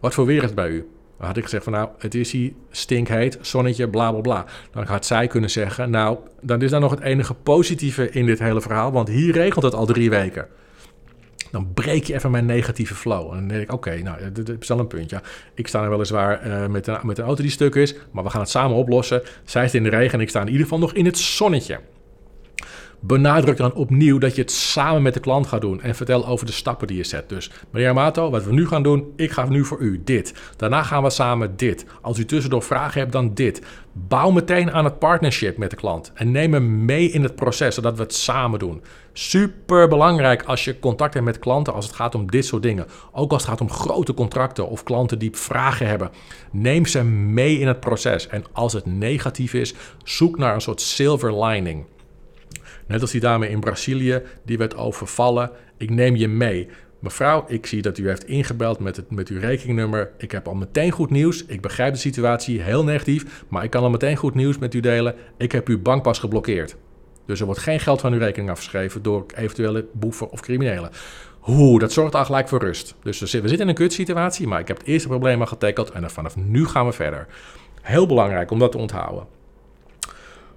wat 0.00 0.14
voor 0.14 0.26
weer 0.26 0.36
is 0.36 0.42
het 0.42 0.54
bij 0.54 0.68
u? 0.68 0.86
Dan 1.18 1.26
had 1.26 1.36
ik 1.36 1.42
gezegd 1.42 1.64
van 1.64 1.72
nou, 1.72 1.88
het 1.98 2.14
is 2.14 2.32
hier 2.32 2.52
stinkheet, 2.70 3.38
zonnetje, 3.40 3.88
bla 3.88 4.10
bla 4.10 4.20
bla. 4.20 4.44
Dan 4.70 4.84
had 4.84 5.06
zij 5.06 5.26
kunnen 5.26 5.50
zeggen, 5.50 5.90
nou, 5.90 6.18
dan 6.40 6.62
is 6.62 6.70
daar 6.70 6.80
nog 6.80 6.90
het 6.90 7.00
enige 7.00 7.34
positieve 7.34 8.10
in 8.10 8.26
dit 8.26 8.38
hele 8.38 8.60
verhaal, 8.60 8.92
want 8.92 9.08
hier 9.08 9.32
regelt 9.32 9.64
het 9.64 9.74
al 9.74 9.86
drie 9.86 10.10
weken 10.10 10.48
dan 11.52 11.72
breek 11.74 12.04
je 12.04 12.14
even 12.14 12.30
mijn 12.30 12.46
negatieve 12.46 12.94
flow. 12.94 13.30
En 13.30 13.38
dan 13.38 13.48
denk 13.48 13.62
ik, 13.62 13.72
oké, 13.72 14.02
nou, 14.02 14.32
dat 14.32 14.48
is 14.60 14.68
wel 14.68 14.78
een 14.78 14.86
puntje. 14.86 15.20
Ik 15.54 15.68
sta 15.68 15.82
er 15.82 15.90
weliswaar 15.90 16.46
uh, 16.46 16.66
met, 16.66 16.86
een, 16.86 16.98
met 17.02 17.18
een 17.18 17.24
auto 17.24 17.42
die 17.42 17.50
stuk 17.50 17.74
is, 17.74 17.94
maar 18.10 18.24
we 18.24 18.30
gaan 18.30 18.40
het 18.40 18.50
samen 18.50 18.76
oplossen. 18.76 19.22
Zij 19.44 19.64
is 19.64 19.74
in 19.74 19.82
de 19.82 19.88
regen 19.88 20.12
en 20.12 20.20
ik 20.20 20.28
sta 20.28 20.40
in 20.40 20.46
ieder 20.46 20.62
geval 20.62 20.78
nog 20.78 20.92
in 20.92 21.04
het 21.04 21.18
zonnetje. 21.18 21.80
Benadruk 23.04 23.56
dan 23.56 23.74
opnieuw 23.74 24.18
dat 24.18 24.34
je 24.34 24.40
het 24.42 24.50
samen 24.50 25.02
met 25.02 25.14
de 25.14 25.20
klant 25.20 25.46
gaat 25.46 25.60
doen 25.60 25.80
en 25.80 25.94
vertel 25.94 26.26
over 26.26 26.46
de 26.46 26.52
stappen 26.52 26.86
die 26.86 26.96
je 26.96 27.04
zet. 27.04 27.28
Dus 27.28 27.50
meneer 27.70 27.88
Amato, 27.88 28.30
wat 28.30 28.44
we 28.44 28.52
nu 28.52 28.66
gaan 28.66 28.82
doen, 28.82 29.12
ik 29.16 29.30
ga 29.30 29.48
nu 29.48 29.64
voor 29.64 29.80
u 29.80 30.00
dit. 30.04 30.34
Daarna 30.56 30.82
gaan 30.82 31.02
we 31.02 31.10
samen 31.10 31.56
dit. 31.56 31.84
Als 32.00 32.18
u 32.18 32.24
tussendoor 32.24 32.62
vragen 32.62 33.00
hebt, 33.00 33.12
dan 33.12 33.34
dit. 33.34 33.62
Bouw 33.92 34.30
meteen 34.30 34.72
aan 34.72 34.84
het 34.84 34.98
partnership 34.98 35.56
met 35.56 35.70
de 35.70 35.76
klant 35.76 36.12
en 36.14 36.30
neem 36.30 36.52
hem 36.52 36.84
mee 36.84 37.10
in 37.10 37.22
het 37.22 37.34
proces, 37.34 37.74
zodat 37.74 37.96
we 37.96 38.02
het 38.02 38.14
samen 38.14 38.58
doen. 38.58 38.82
Super 39.12 39.88
belangrijk 39.88 40.42
als 40.42 40.64
je 40.64 40.78
contact 40.78 41.14
hebt 41.14 41.26
met 41.26 41.38
klanten 41.38 41.72
als 41.72 41.86
het 41.86 41.94
gaat 41.94 42.14
om 42.14 42.30
dit 42.30 42.44
soort 42.44 42.62
dingen. 42.62 42.86
Ook 43.12 43.32
als 43.32 43.42
het 43.42 43.50
gaat 43.50 43.60
om 43.60 43.70
grote 43.70 44.14
contracten 44.14 44.68
of 44.68 44.82
klanten 44.82 45.18
die 45.18 45.36
vragen 45.36 45.86
hebben. 45.86 46.10
Neem 46.50 46.86
ze 46.86 47.04
mee 47.04 47.58
in 47.58 47.66
het 47.66 47.80
proces. 47.80 48.28
En 48.28 48.44
als 48.52 48.72
het 48.72 48.86
negatief 48.86 49.54
is, 49.54 49.74
zoek 50.04 50.38
naar 50.38 50.54
een 50.54 50.60
soort 50.60 50.80
silver 50.80 51.44
lining. 51.44 51.84
Net 52.92 53.00
als 53.00 53.10
die 53.10 53.20
dame 53.20 53.48
in 53.48 53.60
Brazilië, 53.60 54.22
die 54.44 54.58
werd 54.58 54.76
overvallen. 54.76 55.50
Ik 55.76 55.90
neem 55.90 56.16
je 56.16 56.28
mee. 56.28 56.68
Mevrouw, 56.98 57.44
ik 57.48 57.66
zie 57.66 57.82
dat 57.82 57.98
u 57.98 58.08
heeft 58.08 58.24
ingebeld 58.24 58.78
met, 58.78 58.96
het, 58.96 59.10
met 59.10 59.28
uw 59.28 59.40
rekeningnummer. 59.40 60.10
Ik 60.18 60.30
heb 60.30 60.48
al 60.48 60.54
meteen 60.54 60.90
goed 60.90 61.10
nieuws. 61.10 61.44
Ik 61.46 61.60
begrijp 61.60 61.92
de 61.92 61.98
situatie 61.98 62.60
heel 62.60 62.84
negatief, 62.84 63.44
maar 63.48 63.64
ik 63.64 63.70
kan 63.70 63.82
al 63.82 63.90
meteen 63.90 64.16
goed 64.16 64.34
nieuws 64.34 64.58
met 64.58 64.74
u 64.74 64.80
delen. 64.80 65.14
Ik 65.36 65.52
heb 65.52 65.68
uw 65.68 65.82
bankpas 65.82 66.18
geblokkeerd. 66.18 66.76
Dus 67.26 67.40
er 67.40 67.46
wordt 67.46 67.60
geen 67.60 67.80
geld 67.80 68.00
van 68.00 68.12
uw 68.12 68.18
rekening 68.18 68.50
afgeschreven 68.50 69.02
door 69.02 69.26
eventuele 69.34 69.86
boeven 69.92 70.30
of 70.30 70.40
criminelen. 70.40 70.90
Oeh, 71.46 71.80
dat 71.80 71.92
zorgt 71.92 72.14
al 72.14 72.24
gelijk 72.24 72.48
voor 72.48 72.60
rust. 72.60 72.94
Dus 73.02 73.20
we 73.20 73.26
zitten 73.26 73.58
in 73.58 73.68
een 73.68 73.74
kutsituatie, 73.74 74.46
maar 74.46 74.60
ik 74.60 74.68
heb 74.68 74.78
het 74.78 74.86
eerste 74.86 75.08
probleem 75.08 75.40
al 75.40 75.46
getekeld 75.46 75.90
en 75.90 76.10
vanaf 76.10 76.36
nu 76.36 76.66
gaan 76.66 76.86
we 76.86 76.92
verder. 76.92 77.26
Heel 77.82 78.06
belangrijk 78.06 78.50
om 78.50 78.58
dat 78.58 78.72
te 78.72 78.78
onthouden. 78.78 79.26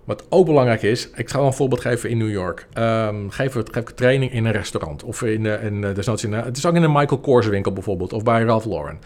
Wat 0.06 0.26
ook 0.30 0.46
belangrijk 0.46 0.82
is, 0.82 1.10
ik 1.10 1.30
zal 1.30 1.46
een 1.46 1.54
voorbeeld 1.54 1.82
geven 1.82 2.10
in 2.10 2.18
New 2.18 2.32
York. 2.32 2.68
Um, 2.78 3.30
geef, 3.30 3.54
geef 3.54 3.68
ik 3.68 3.90
training 3.90 4.32
in 4.32 4.46
een 4.46 4.52
restaurant. 4.52 5.04
Of 5.04 5.22
in, 5.22 5.44
uh, 5.44 5.64
in, 5.64 5.82
uh, 5.82 5.90
in 6.24 6.32
uh, 6.32 6.44
het 6.44 6.58
is 6.58 6.66
ook 6.66 6.76
in 6.76 6.84
een 6.84 6.92
Michael 6.92 7.22
Kors 7.22 7.48
winkel 7.48 7.74
bijvoorbeeld. 7.74 8.14
Of 8.14 8.24
bij 8.24 8.44
Ralph 8.44 8.66
Lauren. 8.66 9.00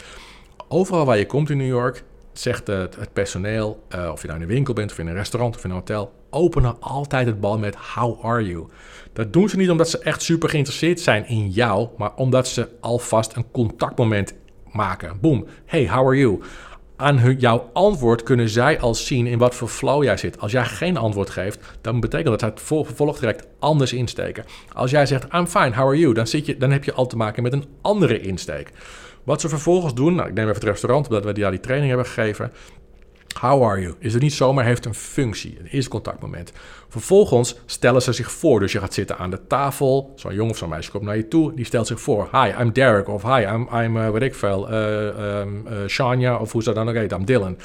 Overal 0.68 1.04
waar 1.04 1.18
je 1.18 1.26
komt 1.26 1.50
in 1.50 1.56
New 1.56 1.66
York, 1.66 2.02
zegt 2.32 2.66
het, 2.66 2.96
het 2.96 3.12
personeel, 3.12 3.82
of 4.12 4.20
je 4.20 4.26
nou 4.26 4.38
in 4.40 4.48
een 4.48 4.54
winkel 4.54 4.74
bent, 4.74 4.90
of 4.90 4.98
in 4.98 5.06
een 5.06 5.14
restaurant, 5.14 5.56
of 5.56 5.64
in 5.64 5.70
een 5.70 5.76
hotel, 5.76 6.12
openen 6.30 6.76
altijd 6.80 7.26
het 7.26 7.40
bal 7.40 7.58
met 7.58 7.76
How 7.94 8.24
are 8.24 8.46
you? 8.46 8.66
Dat 9.12 9.32
doen 9.32 9.48
ze 9.48 9.56
niet 9.56 9.70
omdat 9.70 9.90
ze 9.90 9.98
echt 9.98 10.22
super 10.22 10.48
geïnteresseerd 10.48 11.00
zijn 11.00 11.28
in 11.28 11.48
jou, 11.48 11.88
maar 11.96 12.14
omdat 12.14 12.48
ze 12.48 12.68
alvast 12.80 13.36
een 13.36 13.50
contactmoment 13.50 14.34
maken. 14.72 15.18
Boom, 15.20 15.46
hey, 15.64 15.88
how 15.88 16.06
are 16.06 16.16
you? 16.16 16.40
Aan 17.00 17.36
jouw 17.38 17.70
antwoord 17.72 18.22
kunnen 18.22 18.48
zij 18.48 18.80
al 18.80 18.94
zien 18.94 19.26
in 19.26 19.38
wat 19.38 19.54
voor 19.54 19.68
flow 19.68 20.04
jij 20.04 20.16
zit. 20.16 20.40
Als 20.40 20.52
jij 20.52 20.64
geen 20.64 20.96
antwoord 20.96 21.30
geeft, 21.30 21.60
dan 21.80 22.00
betekent 22.00 22.40
dat 22.40 22.50
het 22.50 22.60
vervolg 22.60 23.18
direct 23.18 23.46
anders 23.58 23.92
insteken. 23.92 24.44
Als 24.72 24.90
jij 24.90 25.06
zegt, 25.06 25.34
I'm 25.34 25.46
fine, 25.46 25.74
how 25.74 25.86
are 25.86 25.98
you? 25.98 26.14
Dan, 26.14 26.26
zit 26.26 26.46
je, 26.46 26.56
dan 26.56 26.70
heb 26.70 26.84
je 26.84 26.92
al 26.92 27.06
te 27.06 27.16
maken 27.16 27.42
met 27.42 27.52
een 27.52 27.64
andere 27.80 28.20
insteek. 28.20 28.70
Wat 29.24 29.40
ze 29.40 29.48
vervolgens 29.48 29.94
doen, 29.94 30.14
nou, 30.14 30.28
ik 30.28 30.34
neem 30.34 30.44
even 30.44 30.60
het 30.60 30.68
restaurant, 30.68 31.06
omdat 31.06 31.24
we 31.24 31.32
die, 31.32 31.50
die 31.50 31.60
training 31.60 31.88
hebben 31.88 32.06
gegeven. 32.06 32.52
How 33.38 33.62
are 33.62 33.80
you? 33.80 33.94
Is 33.98 34.12
het 34.12 34.22
niet 34.22 34.32
zomaar 34.32 34.64
heeft 34.64 34.84
een 34.84 34.94
functie, 34.94 35.56
een 35.60 35.66
eerste 35.66 35.90
contactmoment. 35.90 36.52
Vervolgens 36.88 37.60
stellen 37.66 38.02
ze 38.02 38.12
zich 38.12 38.32
voor. 38.32 38.60
Dus 38.60 38.72
je 38.72 38.78
gaat 38.78 38.94
zitten 38.94 39.18
aan 39.18 39.30
de 39.30 39.46
tafel. 39.46 40.12
Zo'n 40.16 40.34
jongen 40.34 40.50
of 40.50 40.56
zo'n 40.56 40.68
meisje 40.68 40.90
komt 40.90 41.04
naar 41.04 41.16
je 41.16 41.28
toe. 41.28 41.54
Die 41.54 41.64
stelt 41.64 41.86
zich 41.86 42.00
voor. 42.00 42.28
Hi, 42.32 42.52
I'm 42.60 42.72
Derek. 42.72 43.08
Of 43.08 43.22
hi, 43.22 43.42
I'm, 43.42 43.68
I'm 43.72 43.96
uh, 43.96 44.10
weet 44.10 44.22
ik 44.22 44.34
veel, 44.34 44.72
uh, 44.72 45.46
Shania. 45.86 46.36
Of 46.36 46.52
hoe 46.52 46.62
ze 46.62 46.72
dan 46.72 46.88
ook 46.88 46.94
heet. 46.94 47.12
I'm 47.12 47.24
Dylan. 47.24 47.56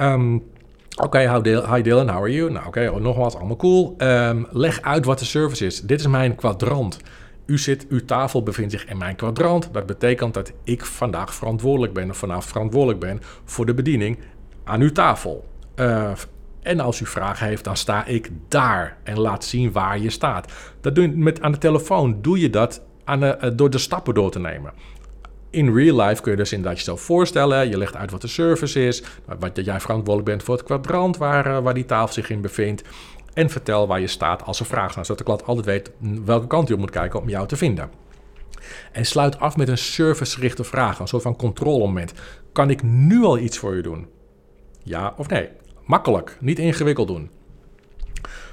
Um, 0.00 0.50
Oké, 0.96 1.06
okay, 1.06 1.42
hi 1.74 1.82
Dylan, 1.82 2.08
how 2.08 2.22
are 2.22 2.32
you? 2.32 2.50
Nou 2.50 2.66
oké, 2.66 2.84
okay, 2.84 3.00
nogmaals, 3.00 3.36
allemaal 3.36 3.56
cool. 3.56 3.94
Um, 3.98 4.46
leg 4.50 4.82
uit 4.82 5.04
wat 5.04 5.18
de 5.18 5.24
service 5.24 5.66
is. 5.66 5.80
Dit 5.80 6.00
is 6.00 6.06
mijn 6.06 6.34
kwadrant. 6.34 6.98
U 7.46 7.58
zit, 7.58 7.86
uw 7.88 8.04
tafel 8.04 8.42
bevindt 8.42 8.72
zich 8.72 8.86
in 8.86 8.98
mijn 8.98 9.16
kwadrant. 9.16 9.68
Dat 9.72 9.86
betekent 9.86 10.34
dat 10.34 10.52
ik 10.64 10.84
vandaag 10.84 11.34
verantwoordelijk 11.34 11.92
ben 11.92 12.10
of 12.10 12.16
vanavond 12.16 12.46
verantwoordelijk 12.46 13.00
ben 13.00 13.20
voor 13.44 13.66
de 13.66 13.74
bediening 13.74 14.18
aan 14.64 14.80
uw 14.80 14.92
tafel. 14.92 15.44
Uh, 15.76 16.10
en 16.62 16.80
als 16.80 17.00
u 17.00 17.06
vragen 17.06 17.46
heeft, 17.46 17.64
dan 17.64 17.76
sta 17.76 18.04
ik 18.04 18.30
daar 18.48 18.96
en 19.02 19.18
laat 19.18 19.44
zien 19.44 19.72
waar 19.72 19.98
je 19.98 20.10
staat. 20.10 20.52
Dat 20.80 20.94
doe 20.94 21.04
je 21.04 21.16
met, 21.16 21.40
aan 21.40 21.52
de 21.52 21.58
telefoon 21.58 22.18
doe 22.22 22.40
je 22.40 22.50
dat 22.50 22.82
aan 23.04 23.20
de, 23.20 23.38
uh, 23.42 23.50
door 23.54 23.70
de 23.70 23.78
stappen 23.78 24.14
door 24.14 24.30
te 24.30 24.38
nemen. 24.38 24.72
In 25.50 25.74
real 25.74 26.00
life 26.00 26.22
kun 26.22 26.30
je 26.30 26.36
dus 26.36 26.52
inderdaad 26.52 26.78
jezelf 26.78 27.00
voorstellen. 27.00 27.68
Je 27.68 27.78
legt 27.78 27.96
uit 27.96 28.10
wat 28.10 28.20
de 28.20 28.28
service 28.28 28.86
is. 28.86 29.02
Wat 29.38 29.64
jij 29.64 29.80
verantwoordelijk 29.80 30.24
bent 30.24 30.42
voor 30.42 30.54
het 30.54 30.64
kwadrant 30.64 31.16
waar, 31.16 31.46
uh, 31.46 31.58
waar 31.58 31.74
die 31.74 31.84
tafel 31.84 32.12
zich 32.12 32.30
in 32.30 32.40
bevindt. 32.40 32.82
En 33.34 33.50
vertel 33.50 33.86
waar 33.86 34.00
je 34.00 34.06
staat 34.06 34.44
als 34.44 34.60
er 34.60 34.66
vragen 34.66 34.92
zijn. 34.92 35.04
Zodat 35.04 35.18
de 35.18 35.24
klant 35.24 35.46
altijd 35.46 35.66
weet 35.66 35.90
welke 36.24 36.46
kant 36.46 36.64
hij 36.64 36.76
op 36.76 36.80
moet 36.82 36.90
kijken 36.90 37.20
om 37.20 37.28
jou 37.28 37.46
te 37.46 37.56
vinden. 37.56 37.90
En 38.92 39.06
sluit 39.06 39.38
af 39.38 39.56
met 39.56 39.68
een 39.68 39.78
servicegerichte 39.78 40.64
vraag. 40.64 40.98
Een 40.98 41.08
soort 41.08 41.22
van 41.22 41.36
controlemoment. 41.36 42.12
Kan 42.52 42.70
ik 42.70 42.82
nu 42.82 43.22
al 43.22 43.38
iets 43.38 43.58
voor 43.58 43.74
u 43.74 43.80
doen? 43.80 44.06
Ja 44.82 45.14
of 45.16 45.28
nee? 45.28 45.48
Makkelijk, 45.84 46.36
niet 46.40 46.58
ingewikkeld 46.58 47.08
doen. 47.08 47.30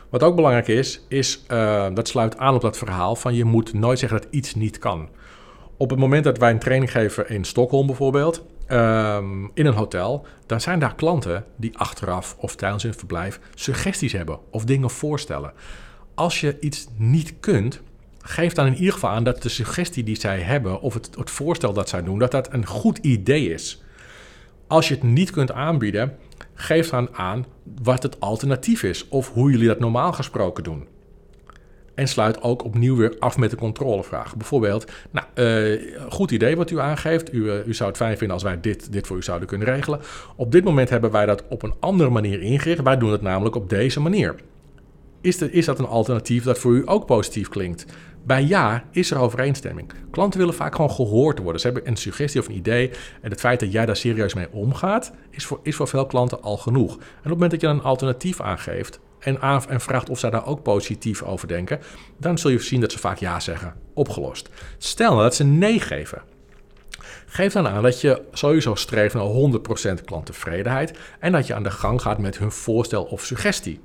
Wat 0.10 0.24
ook 0.24 0.36
belangrijk 0.36 0.68
is, 0.68 1.06
is 1.08 1.46
uh, 1.52 1.88
dat 1.94 2.08
sluit 2.08 2.38
aan 2.38 2.56
op 2.56 2.62
dat 2.62 2.78
verhaal 2.78 3.16
van 3.16 3.34
je 3.34 3.46
moet 3.46 3.74
nooit 3.74 4.00
zeggen 4.00 4.22
dat 4.22 4.28
iets 4.32 4.56
niet 4.56 4.80
kan. 4.80 5.10
Op 5.78 5.90
het 5.90 6.00
moment 6.00 6.24
dat 6.24 6.38
wij 6.38 6.52
een 6.52 6.60
training 6.60 6.92
geven 6.92 7.30
in 7.30 7.44
Stockholm 7.44 7.86
bijvoorbeeld, 7.86 8.46
um, 8.68 9.52
in 9.54 9.66
een 9.66 9.74
hotel, 9.74 10.26
dan 10.46 10.62
zijn 10.62 10.80
daar 10.80 10.96
klanten 10.96 11.46
die 11.56 11.78
achteraf 11.78 12.36
of 12.40 12.56
tijdens 12.56 12.84
hun 12.84 12.94
verblijf 12.94 13.40
suggesties 13.56 14.12
hebben 14.12 14.40
of 14.50 14.66
dingen 14.66 14.90
voorstellen. 14.90 15.54
Als 16.14 16.40
je 16.40 16.58
iets 16.60 16.88
niet 16.98 17.34
kunt, 17.40 17.82
geef 18.22 18.54
dan 18.54 18.66
in 18.66 18.76
ieder 18.76 18.94
geval 18.94 19.10
aan 19.10 19.24
dat 19.24 19.42
de 19.42 19.50
suggestie 19.50 20.04
die 20.04 20.20
zij 20.20 20.40
hebben 20.40 20.82
of 20.82 20.94
het, 20.94 21.10
het 21.18 21.30
voorstel 21.30 21.74
dat 21.74 21.90
zij 21.90 22.04
doen, 22.04 22.20
dat 22.20 22.32
dat 22.32 22.54
een 22.54 22.66
goed 22.66 22.98
idee 22.98 23.54
is. 23.54 23.84
Als 24.70 24.88
je 24.88 24.94
het 24.94 25.04
niet 25.04 25.32
kunt 25.32 25.52
aanbieden, 25.52 26.18
geef 26.54 26.90
dan 26.90 27.10
aan 27.16 27.46
wat 27.82 28.04
het 28.04 28.20
alternatief 28.20 28.84
is 28.84 29.08
of 29.08 29.34
hoe 29.34 29.52
jullie 29.52 29.68
dat 29.68 29.80
normaal 29.80 30.14
gesproken 30.14 30.64
doen. 30.64 30.88
En 31.96 32.08
sluit 32.08 32.42
ook 32.42 32.64
opnieuw 32.64 32.96
weer 32.96 33.16
af 33.20 33.38
met 33.38 33.50
de 33.50 33.56
controlevraag. 33.56 34.36
Bijvoorbeeld, 34.36 34.92
nou, 35.12 35.26
uh, 35.36 35.96
goed 36.10 36.32
idee 36.32 36.56
wat 36.56 36.72
u 36.72 36.80
aangeeft. 36.80 37.34
U, 37.34 37.38
uh, 37.38 37.68
u 37.68 37.74
zou 37.74 37.90
het 37.90 37.98
fijn 37.98 38.18
vinden 38.18 38.34
als 38.34 38.44
wij 38.44 38.60
dit, 38.60 38.92
dit 38.92 39.08
voor 39.08 39.18
u 39.18 39.24
zouden 39.24 39.48
kunnen 39.48 39.68
regelen. 39.68 40.00
Op 40.36 40.52
dit 40.52 40.64
moment 40.64 40.90
hebben 40.90 41.12
wij 41.12 41.26
dat 41.26 41.44
op 41.50 41.64
een 41.64 41.74
andere 41.80 42.10
manier 42.10 42.42
ingericht. 42.42 42.82
Wij 42.82 42.98
doen 42.98 43.12
het 43.12 43.22
namelijk 43.22 43.56
op 43.56 43.70
deze 43.70 44.00
manier. 44.00 44.36
Is, 45.22 45.38
is 45.38 45.66
dat 45.66 45.80
een 45.80 45.86
alternatief 45.86 46.44
dat 46.44 46.60
voor 46.60 46.74
u 46.74 46.82
ook 46.86 47.06
positief 47.06 47.50
klinkt? 47.50 47.86
Bij 48.30 48.44
ja 48.44 48.84
is 48.92 49.12
er 49.12 49.18
overeenstemming. 49.18 49.92
Klanten 50.12 50.40
willen 50.40 50.56
vaak 50.56 50.76
gewoon 50.76 50.92
gehoord 50.92 51.40
worden. 51.40 51.62
Ze 51.62 51.68
hebben 51.68 51.88
een 51.88 51.98
suggestie 51.98 52.42
of 52.42 52.48
een 52.48 52.56
idee. 52.56 52.92
En 53.22 53.30
het 53.30 53.40
feit 53.40 53.60
dat 53.60 53.72
jij 53.72 53.86
daar 53.86 53.96
serieus 53.96 54.34
mee 54.34 54.52
omgaat, 54.52 55.12
is 55.30 55.46
voor, 55.46 55.60
is 55.64 55.76
voor 55.76 55.88
veel 55.88 56.06
klanten 56.06 56.42
al 56.42 56.58
genoeg. 56.58 56.92
En 56.94 57.00
op 57.02 57.24
het 57.24 57.32
moment 57.32 57.52
dat 57.52 57.62
je 57.62 57.68
een 57.68 57.82
alternatief 57.82 58.42
aangeeft 58.42 59.00
en, 59.20 59.42
en 59.42 59.82
vraagt 59.82 60.10
of 60.10 60.20
zij 60.20 60.30
daar 60.30 60.46
ook 60.46 60.64
positief 60.64 61.22
over 61.22 61.48
denken, 61.48 61.80
dan 62.18 62.38
zul 62.38 62.52
je 62.52 62.60
zien 62.60 62.82
dat 62.82 62.92
ze 62.92 63.00
vaak 63.00 63.18
ja 63.18 63.40
zeggen. 63.40 63.74
Opgelost. 63.94 64.50
Stel 64.78 65.12
nou 65.12 65.24
dat 65.24 65.36
ze 65.36 65.44
nee 65.44 65.80
geven. 65.80 66.22
Geef 67.26 67.54
dan 67.54 67.68
aan 67.68 67.84
dat 67.84 68.02
je 68.02 68.22
sowieso 68.32 68.76
streeft 68.76 69.14
naar 69.14 70.00
100% 70.00 70.04
klanttevredenheid 70.06 70.98
en 71.20 71.32
dat 71.32 71.48
je 71.48 71.54
aan 71.54 71.64
de 71.64 71.72
gang 71.72 72.02
gaat 72.02 72.18
met 72.18 72.38
hun 72.38 72.52
voorstel 72.52 73.04
of 73.04 73.26
suggestie. 73.26 73.80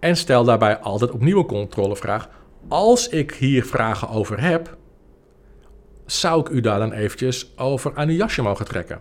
En 0.00 0.16
stel 0.16 0.44
daarbij 0.44 0.78
altijd 0.78 1.10
opnieuw 1.10 1.38
een 1.38 1.46
controlevraag 1.46 2.28
als 2.68 3.08
ik 3.08 3.34
hier 3.34 3.64
vragen 3.64 4.08
over 4.08 4.40
heb, 4.40 4.76
zou 6.06 6.40
ik 6.40 6.48
u 6.48 6.60
daar 6.60 6.78
dan 6.78 6.92
eventjes 6.92 7.52
over 7.56 7.92
aan 7.94 8.08
uw 8.08 8.14
jasje 8.14 8.42
mogen 8.42 8.64
trekken? 8.64 9.00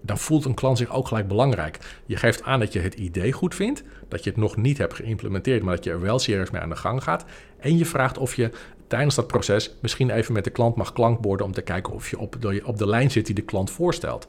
Dan 0.00 0.18
voelt 0.18 0.44
een 0.44 0.54
klant 0.54 0.78
zich 0.78 0.94
ook 0.94 1.08
gelijk 1.08 1.28
belangrijk. 1.28 1.78
Je 2.06 2.16
geeft 2.16 2.42
aan 2.42 2.60
dat 2.60 2.72
je 2.72 2.78
het 2.78 2.94
idee 2.94 3.32
goed 3.32 3.54
vindt, 3.54 3.82
dat 4.08 4.24
je 4.24 4.30
het 4.30 4.38
nog 4.38 4.56
niet 4.56 4.78
hebt 4.78 4.94
geïmplementeerd, 4.94 5.62
maar 5.62 5.74
dat 5.74 5.84
je 5.84 5.90
er 5.90 6.00
wel 6.00 6.18
serieus 6.18 6.50
mee 6.50 6.60
aan 6.60 6.68
de 6.68 6.76
gang 6.76 7.02
gaat. 7.02 7.24
En 7.58 7.78
je 7.78 7.86
vraagt 7.86 8.18
of 8.18 8.34
je 8.34 8.50
tijdens 8.86 9.14
dat 9.14 9.26
proces 9.26 9.76
misschien 9.80 10.10
even 10.10 10.32
met 10.32 10.44
de 10.44 10.50
klant 10.50 10.76
mag 10.76 10.92
klankborden 10.92 11.46
om 11.46 11.52
te 11.52 11.62
kijken 11.62 11.92
of 11.92 12.10
je 12.10 12.18
op 12.18 12.36
de, 12.40 12.62
op 12.64 12.78
de 12.78 12.86
lijn 12.86 13.10
zit 13.10 13.26
die 13.26 13.34
de 13.34 13.42
klant 13.42 13.70
voorstelt. 13.70 14.26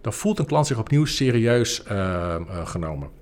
Dan 0.00 0.12
voelt 0.12 0.38
een 0.38 0.46
klant 0.46 0.66
zich 0.66 0.78
opnieuw 0.78 1.04
serieus 1.04 1.82
uh, 1.90 1.96
uh, 2.48 2.66
genomen. 2.66 3.19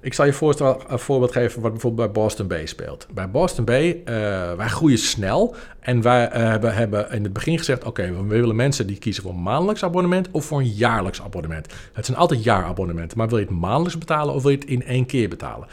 Ik 0.00 0.14
zal 0.14 0.24
je 0.24 0.32
voorstel, 0.32 0.82
een 0.88 0.98
voorbeeld 0.98 1.32
geven 1.32 1.60
wat 1.62 1.72
bijvoorbeeld 1.72 2.12
bij 2.12 2.22
Boston 2.22 2.46
Bay 2.46 2.66
speelt. 2.66 3.06
Bij 3.14 3.30
Boston 3.30 3.64
Bay, 3.64 4.02
uh, 4.04 4.04
wij 4.52 4.68
groeien 4.68 4.98
snel. 4.98 5.54
En 5.80 6.02
wij 6.02 6.26
uh, 6.26 6.32
hebben, 6.32 6.74
hebben 6.74 7.10
in 7.10 7.24
het 7.24 7.32
begin 7.32 7.58
gezegd, 7.58 7.84
oké, 7.84 8.12
we 8.12 8.22
willen 8.22 8.56
mensen 8.56 8.86
die 8.86 8.98
kiezen 8.98 9.22
voor 9.22 9.32
een 9.32 9.42
maandelijks 9.42 9.84
abonnement 9.84 10.28
of 10.30 10.44
voor 10.44 10.58
een 10.58 10.68
jaarlijks 10.68 11.22
abonnement. 11.22 11.66
Het 11.92 12.06
zijn 12.06 12.18
altijd 12.18 12.44
jaarabonnementen, 12.44 13.18
maar 13.18 13.28
wil 13.28 13.38
je 13.38 13.44
het 13.44 13.54
maandelijks 13.54 13.98
betalen 13.98 14.34
of 14.34 14.42
wil 14.42 14.50
je 14.50 14.56
het 14.56 14.68
in 14.68 14.84
één 14.84 15.06
keer 15.06 15.28
betalen? 15.28 15.68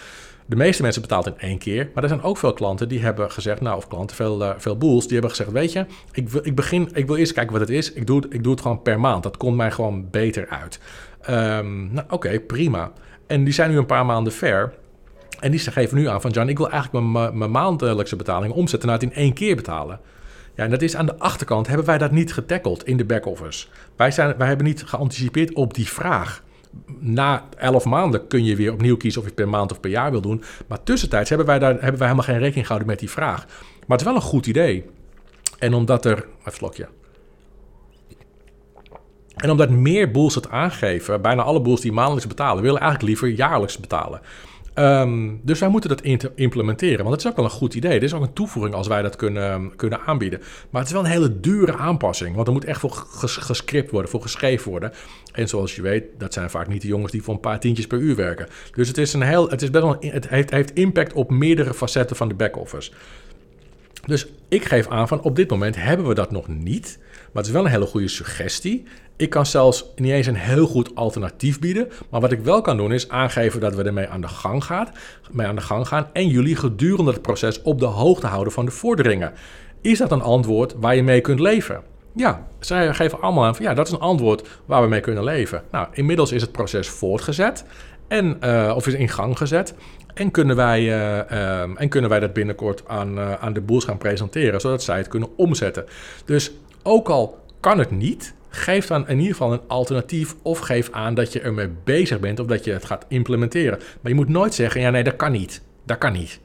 De 0.45 0.55
meeste 0.55 0.82
mensen 0.82 1.01
betalen 1.01 1.34
in 1.34 1.47
één 1.47 1.57
keer, 1.57 1.89
maar 1.93 2.03
er 2.03 2.09
zijn 2.09 2.21
ook 2.21 2.38
veel 2.38 2.53
klanten 2.53 2.88
die 2.89 2.99
hebben 2.99 3.32
gezegd, 3.32 3.61
nou, 3.61 3.78
of 3.78 3.88
klanten, 3.88 4.15
veel, 4.15 4.53
veel 4.57 4.78
boels, 4.78 5.03
die 5.03 5.13
hebben 5.13 5.30
gezegd, 5.30 5.51
weet 5.51 5.71
je, 5.71 5.86
ik 6.11 6.30
wil, 6.30 6.41
ik 6.43 6.55
begin, 6.55 6.89
ik 6.93 7.07
wil 7.07 7.15
eerst 7.15 7.34
kijken 7.34 7.51
wat 7.51 7.61
het 7.61 7.69
is. 7.69 7.93
Ik 7.93 8.07
doe 8.07 8.22
het, 8.22 8.34
ik 8.34 8.43
doe 8.43 8.52
het 8.52 8.61
gewoon 8.61 8.81
per 8.81 8.99
maand. 8.99 9.23
Dat 9.23 9.38
komt 9.38 9.56
mij 9.56 9.72
gewoon 9.72 10.10
beter 10.10 10.47
uit. 10.49 10.80
Um, 11.30 11.93
nou, 11.93 12.07
oké, 12.10 12.39
prima. 12.39 12.91
En 13.27 13.43
die 13.43 13.53
zijn 13.53 13.72
nu 13.72 13.77
een 13.77 13.85
paar 13.85 14.06
maanden 14.06 14.34
ver. 14.34 14.73
En 15.39 15.52
die 15.52 15.60
geven 15.60 15.97
nu 15.97 16.07
aan 16.07 16.22
van, 16.22 16.31
John, 16.31 16.47
ik 16.47 16.57
wil 16.57 16.69
eigenlijk 16.69 17.06
mijn, 17.34 17.52
maandelijkse 17.52 18.15
betaling 18.15 18.53
omzetten 18.53 18.89
naar 18.89 18.99
het 18.99 19.10
in 19.10 19.15
één 19.15 19.34
keer 19.34 19.56
betalen. 19.56 19.99
Ja, 20.56 20.64
en 20.64 20.69
dat 20.69 20.81
is 20.81 20.95
aan 20.95 21.06
de 21.06 21.18
achterkant, 21.18 21.68
hebben 21.68 21.85
wij 21.85 21.97
dat 21.97 22.11
niet 22.11 22.34
getackeld 22.34 22.85
in 22.85 22.97
de 22.97 23.06
back-office. 23.06 23.68
Wij, 23.95 24.11
zijn, 24.11 24.38
wij 24.38 24.47
hebben 24.47 24.65
niet 24.65 24.84
geanticipeerd 24.84 25.53
op 25.53 25.73
die 25.73 25.88
vraag. 25.88 26.43
Na 26.99 27.43
elf 27.57 27.85
maanden 27.85 28.27
kun 28.27 28.43
je 28.43 28.56
weer 28.56 28.73
opnieuw 28.73 28.97
kiezen 28.97 29.22
of 29.22 29.27
je 29.27 29.34
het 29.34 29.43
per 29.43 29.52
maand 29.52 29.72
of 29.72 29.80
per 29.80 29.89
jaar 29.89 30.11
wil 30.11 30.22
doen. 30.22 30.43
Maar 30.68 30.84
tussentijds 30.84 31.30
hebben 31.30 31.47
wij, 31.47 31.60
daar, 31.60 31.72
hebben 31.72 31.99
wij 31.99 32.07
helemaal 32.07 32.23
geen 32.23 32.39
rekening 32.39 32.65
gehouden 32.65 32.88
met 32.88 32.99
die 32.99 33.10
vraag. 33.10 33.45
Maar 33.45 33.97
het 33.97 33.99
is 33.99 34.06
wel 34.06 34.15
een 34.15 34.22
goed 34.22 34.45
idee. 34.47 34.85
En 35.60 35.73
omdat 35.73 36.06
er... 36.06 36.26
Even 36.39 36.53
slokje. 36.53 36.88
En 39.36 39.49
omdat 39.49 39.70
meer 39.70 40.12
boels 40.12 40.36
het 40.36 40.49
aangeven, 40.49 41.22
bijna 41.22 41.41
alle 41.41 41.62
boels 41.62 41.82
die 41.82 41.91
maandelijks 41.91 42.28
betalen, 42.28 42.64
willen 42.64 42.80
eigenlijk 42.80 43.10
liever 43.10 43.38
jaarlijks 43.38 43.80
betalen. 43.80 44.22
Ehm, 44.76 45.30
dus 45.41 45.60
wij 45.60 45.70
moeten 45.70 45.90
dat 45.90 46.30
implementeren. 46.36 47.03
Want 47.03 47.10
het 47.10 47.20
is 47.20 47.28
ook 47.30 47.36
wel 47.36 47.45
een 47.45 47.52
goed 47.52 47.74
idee. 47.74 47.91
Dit 47.91 48.03
is 48.03 48.14
ook 48.14 48.22
een 48.22 48.34
toevoeging 48.34 48.76
als 48.76 48.88
wij 48.88 49.02
dat 49.02 49.16
kunnen, 49.16 49.76
kunnen 49.76 49.99
aanbieden. 50.02 50.40
Maar 50.70 50.82
het 50.82 50.90
is 50.90 50.95
wel 50.95 51.06
een 51.06 51.12
hele 51.12 51.40
dure 51.40 51.76
aanpassing. 51.76 52.36
Want 52.36 52.48
er 52.48 52.53
moet 52.53 52.66
echt 52.66 52.80
voor 52.80 52.91
gescript 53.22 53.91
worden, 53.91 54.12
voor 54.12 54.22
geschreven 54.22 54.72
worden. 54.72 54.91
En 55.32 55.48
zoals 55.48 55.76
je 55.76 55.82
weet, 55.82 56.03
dat 56.18 56.34
zijn 56.34 56.49
vaak 56.49 56.68
niet 56.68 56.82
de 56.82 56.88
jongens 56.88 57.12
die 57.12 57.24
voor 57.24 57.34
een 57.34 57.40
paar 57.40 57.60
tientjes 57.60 57.88
per 57.88 57.99
uur 57.99 58.16
werken. 58.16 58.48
Dus 58.72 58.88
het 58.88 58.98
is, 58.98 59.14
een 59.14 59.22
heel, 59.22 59.49
het 59.49 59.62
is 59.62 59.70
best 59.70 59.84
wel, 59.84 59.98
het 59.99 60.30
heeft, 60.30 60.52
heeft 60.52 60.74
impact 60.74 61.14
op 61.14 61.32
meerdere 61.32 61.74
facetten 61.74 62.16
van 62.16 62.28
de 62.28 62.34
back-office. 62.34 62.91
Dus 64.06 64.28
ik 64.48 64.66
geef 64.66 64.88
aan 64.88 65.07
van 65.07 65.22
op 65.22 65.36
dit 65.36 65.49
moment 65.49 65.76
hebben 65.76 66.07
we 66.07 66.14
dat 66.14 66.32
nog 66.32 66.48
niet. 66.48 66.98
Maar 67.02 67.44
het 67.44 67.45
is 67.45 67.52
wel 67.52 67.66
een 67.66 67.72
hele 67.72 67.86
goede 67.86 68.07
suggestie. 68.07 68.84
Ik 69.18 69.30
kan 69.30 69.46
zelfs 69.46 69.86
niet 69.96 70.12
eens 70.12 70.28
een 70.28 70.36
heel 70.36 70.68
goed 70.68 70.96
alternatief 70.96 71.60
bieden. 71.60 71.88
Maar 72.10 72.22
wat 72.22 72.32
ik 72.32 72.40
wel 72.40 72.62
kan 72.62 72.78
doen 72.78 72.94
is 72.94 73.10
aangeven 73.10 73.60
dat 73.60 73.76
we 73.76 73.84
ermee 73.84 74.08
aan 74.08 74.22
de 74.22 74.28
gang, 74.28 74.64
gaat, 74.64 74.92
mee 75.32 75.48
aan 75.48 75.56
de 75.56 75.62
gang 75.62 75.88
gaan. 75.88 76.08
En 76.14 76.28
jullie 76.28 76.56
gedurende 76.56 77.12
het 77.12 77.22
proces 77.22 77.62
op 77.62 77.80
de 77.80 77.86
hoogte 77.86 78.28
houden 78.28 78.54
van 78.54 78.66
de 78.66 78.72
vorderingen. 78.72 79.34
Is 79.82 79.98
dat 79.98 80.12
een 80.12 80.22
antwoord 80.22 80.76
waar 80.80 80.96
je 80.96 81.04
mee 81.04 81.22
kunt 81.22 81.40
leven? 81.40 81.82
Ja, 82.16 82.48
zij 82.60 82.94
geven 82.94 83.22
allemaal 83.22 83.46
aan 83.46 83.56
van 83.56 83.66
ja, 83.66 83.74
dat 83.74 83.88
is 83.88 83.94
een 83.94 84.00
antwoord 84.00 84.48
waar 84.66 84.82
we 84.82 84.88
mee 84.88 85.00
kunnen 85.00 85.24
leven. 85.24 85.64
Nou, 85.72 85.88
inmiddels 85.92 86.32
is 86.32 86.42
het 86.42 86.52
proces 86.52 86.90
voortgezet. 86.90 87.66
En, 88.08 88.38
uh, 88.44 88.74
of 88.76 88.88
is 88.88 88.94
in 88.94 89.10
gang 89.10 89.38
gezet. 89.38 89.74
En 90.14 90.32
kunnen 90.32 90.56
wij, 90.56 90.82
uh, 90.82 91.62
um, 91.62 91.78
en 91.78 91.90
kunnen 91.90 92.10
wij 92.10 92.20
dat 92.20 92.34
binnenkort 92.34 92.84
aan, 92.88 93.18
uh, 93.18 93.34
aan 93.34 93.54
de 93.54 93.62
boels 93.62 93.86
gaan 93.86 93.98
presenteren, 93.98 94.62
zodat 94.62 94.84
zij 94.84 94.98
het 94.98 95.08
kunnen 95.08 95.30
omzetten. 95.38 95.86
Dus 96.26 96.52
ook 96.84 97.10
al 97.10 97.40
kan 97.60 97.80
het 97.80 97.92
niet, 97.92 98.34
geef 98.56 98.88
dan 98.88 99.07
in 99.07 99.18
ieder 99.18 99.32
geval 99.32 99.53
een 99.53 99.68
alternatief 99.68 100.36
of 100.41 100.60
geef 100.60 100.91
aan 100.91 101.14
dat 101.14 101.34
je 101.34 101.40
ermee 101.40 101.69
bezig 101.84 102.19
bent 102.19 102.40
of 102.40 102.48
dat 102.48 102.64
je 102.64 102.72
het 102.72 102.86
gaat 102.86 103.06
implementeren. 103.07 103.77
Maar 103.77 104.11
je 104.11 104.18
moet 104.18 104.30
nooit 104.30 104.53
zeggen, 104.53 104.82
ja 104.82 104.90
nee, 104.90 105.03
dat 105.03 105.15
kan 105.15 105.32
niet. 105.32 105.61
Dat 105.84 105.98
kan 105.98 106.14
niet. 106.14 106.40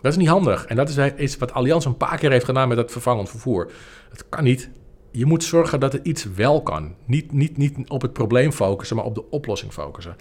Dat 0.00 0.12
is 0.12 0.18
niet 0.18 0.28
handig. 0.28 0.64
En 0.66 0.76
dat 0.76 0.88
is 0.88 0.96
iets 1.16 1.36
wat 1.36 1.52
Allianz 1.52 1.84
een 1.84 1.96
paar 1.96 2.18
keer 2.18 2.30
heeft 2.30 2.44
gedaan 2.44 2.68
met 2.68 2.76
dat 2.76 2.92
vervangend 2.92 3.30
vervoer. 3.30 3.70
Het 4.10 4.24
kan 4.28 4.44
niet. 4.44 4.70
Je 5.10 5.26
moet 5.26 5.44
zorgen 5.44 5.80
dat 5.80 5.92
het 5.92 6.06
iets 6.06 6.24
wel 6.34 6.62
kan. 6.62 6.94
Niet, 7.04 7.32
niet, 7.32 7.56
niet 7.56 7.78
op 7.88 8.02
het 8.02 8.12
probleem 8.12 8.52
focussen, 8.52 8.96
maar 8.96 9.04
op 9.04 9.14
de 9.14 9.30
oplossing 9.30 9.72
focussen. 9.72 10.16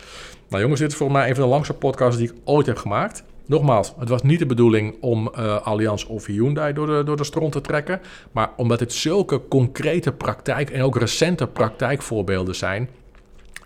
Nou 0.50 0.62
jongens, 0.62 0.80
dit 0.80 0.92
is 0.92 0.98
volgens 0.98 1.20
mij 1.20 1.30
een 1.30 1.36
van 1.36 1.44
de 1.44 1.50
langste 1.50 1.74
podcasts 1.74 2.18
die 2.18 2.32
ik 2.32 2.38
ooit 2.44 2.66
heb 2.66 2.78
gemaakt. 2.78 3.24
Nogmaals, 3.46 3.94
het 4.00 4.10
was 4.10 4.24
niet 4.24 4.40
de 4.40 4.46
bedoeling 4.46 4.96
om 5.00 5.32
uh, 5.38 5.62
Allianz 5.62 6.06
of 6.06 6.26
Hyundai 6.26 6.74
door 6.74 6.88
de, 6.88 7.04
door 7.06 7.18
de 7.18 7.24
stront 7.24 7.52
te 7.52 7.62
trekken. 7.62 8.02
Maar 8.32 8.50
omdat 8.58 8.80
het 8.80 8.94
zulke 8.94 9.48
concrete 9.48 10.12
praktijk 10.12 10.70
en 10.70 10.82
ook 10.82 10.98
recente 10.98 11.48
praktijkvoorbeelden 11.48 12.56
zijn. 12.56 12.90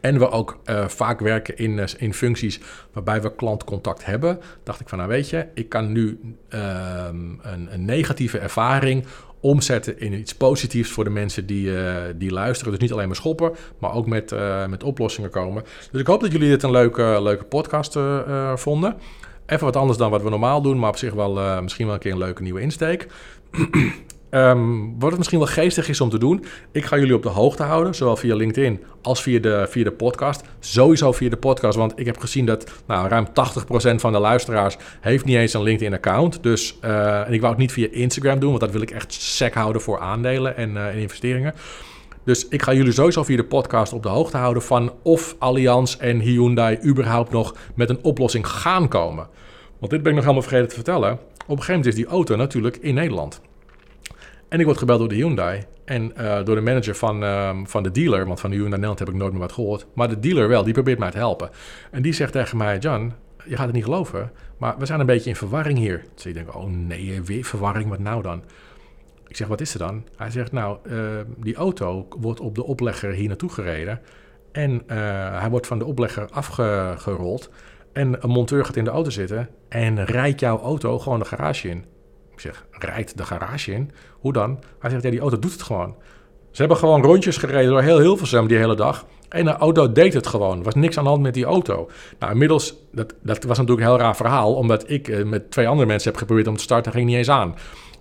En 0.02 0.19
we 0.19 0.30
ook 0.30 0.60
uh, 0.65 0.88
vaak 0.88 1.19
werken 1.19 1.57
in, 1.57 1.77
uh, 1.77 1.84
in 1.97 2.14
functies 2.14 2.60
waarbij 2.93 3.22
we 3.22 3.35
klantcontact 3.35 4.06
hebben. 4.06 4.39
Dacht 4.64 4.80
ik 4.80 4.89
van 4.89 4.97
nou 4.97 5.10
weet 5.10 5.30
je, 5.30 5.45
ik 5.53 5.69
kan 5.69 5.91
nu 5.91 6.19
ehm, 6.49 7.15
een, 7.41 7.68
een 7.73 7.85
negatieve 7.85 8.39
ervaring 8.39 9.06
omzetten 9.39 9.99
in 9.99 10.14
iets 10.14 10.35
positiefs 10.35 10.91
voor 10.91 11.03
de 11.03 11.10
mensen 11.10 11.45
die, 11.45 11.72
die 12.15 12.31
luisteren. 12.31 12.72
Dus 12.72 12.81
niet 12.81 12.91
alleen 12.91 13.07
maar 13.07 13.15
schoppen, 13.15 13.52
maar 13.80 13.93
ook 13.93 14.07
met, 14.07 14.35
met 14.69 14.84
oplossingen 14.84 15.30
komen. 15.30 15.64
Dus 15.91 16.02
ik 16.02 16.07
hoop 16.07 16.22
dat 16.22 16.31
jullie 16.31 16.49
dit 16.49 16.64
een 16.64 16.72
leuke, 16.72 17.19
leuke 17.22 17.43
podcast 17.43 17.97
vonden. 18.56 18.95
Even 19.45 19.65
wat 19.65 19.76
anders 19.76 19.97
dan 19.97 20.11
wat 20.11 20.23
we 20.23 20.30
normaal 20.30 20.61
doen, 20.61 20.80
maar 20.80 20.89
op 20.89 20.97
zich 20.97 21.13
wel 21.13 21.38
uh, 21.38 21.59
misschien 21.59 21.85
wel 21.85 21.93
een 21.93 21.99
keer 22.01 22.11
een 22.11 22.17
leuke 22.17 22.41
nieuwe 22.41 22.61
insteek. 22.61 23.07
um, 24.30 24.95
wat 24.99 25.09
het 25.09 25.17
misschien 25.17 25.39
wel 25.39 25.47
geestig 25.47 25.89
is 25.89 26.01
om 26.01 26.09
te 26.09 26.17
doen, 26.17 26.45
ik 26.72 26.85
ga 26.85 26.97
jullie 26.97 27.15
op 27.15 27.23
de 27.23 27.30
hoogte 27.30 27.63
houden, 27.63 27.95
zowel 27.95 28.15
via 28.15 28.35
LinkedIn 28.35 28.84
als 29.01 29.22
via 29.22 29.39
de, 29.39 29.65
via 29.69 29.84
de 29.84 29.91
podcast. 29.91 30.41
Sowieso 30.59 31.11
via 31.11 31.30
de 31.30 31.38
podcast, 31.38 31.77
want 31.77 31.99
ik 31.99 32.05
heb 32.05 32.17
gezien 32.17 32.45
dat 32.45 32.72
nou, 32.88 33.07
ruim 33.07 33.27
80% 33.27 33.31
van 33.95 34.11
de 34.11 34.19
luisteraars 34.19 34.77
heeft 35.01 35.26
niet 35.26 35.38
eens 35.38 35.53
een 35.53 35.63
LinkedIn-account. 35.63 36.43
Dus, 36.43 36.77
uh, 36.85 37.27
en 37.27 37.34
ik 37.34 37.39
wou 37.39 37.51
het 37.51 37.61
niet 37.61 37.72
via 37.72 37.88
Instagram 37.91 38.39
doen, 38.39 38.49
want 38.49 38.61
dat 38.61 38.72
wil 38.72 38.81
ik 38.81 38.91
echt 38.91 39.13
sec 39.13 39.53
houden 39.53 39.81
voor 39.81 39.99
aandelen 39.99 40.57
en, 40.57 40.69
uh, 40.69 40.88
en 40.88 40.97
investeringen. 40.97 41.53
Dus 42.26 42.47
ik 42.47 42.61
ga 42.61 42.73
jullie 42.73 42.91
sowieso 42.91 43.23
via 43.23 43.35
de 43.35 43.43
podcast 43.43 43.93
op 43.93 44.03
de 44.03 44.10
hoogte 44.10 44.38
houden 44.38 44.64
van 44.64 44.93
of 45.03 45.35
Allianz 45.39 45.95
en 45.95 46.19
Hyundai 46.19 46.80
überhaupt 46.84 47.31
nog 47.31 47.56
met 47.76 47.89
een 47.89 48.03
oplossing 48.03 48.47
gaan 48.47 48.88
komen. 48.88 49.27
Want 49.80 49.91
dit 49.91 50.02
ben 50.02 50.10
ik 50.10 50.15
nog 50.15 50.23
helemaal 50.23 50.47
vergeten 50.47 50.69
te 50.69 50.76
vertellen. 50.76 51.11
Op 51.11 51.19
een 51.38 51.47
gegeven 51.47 51.73
moment 51.73 51.85
is 51.85 51.95
die 51.95 52.06
auto 52.06 52.35
natuurlijk 52.35 52.77
in 52.77 52.93
Nederland. 52.93 53.41
En 54.49 54.60
ik 54.60 54.65
word 54.65 54.77
gebeld 54.77 54.99
door 54.99 55.07
de 55.07 55.15
Hyundai 55.15 55.64
en 55.85 56.14
uh, 56.18 56.43
door 56.43 56.56
de 56.56 56.61
manager 56.61 56.95
van, 56.95 57.23
uh, 57.23 57.57
van 57.64 57.84
de 57.84 57.91
dealer, 57.91 58.27
want 58.27 58.39
van 58.39 58.49
de 58.49 58.56
Hyundai 58.56 58.81
Nederland 58.81 58.99
heb 58.99 59.10
ik 59.10 59.15
nooit 59.15 59.31
meer 59.31 59.41
wat 59.41 59.52
gehoord. 59.52 59.85
Maar 59.93 60.10
de 60.10 60.19
dealer 60.19 60.47
wel, 60.47 60.64
die 60.64 60.73
probeert 60.73 60.99
mij 60.99 61.11
te 61.11 61.18
helpen. 61.18 61.49
En 61.91 62.02
die 62.02 62.14
zegt 62.14 62.31
tegen 62.31 62.57
mij, 62.57 62.77
Jan, 62.77 63.14
je 63.45 63.56
gaat 63.56 63.65
het 63.65 63.76
niet 63.76 63.84
geloven, 63.84 64.31
maar 64.57 64.76
we 64.77 64.85
zijn 64.85 64.99
een 64.99 65.06
beetje 65.06 65.30
in 65.30 65.35
verwarring 65.35 65.77
hier. 65.77 66.06
Dus 66.14 66.26
ik 66.26 66.34
denk, 66.34 66.56
oh 66.56 66.65
nee, 66.69 67.22
weer 67.22 67.43
verwarring, 67.43 67.89
wat 67.89 67.99
nou 67.99 68.22
dan? 68.22 68.43
Ik 69.36 69.41
zeg, 69.41 69.49
wat 69.49 69.62
is 69.62 69.74
er 69.74 69.80
dan? 69.80 70.03
Hij 70.16 70.30
zegt, 70.30 70.52
nou, 70.52 70.78
uh, 70.84 70.99
die 71.38 71.56
auto 71.56 72.07
wordt 72.20 72.40
op 72.40 72.56
de 72.56 72.64
oplegger 72.64 73.12
hier 73.12 73.28
naartoe 73.28 73.49
gereden. 73.49 74.02
En 74.52 74.72
uh, 74.72 74.80
hij 75.40 75.49
wordt 75.49 75.68
van 75.68 75.80
de 75.80 75.86
oplegger 75.86 76.30
afgerold. 76.30 77.49
En 77.94 78.24
een 78.24 78.30
monteur 78.30 78.66
gaat 78.66 78.76
in 78.76 78.84
de 78.84 78.90
auto 78.90 79.10
zitten 79.10 79.49
en 79.70 80.06
rijdt 80.06 80.40
jouw 80.40 80.60
auto 80.60 80.99
gewoon 80.99 81.20
de 81.20 81.26
garage 81.26 81.70
in. 81.70 81.86
Ik 82.32 82.40
zeg, 82.40 82.66
rijdt 82.72 83.18
de 83.18 83.26
garage 83.26 83.72
in? 83.72 83.91
Hoe 84.20 84.34
dan? 84.34 84.60
Hij 84.80 84.90
zegt, 84.90 85.03
ja, 85.03 85.10
die 85.10 85.20
auto 85.20 85.40
doet 85.40 85.52
het 85.52 85.64
gewoon. 85.64 85.95
Ze 86.52 86.60
hebben 86.62 86.78
gewoon 86.78 87.02
rondjes 87.02 87.38
gereden 87.38 87.70
door 87.70 87.82
heel 87.82 87.99
Hilversum 87.99 88.48
die 88.48 88.57
hele 88.57 88.76
dag. 88.76 89.06
En 89.30 89.45
de 89.45 89.52
auto 89.52 89.91
deed 89.91 90.14
het 90.14 90.28
gewoon. 90.28 90.57
Er 90.57 90.64
was 90.64 90.76
niks 90.76 90.98
aan 90.98 91.03
de 91.03 91.10
hand 91.10 91.22
met 91.22 91.34
die 91.34 91.45
auto. 91.45 91.90
Nou, 92.20 92.32
inmiddels, 92.32 92.76
dat, 92.91 93.14
dat 93.22 93.44
was 93.44 93.57
natuurlijk 93.57 93.88
een 93.88 93.94
heel 93.94 94.03
raar 94.03 94.16
verhaal. 94.16 94.56
Omdat 94.56 94.90
ik 94.90 95.07
uh, 95.07 95.26
met 95.26 95.52
twee 95.52 95.68
andere 95.68 95.88
mensen 95.88 96.10
heb 96.10 96.20
geprobeerd 96.20 96.48
om 96.48 96.56
te 96.56 96.64
starten, 96.64 96.91
ging 96.91 97.06
niet 97.06 97.16
eens 97.16 97.30
aan. 97.30 97.56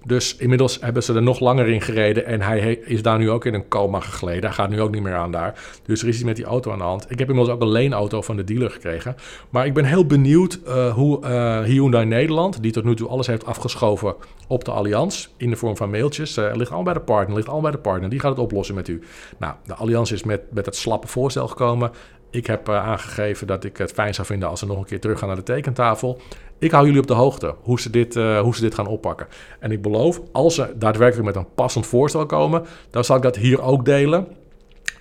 Dus 0.06 0.36
inmiddels 0.36 0.78
hebben 0.80 1.02
ze 1.02 1.14
er 1.14 1.22
nog 1.22 1.40
langer 1.40 1.68
in 1.68 1.80
gereden. 1.80 2.26
En 2.26 2.40
hij 2.40 2.72
is 2.84 3.02
daar 3.02 3.18
nu 3.18 3.30
ook 3.30 3.44
in 3.44 3.54
een 3.54 3.68
coma 3.68 4.00
gegleden. 4.00 4.42
Hij 4.42 4.52
gaat 4.52 4.70
nu 4.70 4.80
ook 4.80 4.90
niet 4.90 5.02
meer 5.02 5.14
aan 5.14 5.32
daar. 5.32 5.60
Dus 5.86 6.02
er 6.02 6.08
is 6.08 6.14
iets 6.14 6.24
met 6.24 6.36
die 6.36 6.44
auto 6.44 6.72
aan 6.72 6.78
de 6.78 6.84
hand. 6.84 7.02
Ik 7.08 7.18
heb 7.18 7.28
inmiddels 7.28 7.56
ook 7.56 7.62
een 7.62 7.72
leenauto 7.72 8.22
van 8.22 8.36
de 8.36 8.44
dealer 8.44 8.70
gekregen. 8.70 9.16
Maar 9.50 9.66
ik 9.66 9.74
ben 9.74 9.84
heel 9.84 10.06
benieuwd 10.06 10.58
uh, 10.66 10.94
hoe 10.94 11.20
uh, 11.24 11.60
Hyundai 11.60 12.04
Nederland, 12.04 12.62
die 12.62 12.72
tot 12.72 12.84
nu 12.84 12.94
toe 12.94 13.08
alles 13.08 13.26
heeft 13.26 13.46
afgeschoven 13.46 14.14
op 14.48 14.64
de 14.64 14.70
Allianz. 14.70 15.28
In 15.36 15.50
de 15.50 15.56
vorm 15.56 15.76
van 15.76 15.90
mailtjes. 15.90 16.38
Uh, 16.38 16.50
ligt 16.54 16.70
al 16.70 16.82
bij 16.82 16.94
de 16.94 17.00
partner, 17.00 17.36
ligt 17.36 17.48
al 17.48 17.60
bij 17.60 17.70
de 17.70 17.78
partner. 17.78 18.10
Die 18.10 18.20
gaat 18.20 18.30
het 18.30 18.40
oplossen 18.40 18.74
met 18.74 18.88
u. 18.88 19.02
Nou, 19.38 19.54
de 19.66 19.74
Allianz 19.74 20.10
is 20.10 20.24
met, 20.24 20.40
met 20.50 20.66
het 20.66 20.76
slappe 20.76 21.06
voorstel 21.06 21.48
gekomen. 21.48 21.90
Ik 22.34 22.46
heb 22.46 22.68
uh, 22.68 22.86
aangegeven 22.86 23.46
dat 23.46 23.64
ik 23.64 23.76
het 23.76 23.92
fijn 23.92 24.14
zou 24.14 24.26
vinden 24.26 24.48
als 24.48 24.58
ze 24.58 24.66
nog 24.66 24.78
een 24.78 24.84
keer 24.84 25.00
terug 25.00 25.18
gaan 25.18 25.28
naar 25.28 25.36
de 25.36 25.42
tekentafel. 25.42 26.20
Ik 26.58 26.70
hou 26.70 26.86
jullie 26.86 27.00
op 27.00 27.06
de 27.06 27.14
hoogte 27.14 27.54
hoe 27.60 27.80
ze, 27.80 27.90
dit, 27.90 28.16
uh, 28.16 28.40
hoe 28.40 28.54
ze 28.54 28.60
dit 28.60 28.74
gaan 28.74 28.86
oppakken. 28.86 29.26
En 29.60 29.70
ik 29.70 29.82
beloof, 29.82 30.20
als 30.32 30.54
ze 30.54 30.72
daadwerkelijk 30.76 31.26
met 31.26 31.36
een 31.36 31.54
passend 31.54 31.86
voorstel 31.86 32.26
komen, 32.26 32.66
dan 32.90 33.04
zal 33.04 33.16
ik 33.16 33.22
dat 33.22 33.36
hier 33.36 33.62
ook 33.62 33.84
delen. 33.84 34.26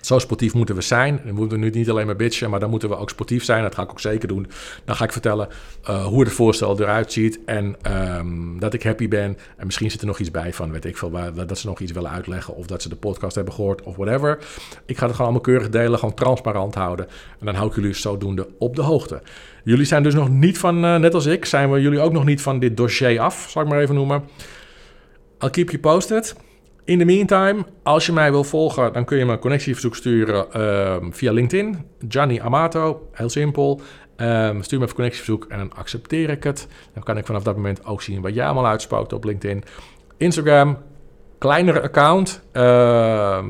Zo 0.04 0.18
sportief 0.18 0.54
moeten 0.54 0.74
we 0.74 0.80
zijn. 0.80 1.20
We 1.24 1.32
moeten 1.32 1.60
nu 1.60 1.70
niet 1.70 1.90
alleen 1.90 2.06
maar 2.06 2.16
bitchen, 2.16 2.50
maar 2.50 2.60
dan 2.60 2.70
moeten 2.70 2.88
we 2.88 2.96
ook 2.96 3.10
sportief 3.10 3.44
zijn. 3.44 3.62
Dat 3.62 3.74
ga 3.74 3.82
ik 3.82 3.90
ook 3.90 4.00
zeker 4.00 4.28
doen. 4.28 4.46
Dan 4.84 4.96
ga 4.96 5.04
ik 5.04 5.12
vertellen 5.12 5.48
uh, 5.88 6.04
hoe 6.04 6.20
het 6.20 6.32
voorstel 6.32 6.80
eruit 6.80 7.12
ziet 7.12 7.44
en 7.44 7.76
um, 8.16 8.58
dat 8.58 8.74
ik 8.74 8.82
happy 8.82 9.08
ben. 9.08 9.38
En 9.56 9.66
misschien 9.66 9.90
zit 9.90 10.00
er 10.00 10.06
nog 10.06 10.18
iets 10.18 10.30
bij 10.30 10.52
van, 10.52 10.70
weet 10.70 10.84
ik 10.84 10.96
veel, 10.96 11.10
waar, 11.10 11.46
dat 11.46 11.58
ze 11.58 11.66
nog 11.66 11.80
iets 11.80 11.92
willen 11.92 12.10
uitleggen 12.10 12.54
of 12.54 12.66
dat 12.66 12.82
ze 12.82 12.88
de 12.88 12.96
podcast 12.96 13.34
hebben 13.34 13.54
gehoord 13.54 13.82
of 13.82 13.96
whatever. 13.96 14.38
Ik 14.86 14.96
ga 14.96 15.06
het 15.06 15.14
gewoon 15.14 15.30
allemaal 15.30 15.40
keurig 15.40 15.68
delen, 15.68 15.98
gewoon 15.98 16.14
transparant 16.14 16.74
houden. 16.74 17.06
En 17.40 17.46
dan 17.46 17.54
hou 17.54 17.68
ik 17.68 17.74
jullie 17.74 17.94
zodoende 17.94 18.48
op 18.58 18.76
de 18.76 18.82
hoogte. 18.82 19.22
Jullie 19.64 19.86
zijn 19.86 20.02
dus 20.02 20.14
nog 20.14 20.28
niet 20.28 20.58
van, 20.58 20.84
uh, 20.84 20.96
net 20.96 21.14
als 21.14 21.26
ik, 21.26 21.44
zijn 21.44 21.70
we 21.70 21.80
jullie 21.80 22.00
ook 22.00 22.12
nog 22.12 22.24
niet 22.24 22.42
van 22.42 22.58
dit 22.58 22.76
dossier 22.76 23.20
af, 23.20 23.46
zal 23.50 23.62
ik 23.62 23.68
maar 23.68 23.80
even 23.80 23.94
noemen. 23.94 24.22
I'll 25.38 25.50
keep 25.50 25.70
you 25.70 25.78
posted. 25.78 26.34
In 26.84 26.98
the 26.98 27.04
meantime, 27.04 27.64
als 27.82 28.06
je 28.06 28.12
mij 28.12 28.30
wil 28.30 28.44
volgen, 28.44 28.92
dan 28.92 29.04
kun 29.04 29.18
je 29.18 29.24
me 29.24 29.32
een 29.32 29.38
connectieverzoek 29.38 29.96
sturen 29.96 30.46
uh, 30.56 30.96
via 31.10 31.32
LinkedIn. 31.32 31.86
Gianni 32.08 32.40
Amato, 32.40 33.08
heel 33.12 33.28
simpel. 33.28 33.80
Um, 34.16 34.62
stuur 34.62 34.78
me 34.78 34.86
een 34.86 34.94
connectieverzoek 34.94 35.46
en 35.48 35.58
dan 35.58 35.72
accepteer 35.72 36.30
ik 36.30 36.44
het. 36.44 36.68
Dan 36.94 37.02
kan 37.02 37.18
ik 37.18 37.26
vanaf 37.26 37.42
dat 37.42 37.56
moment 37.56 37.84
ook 37.84 38.02
zien 38.02 38.20
wat 38.20 38.34
jij 38.34 38.44
allemaal 38.44 38.66
uitspookt 38.66 39.12
op 39.12 39.24
LinkedIn. 39.24 39.64
Instagram, 40.16 40.78
kleinere 41.38 41.82
account. 41.82 42.42
Uh, 42.52 43.44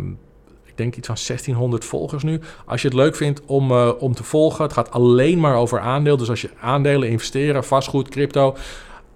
ik 0.65 0.77
denk 0.77 0.97
iets 0.97 1.06
van 1.06 1.16
1600 1.27 1.85
volgers 1.85 2.23
nu. 2.23 2.40
Als 2.66 2.82
je 2.82 2.89
het 2.89 2.97
leuk 2.97 3.16
vindt 3.16 3.44
om, 3.47 3.70
uh, 3.70 3.90
om 3.98 4.15
te 4.15 4.24
volgen, 4.24 4.65
het 4.65 4.73
gaat 4.73 4.90
alleen 4.90 5.40
maar 5.40 5.56
over 5.56 5.81
aandeel. 5.81 6.16
Dus 6.16 6.31
als 6.31 6.40
je 6.40 6.51
aandelen, 6.61 7.09
investeren, 7.09 7.65
vastgoed, 7.65 8.09
crypto, 8.09 8.56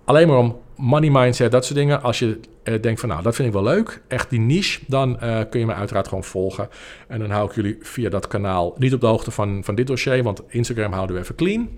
alleen 0.05 0.29
maar 0.29 0.39
om 0.39 0.59
money 0.77 1.11
mindset, 1.11 1.51
dat 1.51 1.65
soort 1.65 1.79
dingen. 1.79 2.03
Als 2.03 2.19
je 2.19 2.41
uh, 2.69 2.83
denkt 2.83 3.01
van 3.01 3.09
nou, 3.09 3.23
dat 3.23 3.35
vind 3.35 3.49
ik 3.49 3.55
wel 3.55 3.63
leuk, 3.63 4.03
echt 4.09 4.31
die 4.31 4.41
niche, 4.41 4.81
dan 4.87 5.19
uh, 5.23 5.41
kun 5.51 5.61
je 5.61 5.67
me 5.67 5.75
uiteraard 5.75 6.09
gewoon 6.09 6.25
volgen. 6.25 6.69
En 7.09 7.19
dan 7.19 7.31
hou 7.31 7.49
ik 7.49 7.55
jullie 7.55 7.79
via 7.81 8.09
dat 8.09 8.29
kanaal 8.29 8.75
niet 8.79 8.95
op 8.95 9.01
de 9.01 9.07
hoogte 9.07 9.31
van, 9.31 9.65
van 9.65 9.75
dit 9.75 9.87
dossier, 9.87 10.23
want 10.23 10.43
Instagram 10.49 10.93
houden 10.93 11.17
we 11.17 11.23
even 11.23 11.35
clean. 11.35 11.69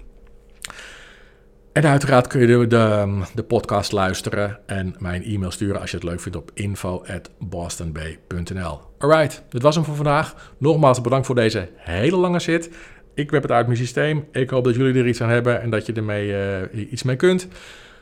En 1.72 1.86
uiteraard 1.86 2.26
kun 2.26 2.40
je 2.40 2.46
de, 2.46 2.66
de, 2.66 3.20
de, 3.34 3.42
podcast 3.42 3.92
luisteren 3.92 4.58
en 4.66 4.94
mijn 4.98 5.24
e-mail 5.24 5.50
sturen 5.50 5.80
als 5.80 5.90
je 5.90 5.96
het 5.96 6.06
leuk 6.06 6.20
vindt 6.20 6.38
op 6.38 6.50
info.bostonbay.nl. 6.54 8.80
Alright, 8.98 9.42
dit 9.48 9.62
was 9.62 9.74
hem 9.74 9.84
voor 9.84 9.94
vandaag. 9.94 10.52
Nogmaals 10.58 11.00
bedankt 11.00 11.26
voor 11.26 11.34
deze 11.34 11.68
hele 11.76 12.16
lange 12.16 12.38
zit. 12.38 12.70
Ik 13.14 13.30
heb 13.30 13.42
het 13.42 13.52
uit 13.52 13.66
mijn 13.66 13.78
systeem. 13.78 14.24
Ik 14.32 14.50
hoop 14.50 14.64
dat 14.64 14.74
jullie 14.74 15.00
er 15.00 15.08
iets 15.08 15.22
aan 15.22 15.28
hebben 15.28 15.60
en 15.60 15.70
dat 15.70 15.86
je 15.86 15.92
ermee 15.92 16.28
uh, 16.72 16.92
iets 16.92 17.02
mee 17.02 17.16
kunt. 17.16 17.48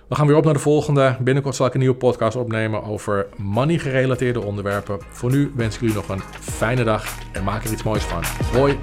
We 0.09 0.14
gaan 0.14 0.26
weer 0.26 0.36
op 0.36 0.44
naar 0.44 0.55
de 0.55 0.60
volgende. 0.60 1.16
Binnenkort 1.20 1.55
zal 1.55 1.66
ik 1.66 1.74
een 1.74 1.80
nieuwe 1.80 1.94
podcast 1.97 2.36
opnemen 2.36 2.85
over 2.85 3.26
money-gerelateerde 3.36 4.43
onderwerpen. 4.43 4.98
Voor 5.10 5.30
nu 5.30 5.52
wens 5.55 5.74
ik 5.74 5.80
jullie 5.80 5.94
nog 5.97 6.09
een 6.09 6.22
fijne 6.40 6.85
dag 6.85 7.05
en 7.32 7.44
maak 7.44 7.64
er 7.64 7.72
iets 7.72 7.82
moois 7.82 8.05
van. 8.05 8.22
Hoi! 8.52 8.78